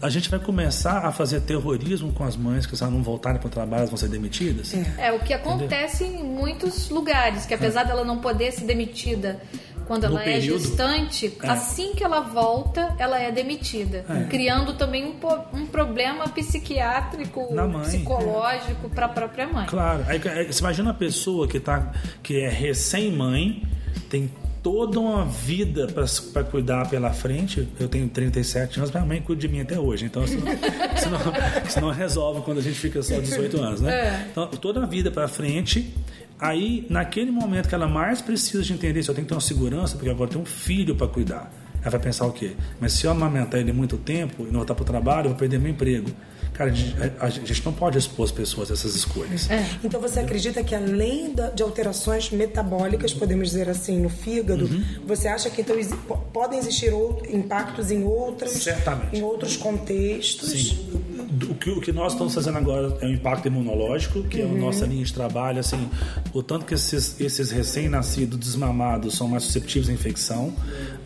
a 0.03 0.09
gente 0.09 0.29
vai 0.31 0.39
começar 0.39 1.07
a 1.07 1.13
fazer 1.13 1.41
terrorismo 1.43 2.13
com 2.13 2.25
as 2.25 2.37
mães 2.37 2.67
que 2.67 2.77
se 2.77 2.83
elas 2.83 2.95
não 2.95 3.03
voltarem 3.03 3.39
para 3.41 3.47
o 3.49 3.51
trabalho, 3.51 3.81
elas 3.81 3.91
vão 3.91 3.97
ser 3.99 4.09
demitidas. 4.09 4.73
É 4.99 5.13
o 5.13 5.21
que 5.21 5.33
acontece 5.33 6.05
em 6.05 6.23
muitos 6.23 6.89
lugares, 6.91 7.47
que 7.47 7.55
apesar 7.55 7.85
dela 7.85 8.05
não 8.05 8.19
poder 8.19 8.53
ser 8.53 8.65
demitida 8.65 9.41
quando 9.87 10.03
No 10.03 10.09
ela 10.17 10.21
período. 10.21 10.57
é 10.57 10.59
gestante, 10.67 11.39
É. 11.43 11.49
assim 11.49 11.95
que 11.95 12.05
ela 12.05 12.21
volta, 12.21 12.95
ela 12.99 13.19
é 13.19 13.31
demitida, 13.33 14.05
É. 14.09 14.25
criando 14.29 14.75
também 14.75 15.05
um, 15.07 15.15
um 15.57 15.65
problema 15.67 16.29
psiquiátrico, 16.29 17.55
mãe. 17.55 17.81
psicológico 17.85 18.91
para 18.91 19.07
a 19.07 19.09
própria 19.09 19.47
mãe. 19.47 19.67
Claro. 19.67 20.05
Aí, 20.07 20.21
aí, 20.29 20.53
você 20.53 20.61
imagina 20.61 20.89
uma 20.91 20.95
pessoa 20.95 21.49
que, 21.49 21.59
tá, 21.59 21.91
que 22.23 22.39
é 22.41 22.49
recém-mãe, 22.51 23.63
tem 24.11 24.31
toda 24.63 24.99
uma 25.01 25.25
vida 25.25 25.87
para 26.33 26.45
cuidar 26.45 26.89
pela 26.89 27.11
frente. 27.13 27.69
Eu 27.79 27.89
tenho 27.89 28.09
37 28.09 28.79
anos, 28.79 28.91
minha 28.91 29.05
mãe 29.05 29.21
cuida 29.23 29.41
de 29.41 29.49
mim 29.49 29.61
até 29.61 29.79
hoje. 29.79 30.05
Então, 30.07 30.25
isso 30.25 30.37
não, 30.39 30.47
isso 30.97 31.11
não- 31.11 31.63
isso 31.67 31.81
não 31.81 31.91
resolve 31.91 32.41
quando 32.43 32.59
a 32.59 32.63
gente 32.63 32.79
fica 32.79 33.03
só 33.03 33.19
18 33.21 33.61
anos, 33.61 33.81
né? 33.81 33.93
É. 33.93 34.27
Então, 34.31 34.47
toda 34.49 34.83
a 34.83 34.87
vida 34.87 35.11
para 35.11 35.29
frente. 35.29 35.95
Aí, 36.41 36.87
naquele 36.89 37.31
momento 37.33 37.69
que 37.69 37.75
ela 37.75 37.89
mais 37.89 38.21
precisa 38.21 38.63
de 38.63 38.73
entender 38.73 39.03
se 39.03 39.09
eu 39.11 39.15
tenho 39.15 39.25
que 39.25 39.29
ter 39.29 39.35
uma 39.35 39.41
segurança, 39.41 39.97
porque 39.97 40.09
agora 40.11 40.31
tem 40.31 40.41
um 40.41 40.45
filho 40.45 40.95
para 40.95 41.09
cuidar. 41.09 41.53
Ela 41.81 41.91
vai 41.91 42.01
pensar 42.01 42.27
o 42.27 42.33
quê? 42.33 42.53
Mas 42.81 42.93
se 42.93 43.07
eu 43.07 43.11
amamentar 43.11 43.59
ele 43.61 43.73
muito 43.73 43.97
tempo 43.97 44.43
e 44.43 44.47
não 44.47 44.55
voltar 44.61 44.75
para 44.75 44.83
o 44.83 44.87
trabalho, 44.87 45.27
eu 45.27 45.31
vou 45.31 45.39
perder 45.39 45.59
meu 45.59 45.71
emprego. 45.73 46.11
Cara, 46.59 46.73
a 47.21 47.31
gente, 47.31 47.65
não 47.65 47.73
pode 47.73 47.97
expor 47.97 48.25
as 48.27 48.33
pessoas 48.33 48.69
a 48.69 48.75
essas 48.75 48.97
escolhas. 48.97 49.49
Então 49.85 50.01
você 50.01 50.19
acredita 50.19 50.61
que 50.65 50.75
além 50.75 51.33
de 51.55 51.63
alterações 51.63 52.31
metabólicas, 52.33 53.15
podemos 53.15 53.51
dizer 53.51 53.69
assim, 53.69 54.01
no 54.01 54.09
fígado, 54.09 54.65
Uhum. 54.65 54.83
você 55.07 55.29
acha 55.29 55.49
que 55.51 55.61
então 55.61 55.77
podem 56.33 56.59
existir 56.59 56.93
impactos 57.33 57.93
em 57.93 58.03
outros, 58.03 58.51
Certamente. 58.55 59.17
em 59.17 59.23
outros 59.23 59.57
contextos? 59.57 60.51
Sim. 60.51 60.89
O 61.59 61.61
que, 61.61 61.71
o 61.71 61.81
que 61.81 61.91
nós 61.91 62.13
estamos 62.13 62.33
fazendo 62.35 62.57
agora 62.57 62.97
é 63.01 63.07
o 63.07 63.11
impacto 63.13 63.47
imunológico, 63.49 64.23
que 64.23 64.41
é 64.41 64.45
a 64.45 64.49
nossa 64.49 64.87
linha 64.87 65.05
de 65.05 65.13
trabalho. 65.13 65.59
Assim, 65.59 65.89
o 66.33 66.41
tanto 66.41 66.65
que 66.65 66.73
esses, 66.75 67.21
esses 67.21 67.51
recém-nascidos 67.51 68.39
desmamados 68.39 69.17
são 69.17 69.27
mais 69.27 69.43
susceptíveis 69.43 69.89
à 69.91 69.93
infecção 69.93 70.55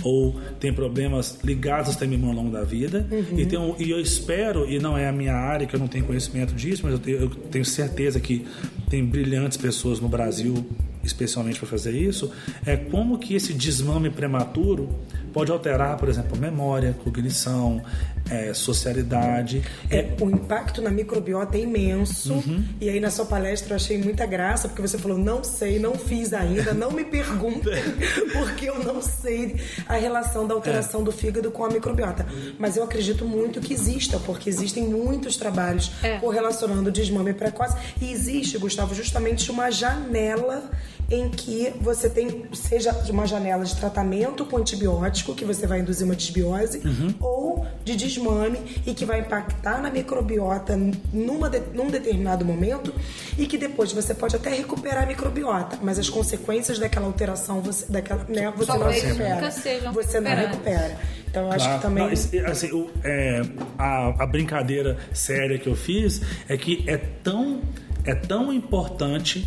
ou 0.05 0.39
têm 0.61 0.70
problemas 0.73 1.39
ligados 1.43 1.87
ao 1.87 1.93
sistema 1.93 2.12
imune 2.15 2.37
ao 2.37 2.45
longo 2.45 2.53
da 2.53 2.65
vida. 2.65 3.07
E, 3.35 3.47
tem 3.47 3.59
um- 3.59 3.74
e 3.79 3.91
eu 3.91 3.99
espero, 3.99 4.69
e 4.70 4.79
não 4.79 4.97
é 4.97 5.09
a 5.09 5.12
minha 5.12 5.35
área, 5.35 5.66
que 5.66 5.74
eu 5.74 5.81
não 5.81 5.89
tenho 5.89 6.05
conhecimento 6.05 6.55
disso, 6.55 6.83
mas 6.85 6.93
eu 6.93 6.99
tenho, 6.99 7.16
eu 7.19 7.31
tenho 7.31 7.65
certeza 7.65 8.20
que 8.20 8.45
tem 8.91 9.03
brilhantes 9.05 9.57
pessoas 9.57 10.01
no 10.01 10.09
Brasil 10.09 10.66
especialmente 11.05 11.59
para 11.59 11.69
fazer 11.69 11.93
isso, 11.93 12.31
é 12.66 12.77
como 12.77 13.19
que 13.19 13.35
esse 13.35 13.53
desmame 13.53 14.11
prematuro 14.11 14.89
pode 15.33 15.51
alterar, 15.51 15.97
por 15.97 16.09
exemplo, 16.11 16.37
memória, 16.39 16.95
cognição, 17.03 17.83
é, 18.31 18.53
socialidade. 18.53 19.62
É, 19.91 20.15
o 20.20 20.29
impacto 20.31 20.83
na 20.83 20.91
microbiota 20.91 21.57
é 21.57 21.62
imenso. 21.62 22.35
Uhum. 22.35 22.62
E 22.81 22.89
aí, 22.91 23.01
na 23.01 23.11
sua 23.11 23.24
palestra, 23.24 23.73
eu 23.73 23.77
achei 23.77 23.97
muita 23.97 24.27
graça, 24.27 24.69
porque 24.69 24.83
você 24.83 24.99
falou: 24.99 25.16
não 25.16 25.43
sei, 25.43 25.79
não 25.79 25.95
fiz 25.95 26.35
ainda, 26.35 26.74
não 26.74 26.91
me 26.91 27.03
perguntem, 27.05 27.83
porque 28.33 28.69
eu 28.69 28.79
não 28.85 29.01
sei 29.01 29.57
a 29.87 29.95
relação 29.97 30.47
da 30.47 30.55
alteração 30.55 31.01
É. 31.01 31.05
do 31.05 31.12
fígado 31.12 31.51
com 31.51 31.65
a 31.65 31.70
microbiota. 31.70 32.27
Mas 32.59 32.77
eu 32.77 32.85
acredito 32.85 33.24
muito 33.24 33.59
que 33.61 33.73
exista, 33.73 34.19
porque 34.19 34.51
existem 34.51 34.85
muitos 34.85 35.37
trabalhos 35.39 35.93
É. 36.03 36.19
correlacionando 36.19 36.91
o 36.91 36.93
desmame 36.93 37.33
precoce. 37.33 37.74
E 38.01 38.12
existe, 38.12 38.59
Gustavo, 38.59 38.95
justamente 38.95 39.51
uma 39.51 39.70
janela 39.70 40.70
em 41.14 41.28
que 41.28 41.70
você 41.78 42.09
tem, 42.09 42.44
seja 42.55 42.90
uma 43.10 43.26
janela 43.26 43.64
de 43.64 43.76
tratamento 43.76 44.47
com 44.47 44.56
antibiótico, 44.56 45.34
que 45.34 45.44
você 45.44 45.66
vai 45.66 45.80
induzir 45.80 46.06
uma 46.06 46.16
desbiose, 46.16 46.78
Uhum. 46.82 47.14
ou 47.20 47.66
de 47.84 47.94
desmame 47.94 48.59
e 48.86 48.94
que 48.94 49.05
vai 49.05 49.20
impactar 49.20 49.82
na 49.82 49.90
microbiota 49.90 50.74
numa 51.12 51.51
de- 51.51 51.60
num 51.74 51.90
determinado 51.90 52.44
momento 52.47 52.94
e 53.36 53.47
que 53.47 53.59
depois 53.59 53.93
você 53.93 54.14
pode 54.14 54.34
até 54.36 54.48
recuperar 54.55 55.02
a 55.02 55.06
microbiota, 55.06 55.78
mas 55.82 55.98
as 55.98 56.09
consequências 56.09 56.78
daquela 56.78 57.05
alteração 57.06 57.60
você, 57.60 57.84
daquela, 57.93 58.24
né, 58.28 58.51
você 58.56 58.72
não 58.72 58.89
recupera. 58.89 59.93
você 59.93 60.20
não 60.20 60.30
recupera. 60.34 60.97
Então 61.28 61.43
eu 61.44 61.52
acho 61.52 61.64
Claro. 61.66 61.78
que 61.78 61.82
também. 61.86 62.05
Não, 62.06 62.51
assim, 62.51 62.72
o- 62.72 62.90
é, 63.05 63.43
a, 63.78 64.22
a 64.22 64.26
brincadeira 64.26 64.97
séria 65.12 65.59
que 65.59 65.68
eu 65.68 65.76
fiz 65.76 66.22
é 66.48 66.56
que 66.56 66.84
é 66.86 66.97
tão, 66.97 67.60
é 68.05 68.14
tão 68.14 68.51
importante 68.52 69.47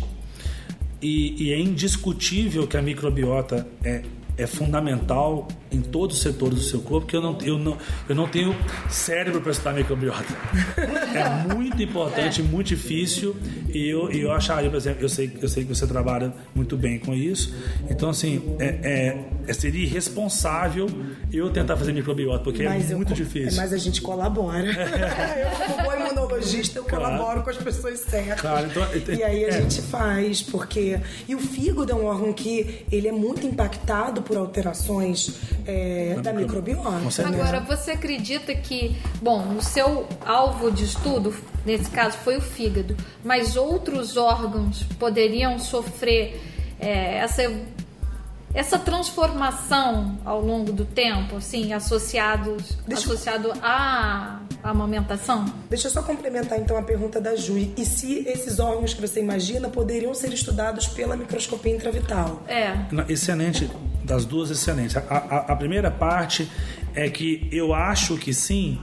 e, 1.00 1.44
e 1.44 1.52
é 1.52 1.58
indiscutível 1.58 2.66
que 2.66 2.76
a 2.76 2.82
microbiota 2.82 3.66
é, 3.84 4.02
é 4.38 4.46
fundamental 4.46 5.48
em 5.72 5.80
todos 5.80 6.16
os 6.16 6.22
setores 6.22 6.54
do 6.58 6.64
seu 6.64 6.80
corpo, 6.80 7.06
que 7.06 7.16
eu 7.16 7.20
não, 7.20 7.38
eu 7.42 7.58
não, 7.58 7.76
eu 8.08 8.14
não 8.14 8.28
tenho 8.28 8.54
cérebro 8.88 9.40
para 9.40 9.50
estudar 9.52 9.72
microbiota. 9.72 10.24
É 11.14 11.54
muito 11.54 11.82
importante, 11.82 12.42
muito 12.42 12.68
difícil, 12.68 13.34
e 13.72 13.88
eu, 13.88 14.10
eu 14.10 14.32
acharia, 14.32 14.70
por 14.70 14.76
exemplo, 14.76 15.02
eu 15.02 15.08
sei, 15.08 15.30
eu 15.40 15.48
sei 15.48 15.64
que 15.64 15.74
você 15.74 15.86
trabalha 15.86 16.32
muito 16.54 16.76
bem 16.76 16.98
com 16.98 17.12
isso, 17.14 17.54
então, 17.90 18.10
assim, 18.10 18.54
é, 18.58 18.66
é- 18.82 19.24
é- 19.48 19.52
seria 19.52 19.84
irresponsável 19.84 20.86
eu 21.32 21.50
tentar 21.50 21.76
fazer 21.76 21.92
microbiota, 21.92 22.44
porque 22.44 22.62
é 22.62 22.68
Mas 22.68 22.90
eu 22.90 22.96
muito 22.96 23.08
co- 23.10 23.14
difícil. 23.14 23.60
Mas 23.60 23.72
a 23.72 23.76
gente 23.78 24.00
colabora. 24.00 24.66
eu, 24.70 25.74
como 25.76 25.92
imunologista, 25.92 26.78
eu 26.78 26.84
Claro. 26.84 27.04
colaboro 27.04 27.42
com 27.42 27.50
as 27.50 27.56
pessoas 27.56 28.00
certas. 28.00 28.40
Claro, 28.40 28.66
então- 28.66 29.14
e 29.14 29.22
aí 29.22 29.44
a 29.44 29.48
é. 29.48 29.52
gente 29.62 29.82
faz, 29.82 30.42
porque. 30.42 30.98
E 31.28 31.34
o 31.34 31.38
fígado 31.38 31.90
é 31.90 31.94
um 31.94 32.04
órgão 32.04 32.32
que 32.32 32.84
ele 32.90 33.08
é 33.08 33.12
muito 33.12 33.46
impactado 33.46 34.22
por 34.26 34.36
alterações 34.36 35.34
é, 35.66 36.16
da 36.20 36.32
microbiota. 36.32 36.90
Com 37.00 37.10
certeza. 37.10 37.36
né? 37.36 37.42
Agora, 37.42 37.60
você 37.60 37.92
acredita 37.92 38.54
que, 38.54 38.96
bom, 39.22 39.56
o 39.56 39.62
seu 39.62 40.06
alvo 40.26 40.70
de 40.70 40.84
estudo, 40.84 41.32
nesse 41.64 41.88
caso, 41.90 42.18
foi 42.18 42.36
o 42.36 42.40
fígado, 42.40 42.96
mas 43.24 43.56
outros 43.56 44.16
órgãos 44.16 44.82
poderiam 44.98 45.58
sofrer 45.58 46.40
é, 46.80 47.18
essa, 47.18 47.42
essa 48.52 48.78
transformação 48.78 50.18
ao 50.24 50.40
longo 50.40 50.72
do 50.72 50.84
tempo, 50.84 51.36
assim, 51.36 51.72
associados, 51.72 52.76
Deixa 52.86 53.08
eu- 53.08 53.12
associado 53.14 53.52
à 54.66 54.70
amamentação? 54.70 55.44
Deixa 55.70 55.86
eu 55.86 55.90
só 55.92 56.02
complementar 56.02 56.58
então 56.58 56.76
a 56.76 56.82
pergunta 56.82 57.20
da 57.20 57.36
Jui. 57.36 57.72
E 57.76 57.84
se 57.84 58.24
esses 58.26 58.58
órgãos 58.58 58.92
que 58.94 59.00
você 59.00 59.20
imagina 59.20 59.68
poderiam 59.68 60.12
ser 60.14 60.32
estudados 60.32 60.86
pela 60.88 61.16
microscopia 61.16 61.74
intravital? 61.74 62.42
É. 62.48 62.74
Excelente, 63.08 63.70
das 64.04 64.24
duas 64.24 64.50
excelentes. 64.50 64.96
A, 64.96 65.00
a- 65.00 65.52
a 65.52 65.56
primeira 65.56 65.90
parte 65.90 66.50
é 66.94 67.08
que 67.08 67.48
eu 67.52 67.72
acho 67.74 68.16
que 68.16 68.34
sim, 68.34 68.78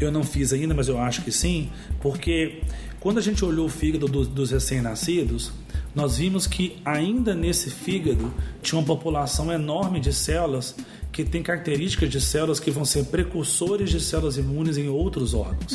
eu 0.00 0.10
não 0.12 0.22
fiz 0.22 0.52
ainda, 0.52 0.74
mas 0.74 0.88
eu 0.88 0.98
acho 0.98 1.22
que 1.22 1.32
sim, 1.32 1.70
porque 2.00 2.62
quando 3.00 3.18
a 3.18 3.22
gente 3.22 3.44
olhou 3.44 3.66
o 3.66 3.68
fígado 3.68 4.06
do- 4.06 4.24
dos 4.26 4.50
recém-nascidos, 4.50 5.52
nós 5.94 6.18
vimos 6.18 6.46
que 6.46 6.76
ainda 6.84 7.34
nesse 7.34 7.70
fígado 7.70 8.32
tinha 8.62 8.78
uma 8.78 8.86
população 8.86 9.52
enorme 9.52 10.00
de 10.00 10.12
células 10.12 10.74
que 11.12 11.24
tem 11.24 11.42
características 11.42 12.10
de 12.10 12.20
células 12.20 12.58
que 12.58 12.70
vão 12.70 12.84
ser 12.84 13.04
precursores 13.04 13.90
de 13.90 14.00
células 14.00 14.36
imunes 14.36 14.76
em 14.76 14.88
outros 14.88 15.32
órgãos. 15.32 15.72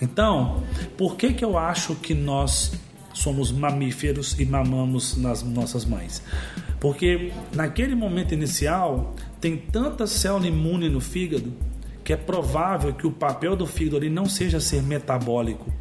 Então, 0.00 0.64
por 0.98 1.16
que, 1.16 1.32
que 1.32 1.44
eu 1.44 1.56
acho 1.56 1.94
que 1.94 2.12
nós 2.12 2.72
somos 3.14 3.52
mamíferos 3.52 4.38
e 4.40 4.44
mamamos 4.44 5.16
nas 5.16 5.44
nossas 5.44 5.84
mães? 5.84 6.20
Porque 6.80 7.32
naquele 7.54 7.94
momento 7.94 8.34
inicial 8.34 9.14
tem 9.40 9.56
tanta 9.56 10.06
célula 10.08 10.48
imune 10.48 10.88
no 10.88 11.00
fígado 11.00 11.52
que 12.02 12.12
é 12.12 12.16
provável 12.16 12.92
que 12.92 13.06
o 13.06 13.12
papel 13.12 13.54
do 13.54 13.64
fígado 13.64 13.98
ali 13.98 14.10
não 14.10 14.26
seja 14.26 14.58
ser 14.58 14.82
metabólico. 14.82 15.72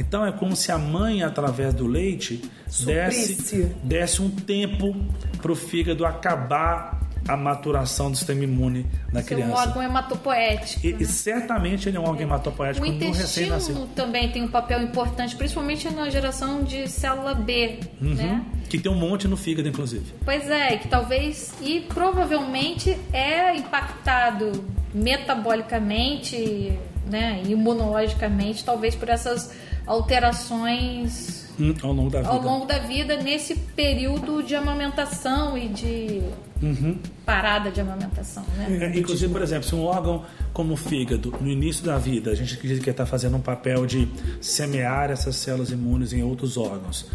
Então 0.00 0.24
é 0.26 0.32
como 0.32 0.56
se 0.56 0.72
a 0.72 0.78
mãe, 0.78 1.22
através 1.22 1.74
do 1.74 1.86
leite, 1.86 2.42
desse, 2.84 3.64
desse 3.82 4.22
um 4.22 4.30
tempo 4.30 4.94
para 5.40 5.52
o 5.52 5.54
fígado 5.54 6.04
acabar 6.06 6.98
a 7.28 7.36
maturação 7.36 8.10
do 8.10 8.16
sistema 8.16 8.42
imune 8.44 8.86
da 9.12 9.22
Seu 9.22 9.36
um 9.38 9.42
criança. 9.42 9.60
órgão 9.60 9.82
hematopoético. 9.82 10.86
E, 10.86 10.92
né? 10.92 10.98
e 11.00 11.04
certamente 11.04 11.86
ele 11.88 11.98
é 11.98 12.00
um 12.00 12.04
órgão 12.04 12.22
hematopoético 12.22 12.84
O 12.84 12.90
no 12.90 12.98
recém-nascido. 13.12 13.72
intestino 13.78 13.86
também 13.94 14.30
tem 14.30 14.42
um 14.42 14.48
papel 14.48 14.82
importante, 14.82 15.36
principalmente 15.36 15.88
na 15.90 16.08
geração 16.08 16.64
de 16.64 16.88
célula 16.88 17.34
B, 17.34 17.78
Uhum. 18.00 18.14
né? 18.14 18.44
Que 18.70 18.78
tem 18.78 18.90
um 18.90 18.96
monte 18.96 19.28
no 19.28 19.36
fígado, 19.36 19.68
inclusive. 19.68 20.14
Pois 20.24 20.48
é, 20.48 20.76
que 20.78 20.88
talvez 20.88 21.52
e 21.60 21.80
provavelmente 21.82 22.96
é 23.12 23.54
impactado 23.54 24.50
metabolicamente, 24.94 26.72
né, 27.10 27.42
imunologicamente, 27.46 28.64
talvez 28.64 28.94
por 28.94 29.08
essas 29.08 29.52
alterações 29.86 31.40
Hum, 31.58 31.74
ao 31.82 31.92
longo 31.92 32.08
da 32.10 32.20
vida. 32.20 32.30
ao 32.32 32.40
longo 32.40 32.64
da 32.64 32.78
vida 32.78 33.16
nesse 33.16 33.54
período 33.54 34.42
de 34.42 34.54
amamentação 34.54 35.58
e 35.58 35.68
de 35.68 36.22
Uhum. 36.62 36.98
parada 37.26 37.70
de 37.70 37.80
amamentação, 37.80 38.44
né? 38.56 38.90
É, 38.94 38.98
inclusive, 38.98 39.30
por 39.32 39.42
exemplo, 39.42 39.68
se 39.68 39.74
um 39.74 39.82
órgão 39.84 40.24
como 40.52 40.74
o 40.74 40.76
fígado, 40.76 41.34
no 41.40 41.48
início 41.48 41.84
da 41.84 41.98
vida, 41.98 42.30
a 42.30 42.34
gente 42.34 42.54
acredita 42.54 42.82
que 42.82 42.90
está 42.90 43.04
fazendo 43.06 43.36
um 43.36 43.40
papel 43.40 43.84
de 43.86 44.08
semear 44.40 45.10
essas 45.10 45.36
células 45.36 45.70
imunes 45.70 46.12
em 46.12 46.22
outros 46.22 46.56
órgãos. 46.56 47.06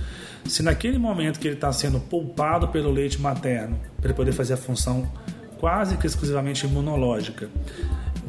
Se 0.46 0.62
naquele 0.62 0.98
momento 1.00 1.40
que 1.40 1.48
ele 1.48 1.56
está 1.56 1.72
sendo 1.72 2.00
poupado 2.00 2.68
pelo 2.68 2.92
leite 2.92 3.20
materno, 3.20 3.80
para 4.02 4.14
poder 4.14 4.32
fazer 4.32 4.54
a 4.54 4.58
função 4.58 5.08
quase 5.60 5.98
que 5.98 6.06
exclusivamente 6.06 6.66
imunológica, 6.68 7.50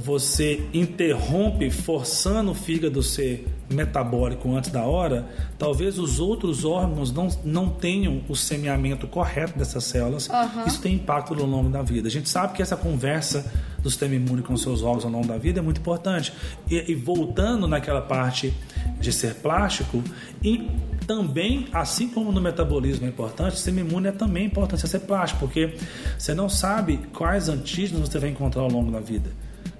você 0.07 0.65
interrompe 0.73 1.69
forçando 1.69 2.53
o 2.53 2.55
fígado 2.55 3.01
a 3.01 3.03
ser 3.03 3.45
metabólico 3.69 4.55
antes 4.55 4.70
da 4.70 4.85
hora, 4.85 5.27
talvez 5.59 5.99
os 5.99 6.20
outros 6.20 6.65
órgãos 6.65 7.11
não, 7.11 7.28
não 7.45 7.69
tenham 7.69 8.23
o 8.28 8.37
semeamento 8.37 9.09
correto 9.09 9.59
dessas 9.59 9.83
células. 9.83 10.28
Isso 10.65 10.81
tem 10.81 10.95
impacto 10.95 11.35
no 11.35 11.45
longo 11.45 11.69
da 11.69 11.83
vida. 11.83 12.07
A 12.07 12.11
gente 12.11 12.28
sabe 12.28 12.55
que 12.55 12.62
essa 12.62 12.77
conversa 12.77 13.53
do 13.83 13.91
sistema 13.91 14.15
imune 14.15 14.43
com 14.43 14.57
seus 14.57 14.81
órgãos 14.81 15.05
ao 15.05 15.11
longo 15.11 15.27
da 15.27 15.39
vida 15.39 15.59
é 15.59 15.62
muito 15.62 15.81
importante. 15.81 16.33
E, 16.70 16.93
e 16.93 16.95
voltando 16.95 17.66
naquela 17.66 18.01
parte 18.01 18.55
de 19.01 19.12
ser 19.12 19.35
plástico, 19.35 20.05
e 20.41 20.70
também, 21.05 21.66
assim 21.73 22.09
como 22.09 22.31
no 22.31 22.41
metabolismo 22.41 23.07
é 23.07 23.09
importante, 23.09 23.55
o 23.55 23.57
sistema 23.57 23.81
imune 23.81 24.07
é 24.07 24.12
também 24.12 24.47
importante 24.47 24.87
ser 24.87 25.01
plástico, 25.01 25.41
porque 25.41 25.74
você 26.16 26.33
não 26.33 26.49
sabe 26.49 27.01
quais 27.12 27.49
antígenos 27.49 28.09
você 28.09 28.20
vai 28.20 28.31
encontrar 28.31 28.62
ao 28.62 28.70
longo 28.70 28.93
da 28.93 29.01
vida. 29.01 29.31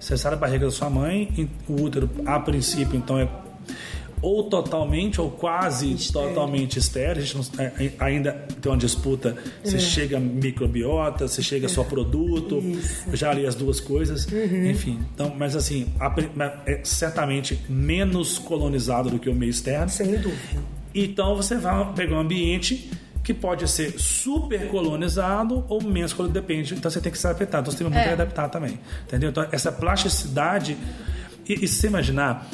Você 0.07 0.17
sai 0.17 0.31
da 0.31 0.37
barriga 0.37 0.67
da 0.67 0.71
sua 0.71 0.89
mãe, 0.89 1.51
o 1.69 1.83
útero, 1.83 2.09
a 2.25 2.39
princípio, 2.39 2.97
então 2.97 3.19
é 3.19 3.29
ou 4.23 4.45
totalmente 4.45 5.21
ou 5.21 5.29
quase 5.33 5.97
totalmente 6.13 6.79
estéreo. 6.79 7.21
A 7.21 7.25
gente 7.27 7.37
não- 7.37 7.65
é, 7.65 7.91
ainda 7.99 8.33
tem 8.63 8.71
uma 8.71 8.79
disputa 8.79 9.37
se 9.65 9.81
chega 9.81 10.21
microbiota, 10.21 11.27
se 11.27 11.43
chega 11.43 11.69
só 11.69 11.83
produto. 11.83 12.63
Eu 13.09 13.17
já 13.17 13.33
li 13.33 13.45
as 13.47 13.57
duas 13.57 13.81
coisas. 13.81 14.29
Enfim, 14.71 15.01
então, 15.13 15.35
mas 15.37 15.57
assim, 15.57 15.89
a 15.99 16.15
é 16.67 16.81
certamente 16.85 17.59
menos 17.69 18.39
colonizado 18.39 19.11
do 19.11 19.19
que 19.19 19.29
o 19.29 19.35
meio 19.35 19.51
externo. 19.51 19.89
Sem 19.89 20.13
dúvida. 20.13 20.63
Então 20.95 21.35
você 21.35 21.57
vai 21.57 21.93
pegar 21.95 22.15
um 22.15 22.21
ambiente 22.21 22.89
que 23.27 23.35
pode 23.35 23.67
ser 23.69 23.99
super 23.99 24.69
colonizado 24.69 25.65
ou 25.69 25.83
menos 25.83 26.13
colonizado, 26.13 26.41
depende. 26.47 26.75
Então 26.75 26.89
você 26.89 27.01
tem 27.01 27.11
que 27.11 27.19
se 27.19 27.27
adaptar. 27.27 27.59
Então 27.61 27.73
você 27.73 27.79
tem 27.79 27.87
muito 27.89 27.99
É. 27.99 28.05
que 28.05 28.13
adaptar 28.13 28.49
também. 28.49 28.79
Entendeu? 29.05 29.31
Então 29.31 29.45
essa 29.51 29.73
plasticidade. 29.73 30.77
E, 31.49 31.65
e 31.65 31.67
se 31.67 31.75
você 31.81 31.87
imaginar, 31.89 32.47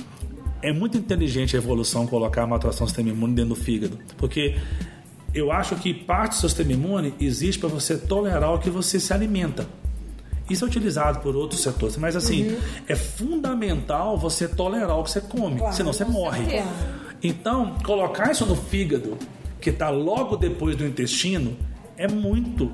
é 0.62 0.72
muito 0.72 0.96
inteligente 0.96 1.54
a 1.56 1.58
evolução 1.58 2.06
colocar 2.06 2.44
a 2.44 2.46
maturação 2.46 2.86
do 2.86 2.88
sistema 2.88 3.10
imune 3.10 3.34
dentro 3.34 3.50
do 3.50 3.54
fígado. 3.54 3.98
Porque 4.16 4.56
eu 5.34 5.52
acho 5.52 5.76
que 5.76 5.92
parte 5.92 6.30
do 6.30 6.36
seu 6.36 6.48
sistema 6.48 6.72
imune 6.72 7.12
existe 7.20 7.58
para 7.60 7.68
você 7.68 7.98
tolerar 7.98 8.54
o 8.54 8.58
que 8.58 8.70
você 8.70 8.98
se 8.98 9.12
alimenta. 9.12 9.66
Isso 10.48 10.64
é 10.64 10.68
utilizado 10.68 11.20
por 11.20 11.36
outros 11.36 11.60
setores, 11.62 11.98
mas 11.98 12.16
assim, 12.16 12.56
é 12.88 12.96
fundamental 12.96 14.16
você 14.18 14.48
tolerar 14.48 14.98
o 14.98 15.04
que 15.04 15.10
você 15.10 15.20
come, 15.20 15.58
Claro, 15.58 15.74
senão 15.76 15.92
você 15.92 16.04
morre. 16.04 16.44
certeza. 16.46 16.68
Então, 17.22 17.76
colocar 17.84 18.32
isso 18.32 18.44
no 18.46 18.56
fígado, 18.56 19.16
que 19.62 19.70
está 19.70 19.88
logo 19.88 20.36
depois 20.36 20.76
do 20.76 20.84
intestino, 20.84 21.56
é 21.96 22.06
muito 22.06 22.70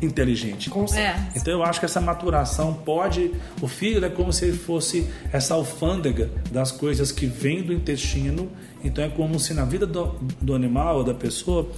inteligente. 0.00 0.70
Com 0.70 0.86
certeza. 0.86 1.26
É. 1.34 1.38
Então 1.38 1.52
eu 1.52 1.62
acho 1.64 1.80
que 1.80 1.86
essa 1.86 2.00
maturação 2.00 2.72
pode. 2.72 3.32
O 3.60 3.66
fígado 3.66 4.06
é 4.06 4.08
como 4.08 4.32
se 4.32 4.44
ele 4.44 4.56
fosse 4.56 5.08
essa 5.32 5.54
alfândega 5.54 6.30
das 6.52 6.70
coisas 6.70 7.10
que 7.10 7.26
vêm 7.26 7.62
do 7.62 7.72
intestino. 7.72 8.50
Então 8.84 9.02
é 9.02 9.08
como 9.08 9.40
se 9.40 9.52
na 9.54 9.64
vida 9.64 9.86
do, 9.86 10.14
do 10.40 10.54
animal 10.54 10.98
ou 10.98 11.04
da 11.04 11.14
pessoa 11.14 11.68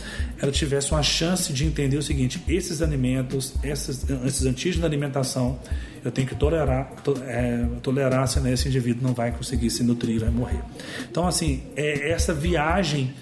ela 0.40 0.52
tivesse 0.52 0.92
uma 0.92 1.02
chance 1.02 1.52
de 1.52 1.64
entender 1.64 1.96
o 1.96 2.02
seguinte: 2.02 2.42
esses 2.46 2.82
alimentos, 2.82 3.54
esses, 3.62 4.04
esses 4.26 4.44
antígenos 4.44 4.82
da 4.82 4.86
alimentação, 4.86 5.58
eu 6.04 6.10
tenho 6.10 6.28
que 6.28 6.34
tolerar, 6.34 6.92
to, 7.02 7.14
é, 7.26 7.66
tolerar, 7.82 8.28
senão 8.28 8.52
esse 8.52 8.68
indivíduo 8.68 9.02
não 9.02 9.14
vai 9.14 9.32
conseguir 9.32 9.70
se 9.70 9.82
nutrir, 9.82 10.20
vai 10.20 10.30
morrer. 10.30 10.60
Então, 11.10 11.26
assim, 11.26 11.62
é 11.74 12.10
essa 12.10 12.34
viagem. 12.34 13.14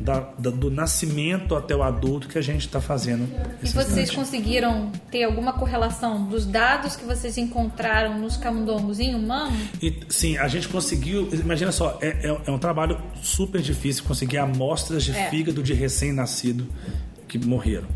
Da- 0.00 0.28
da- 0.38 0.50
do 0.50 0.70
nascimento 0.70 1.54
até 1.54 1.74
o 1.74 1.82
adulto 1.82 2.28
que 2.28 2.36
a 2.38 2.42
gente 2.42 2.66
está 2.66 2.80
fazendo. 2.80 3.28
E 3.62 3.68
vocês 3.68 4.10
conseguiram 4.10 4.90
ter 5.10 5.24
alguma 5.24 5.52
correlação 5.52 6.26
dos 6.26 6.44
dados 6.46 6.96
que 6.96 7.04
vocês 7.04 7.38
encontraram 7.38 8.18
nos 8.18 8.36
camundongos 8.36 8.98
em 9.00 9.14
humano? 9.14 9.56
E, 9.82 10.00
sim, 10.08 10.36
a 10.36 10.48
gente 10.48 10.68
conseguiu. 10.68 11.28
Imagina 11.32 11.72
só, 11.72 11.98
é, 12.02 12.28
é- 12.28 12.40
é 12.46 12.50
um 12.50 12.58
trabalho 12.58 13.00
super 13.22 13.60
difícil 13.62 14.04
conseguir 14.04 14.38
amostras 14.38 15.04
de 15.04 15.12
É. 15.12 15.30
fígado 15.30 15.62
de 15.62 15.72
recém-nascido 15.72 16.66
que 17.28 17.38
morreram. 17.38 17.86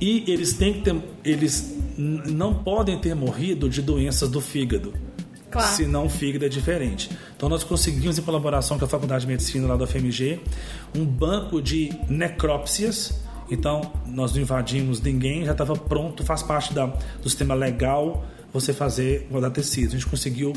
E 0.00 0.24
eles 0.30 0.52
têm 0.54 0.74
que 0.74 0.80
ter, 0.82 0.96
eles 1.24 1.74
não 1.96 2.54
podem 2.54 2.98
ter 2.98 3.14
morrido 3.14 3.68
de 3.70 3.80
doenças 3.80 4.28
do 4.28 4.40
fígado. 4.40 4.92
Claro. 5.50 5.68
Senão 5.68 6.06
o 6.06 6.08
fígado 6.08 6.44
é 6.44 6.48
diferente. 6.48 7.10
Então 7.36 7.48
nós 7.48 7.62
conseguimos, 7.62 8.18
em 8.18 8.22
colaboração 8.22 8.78
com 8.78 8.84
a 8.84 8.88
Faculdade 8.88 9.22
de 9.22 9.28
Medicina 9.28 9.66
lá 9.66 9.76
da 9.76 9.86
FMG, 9.86 10.40
um 10.94 11.04
banco 11.04 11.62
de 11.62 11.90
necrópsias. 12.08 13.20
Então 13.50 13.92
nós 14.06 14.32
não 14.32 14.40
invadimos 14.40 15.00
ninguém, 15.00 15.44
já 15.44 15.52
estava 15.52 15.74
pronto, 15.74 16.24
faz 16.24 16.42
parte 16.42 16.74
da, 16.74 16.86
do 16.86 17.28
sistema 17.28 17.54
legal 17.54 18.24
você 18.52 18.72
fazer 18.72 19.28
rodar 19.30 19.50
tecidos. 19.50 19.94
A 19.94 19.98
gente 19.98 20.06
conseguiu 20.06 20.52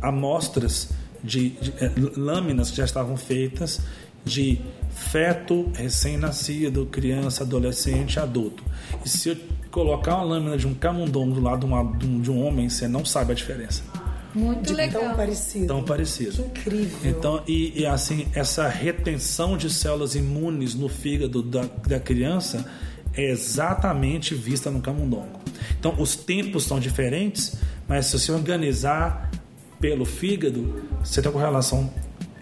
amostras 0.00 0.90
de, 1.22 1.50
de 1.50 1.74
eh, 1.80 1.92
lâminas 2.16 2.70
que 2.70 2.76
já 2.76 2.84
estavam 2.84 3.16
feitas 3.16 3.80
de 4.24 4.60
feto, 4.90 5.70
recém-nascido, 5.74 6.86
criança, 6.86 7.44
adolescente, 7.44 8.20
adulto. 8.20 8.62
E 9.04 9.08
se 9.08 9.30
eu 9.30 9.36
colocar 9.70 10.16
uma 10.16 10.24
lâmina 10.24 10.56
de 10.56 10.66
um 10.66 10.74
camundongo 10.74 11.34
do 11.34 11.40
lado 11.40 11.66
de 11.96 12.06
um, 12.06 12.20
de 12.20 12.30
um 12.30 12.44
homem, 12.44 12.68
você 12.68 12.86
não 12.86 13.04
sabe 13.04 13.32
a 13.32 13.34
diferença. 13.34 13.82
Muito 14.34 14.66
De 14.68 14.74
legal. 14.74 15.02
tão 15.02 15.14
parecido. 15.14 15.66
Tão 15.66 15.82
parecido. 15.82 16.42
Que 16.44 16.60
incrível. 16.60 17.10
Então, 17.10 17.42
e, 17.46 17.80
e, 17.80 17.86
assim, 17.86 18.26
essa 18.34 18.68
retenção 18.68 19.56
de 19.56 19.70
células 19.70 20.14
imunes 20.14 20.74
no 20.74 20.88
fígado 20.88 21.42
da, 21.42 21.62
da 21.86 21.98
criança 21.98 22.64
é 23.14 23.30
exatamente 23.30 24.34
vista 24.34 24.70
no 24.70 24.80
camundongo. 24.80 25.40
Então, 25.78 25.94
os 25.98 26.14
tempos 26.14 26.64
são 26.64 26.78
diferentes, 26.78 27.56
mas 27.88 28.06
se 28.06 28.18
você 28.18 28.30
organizar 28.30 29.30
pelo 29.80 30.04
fígado, 30.04 30.82
você 31.02 31.22
tem 31.22 31.30
uma 31.30 31.40
correlação 31.40 31.90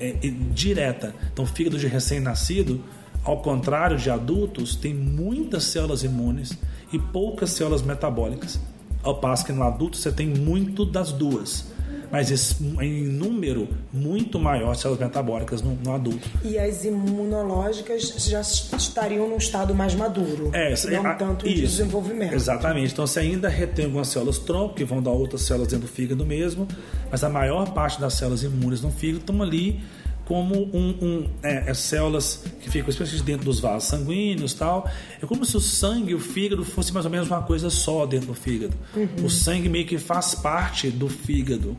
é, 0.01 0.11
é, 0.11 0.31
direta. 0.53 1.15
Então, 1.33 1.47
fígado 1.47 1.79
de 1.79 1.87
recém-nascido, 1.87 2.83
ao 3.25 3.43
contrário 3.43 3.97
de 3.97 4.11
adultos, 4.11 4.77
tem 4.77 4.95
muitas 4.95 5.65
células 5.65 6.03
imunes 6.03 6.57
e 6.93 6.99
poucas 6.99 7.51
células 7.51 7.83
metabólicas. 7.83 8.61
Ao 9.03 9.21
passo 9.21 9.45
que 9.45 9.53
no 9.53 9.63
adulto 9.63 9.97
você 9.97 10.11
tem 10.11 10.27
muito 10.27 10.85
das 10.85 11.13
duas, 11.13 11.67
mas 12.11 12.31
esse- 12.31 12.57
em 12.81 13.03
número 13.05 13.69
muito 13.93 14.39
maior 14.39 14.75
de 14.75 14.81
células 14.81 15.01
metabólicas 15.01 15.63
no, 15.63 15.75
no 15.77 15.93
adulto. 15.95 16.29
E 16.45 16.59
as 16.59 16.85
imunológicas 16.85 18.15
já 18.29 18.41
estariam 18.41 19.29
num 19.29 19.37
estado 19.37 19.75
mais 19.75 19.95
maduro. 19.95 20.51
É, 20.55 20.75
não 20.91 21.07
a- 21.07 21.15
tanto 21.15 21.47
de 21.47 21.53
isso. 21.55 21.63
desenvolvimento. 21.77 22.35
Exatamente. 22.35 22.93
Então 22.93 23.07
você 23.07 23.21
ainda 23.21 23.49
retém 23.49 23.87
algumas 23.87 24.09
células 24.09 24.39
tronco, 24.39 24.75
que 24.75 24.85
vão 24.85 25.03
dar 25.03 25.11
outras 25.11 25.43
células 25.43 25.69
dentro 25.69 25.87
do 25.87 25.93
fígado 25.93 26.25
mesmo, 26.25 26.67
mas 27.11 27.23
a 27.25 27.29
maior 27.29 27.73
parte 27.73 28.01
das 28.01 28.15
células 28.15 28.43
imunes 28.43 28.81
no 28.83 28.91
fígado 28.91 29.21
estão 29.21 29.43
ali 29.43 29.81
como 30.27 30.57
um, 30.77 30.89
um 31.01 31.29
é, 31.43 31.71
é, 31.71 31.75
células 31.75 32.45
que 32.61 32.69
ficam 32.69 32.91
especialmente 32.91 33.25
dentro 33.25 33.45
dos 33.45 33.61
vasos 33.61 33.89
sanguíneos 33.89 34.53
tal. 34.55 34.91
É 35.23 35.25
como 35.25 35.47
se 35.47 35.57
o 35.57 35.61
sangue 35.61 36.11
e 36.11 36.15
o 36.15 36.21
fígado 36.21 36.65
fosse 36.65 36.93
mais 36.93 37.07
ou 37.07 37.13
menos 37.13 37.29
uma 37.29 37.43
coisa 37.43 37.71
só 37.71 38.05
dentro 38.05 38.29
do 38.29 38.35
fígado. 38.35 38.75
Uhum. 38.95 39.25
O 39.25 39.31
sangue 39.31 39.69
meio 39.69 39.87
que 39.87 39.99
faz 39.99 40.35
parte 40.35 40.91
do 40.91 41.09
fígado. 41.09 41.77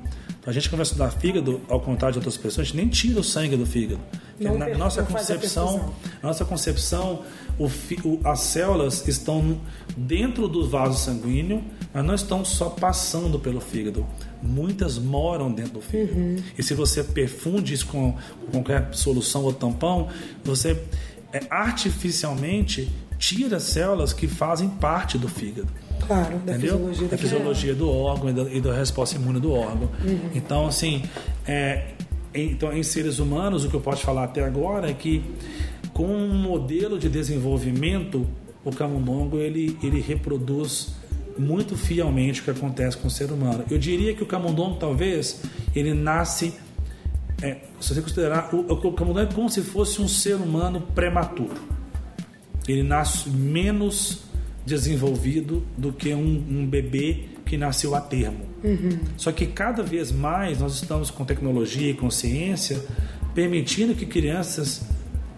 A 0.48 0.52
gente 0.52 0.70
conversa 0.70 0.96
da 0.96 1.12
fígado, 1.12 1.62
ao 1.68 1.80
contrário 1.80 2.14
de 2.14 2.20
outras 2.20 2.38
pessoas, 2.38 2.60
a 2.60 2.64
gente 2.64 2.78
nem 2.78 2.88
tira 2.88 3.20
o 3.20 3.24
sangue 3.24 3.56
do 3.56 3.66
fígado. 3.66 4.00
Não, 4.40 4.58
na 4.58 4.70
nossa 4.78 5.04
concepção, 5.04 5.94
nossa 6.24 6.46
concepção, 6.46 7.24
o, 7.60 7.66
o, 7.66 8.22
as 8.24 8.40
células 8.40 9.06
estão 9.08 9.60
dentro 9.96 10.48
do 10.48 10.68
vaso 10.68 10.98
sanguíneo, 10.98 11.64
mas 11.94 12.06
não 12.06 12.16
estão 12.16 12.46
só 12.46 12.70
passando 12.70 13.38
pelo 13.38 13.60
fígado 13.60 14.06
muitas 14.42 14.98
moram 14.98 15.52
dentro 15.52 15.74
do 15.74 15.82
fígado. 15.82 16.18
Uhum. 16.18 16.38
E 16.58 16.64
se 16.64 16.74
você 16.74 17.04
perfunde 17.04 17.74
isso 17.74 17.88
com 17.88 18.16
qualquer 18.52 18.94
solução 18.94 19.44
ou 19.44 19.54
tampão, 19.54 20.10
você 20.44 20.82
é, 21.34 21.42
artificialmente 21.50 22.90
tira 23.18 23.60
células 23.60 24.14
que 24.14 24.28
fazem 24.28 24.70
parte 24.70 25.18
do 25.18 25.28
fígado. 25.28 25.68
Claro, 26.06 26.38
da 26.40 26.54
entendeu? 26.54 26.78
fisiologia, 26.78 27.08
da 27.08 27.18
fisiologia 27.18 27.76
do 27.76 27.90
órgão 27.90 28.30
e 28.30 28.34
da, 28.34 28.44
e 28.44 28.62
da, 28.62 28.74
resposta 28.74 29.16
imune 29.16 29.40
do 29.40 29.52
órgão. 29.52 29.90
Uhum. 30.06 30.30
Então, 30.34 30.68
assim, 30.68 31.04
é, 31.46 31.94
então, 32.34 32.72
em 32.72 32.84
seres 32.84 33.20
humanos, 33.20 33.66
o 33.66 33.70
que 33.70 33.76
eu 33.76 33.82
posso 33.82 34.04
falar 34.04 34.26
até 34.26 34.44
agora 34.44 34.90
é 34.90 34.94
que 34.94 35.24
com 35.94 36.06
um 36.06 36.36
modelo 36.36 37.00
de 37.00 37.10
desenvolvimento, 37.10 38.28
o 38.64 38.72
camundongo 38.72 39.38
ele, 39.38 39.78
ele 39.82 40.00
reproduz 40.00 40.96
muito 41.38 41.76
fielmente 41.76 42.42
o 42.42 42.44
que 42.44 42.52
acontece 42.52 42.98
com 42.98 43.08
o 43.08 43.12
ser 43.12 43.32
humano. 43.32 43.64
Eu 43.70 43.78
diria 43.78 44.14
que 44.14 44.24
o 44.24 44.26
camundongo, 44.26 44.78
talvez, 44.78 45.42
ele 45.76 45.94
nasce. 45.94 46.54
É, 47.42 47.58
se 47.80 47.94
você 47.94 48.02
considerar, 48.02 48.54
o, 48.54 48.60
o 48.60 48.94
camundongo 48.94 49.20
é 49.20 49.26
como 49.26 49.50
se 49.50 49.62
fosse 49.62 50.02
um 50.02 50.08
ser 50.08 50.36
humano 50.36 50.82
prematuro. 50.82 51.56
Ele 52.68 52.84
nasce 52.84 53.30
menos 53.30 54.27
desenvolvido 54.68 55.66
do 55.76 55.92
que 55.92 56.14
um, 56.14 56.46
um 56.50 56.66
bebê 56.66 57.26
que 57.46 57.58
nasceu 57.58 57.96
a 57.96 58.02
termo. 58.02 58.46
Uhum. 58.64 59.00
Só 59.16 59.32
que 59.32 59.48
cada 59.48 59.82
vez 59.82 60.12
mais 60.12 60.60
nós 60.60 60.76
estamos 60.76 61.10
com 61.10 61.26
tecnologia 61.26 61.90
e 61.90 61.94
consciência 61.94 62.84
permitindo 63.34 63.96
que 63.96 64.06
crianças 64.06 64.82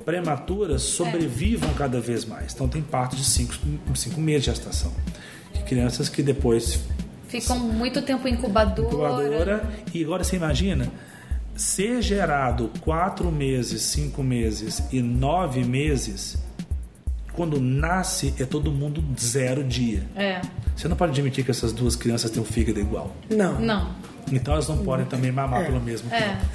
prematuras 0.04 0.82
sobrevivam 0.82 1.70
é. 1.70 1.74
cada 1.74 2.02
vez 2.02 2.26
mais. 2.26 2.54
Então 2.54 2.68
tem 2.68 2.82
partos 2.82 3.20
de 3.20 3.26
5 3.26 4.20
meses 4.20 4.44
de 4.44 4.52
gestação 4.52 4.92
crianças 5.70 6.10
que 6.10 6.24
depois 6.24 6.80
ficam 7.28 7.60
muito 7.60 8.02
tempo 8.02 8.28
em 8.28 8.34
incubadora. 8.34 8.88
incubadora. 8.88 9.70
E 9.94 10.04
agora 10.04 10.24
você 10.24 10.36
imagina 10.36 10.92
ser 11.56 12.02
gerado 12.02 12.72
quatro 12.82 13.32
meses, 13.32 13.84
cinco 13.84 14.24
meses 14.24 14.82
e 14.92 15.00
nove 15.00 15.64
meses. 15.64 16.38
Quando 17.40 17.58
nasce, 17.58 18.34
é 18.38 18.44
todo 18.44 18.70
mundo 18.70 19.02
zero 19.18 19.64
dia. 19.64 20.04
É. 20.14 20.42
Você 20.76 20.90
não 20.90 20.98
pode 20.98 21.14
admitir 21.14 21.46
que 21.46 21.50
essas 21.50 21.72
duas 21.72 21.96
crianças 21.96 22.30
têm 22.30 22.42
um 22.42 22.46
fígado 22.46 22.82
igual. 22.82 23.16
Não. 23.30 23.58
Não. 23.62 23.96
Então 24.30 24.56
elas 24.56 24.68
não 24.68 24.80
podem 24.80 25.06
também 25.06 25.32
mamar 25.32 25.62
é. 25.62 25.66
pelo 25.68 25.80
mesmo 25.80 26.14
é. 26.14 26.20
tempo. 26.20 26.46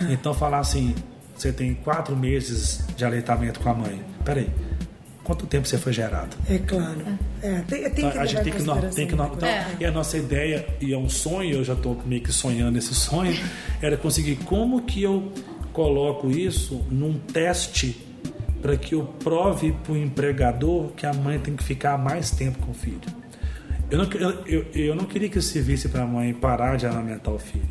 É. 0.00 0.12
Então 0.12 0.32
falar 0.32 0.60
assim, 0.60 0.94
você 1.34 1.52
tem 1.52 1.74
quatro 1.74 2.14
meses 2.14 2.86
de 2.96 3.04
aleitamento 3.04 3.58
com 3.58 3.68
a 3.68 3.74
mãe. 3.74 4.00
Peraí, 4.24 4.48
quanto 5.24 5.44
tempo 5.44 5.66
você 5.66 5.76
foi 5.76 5.92
gerado. 5.92 6.36
É 6.48 6.56
claro. 6.58 7.00
É, 7.42 7.62
tem, 7.62 7.90
tem 7.90 8.08
que 8.08 8.16
a 8.16 8.24
gente 8.24 8.44
tem 8.44 8.52
que, 8.52 8.62
no, 8.62 8.80
tem 8.92 9.06
que 9.08 9.16
no, 9.16 9.26
então, 9.26 9.48
é. 9.48 9.66
E 9.80 9.84
a 9.84 9.90
nossa 9.90 10.16
ideia, 10.16 10.64
e 10.80 10.94
é 10.94 10.96
um 10.96 11.08
sonho, 11.08 11.54
eu 11.54 11.64
já 11.64 11.72
estou 11.72 12.00
meio 12.06 12.22
que 12.22 12.32
sonhando 12.32 12.78
esse 12.78 12.94
sonho, 12.94 13.36
era 13.82 13.96
conseguir 13.96 14.36
como 14.36 14.82
que 14.82 15.02
eu 15.02 15.32
coloco 15.72 16.30
isso 16.30 16.86
num 16.92 17.14
teste 17.14 18.11
para 18.62 18.76
que 18.76 18.94
eu 18.94 19.02
prove 19.02 19.72
para 19.72 19.92
o 19.92 19.96
empregador 19.96 20.92
que 20.92 21.04
a 21.04 21.12
mãe 21.12 21.38
tem 21.40 21.56
que 21.56 21.64
ficar 21.64 21.98
mais 21.98 22.30
tempo 22.30 22.58
com 22.64 22.70
o 22.70 22.74
filho. 22.74 23.00
Eu 23.90 23.98
não, 23.98 24.08
eu, 24.46 24.64
eu, 24.72 24.94
não 24.94 25.04
queria 25.04 25.28
que 25.28 25.36
eu 25.36 25.42
servisse 25.42 25.88
para 25.88 26.04
a 26.04 26.06
mãe 26.06 26.32
parar 26.32 26.76
de 26.76 26.86
amamentar 26.86 27.34
o 27.34 27.38
filho. 27.38 27.68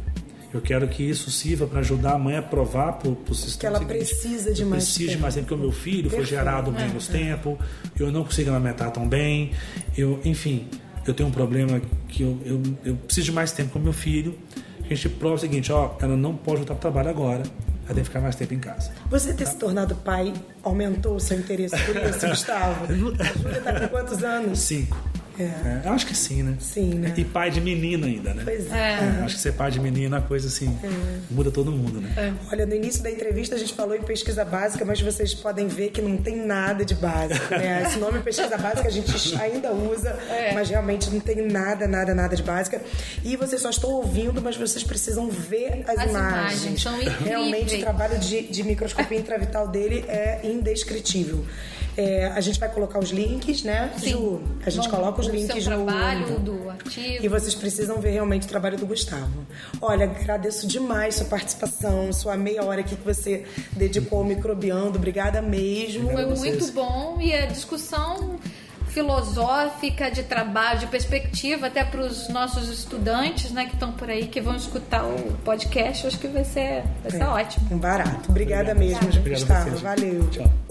Eu 0.54 0.60
quero 0.60 0.86
que 0.90 1.02
isso 1.02 1.32
sirva 1.32 1.66
para 1.66 1.80
ajudar 1.80 2.12
a 2.12 2.18
mãe 2.20 2.36
a 2.36 2.42
provar 2.42 2.94
para 2.94 3.10
o 3.10 3.34
sistema. 3.34 3.80
Que 3.80 3.84
ela 3.84 3.86
precisa 3.86 4.54
de 4.54 4.66
mais 4.66 4.84
precisa 4.84 5.06
tempo. 5.06 5.16
de 5.16 5.22
mais 5.22 5.34
tempo, 5.34 5.48
porque 5.48 5.62
o 5.62 5.66
meu 5.66 5.72
filho 5.72 6.10
Perfeito. 6.10 6.28
foi 6.28 6.38
gerado 6.38 6.72
menos 6.72 7.10
é, 7.10 7.14
tempo, 7.14 7.58
eu 7.98 8.12
não 8.12 8.26
consigo 8.26 8.50
amamentar 8.50 8.92
tão 8.92 9.08
bem, 9.08 9.52
eu, 9.98 10.20
enfim, 10.26 10.68
eu 11.08 11.14
tenho 11.14 11.30
um 11.30 11.32
problema 11.32 11.82
que 12.10 12.22
eu, 12.22 12.38
eu, 12.46 12.62
eu 12.84 12.96
preciso 12.98 13.26
de 13.26 13.32
mais 13.32 13.54
tempo 13.54 13.72
com 13.72 13.80
o 13.80 13.82
meu 13.82 13.94
filho. 13.94 14.38
A 14.84 14.94
gente 14.94 15.08
prova 15.08 15.36
o 15.36 15.40
seguinte, 15.40 15.72
ó, 15.72 15.96
ela 16.02 16.18
não 16.18 16.36
pode 16.36 16.58
voltar 16.58 16.76
para 16.76 16.90
o 16.90 16.92
trabalho 16.92 17.10
agora, 17.10 17.44
que 18.00 18.06
ficar 18.06 18.22
mais 18.22 18.36
tempo 18.36 18.54
em 18.54 18.60
casa. 18.60 18.92
Você 19.10 19.34
ter 19.34 19.46
se 19.46 19.56
tornado 19.58 19.96
pai 19.96 20.34
aumentou 20.64 21.16
o 21.16 21.20
seu 21.20 21.38
interesse 21.38 21.76
por 21.84 21.96
isso, 21.96 22.26
Gustavo? 22.28 22.86
A 22.86 22.94
Júlia 22.94 23.58
está 23.58 23.80
com 23.80 23.88
quantos 23.90 24.24
anos? 24.24 24.60
Cinco. 24.60 24.98
É. 25.40 25.44
É, 25.86 25.90
acho 25.90 26.06
que 26.06 26.16
sim, 26.16 26.44
né? 26.44 26.58
Sim, 26.60 26.96
né? 26.96 27.14
E 27.16 27.24
pai 27.24 27.50
de 27.50 27.62
menina 27.62 28.08
ainda, 28.08 28.34
né? 28.34 28.42
Pois 28.44 28.72
é. 28.72 28.78
é. 28.78 29.24
Acho 29.24 29.36
que 29.36 29.42
ser 29.42 29.54
pai 29.54 29.72
de 29.72 29.80
menina 29.80 30.18
é 30.18 30.20
uma 30.20 30.28
coisa 30.28 30.48
assim, 30.48 30.78
é. 30.84 30.90
muda 31.30 31.52
todo 31.52 31.72
mundo, 31.72 32.02
né? 32.02 32.14
É. 32.18 32.34
Olha, 32.52 32.66
no 32.66 32.76
início 32.76 33.02
da 33.02 33.10
entrevista 33.10 33.56
a 33.56 33.58
gente 33.58 33.74
falou 33.74 33.96
em 33.96 34.02
pesquisa 34.02 34.44
básica, 34.44 34.84
mas 34.86 35.02
vocês 35.02 35.34
podem 35.34 35.68
ver 35.68 35.92
que 35.92 36.02
não 36.02 36.18
tem 36.18 36.36
nada 36.46 36.84
de 36.84 36.96
básico, 36.96 37.52
né? 37.52 37.84
Esse 37.88 37.98
nome 38.00 38.20
pesquisa 38.20 38.58
básica 38.58 38.88
a 38.88 38.92
gente 38.92 39.36
ainda 39.36 39.72
usa, 39.74 40.18
mas 40.54 40.70
realmente 40.70 41.10
não 41.10 41.20
tem 41.20 41.48
nada, 41.48 41.88
nada, 41.88 42.14
nada 42.14 42.36
de 42.36 42.44
básica. 42.44 42.82
E 43.24 43.36
vocês 43.36 43.62
só 43.62 43.70
estão 43.70 43.90
ouvindo, 43.92 44.42
mas 44.42 44.58
vocês 44.58 44.84
precisam 44.84 45.30
ver 45.30 45.84
as, 45.88 45.98
as 45.98 46.10
imagens. 46.10 46.64
imagens 46.64 46.82
são 46.82 47.00
realmente 47.24 47.76
o 47.76 47.80
trabalho 47.80 48.20
de, 48.20 48.44
de 48.44 48.64
microscopia 48.64 49.18
intravital 49.18 49.68
dele 49.68 50.06
é 50.08 50.42
indescritível. 50.44 51.46
É, 51.98 52.28
a 52.28 52.40
gente 52.40 52.60
vai 52.60 52.70
colocar 52.70 53.00
os 53.00 53.10
links, 53.10 53.64
né, 53.64 53.92
Sim. 53.98 54.12
Ju? 54.12 54.42
A 54.66 54.70
gente 54.70 54.86
Bom, 54.90 54.96
coloca 54.96 55.21
os 55.22 55.28
links 55.28 55.66
no 55.68 55.86
trabalho, 55.86 56.40
do 56.40 56.70
artigo. 56.70 57.24
E 57.24 57.28
vocês 57.28 57.56
precisam 57.56 58.00
ver 58.00 58.12
realmente 58.12 58.46
o 58.46 58.50
trabalho 58.50 58.78
do 58.78 58.86
Gustavo. 58.86 59.46
Olha, 59.82 60.06
agradeço 60.06 60.68
demais 60.68 61.16
sua 61.16 61.26
participação, 61.26 62.12
sua 62.12 62.36
meia 62.36 62.64
hora 62.64 62.82
aqui 62.82 62.96
que 62.96 63.06
você 63.06 63.46
dedicou 63.72 64.20
ao 64.20 64.26
microbiando. 64.26 64.98
Obrigada 64.98 65.42
mesmo. 65.42 66.12
Foi 66.12 66.26
muito 66.26 66.72
bom 66.74 67.18
e 67.22 67.34
a 67.34 67.46
discussão 67.46 68.40
filosófica 68.92 70.12
de 70.12 70.24
trabalho, 70.24 70.80
de 70.80 70.88
perspectiva 70.88 71.68
até 71.68 71.84
para 71.84 72.02
os 72.02 72.28
nossos 72.30 72.70
estudantes, 72.70 73.52
né, 73.52 73.66
que 73.66 73.74
estão 73.74 73.92
por 73.94 74.10
aí, 74.10 74.28
que 74.28 74.42
vão 74.42 74.56
escutar 74.56 75.06
o 75.06 75.38
podcast, 75.46 76.08
acho 76.08 76.20
que 76.20 76.28
vai 76.28 76.44
ser, 76.44 76.84
vai 77.02 77.12
ser 77.12 77.22
é, 77.22 77.28
ótimo. 77.28 77.68
Um 77.72 77.78
barato. 77.78 78.30
Obrigada 78.30 78.76
mesmo, 78.76 79.08
Gustavo. 79.24 79.78
Valeu. 79.78 80.30
Tchau. 80.30 80.71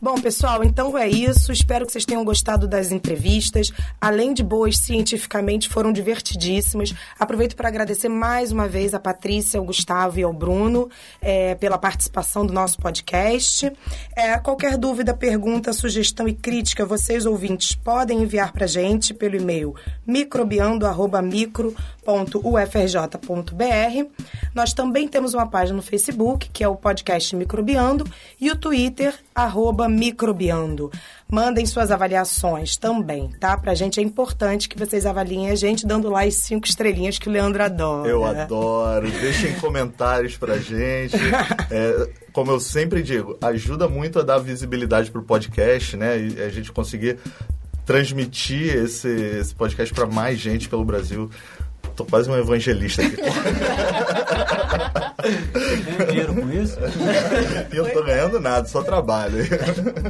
Bom, 0.00 0.20
pessoal, 0.20 0.62
então 0.62 0.96
é 0.96 1.08
isso. 1.08 1.50
Espero 1.50 1.86
que 1.86 1.92
vocês 1.92 2.04
tenham 2.04 2.24
gostado 2.24 2.68
das 2.68 2.92
entrevistas. 2.92 3.72
Além 4.00 4.34
de 4.34 4.42
boas 4.42 4.76
cientificamente, 4.76 5.68
foram 5.68 5.92
divertidíssimas. 5.92 6.94
Aproveito 7.18 7.56
para 7.56 7.68
agradecer 7.68 8.08
mais 8.08 8.52
uma 8.52 8.68
vez 8.68 8.92
a 8.94 9.00
Patrícia, 9.00 9.58
ao 9.58 9.64
Gustavo 9.64 10.18
e 10.18 10.22
ao 10.22 10.32
Bruno 10.32 10.90
é, 11.20 11.54
pela 11.54 11.78
participação 11.78 12.44
do 12.44 12.52
nosso 12.52 12.78
podcast. 12.78 13.72
É, 14.14 14.36
qualquer 14.38 14.76
dúvida, 14.76 15.14
pergunta, 15.14 15.72
sugestão 15.72 16.28
e 16.28 16.34
crítica, 16.34 16.84
vocês 16.84 17.24
ouvintes 17.24 17.74
podem 17.74 18.22
enviar 18.22 18.52
para 18.52 18.66
gente 18.66 19.14
pelo 19.14 19.36
e-mail 19.36 19.74
microbiando.micro.ufrj.br. 22.06 24.10
Nós 24.54 24.72
também 24.72 25.08
temos 25.08 25.34
uma 25.34 25.46
página 25.46 25.76
no 25.76 25.82
Facebook, 25.82 26.48
que 26.52 26.62
é 26.62 26.68
o 26.68 26.76
podcast 26.76 27.34
Microbiando, 27.34 28.06
e 28.40 28.50
o 28.50 28.56
Twitter, 28.56 29.14
arroba 29.34 29.88
microbiando. 29.88 30.90
Mandem 31.28 31.66
suas 31.66 31.90
avaliações 31.90 32.76
também, 32.76 33.30
tá? 33.40 33.58
Pra 33.58 33.74
gente 33.74 33.98
é 33.98 34.02
importante 34.02 34.68
que 34.68 34.78
vocês 34.78 35.04
avaliem 35.04 35.50
a 35.50 35.56
gente 35.56 35.84
dando 35.84 36.08
lá 36.08 36.22
as 36.22 36.36
cinco 36.36 36.66
estrelinhas 36.66 37.18
que 37.18 37.28
o 37.28 37.32
Leandro 37.32 37.62
adora. 37.62 38.08
Eu 38.08 38.24
adoro. 38.24 39.10
Deixem 39.10 39.54
comentários 39.54 40.36
pra 40.36 40.58
gente. 40.58 41.16
É, 41.68 42.08
como 42.32 42.52
eu 42.52 42.60
sempre 42.60 43.02
digo, 43.02 43.36
ajuda 43.40 43.88
muito 43.88 44.20
a 44.20 44.22
dar 44.22 44.38
visibilidade 44.38 45.10
pro 45.10 45.22
podcast, 45.22 45.96
né? 45.96 46.18
E 46.18 46.40
a 46.40 46.48
gente 46.48 46.70
conseguir 46.70 47.18
transmitir 47.86 48.76
esse, 48.76 49.08
esse 49.08 49.54
podcast 49.54 49.94
para 49.94 50.06
mais 50.06 50.38
gente 50.38 50.68
pelo 50.68 50.84
Brasil. 50.84 51.30
Tô 51.96 52.04
quase 52.04 52.30
um 52.30 52.36
evangelista 52.36 53.02
aqui. 53.02 53.16
dinheiro 56.08 56.34
com 56.34 56.52
isso? 56.52 56.76
Eu 57.72 57.84
não 57.84 57.90
tô 57.90 58.02
ganhando 58.02 58.40
nada, 58.40 58.66
só 58.68 58.82
trabalho. 58.82 59.44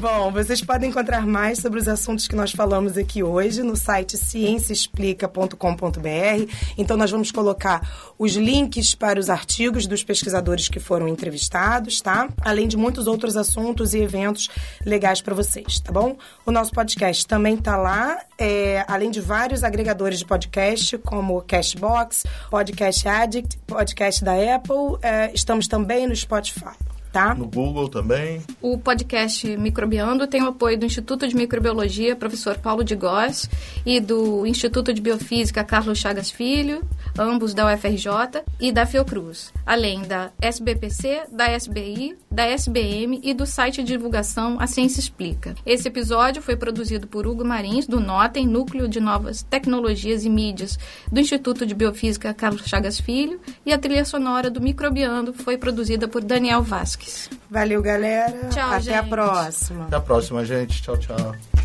Bom, 0.01 0.32
vocês 0.32 0.62
podem 0.62 0.90
encontrar 0.90 1.26
mais 1.26 1.59
sobre 1.59 1.78
os 1.78 1.88
assuntos 1.88 2.28
que 2.28 2.36
nós 2.36 2.52
falamos 2.52 2.97
aqui 2.97 3.22
hoje 3.22 3.62
no 3.62 3.76
site 3.76 4.16
cienciaexplica.com.br. 4.16 6.52
Então, 6.76 6.97
nós 6.97 7.10
vamos 7.10 7.30
colocar 7.30 7.82
os 8.18 8.34
links 8.34 8.94
para 8.94 9.20
os 9.20 9.28
artigos 9.28 9.86
dos 9.86 10.02
pesquisadores 10.02 10.68
que 10.68 10.80
foram 10.80 11.09
entrevistados, 11.09 12.01
tá? 12.01 12.28
Além 12.40 12.68
de 12.68 12.76
muitos 12.76 13.06
outros 13.06 13.36
assuntos 13.36 13.94
e 13.94 13.98
eventos 13.98 14.48
legais 14.84 15.20
para 15.20 15.34
vocês, 15.34 15.80
tá 15.80 15.93
bom? 15.93 16.16
O 16.44 16.51
nosso 16.51 16.72
podcast 16.72 17.26
também 17.26 17.56
tá 17.56 17.76
lá, 17.76 18.18
é, 18.38 18.84
além 18.88 19.10
de 19.10 19.20
vários 19.20 19.64
agregadores 19.64 20.18
de 20.18 20.26
podcast, 20.26 20.98
como 20.98 21.43
Cashbox, 21.43 22.24
Podcast 22.51 23.09
Addict, 23.09 23.59
podcast 23.66 24.24
da 24.24 24.32
Apple. 24.55 24.98
É, 25.07 25.31
estamos 25.33 25.69
também 25.69 26.07
no 26.07 26.16
Spotify. 26.16 26.74
Tá? 27.12 27.35
No 27.35 27.47
Google 27.47 27.89
também. 27.89 28.43
O 28.61 28.77
podcast 28.77 29.57
Microbiando 29.57 30.27
tem 30.27 30.43
o 30.43 30.49
apoio 30.49 30.78
do 30.78 30.85
Instituto 30.85 31.27
de 31.27 31.35
Microbiologia, 31.35 32.15
professor 32.15 32.59
Paulo 32.59 32.85
de 32.85 32.95
Góes, 32.95 33.49
e 33.87 34.01
do 34.01 34.47
Instituto 34.47 34.93
de 34.93 35.01
Biofísica 35.01 35.65
Carlos 35.65 35.99
Chagas 35.99 36.31
Filho, 36.31 36.83
ambos 37.18 37.55
da 37.55 37.72
UFRJ, 37.72 38.43
e 38.60 38.72
da 38.72 38.86
Fiocruz, 38.86 39.52
além 39.64 40.02
da 40.02 40.30
SBPC, 40.40 41.24
da 41.32 41.51
SBI, 41.56 42.16
da 42.30 42.47
SBM 42.47 43.20
e 43.22 43.34
do 43.34 43.47
site 43.47 43.82
de 43.82 43.93
divulgação 43.93 44.56
A 44.60 44.66
Ciência 44.66 45.01
Explica. 45.01 45.55
Esse 45.64 45.88
episódio 45.88 46.43
foi 46.43 46.56
produzido 46.56 47.06
por 47.06 47.26
Hugo 47.26 47.44
Marins, 47.44 47.86
do 47.86 48.01
Notem, 48.01 48.47
Núcleo 48.47 48.88
de 48.88 49.01
Novas 49.01 49.43
Tecnologias 49.43 50.24
e 50.24 50.30
Mídias 50.30 50.78
do 51.10 51.20
Instituto 51.20 51.66
de 51.66 51.74
Biofísica 51.74 52.34
Carlos 52.34 52.62
Chagas 52.66 53.01
Filho, 53.01 53.40
e 53.64 53.72
a 53.72 53.78
trilha 53.78 54.05
sonora 54.05 54.51
do 54.51 54.60
Microbiando 54.60 55.32
foi 55.32 55.56
produzida 55.56 56.06
por 56.09 56.22
Daniel 56.22 56.62
Vasques. 56.62 57.28
Valeu, 57.51 57.80
galera. 57.82 58.48
Tchau, 58.51 58.68
Até 58.72 58.94
a 58.94 59.01
gente. 59.02 59.09
próxima. 59.09 59.84
Até 59.84 59.97
a 59.97 60.01
próxima, 60.01 60.44
gente. 60.44 60.82
Tchau, 60.82 60.97
tchau. 60.97 61.56